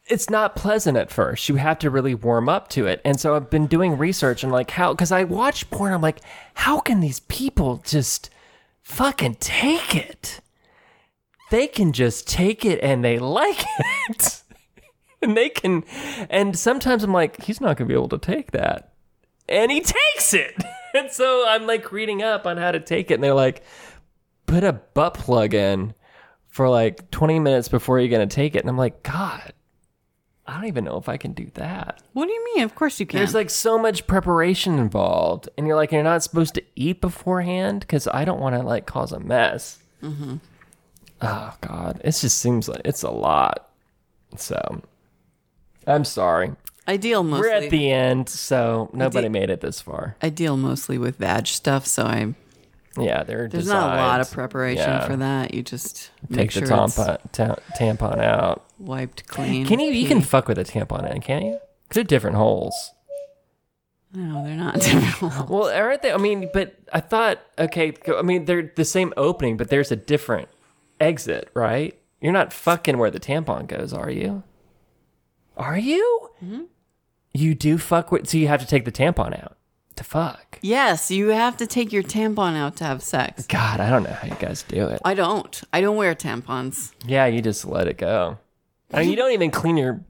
it's 0.09 0.31
not 0.31 0.57
pleasant 0.57 0.97
at 0.97 1.11
first. 1.11 1.49
You 1.49 1.57
have 1.57 1.79
to 1.81 1.91
really 1.91 2.15
warm 2.15 2.49
up 2.49 2.69
to 2.71 2.87
it. 2.87 3.01
And 3.05 3.19
so 3.19 3.35
I've 3.35 3.51
been 3.51 3.67
doing 3.67 3.99
research 3.99 4.43
and, 4.43 4.53
like, 4.53 4.71
how, 4.73 4.93
because 4.93 5.13
I 5.13 5.25
watch 5.25 5.69
porn, 5.71 5.93
I'm 5.93 6.03
like, 6.03 6.21
how 6.55 6.81
can 6.81 7.01
these 7.01 7.21
people 7.21 7.83
just 7.85 8.31
fucking 8.83 9.37
take 9.37 9.95
it? 9.95 10.41
They 11.51 11.67
can 11.67 11.93
just 11.93 12.29
take 12.29 12.65
it 12.65 12.81
and 12.83 13.05
they 13.05 13.19
like 13.19 13.65
it. 14.09 14.43
and 15.23 15.37
they 15.37 15.49
can 15.49 15.83
and 16.29 16.59
sometimes 16.59 17.03
i'm 17.03 17.13
like 17.13 17.43
he's 17.43 17.61
not 17.61 17.77
gonna 17.77 17.89
be 17.89 17.95
able 17.95 18.09
to 18.09 18.19
take 18.19 18.53
that 18.53 18.93
and 19.49 19.71
he 19.73 19.81
takes 19.81 20.35
it 20.35 20.55
and 20.95 21.11
so 21.11 21.45
i'm 21.49 21.67
like 21.67 21.91
reading 21.91 22.23
up 22.23 22.47
on 22.47 22.57
how 22.57 22.71
to 22.71 22.79
take 22.81 23.11
it 23.11 23.15
and 23.15 23.25
they're 23.25 23.35
like 23.35 23.63
put 24.47 24.63
a 24.63 24.73
butt 24.73 25.15
plug 25.15 25.55
in 25.55 25.95
for 26.49 26.69
like 26.69 27.11
20 27.11 27.41
minutes 27.41 27.69
before 27.69 27.99
you're 27.99 28.11
gonna 28.11 28.27
take 28.27 28.55
it 28.55 28.61
and 28.61 28.69
i'm 28.69 28.77
like 28.77 29.03
god 29.03 29.53
i 30.47 30.55
don't 30.55 30.67
even 30.67 30.85
know 30.85 30.99
if 30.99 31.09
i 31.09 31.17
can 31.17 31.33
do 31.33 31.51
that 31.55 32.03
What 32.13 32.27
do 32.27 32.33
you 32.33 32.45
mean? 32.55 32.65
Of 32.65 32.75
course 32.75 33.01
you 33.01 33.07
can. 33.07 33.19
there's 33.19 33.35
like 33.35 33.51
so 33.51 33.79
much 33.79 34.07
preparation 34.07 34.79
involved 34.79 35.49
and 35.57 35.67
you're 35.67 35.77
like 35.77 35.93
you're 35.93 36.03
not 36.03 36.23
supposed 36.23 36.55
to 36.55 36.63
eat 36.77 37.01
beforehand 37.01 37.81
because 37.81 38.07
i 38.09 38.25
don't 38.25 38.41
want 38.41 38.55
to 38.55 38.63
like 38.63 38.85
cause 38.87 39.13
a 39.13 39.19
mess 39.21 39.79
mm-hmm. 40.03 40.37
Oh 41.23 41.55
god 41.61 42.01
it 42.05 42.13
just 42.13 42.39
seems 42.39 42.69
like 42.69 42.83
it's 42.85 43.03
a 43.03 43.11
lot 43.11 43.69
so 44.37 44.83
i'm 45.87 46.05
sorry 46.05 46.53
I 46.89 46.97
deal 46.99 47.25
mostly. 47.25 47.49
we're 47.49 47.55
at 47.55 47.71
the 47.71 47.91
end 47.91 48.29
so 48.29 48.91
nobody 48.93 49.25
did- 49.25 49.33
made 49.33 49.51
it 49.51 49.61
this 49.61 49.81
far 49.81 50.17
I 50.23 50.29
deal 50.29 50.57
mostly 50.57 50.99
with 50.99 51.17
vag 51.17 51.47
stuff, 51.49 51.85
so 51.87 52.05
I 52.05 52.35
yeah 52.99 53.25
there's 53.25 53.67
not 53.67 53.93
a 53.93 53.97
lot 54.01 54.21
of 54.21 54.31
preparation 54.31 54.89
yeah. 54.89 55.07
for 55.07 55.17
that. 55.17 55.53
You 55.53 55.63
just 55.63 56.11
take 56.29 56.37
make 56.37 56.53
the 56.53 56.61
sure 56.61 56.69
tampon, 56.69 57.19
ta- 57.33 57.57
tampon 57.79 58.21
out 58.21 58.65
wiped 58.79 59.27
clean. 59.27 59.67
can 59.67 59.81
you 59.81 59.91
you 59.91 60.07
can 60.07 60.21
fuck 60.21 60.47
with 60.49 60.59
a 60.59 60.65
tampon 60.65 61.11
in 61.13 61.21
can't 61.21 61.45
you 61.45 61.53
'Cause 61.89 61.95
they're 61.95 62.05
different 62.05 62.37
holes 62.37 62.93
No, 64.15 64.45
they're 64.45 64.55
not 64.57 64.75
different. 64.81 65.51
Well, 65.51 65.65
aren't 65.69 66.03
they? 66.03 66.13
I 66.13 66.17
mean, 66.17 66.49
but 66.55 66.75
I 66.93 67.01
thought, 67.01 67.39
okay, 67.59 67.93
I 68.17 68.23
mean, 68.23 68.45
they're 68.47 68.73
the 68.77 68.85
same 68.85 69.13
opening, 69.17 69.57
but 69.57 69.69
there's 69.69 69.91
a 69.93 69.97
different 69.97 70.49
exit, 71.01 71.51
right? 71.55 71.99
You're 72.21 72.33
not 72.33 72.53
fucking 72.53 72.99
where 72.99 73.11
the 73.11 73.21
tampon 73.21 73.67
goes, 73.67 73.93
are 73.93 74.11
you? 74.11 74.43
Are 75.57 75.79
you? 75.79 76.31
Mm-hmm. 76.43 76.63
You 77.33 77.55
do 77.55 77.79
fuck 77.79 78.11
with, 78.11 78.29
so 78.29 78.39
you 78.39 78.49
have 78.49 78.61
to 78.61 78.67
take 78.67 78.85
the 78.85 78.93
tampon 78.93 79.43
out 79.43 79.57
to 79.97 80.05
fuck. 80.05 80.59
yes, 80.63 81.11
you 81.11 81.29
have 81.29 81.57
to 81.57 81.67
take 81.67 81.93
your 81.93 82.03
tampon 82.03 82.57
out 82.57 82.77
to 82.77 82.85
have 82.85 83.03
sex. 83.03 83.47
God, 83.47 83.81
I 83.81 83.91
don't 83.91 84.03
know 84.03 84.13
how 84.13 84.29
you 84.29 84.37
guys 84.39 84.63
do 84.63 84.87
it. 84.89 85.01
I 85.05 85.15
don't. 85.15 85.63
I 85.73 85.81
don't 85.81 85.97
wear 85.97 86.15
tampons. 86.15 86.93
Yeah, 87.07 87.27
you 87.27 87.41
just 87.41 87.65
let 87.65 87.89
it 87.89 87.99
go. 87.99 88.39
I 88.93 89.01
mean, 89.01 89.11
you 89.11 89.17
don't 89.17 89.33
even 89.33 89.51
clean 89.51 89.77
your 89.77 90.05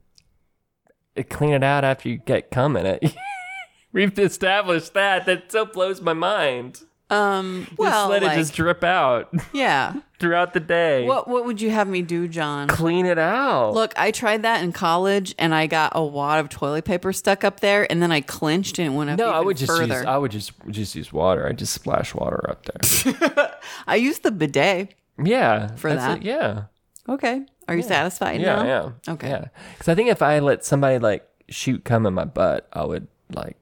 clean 1.31 1.53
it 1.53 1.63
out 1.63 1.85
after 1.85 2.09
you 2.09 2.19
get 2.19 2.51
cum 2.51 2.77
in 2.77 2.87
it. 2.87 3.15
We've 3.93 4.17
established 4.19 4.93
that. 4.95 5.25
That 5.27 5.51
so 5.51 5.65
blows 5.65 6.01
my 6.01 6.13
mind. 6.13 6.83
Um, 7.09 7.69
well, 7.79 8.09
just 8.09 8.11
let 8.11 8.23
like, 8.23 8.37
it 8.37 8.41
just 8.41 8.55
drip 8.55 8.83
out 8.83 9.33
yeah. 9.53 9.95
throughout 10.19 10.53
the 10.55 10.61
day. 10.61 11.05
What 11.07 11.29
what 11.29 11.45
would 11.45 11.61
you 11.61 11.71
have 11.71 11.89
me 11.89 12.03
do, 12.03 12.27
John? 12.29 12.69
Clean 12.69 13.05
it 13.07 13.19
out. 13.19 13.73
Look, 13.75 13.93
I 13.97 14.11
tried 14.11 14.43
that 14.43 14.63
in 14.65 14.73
college, 14.73 15.35
and 15.39 15.55
I 15.55 15.67
got 15.67 15.93
a 15.95 16.05
wad 16.05 16.41
of 16.41 16.49
toilet 16.49 16.85
paper 16.85 17.13
stuck 17.13 17.45
up 17.45 17.61
there, 17.61 17.91
and 17.91 18.03
then 18.03 18.11
I 18.13 18.21
clinched 18.21 18.79
and 18.79 18.93
it 18.93 18.97
went 18.97 19.11
up. 19.11 19.19
no, 19.19 19.31
I 19.31 19.41
would 19.41 19.57
just 19.57 19.71
further. 19.71 19.99
use. 19.99 20.05
I 20.07 20.17
would 20.17 20.31
just 20.31 20.53
just 20.71 20.95
use 20.95 21.13
water. 21.13 21.47
I 21.47 21.53
just 21.53 21.73
splash 21.73 22.15
water 22.15 22.49
up 22.51 22.65
there. 22.67 23.55
I 23.87 23.97
used 23.97 24.23
the 24.23 24.31
bidet. 24.31 24.95
yeah, 25.23 25.75
For 25.77 25.91
that's 25.91 26.03
that? 26.05 26.19
it, 26.19 26.23
yeah, 26.25 26.65
Okay, 27.09 27.43
are 27.69 27.77
you 27.77 27.83
satisfied 27.83 28.41
yeah, 28.41 28.57
now? 28.57 28.65
yeah. 29.07 29.13
Okay. 29.15 29.29
Yeah, 29.29 29.45
because 29.73 29.89
I 29.89 29.95
think 29.95 30.09
if 30.11 30.23
I 30.23 30.39
let 30.41 30.65
somebody 30.65 30.99
like 30.99 31.27
shoot 31.49 31.85
cum 31.85 32.05
in 32.07 32.15
my 32.15 32.25
butt, 32.25 32.69
I 32.73 32.85
would 32.85 33.07
like 33.33 33.57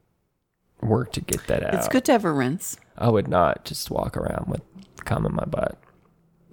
work 0.81 1.11
to 1.13 1.21
get 1.21 1.45
that 1.47 1.63
out. 1.63 1.73
It's 1.75 1.87
good 1.87 2.05
to 2.05 2.11
have 2.11 2.25
a 2.25 2.31
rinse. 2.31 2.77
I 2.97 3.09
would 3.09 3.27
not 3.27 3.65
just 3.65 3.89
walk 3.91 4.15
around 4.17 4.45
with 4.47 4.61
cum 5.05 5.25
in 5.25 5.33
my 5.35 5.45
butt. 5.45 5.77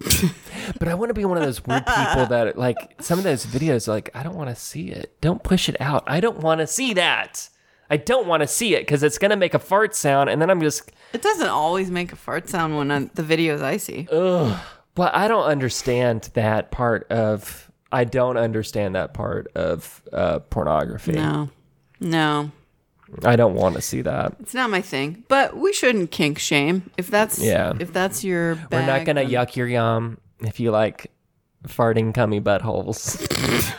but 0.78 0.88
I 0.88 0.94
want 0.94 1.10
to 1.10 1.14
be 1.14 1.24
one 1.24 1.38
of 1.38 1.44
those 1.44 1.64
weird 1.64 1.86
people 1.86 2.26
that 2.26 2.56
like 2.56 2.76
some 3.00 3.18
of 3.18 3.24
those 3.24 3.46
videos. 3.46 3.88
Like 3.88 4.10
I 4.14 4.22
don't 4.22 4.36
want 4.36 4.50
to 4.50 4.56
see 4.56 4.90
it. 4.90 5.20
Don't 5.20 5.42
push 5.42 5.68
it 5.68 5.76
out. 5.80 6.04
I 6.06 6.20
don't 6.20 6.38
want 6.38 6.60
to 6.60 6.66
see 6.66 6.94
that. 6.94 7.48
I 7.90 7.98
don't 7.98 8.26
want 8.26 8.42
to 8.42 8.46
see 8.46 8.74
it 8.74 8.80
because 8.82 9.02
it's 9.02 9.18
gonna 9.18 9.36
make 9.36 9.52
a 9.52 9.58
fart 9.58 9.94
sound, 9.94 10.30
and 10.30 10.40
then 10.40 10.48
I'm 10.48 10.60
just 10.60 10.90
It 11.12 11.20
doesn't 11.20 11.48
always 11.48 11.90
make 11.90 12.12
a 12.12 12.16
fart 12.16 12.48
sound 12.48 12.76
when 12.76 12.90
I, 12.90 13.00
the 13.14 13.22
videos 13.22 13.60
I 13.60 13.76
see. 13.76 14.08
Ugh. 14.10 14.58
Well, 14.96 15.10
I 15.12 15.28
don't 15.28 15.44
understand 15.44 16.30
that 16.34 16.70
part 16.70 17.10
of. 17.10 17.70
I 17.90 18.04
don't 18.04 18.38
understand 18.38 18.94
that 18.94 19.12
part 19.12 19.48
of 19.54 20.02
uh, 20.12 20.38
pornography. 20.38 21.12
No, 21.12 21.50
no, 22.00 22.50
I 23.24 23.36
don't 23.36 23.54
want 23.54 23.76
to 23.76 23.82
see 23.82 24.02
that. 24.02 24.34
it's 24.40 24.54
not 24.54 24.70
my 24.70 24.80
thing. 24.80 25.24
But 25.28 25.56
we 25.56 25.72
shouldn't 25.72 26.10
kink 26.10 26.38
shame 26.38 26.90
if 26.96 27.08
that's 27.08 27.38
Yeah. 27.38 27.74
if 27.78 27.92
that's 27.92 28.24
your. 28.24 28.54
Bag, 28.56 28.68
We're 28.72 28.86
not 28.86 29.04
gonna 29.04 29.22
then- 29.22 29.30
yuck 29.30 29.56
your 29.56 29.68
yum 29.68 30.18
if 30.40 30.58
you 30.60 30.70
like 30.70 31.10
farting 31.68 32.14
cummy 32.14 32.40
buttholes. 32.40 33.20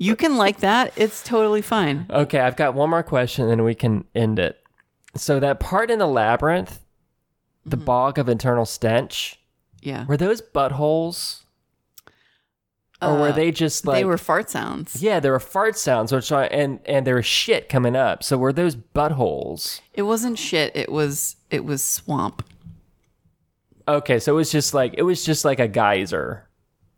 You 0.00 0.14
can 0.14 0.36
like 0.36 0.60
that. 0.60 0.92
It's 0.94 1.24
totally 1.24 1.60
fine. 1.60 2.06
okay, 2.08 2.38
I've 2.38 2.54
got 2.54 2.72
one 2.74 2.88
more 2.90 3.02
question, 3.02 3.50
and 3.50 3.64
we 3.64 3.74
can 3.74 4.04
end 4.14 4.38
it. 4.38 4.56
So 5.16 5.40
that 5.40 5.58
part 5.58 5.90
in 5.90 5.98
the 5.98 6.06
labyrinth, 6.06 6.78
the 7.66 7.76
Mm-hmm. 7.76 7.84
bog 7.84 8.16
of 8.18 8.28
internal 8.28 8.64
stench, 8.64 9.40
Yeah, 9.82 10.06
were 10.06 10.16
those 10.16 10.40
buttholes, 10.40 11.42
or 13.00 13.18
were 13.18 13.32
they 13.32 13.50
just 13.52 13.86
like 13.86 13.94
Uh, 13.94 13.98
they 13.98 14.04
were 14.04 14.18
fart 14.18 14.50
sounds. 14.50 15.00
Yeah, 15.02 15.20
there 15.20 15.32
were 15.32 15.40
fart 15.40 15.78
sounds, 15.78 16.12
which 16.12 16.32
I, 16.32 16.46
and 16.46 16.80
and 16.84 17.06
there 17.06 17.16
was 17.16 17.26
shit 17.26 17.68
coming 17.68 17.94
up. 17.96 18.22
So 18.24 18.36
were 18.36 18.52
those 18.52 18.74
buttholes? 18.76 19.80
It 19.94 20.02
wasn't 20.02 20.38
shit. 20.38 20.74
It 20.74 20.90
was 20.90 21.36
it 21.50 21.64
was 21.64 21.82
swamp. 21.82 22.44
Okay, 23.86 24.18
so 24.18 24.32
it 24.32 24.36
was 24.36 24.50
just 24.50 24.74
like 24.74 24.94
it 24.98 25.02
was 25.02 25.24
just 25.24 25.44
like 25.44 25.60
a 25.60 25.68
geyser, 25.68 26.46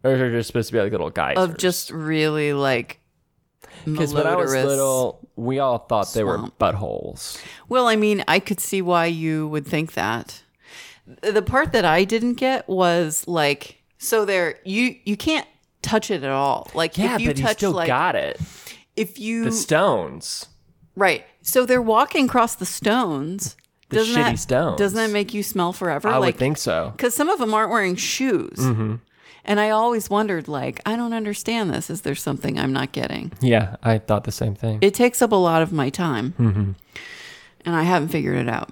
or 0.03 0.17
they're 0.17 0.31
just 0.33 0.49
supposed 0.49 0.69
to 0.71 0.73
be 0.73 0.81
like 0.81 0.93
little 0.93 1.11
geysers. 1.11 1.45
of 1.45 1.59
just 1.59 1.91
really 1.91 2.53
like 2.53 2.99
because 3.85 4.13
when 4.13 4.27
I 4.27 4.37
was 4.37 4.53
little, 4.53 5.29
we 5.37 5.59
all 5.59 5.79
thought 5.79 6.13
they 6.15 6.25
were 6.25 6.37
swamp. 6.39 6.59
buttholes. 6.59 7.41
Well, 7.69 7.87
I 7.87 7.97
mean, 7.97 8.25
I 8.27 8.41
could 8.41 8.61
see 8.61 8.83
why 8.83 9.07
you 9.07 9.49
would 9.49 9.67
think 9.67 9.93
that. 9.95 10.43
The 11.23 11.43
part 11.43 11.73
that 11.73 11.85
I 11.85 12.05
didn't 12.05 12.35
get 12.35 12.69
was 12.69 13.27
like, 13.29 13.83
so 13.99 14.25
there, 14.25 14.59
you 14.65 14.97
you 15.05 15.17
can't 15.17 15.47
touch 15.83 16.11
it 16.11 16.23
at 16.23 16.31
all. 16.31 16.71
Like, 16.75 16.97
Yeah, 16.99 17.15
if 17.17 17.21
you 17.21 17.29
but 17.31 17.37
touch 17.37 17.57
still 17.59 17.73
like, 17.73 17.87
got 17.87 18.15
it. 18.17 18.41
if 18.97 19.19
you 19.19 19.45
The 19.47 19.53
stones. 19.53 20.47
right, 20.97 21.25
so 21.43 21.65
they're 21.67 21.83
walking 21.83 22.27
across 22.27 22.55
the 22.55 22.67
stones. 22.67 23.57
The 23.89 23.97
doesn't 23.97 24.15
shitty 24.15 24.25
that, 24.33 24.39
stones. 24.39 24.79
Doesn't 24.79 24.97
that 24.97 25.11
make 25.11 25.35
you 25.35 25.43
smell 25.43 25.73
forever? 25.73 26.09
I 26.09 26.19
like, 26.19 26.35
would 26.35 26.39
think 26.39 26.59
so. 26.59 26.93
because 26.97 27.13
some 27.15 27.29
of 27.29 27.39
them 27.41 27.53
aren't 27.53 27.71
wearing 27.71 27.97
shoes. 27.97 28.57
Mm-hmm. 28.59 28.97
And 29.45 29.59
I 29.59 29.71
always 29.71 30.09
wondered, 30.11 30.47
like, 30.49 30.81
I 30.87 30.95
don't 30.97 31.13
understand 31.15 31.71
this. 31.71 31.89
Is 31.91 32.03
there 32.03 32.15
something 32.15 32.59
I'm 32.59 32.73
not 32.73 32.93
getting? 32.93 33.33
Yeah, 33.41 33.77
I 33.83 33.99
thought 33.99 34.25
the 34.25 34.31
same 34.33 34.55
thing. 34.55 34.79
It 34.83 34.95
takes 34.95 35.23
up 35.23 35.33
a 35.33 35.37
lot 35.37 35.63
of 35.63 35.73
my 35.73 35.89
time, 35.91 36.35
Mm-hmm. 36.39 36.73
and 37.65 37.75
I 37.75 37.83
haven't 37.85 38.09
figured 38.11 38.37
it 38.37 38.49
out. 38.49 38.71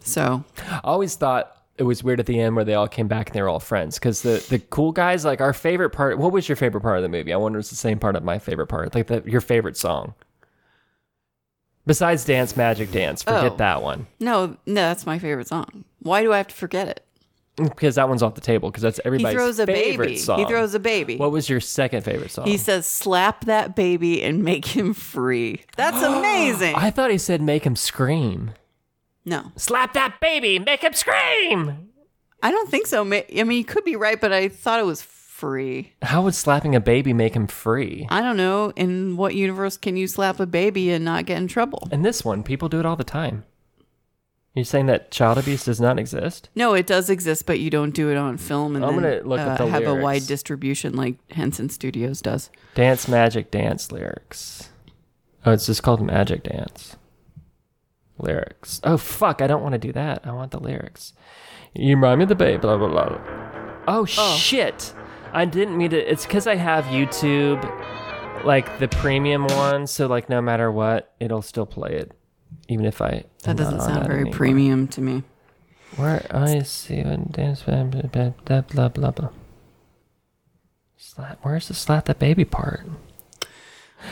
So 0.00 0.44
I 0.70 0.80
always 0.84 1.14
thought 1.16 1.56
it 1.78 1.84
was 1.84 2.04
weird 2.04 2.20
at 2.20 2.26
the 2.26 2.38
end 2.38 2.54
where 2.54 2.64
they 2.64 2.74
all 2.74 2.86
came 2.88 3.08
back 3.08 3.28
and 3.28 3.34
they 3.34 3.42
were 3.42 3.48
all 3.48 3.58
friends 3.60 3.98
because 3.98 4.22
the 4.22 4.44
the 4.50 4.58
cool 4.58 4.92
guys 4.92 5.24
like 5.24 5.40
our 5.40 5.52
favorite 5.52 5.90
part. 5.90 6.18
What 6.18 6.32
was 6.32 6.48
your 6.48 6.56
favorite 6.56 6.82
part 6.82 6.96
of 6.98 7.02
the 7.02 7.08
movie? 7.08 7.32
I 7.32 7.36
wonder 7.36 7.58
if 7.58 7.62
it's 7.64 7.70
the 7.70 7.76
same 7.76 7.98
part 7.98 8.14
of 8.16 8.22
my 8.24 8.38
favorite 8.38 8.66
part, 8.68 8.94
like 8.94 9.06
the, 9.06 9.22
your 9.26 9.40
favorite 9.40 9.76
song. 9.76 10.14
Besides 11.86 12.24
Dance 12.24 12.56
Magic 12.56 12.92
Dance, 12.92 13.22
forget 13.24 13.52
Oh. 13.52 13.56
that 13.56 13.82
one 13.82 14.06
no, 14.20 14.56
no, 14.66 14.74
that's 14.82 15.04
my 15.06 15.18
favorite 15.18 15.48
song. 15.48 15.84
Why 16.00 16.22
do 16.22 16.32
I 16.32 16.36
have 16.36 16.48
to 16.48 16.54
forget 16.54 16.88
it? 16.88 17.04
because 17.56 17.96
that 17.96 18.08
one's 18.08 18.22
off 18.22 18.34
the 18.34 18.40
table 18.40 18.70
because 18.70 18.82
that's 18.82 18.98
He 19.04 19.18
throws 19.18 19.58
a 19.58 19.66
favorite 19.66 20.06
baby. 20.06 20.16
song. 20.18 20.38
He 20.38 20.46
throws 20.46 20.74
a 20.74 20.78
baby. 20.80 21.16
What 21.18 21.32
was 21.32 21.50
your 21.50 21.60
second 21.60 22.02
favorite 22.02 22.30
song? 22.30 22.46
he 22.46 22.56
says, 22.56 22.86
"Slap 22.86 23.44
that 23.44 23.76
baby 23.76 24.22
and 24.22 24.42
make 24.42 24.64
him 24.64 24.94
free." 24.94 25.62
That's 25.76 26.02
amazing. 26.02 26.74
I 26.76 26.90
thought 26.90 27.10
he 27.10 27.18
said 27.18 27.42
make 27.42 27.64
him 27.64 27.76
scream. 27.76 28.52
No, 29.24 29.52
Slap 29.56 29.92
that 29.94 30.20
baby, 30.20 30.58
make 30.58 30.82
him 30.82 30.92
scream. 30.94 31.90
I 32.42 32.50
don't 32.50 32.68
think 32.68 32.86
so. 32.86 33.02
I 33.02 33.04
mean, 33.44 33.52
you 33.52 33.64
could 33.64 33.84
be 33.84 33.96
right, 33.96 34.20
but 34.20 34.32
I 34.32 34.48
thought 34.48 34.80
it 34.80 34.86
was 34.86 35.00
free. 35.02 35.92
How 36.02 36.22
would 36.22 36.34
slapping 36.34 36.74
a 36.74 36.80
baby 36.80 37.12
make 37.12 37.34
him 37.34 37.46
free? 37.46 38.06
I 38.10 38.20
don't 38.20 38.36
know. 38.36 38.72
In 38.76 39.16
what 39.16 39.34
universe 39.34 39.76
can 39.76 39.96
you 39.96 40.06
slap 40.06 40.40
a 40.40 40.46
baby 40.46 40.90
and 40.90 41.04
not 41.04 41.26
get 41.26 41.38
in 41.38 41.48
trouble? 41.48 41.88
In 41.92 42.02
this 42.02 42.24
one, 42.24 42.42
people 42.42 42.68
do 42.68 42.80
it 42.80 42.86
all 42.86 42.96
the 42.96 43.04
time. 43.04 43.44
You're 44.54 44.64
saying 44.66 44.86
that 44.86 45.10
child 45.10 45.38
abuse 45.38 45.64
does 45.64 45.80
not 45.80 45.98
exist? 45.98 46.50
No, 46.54 46.74
it 46.74 46.86
does 46.86 47.08
exist, 47.08 47.46
but 47.46 47.58
you 47.58 47.70
don't 47.70 47.94
do 47.94 48.10
it 48.10 48.16
on 48.16 48.36
film 48.36 48.76
and 48.76 48.84
I'm 48.84 49.00
then, 49.00 49.20
gonna 49.20 49.28
look 49.28 49.40
uh, 49.40 49.56
the 49.56 49.66
have 49.66 49.84
a 49.84 49.94
wide 49.94 50.26
distribution 50.26 50.94
like 50.94 51.16
Henson 51.32 51.70
Studios 51.70 52.20
does. 52.20 52.50
Dance 52.74 53.08
Magic 53.08 53.50
Dance 53.50 53.90
lyrics. 53.90 54.68
Oh, 55.46 55.52
it's 55.52 55.66
just 55.66 55.82
called 55.82 56.02
Magic 56.02 56.42
Dance. 56.42 56.96
Lyrics. 58.22 58.80
Oh 58.84 58.96
fuck, 58.96 59.42
I 59.42 59.46
don't 59.46 59.62
want 59.62 59.72
to 59.72 59.78
do 59.78 59.92
that. 59.92 60.22
I 60.24 60.32
want 60.32 60.50
the 60.50 60.60
lyrics. 60.60 61.12
You 61.74 61.96
remind 61.96 62.18
me 62.18 62.22
of 62.24 62.28
the 62.28 62.34
babe, 62.34 62.60
blah 62.60 62.76
blah 62.76 62.88
blah. 62.88 63.18
Oh, 63.88 64.06
oh, 64.16 64.36
shit. 64.36 64.94
I 65.32 65.44
didn't 65.44 65.76
mean 65.76 65.90
to 65.90 65.98
it's 65.98 66.24
because 66.26 66.46
I 66.46 66.56
have 66.56 66.84
YouTube 66.86 67.62
like 68.44 68.78
the 68.78 68.88
premium 68.88 69.46
one, 69.46 69.86
so 69.86 70.06
like 70.06 70.28
no 70.28 70.40
matter 70.40 70.70
what, 70.70 71.12
it'll 71.20 71.42
still 71.42 71.66
play 71.66 71.94
it. 71.94 72.12
Even 72.68 72.84
if 72.84 73.00
I 73.00 73.24
That 73.44 73.56
doesn't 73.56 73.80
sound 73.80 74.02
that 74.02 74.06
very 74.06 74.20
anymore. 74.20 74.34
premium 74.34 74.88
to 74.88 75.00
me. 75.00 75.22
Where 75.96 76.26
I 76.30 76.62
see 76.62 77.02
when 77.02 77.28
dance 77.30 77.62
blah 77.62 77.84
blah 77.84 78.02
blah 78.02 78.30
blah 78.44 78.60
blah 78.60 78.88
blah 78.88 79.10
blah. 79.10 79.28
Slap 80.96 81.38
where's 81.42 81.68
the 81.68 81.74
slap 81.74 82.04
that 82.06 82.18
baby 82.18 82.44
part? 82.44 82.86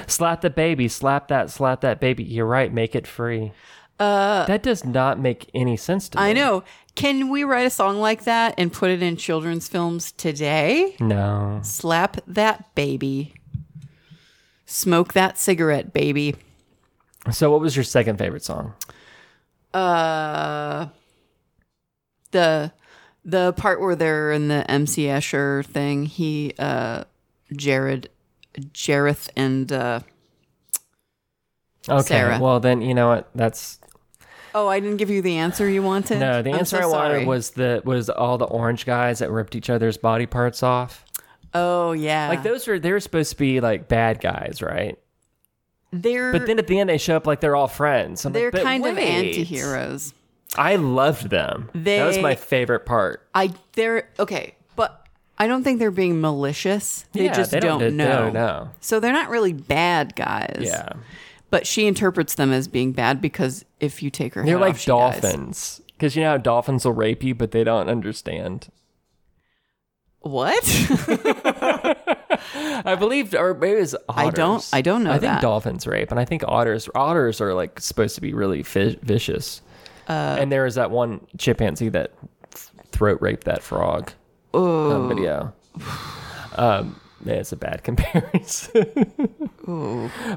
Slap 0.06 0.40
the 0.40 0.50
baby, 0.50 0.88
slap 0.88 1.28
that, 1.28 1.50
slap 1.50 1.80
that 1.80 2.00
baby. 2.00 2.22
You're 2.24 2.46
right, 2.46 2.72
make 2.72 2.94
it 2.94 3.06
free. 3.06 3.52
Uh 4.00 4.46
that 4.46 4.62
does 4.62 4.84
not 4.84 5.18
make 5.20 5.50
any 5.54 5.76
sense 5.76 6.08
to 6.08 6.18
me. 6.18 6.24
I 6.24 6.32
know. 6.32 6.64
Can 6.94 7.28
we 7.28 7.44
write 7.44 7.66
a 7.66 7.70
song 7.70 7.98
like 8.00 8.24
that 8.24 8.54
and 8.58 8.72
put 8.72 8.90
it 8.90 9.02
in 9.02 9.16
children's 9.16 9.68
films 9.68 10.10
today? 10.12 10.96
No. 10.98 11.60
Slap 11.62 12.16
that 12.26 12.74
baby. 12.74 13.34
Smoke 14.66 15.12
that 15.12 15.38
cigarette, 15.38 15.92
baby. 15.92 16.34
So 17.30 17.50
what 17.50 17.60
was 17.60 17.76
your 17.76 17.84
second 17.84 18.16
favorite 18.18 18.42
song? 18.42 18.72
Uh 19.74 20.86
the 22.30 22.72
the 23.24 23.52
part 23.52 23.80
where 23.82 23.94
they're 23.94 24.32
in 24.32 24.48
the 24.48 24.68
MC 24.70 25.04
Escher 25.04 25.64
thing, 25.66 26.06
he 26.06 26.54
uh 26.58 27.04
Jared 27.54 28.08
Jareth 28.72 29.28
and 29.36 29.70
uh 29.70 30.00
Okay. 31.88 32.02
Sarah. 32.02 32.38
Well 32.40 32.60
then 32.60 32.80
you 32.82 32.94
know 32.94 33.08
what? 33.08 33.30
That's 33.34 33.79
Oh, 34.54 34.66
I 34.68 34.80
didn't 34.80 34.96
give 34.98 35.10
you 35.10 35.22
the 35.22 35.36
answer 35.38 35.68
you 35.68 35.82
wanted. 35.82 36.18
no, 36.20 36.42
the 36.42 36.50
I'm 36.50 36.58
answer 36.60 36.80
so 36.82 36.88
I 36.88 36.90
sorry. 36.90 37.12
wanted 37.14 37.26
was 37.28 37.50
the 37.50 37.82
was 37.84 38.10
all 38.10 38.38
the 38.38 38.46
orange 38.46 38.84
guys 38.86 39.18
that 39.20 39.30
ripped 39.30 39.54
each 39.54 39.70
other's 39.70 39.96
body 39.96 40.26
parts 40.26 40.62
off. 40.62 41.04
Oh 41.54 41.92
yeah. 41.92 42.28
Like 42.28 42.42
those 42.42 42.66
were 42.66 42.78
they 42.78 42.92
were 42.92 43.00
supposed 43.00 43.30
to 43.30 43.36
be 43.36 43.60
like 43.60 43.88
bad 43.88 44.20
guys, 44.20 44.60
right? 44.62 44.98
they're 45.92 46.32
But 46.32 46.46
then 46.46 46.58
at 46.58 46.66
the 46.66 46.78
end, 46.78 46.88
they 46.90 46.98
show 46.98 47.16
up 47.16 47.26
like 47.26 47.40
they're 47.40 47.56
all 47.56 47.68
friends. 47.68 48.24
I'm 48.24 48.32
they're 48.32 48.50
"But 48.50 48.62
kind 48.62 48.84
of 48.86 48.96
wait." 48.96 49.04
anti-heroes. 49.28 50.14
I 50.56 50.76
loved 50.76 51.30
them. 51.30 51.70
that 51.74 52.04
was 52.06 52.18
my 52.18 52.34
favorite 52.34 52.86
part. 52.86 53.26
I 53.34 53.52
they're 53.74 54.08
okay, 54.18 54.54
but 54.76 55.06
I 55.38 55.46
don't 55.46 55.62
think 55.64 55.78
they're 55.78 55.90
being 55.90 56.20
malicious. 56.20 57.04
They 57.12 57.24
Yeah, 57.24 57.32
just 57.34 57.50
they 57.52 57.60
don't- 57.60 57.80
don't, 57.80 57.96
they 57.96 58.04
know. 58.04 58.18
don't 58.24 58.32
know. 58.34 58.68
So 58.80 58.98
they're 59.00 59.12
not 59.12 59.30
really 59.30 59.52
bad 59.52 60.14
guys. 60.16 60.58
Yeah, 60.60 60.92
But 61.50 61.66
she 61.66 61.86
interprets 61.86 62.34
them 62.36 62.52
as 62.52 62.68
being 62.68 62.92
bad 62.92 63.20
because 63.20 63.64
if 63.80 64.02
you 64.02 64.10
take 64.10 64.34
her 64.34 64.44
they're 64.44 64.58
like 64.58 64.74
off, 64.76 64.84
dolphins. 64.86 65.80
Because 65.88 66.14
you 66.16 66.22
know 66.22 66.30
how 66.30 66.36
dolphins 66.38 66.84
will 66.84 66.92
rape 66.92 67.22
you, 67.24 67.34
but 67.34 67.50
they 67.50 67.64
don't 67.64 67.88
understand. 67.88 68.68
What? 70.20 70.62
I 72.84 72.94
believe, 72.98 73.34
or 73.34 73.54
maybe 73.54 73.80
it's 73.80 73.94
otters. 74.08 74.28
I 74.28 74.30
don't- 74.30 74.68
I 74.72 74.80
don't 74.82 75.02
know 75.04 75.10
I 75.10 75.14
think 75.18 75.22
that. 75.32 75.42
dolphins 75.42 75.86
rape, 75.86 76.10
and 76.10 76.20
I 76.20 76.24
think 76.24 76.42
otters 76.46 76.88
otters 76.94 77.40
are 77.40 77.54
like 77.54 77.80
supposed 77.80 78.14
to 78.16 78.20
be 78.20 78.32
really 78.34 78.62
fi- 78.62 78.98
vicious. 79.02 79.62
Uh, 80.08 80.36
and 80.40 80.50
there 80.52 80.66
is 80.66 80.74
that 80.76 80.90
one 80.90 81.20
chimpanzee 81.38 81.88
that 81.90 82.12
throat 82.92 83.18
raped 83.20 83.44
that 83.44 83.62
frog 83.62 84.12
on 84.52 85.08
video. 85.08 85.52
Um, 86.56 87.00
yeah, 87.24 87.34
it's 87.34 87.52
a 87.52 87.56
bad 87.56 87.82
comparison. 87.84 89.39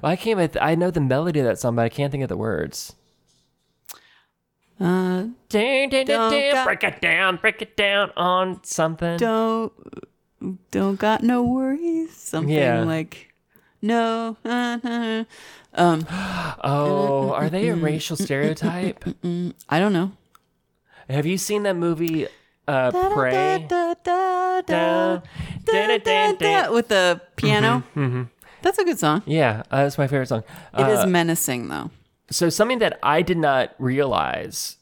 I 0.03 0.15
can't. 0.15 0.55
I 0.61 0.75
know 0.75 0.91
the 0.91 1.01
melody 1.01 1.39
of 1.39 1.45
that 1.45 1.59
song, 1.59 1.75
but 1.75 1.85
I 1.85 1.89
can't 1.89 2.11
think 2.11 2.23
of 2.23 2.29
the 2.29 2.37
words. 2.37 2.95
uh, 4.79 5.25
Dun, 5.49 5.89
dun, 5.89 6.05
dun, 6.05 6.51
got- 6.51 6.65
break 6.65 6.83
it 6.83 7.01
down, 7.01 7.37
break 7.37 7.61
it 7.61 7.77
down 7.77 8.11
on 8.17 8.63
something. 8.63 9.17
don't 9.17 9.71
don't 10.71 10.99
got 10.99 11.23
no 11.23 11.43
worries. 11.43 12.15
Something 12.15 12.53
Yeah. 12.55 12.83
like 12.83 13.33
no. 13.81 14.37
uh, 14.43 14.79
uh, 14.83 15.23
um, 15.73 16.05
Oh, 16.63 17.31
are 17.33 17.49
they 17.49 17.69
a 17.69 17.75
racial 17.75 18.17
stereotype? 18.17 19.03
I 19.69 19.79
don't 19.79 19.93
know. 19.93 20.11
Have 21.09 21.25
you 21.25 21.37
seen 21.37 21.63
that 21.63 21.75
movie, 21.75 22.27
uh, 22.67 22.91
da. 22.91 23.09
With 26.71 26.87
the 26.87 27.21
piano. 27.35 27.83
Mm-hmm, 27.95 28.23
That's 28.63 28.79
a 28.79 28.83
good 28.85 28.97
song. 28.97 29.21
Yeah, 29.27 29.61
uh, 29.69 29.83
that's 29.83 29.97
my 29.99 30.07
favorite 30.07 30.27
song. 30.29 30.43
It 30.77 30.87
is 30.87 30.99
Uh, 30.99 31.05
menacing 31.05 31.67
though. 31.67 31.91
so 32.31 32.49
something 32.49 32.79
that 32.79 32.97
I 33.03 33.21
did 33.21 33.37
not 33.37 33.75
realize 33.77 34.77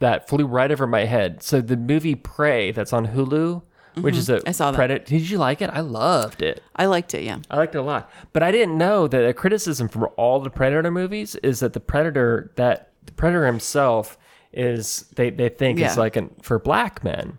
that 0.00 0.28
flew 0.28 0.44
right 0.46 0.70
over 0.70 0.86
my 0.86 1.04
head. 1.04 1.42
So 1.42 1.60
the 1.60 1.76
movie 1.76 2.14
Prey 2.16 2.72
that's 2.72 2.92
on 2.92 3.06
Hulu, 3.08 3.62
which 4.00 4.16
is 4.16 4.28
a 4.28 4.38
Mm-hmm. 4.40 4.52
Saw 4.52 4.70
that. 4.72 4.76
Predator. 4.76 5.04
Did 5.04 5.30
you 5.30 5.38
like 5.38 5.62
it? 5.62 5.70
I 5.72 5.80
loved 5.80 6.42
it. 6.42 6.62
I 6.74 6.86
liked 6.86 7.14
it. 7.14 7.22
Yeah. 7.24 7.38
I 7.50 7.56
liked 7.56 7.74
it 7.74 7.78
a 7.78 7.82
lot. 7.82 8.10
But 8.32 8.42
I 8.42 8.50
didn't 8.50 8.76
know 8.76 9.06
that 9.06 9.24
a 9.24 9.32
criticism 9.32 9.88
for 9.88 10.08
all 10.10 10.40
the 10.40 10.50
Predator 10.50 10.90
movies 10.90 11.36
is 11.36 11.60
that 11.60 11.72
the 11.74 11.80
Predator 11.80 12.50
that 12.56 12.90
the 13.06 13.12
Predator 13.12 13.46
himself 13.46 14.18
is 14.52 15.04
they, 15.16 15.30
they 15.30 15.48
think 15.48 15.78
Yeah. 15.78 15.90
is 15.90 15.96
like 15.96 16.16
an 16.16 16.30
for 16.42 16.58
black 16.58 17.04
men. 17.04 17.38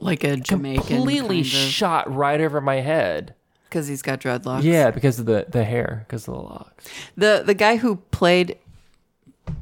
Like 0.00 0.24
a 0.24 0.36
Jamaican. 0.36 0.84
Completely 0.86 1.42
shot 1.42 2.12
right 2.14 2.40
over 2.40 2.60
my 2.60 2.76
head. 2.76 3.34
Because 3.74 3.88
he's 3.88 4.02
got 4.02 4.20
dreadlocks. 4.20 4.62
Yeah, 4.62 4.92
because 4.92 5.18
of 5.18 5.26
the, 5.26 5.46
the 5.48 5.64
hair, 5.64 6.04
because 6.06 6.28
of 6.28 6.34
the 6.34 6.40
locks. 6.40 6.84
The 7.16 7.42
the 7.44 7.54
guy 7.54 7.74
who 7.76 7.96
played 8.12 8.56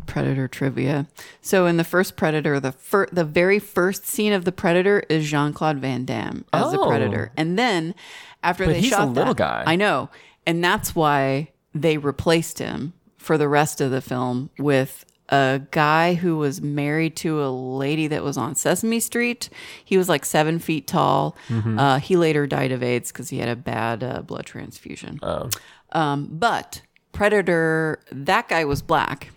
Predator 0.06 0.46
trivia. 0.48 1.06
So 1.40 1.64
in 1.64 1.78
the 1.78 1.84
first 1.84 2.14
Predator, 2.14 2.60
the 2.60 2.72
fir- 2.72 3.08
the 3.10 3.24
very 3.24 3.58
first 3.58 4.06
scene 4.06 4.34
of 4.34 4.44
the 4.44 4.52
Predator 4.52 5.02
is 5.08 5.28
Jean 5.28 5.54
Claude 5.54 5.78
Van 5.78 6.04
Damme 6.04 6.44
as 6.52 6.72
the 6.72 6.78
Oh. 6.78 6.86
Predator, 6.86 7.32
and 7.38 7.58
then 7.58 7.94
after 8.42 8.66
But 8.66 8.72
they 8.74 8.80
he's 8.80 8.90
shot 8.90 9.08
a 9.08 9.10
little 9.10 9.32
that- 9.34 9.38
guy. 9.38 9.64
I 9.66 9.76
know, 9.76 10.10
and 10.46 10.62
that's 10.62 10.94
why 10.94 11.48
they 11.74 11.96
replaced 11.96 12.58
him 12.58 12.92
for 13.16 13.38
the 13.38 13.48
rest 13.48 13.80
of 13.80 13.90
the 13.90 14.02
film 14.02 14.50
with 14.58 15.06
a 15.32 15.62
guy 15.70 16.14
who 16.14 16.36
was 16.36 16.60
married 16.60 17.16
to 17.16 17.42
a 17.42 17.48
lady 17.50 18.06
that 18.06 18.22
was 18.22 18.36
on 18.36 18.54
Sesame 18.54 19.00
Street. 19.00 19.48
He 19.84 19.96
was 19.96 20.08
like 20.08 20.24
seven 20.24 20.58
feet 20.58 20.86
tall. 20.86 21.36
Mm-hmm. 21.48 21.78
Uh, 21.78 21.98
he 21.98 22.16
later 22.16 22.46
died 22.46 22.70
of 22.70 22.82
AIDS 22.82 23.10
because 23.10 23.30
he 23.30 23.38
had 23.38 23.48
a 23.48 23.56
bad 23.56 24.04
uh, 24.04 24.22
blood 24.22 24.44
transfusion. 24.46 25.18
Oh. 25.22 25.48
Um, 25.92 26.28
but 26.30 26.82
Predator, 27.12 28.00
that 28.12 28.48
guy 28.48 28.64
was 28.64 28.82
black. 28.82 29.30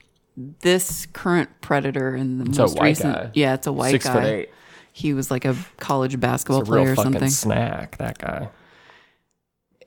This 0.61 1.05
current 1.13 1.49
Predator 1.61 2.13
in 2.15 2.39
the 2.39 2.45
It's 2.45 2.57
most 2.57 2.79
recent, 2.81 3.15
guy. 3.15 3.31
yeah, 3.33 3.53
it's 3.53 3.67
a 3.67 3.71
white 3.73 3.91
Six 3.91 4.05
guy. 4.05 4.13
foot 4.13 4.23
eight. 4.25 4.49
He 4.91 5.13
was 5.13 5.31
like 5.31 5.45
a 5.45 5.55
college 5.77 6.19
basketball 6.19 6.61
a 6.61 6.65
player 6.65 6.91
or 6.91 6.95
something. 6.95 7.29
snack, 7.29 7.97
that 7.97 8.17
guy. 8.17 8.49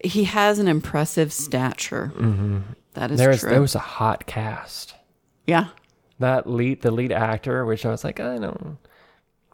He 0.03 0.25
has 0.25 0.59
an 0.59 0.69
impressive 0.69 1.33
stature. 1.33 2.13
That 2.95 3.11
is 3.11 3.41
true. 3.41 3.51
there 3.51 3.61
was 3.61 3.75
a 3.75 3.79
hot 3.81 4.27
cast. 4.27 4.95
yeah, 5.47 5.69
That 6.19 6.49
lead 6.49 6.82
the 6.82 6.90
lead 6.90 7.12
actor, 7.12 7.65
which 7.65 7.86
I 7.86 7.90
was 7.90 8.05
like, 8.05 8.19
I 8.20 8.39
don't 8.39 8.78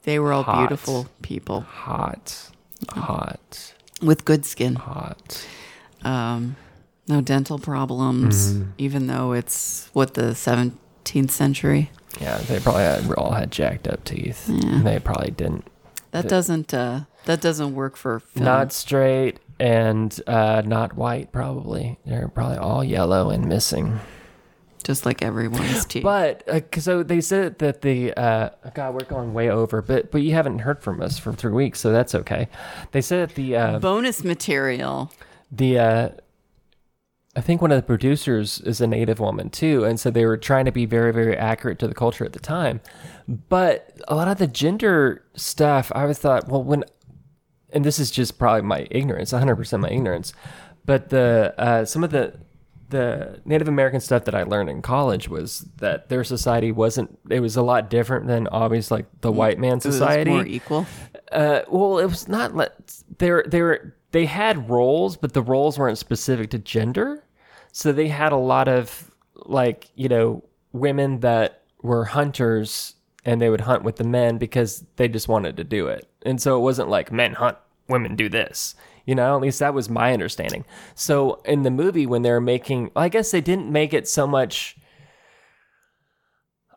they 0.04 0.18
were 0.18 0.32
all 0.34 0.42
Hot. 0.42 0.60
beautiful 0.68 1.06
people 1.22 1.62
hot. 1.62 2.50
Hot. 2.90 3.74
with 4.02 4.24
good 4.26 4.44
skin. 4.44 4.74
Hot. 4.74 5.46
Um, 6.02 6.56
no 7.08 7.20
dental 7.22 7.58
problems, 7.58 8.52
Mm-hmm. 8.52 8.70
even 8.78 9.06
though 9.06 9.32
it's 9.32 9.88
what 9.94 10.12
the 10.14 10.32
17th 10.34 11.30
century. 11.30 11.90
Yeah, 12.20 12.36
they 12.38 12.60
probably 12.60 12.82
had, 12.82 13.10
all 13.14 13.32
had 13.32 13.50
jacked 13.50 13.88
up 13.88 14.04
teeth. 14.04 14.46
And 14.48 14.86
they 14.86 14.98
probably 14.98 15.30
didn't. 15.30 15.66
That 16.10 16.28
doesn't 16.28 16.72
uh, 16.72 17.00
that 17.24 17.40
doesn't 17.40 17.74
work 17.74 17.96
for 17.96 18.20
film. 18.20 18.44
Not 18.44 18.72
straight 18.72 19.40
and 19.58 20.20
uh, 20.26 20.62
not 20.64 20.96
white, 20.96 21.32
probably. 21.32 21.98
They're 22.06 22.28
probably 22.28 22.58
all 22.58 22.84
yellow 22.84 23.30
and 23.30 23.48
missing. 23.48 23.98
Just 24.84 25.04
like 25.04 25.22
everyone's 25.22 25.84
teeth. 25.86 26.02
But 26.02 26.48
uh, 26.48 26.60
so 26.78 27.02
they 27.02 27.20
said 27.20 27.58
that 27.58 27.80
the 27.82 28.12
uh, 28.14 28.50
God, 28.74 28.94
we're 28.94 29.04
going 29.04 29.34
way 29.34 29.50
over, 29.50 29.82
but 29.82 30.10
but 30.10 30.22
you 30.22 30.32
haven't 30.32 30.60
heard 30.60 30.82
from 30.82 31.00
us 31.00 31.18
for 31.18 31.32
three 31.32 31.52
weeks, 31.52 31.80
so 31.80 31.90
that's 31.90 32.14
okay. 32.14 32.48
They 32.92 33.00
said 33.00 33.30
that 33.30 33.34
the 33.34 33.56
uh, 33.56 33.78
bonus 33.78 34.22
material. 34.22 35.12
the 35.50 35.78
uh, 35.78 36.08
I 37.36 37.40
think 37.40 37.60
one 37.60 37.72
of 37.72 37.76
the 37.76 37.82
producers 37.82 38.60
is 38.60 38.80
a 38.80 38.86
native 38.86 39.18
woman 39.18 39.50
too, 39.50 39.84
and 39.84 39.98
so 39.98 40.10
they 40.10 40.24
were 40.24 40.36
trying 40.36 40.66
to 40.66 40.72
be 40.72 40.86
very 40.86 41.12
very 41.12 41.36
accurate 41.36 41.78
to 41.80 41.88
the 41.88 41.94
culture 41.94 42.24
at 42.24 42.32
the 42.32 42.38
time. 42.38 42.80
But 43.26 43.98
a 44.06 44.14
lot 44.14 44.28
of 44.28 44.38
the 44.38 44.46
gender 44.46 45.24
stuff, 45.34 45.90
I 45.94 46.04
was 46.04 46.18
thought, 46.18 46.48
well, 46.48 46.62
when 46.62 46.84
and 47.70 47.84
this 47.84 47.98
is 47.98 48.10
just 48.10 48.38
probably 48.38 48.62
my 48.62 48.86
ignorance, 48.90 49.32
100% 49.32 49.80
my 49.80 49.90
ignorance, 49.90 50.32
but 50.84 51.08
the 51.08 51.54
uh, 51.58 51.84
some 51.84 52.04
of 52.04 52.10
the 52.10 52.34
the 52.94 53.40
Native 53.44 53.66
American 53.66 53.98
stuff 53.98 54.24
that 54.26 54.36
I 54.36 54.44
learned 54.44 54.70
in 54.70 54.80
college 54.80 55.28
was 55.28 55.66
that 55.78 56.08
their 56.08 56.22
society 56.22 56.70
wasn't. 56.70 57.18
It 57.28 57.40
was 57.40 57.56
a 57.56 57.62
lot 57.62 57.90
different 57.90 58.28
than 58.28 58.46
obviously 58.48 58.98
like 58.98 59.20
the 59.20 59.32
white 59.32 59.58
man 59.58 59.80
society. 59.80 60.30
more 60.30 60.46
equal. 60.46 60.86
Uh, 61.32 61.62
well, 61.68 61.98
it 61.98 62.06
was 62.06 62.28
not. 62.28 62.54
Let 62.54 63.02
they 63.18 63.32
were 63.32 63.44
they 63.48 63.62
were 63.62 63.96
they 64.12 64.26
had 64.26 64.70
roles, 64.70 65.16
but 65.16 65.32
the 65.32 65.42
roles 65.42 65.76
weren't 65.76 65.98
specific 65.98 66.50
to 66.50 66.58
gender. 66.58 67.24
So 67.72 67.90
they 67.90 68.06
had 68.06 68.30
a 68.30 68.36
lot 68.36 68.68
of 68.68 69.10
like 69.44 69.90
you 69.96 70.08
know 70.08 70.44
women 70.72 71.18
that 71.20 71.62
were 71.82 72.04
hunters, 72.04 72.94
and 73.24 73.40
they 73.40 73.50
would 73.50 73.62
hunt 73.62 73.82
with 73.82 73.96
the 73.96 74.04
men 74.04 74.38
because 74.38 74.84
they 74.96 75.08
just 75.08 75.26
wanted 75.26 75.56
to 75.56 75.64
do 75.64 75.88
it. 75.88 76.08
And 76.22 76.40
so 76.40 76.56
it 76.56 76.60
wasn't 76.60 76.90
like 76.90 77.10
men 77.10 77.32
hunt, 77.32 77.58
women 77.88 78.14
do 78.14 78.28
this. 78.28 78.76
You 79.06 79.14
know, 79.14 79.34
at 79.36 79.42
least 79.42 79.58
that 79.58 79.74
was 79.74 79.88
my 79.90 80.12
understanding. 80.12 80.64
So 80.94 81.42
in 81.44 81.62
the 81.62 81.70
movie, 81.70 82.06
when 82.06 82.22
they 82.22 82.30
were 82.30 82.40
making, 82.40 82.90
I 82.96 83.08
guess 83.08 83.30
they 83.30 83.40
didn't 83.42 83.70
make 83.70 83.92
it 83.92 84.08
so 84.08 84.26
much. 84.26 84.76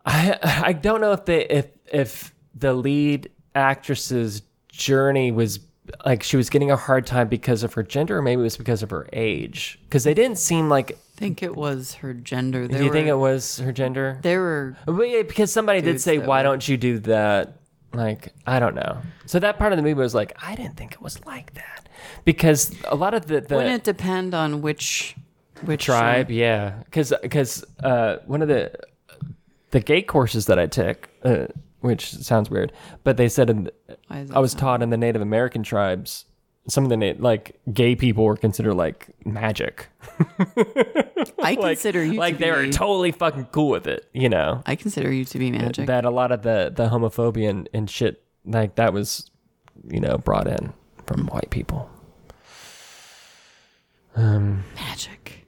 I 0.06 0.38
I 0.66 0.74
don't 0.74 1.02
know 1.02 1.12
if 1.14 1.26
they 1.26 1.46
if 1.46 1.68
if 1.92 2.34
the 2.56 2.74
lead 2.74 3.30
actress's 3.56 4.42
journey 4.70 5.32
was 5.32 5.60
like 6.06 6.22
she 6.24 6.38
was 6.38 6.50
getting 6.50 6.70
a 6.70 6.76
hard 6.76 7.06
time 7.06 7.28
because 7.28 7.64
of 7.64 7.74
her 7.74 7.84
gender 7.84 8.18
or 8.18 8.22
maybe 8.22 8.42
it 8.42 8.44
was 8.44 8.58
because 8.58 8.84
of 8.84 8.90
her 8.90 9.08
age 9.14 9.80
because 9.84 10.04
they 10.04 10.14
didn't 10.14 10.38
seem 10.38 10.70
like 10.70 10.92
I 10.92 10.96
think 11.20 11.42
it 11.42 11.56
was 11.56 11.96
her 11.96 12.14
gender. 12.14 12.68
do 12.68 12.84
you 12.84 12.92
think 12.92 13.08
it 13.08 13.16
was 13.16 13.58
her 13.60 13.72
gender 13.72 14.20
There 14.22 14.42
were 14.42 14.78
But 14.86 15.02
yeah, 15.10 15.24
because 15.24 15.52
somebody 15.52 15.82
did 15.82 16.00
say 16.02 16.18
why 16.20 16.40
were- 16.40 16.44
don't 16.44 16.68
you 16.68 16.78
do 16.78 17.00
that 17.00 17.60
like 17.94 18.34
i 18.46 18.60
don't 18.60 18.76
know 18.76 18.98
so 19.26 19.40
that 19.40 19.58
part 19.58 19.72
of 19.72 19.78
the 19.78 19.82
movie 19.82 19.94
was 19.96 20.14
like 20.14 20.34
i 20.44 20.54
didn't 20.56 20.76
think 20.76 20.92
it 20.92 21.02
was 21.02 21.24
like 21.26 21.54
that 21.54 21.87
because 22.26 22.76
a 22.86 22.96
lot 22.96 23.14
of 23.14 23.28
the, 23.28 23.42
the 23.42 23.56
Wouldn't 23.56 23.76
it 23.76 23.84
depend 23.84 24.34
on 24.34 24.62
which 24.62 25.16
which 25.64 25.90
uh, 25.90 25.94
tribe? 25.94 26.32
Yeah. 26.32 26.76
Because 26.86 27.14
because 27.22 27.64
uh 27.84 28.18
one 28.26 28.42
of 28.42 28.48
the 28.48 28.72
the 29.72 29.80
gay 29.80 30.02
courses 30.02 30.46
that 30.46 30.58
i 30.60 30.66
took 30.66 31.10
uh, 31.24 31.48
which 31.82 32.12
sounds 32.12 32.50
weird 32.50 32.72
but 33.04 33.18
they 33.18 33.30
said 33.30 33.50
in, 33.50 33.70
i 34.10 34.40
was 34.40 34.54
taught 34.54 34.82
in 34.82 34.90
the 34.90 34.98
native 34.98 35.22
american 35.22 35.64
tribes 35.64 36.26
some 36.70 36.84
of 36.84 36.90
the 36.90 36.98
na- 36.98 37.14
like 37.18 37.60
gay 37.72 37.96
people 37.96 38.26
were 38.26 38.36
considered 38.36 38.74
like 38.74 39.08
magic. 39.26 39.88
I 41.40 41.54
like, 41.54 41.60
consider 41.62 42.04
you 42.04 42.20
like 42.20 42.36
to 42.36 42.40
they 42.40 42.52
be, 42.52 42.56
were 42.58 42.72
totally 42.72 43.12
fucking 43.12 43.46
cool 43.52 43.70
with 43.70 43.88
it 43.88 44.10
you 44.14 44.28
know? 44.30 44.64
I 44.66 44.76
consider 44.76 45.12
you 45.12 45.24
to 45.26 45.40
be 45.40 45.52
magic. 45.52 45.88
that 45.88 46.04
a 46.06 46.10
lot 46.10 46.32
of 46.32 46.42
the 46.42 46.72
the 46.76 46.90
homophobia 46.90 47.50
and, 47.50 47.70
and 47.74 47.90
shit 47.90 48.22
like 48.46 48.76
that 48.76 48.94
was 48.94 49.30
you 49.88 50.00
know 50.00 50.18
brought 50.18 50.48
in 50.48 50.74
from 51.06 51.28
white 51.28 51.50
people 51.50 51.90
magic. 54.18 55.46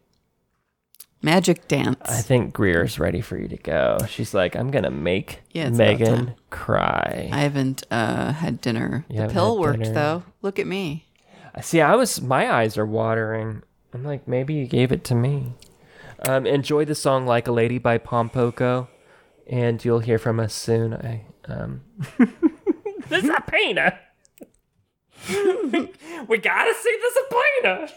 Magic 1.22 1.68
dance. 1.68 1.98
i 2.06 2.22
think 2.22 2.54
greer's 2.54 2.98
ready 2.98 3.20
for 3.20 3.38
you 3.38 3.50
to 3.50 3.58
go 3.58 3.98
she's 4.08 4.34
like 4.34 4.56
i'm 4.56 4.72
gonna 4.72 4.90
make 4.90 5.42
Yeah, 5.52 5.68
it's 5.68 5.76
about 5.78 6.00
megan 6.00 6.26
time. 6.28 6.36
cry 6.50 7.30
I 7.34 7.40
haven't 7.42 7.84
uh, 7.92 8.32
had 8.32 8.62
dinner. 8.62 9.04
You 9.10 9.16
the 9.16 9.22
haven't 9.24 9.34
pill 9.34 9.56
had 9.56 9.60
worked 9.62 9.80
dinner? 9.84 9.94
though. 9.94 10.24
Look 10.42 10.60
at 10.60 10.68
me. 10.68 11.08
see 11.62 11.82
i 11.82 11.94
was 11.96 12.22
my 12.22 12.50
eyes 12.50 12.78
are 12.78 12.86
watering 12.86 13.64
i'm 13.94 14.06
like 14.06 14.30
maybe 14.30 14.54
you 14.54 14.66
gave 14.66 14.94
it 14.94 15.04
to 15.06 15.16
me 15.16 15.56
um 16.28 16.46
enjoy 16.46 16.86
the 16.86 16.96
song 16.96 17.26
like 17.28 17.48
a 17.50 17.52
lady 17.52 17.80
by 17.80 17.98
Pom 17.98 18.30
Poko 18.30 18.88
and 19.48 19.84
you'll 19.84 20.00
hear 20.00 20.20
from 20.20 20.40
us 20.40 20.54
soon 20.54 20.94
i 20.94 21.26
um 21.50 21.82
the 23.10 23.22
subpoena 23.22 24.00
we 26.30 26.38
gotta 26.38 26.74
see 26.76 26.98
the 27.02 27.12
subpoena 27.14 27.90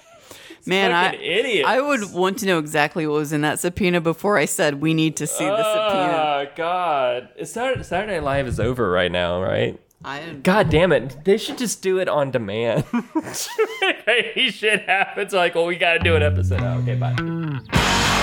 Man, 0.67 0.93
I 0.93 1.15
idiots. 1.15 1.69
I 1.69 1.81
would 1.81 2.13
want 2.13 2.39
to 2.39 2.47
know 2.47 2.59
exactly 2.59 3.07
what 3.07 3.15
was 3.15 3.33
in 3.33 3.41
that 3.43 3.59
subpoena 3.59 4.01
before 4.01 4.39
I 4.39 4.45
said 4.45 4.81
we 4.81 4.95
need 4.95 5.17
to 5.17 5.27
see 5.27 5.45
the 5.45 5.57
subpoena. 5.57 6.13
Oh 6.15 6.47
God! 6.57 7.29
Saturday, 7.45 7.83
Saturday 7.83 8.13
Night 8.15 8.25
Live 8.25 8.47
is 8.47 8.61
over 8.61 8.91
right 8.91 9.11
now, 9.11 9.43
right? 9.43 9.81
I 10.05 10.35
God 10.43 10.71
damn 10.71 10.93
it! 10.93 11.25
They 11.25 11.37
should 11.37 11.59
just 11.59 11.83
do 11.83 11.99
it 11.99 12.09
on 12.09 12.31
demand. 12.31 12.85
Crazy 14.05 14.51
shit 14.51 14.83
happens. 14.83 15.33
Like, 15.33 15.55
well, 15.55 15.67
we 15.67 15.77
got 15.77 15.95
to 15.95 15.99
do 16.01 16.17
an 16.17 16.23
episode. 16.23 16.61
Oh, 16.61 16.79
okay, 16.83 16.95
bye. 16.95 18.21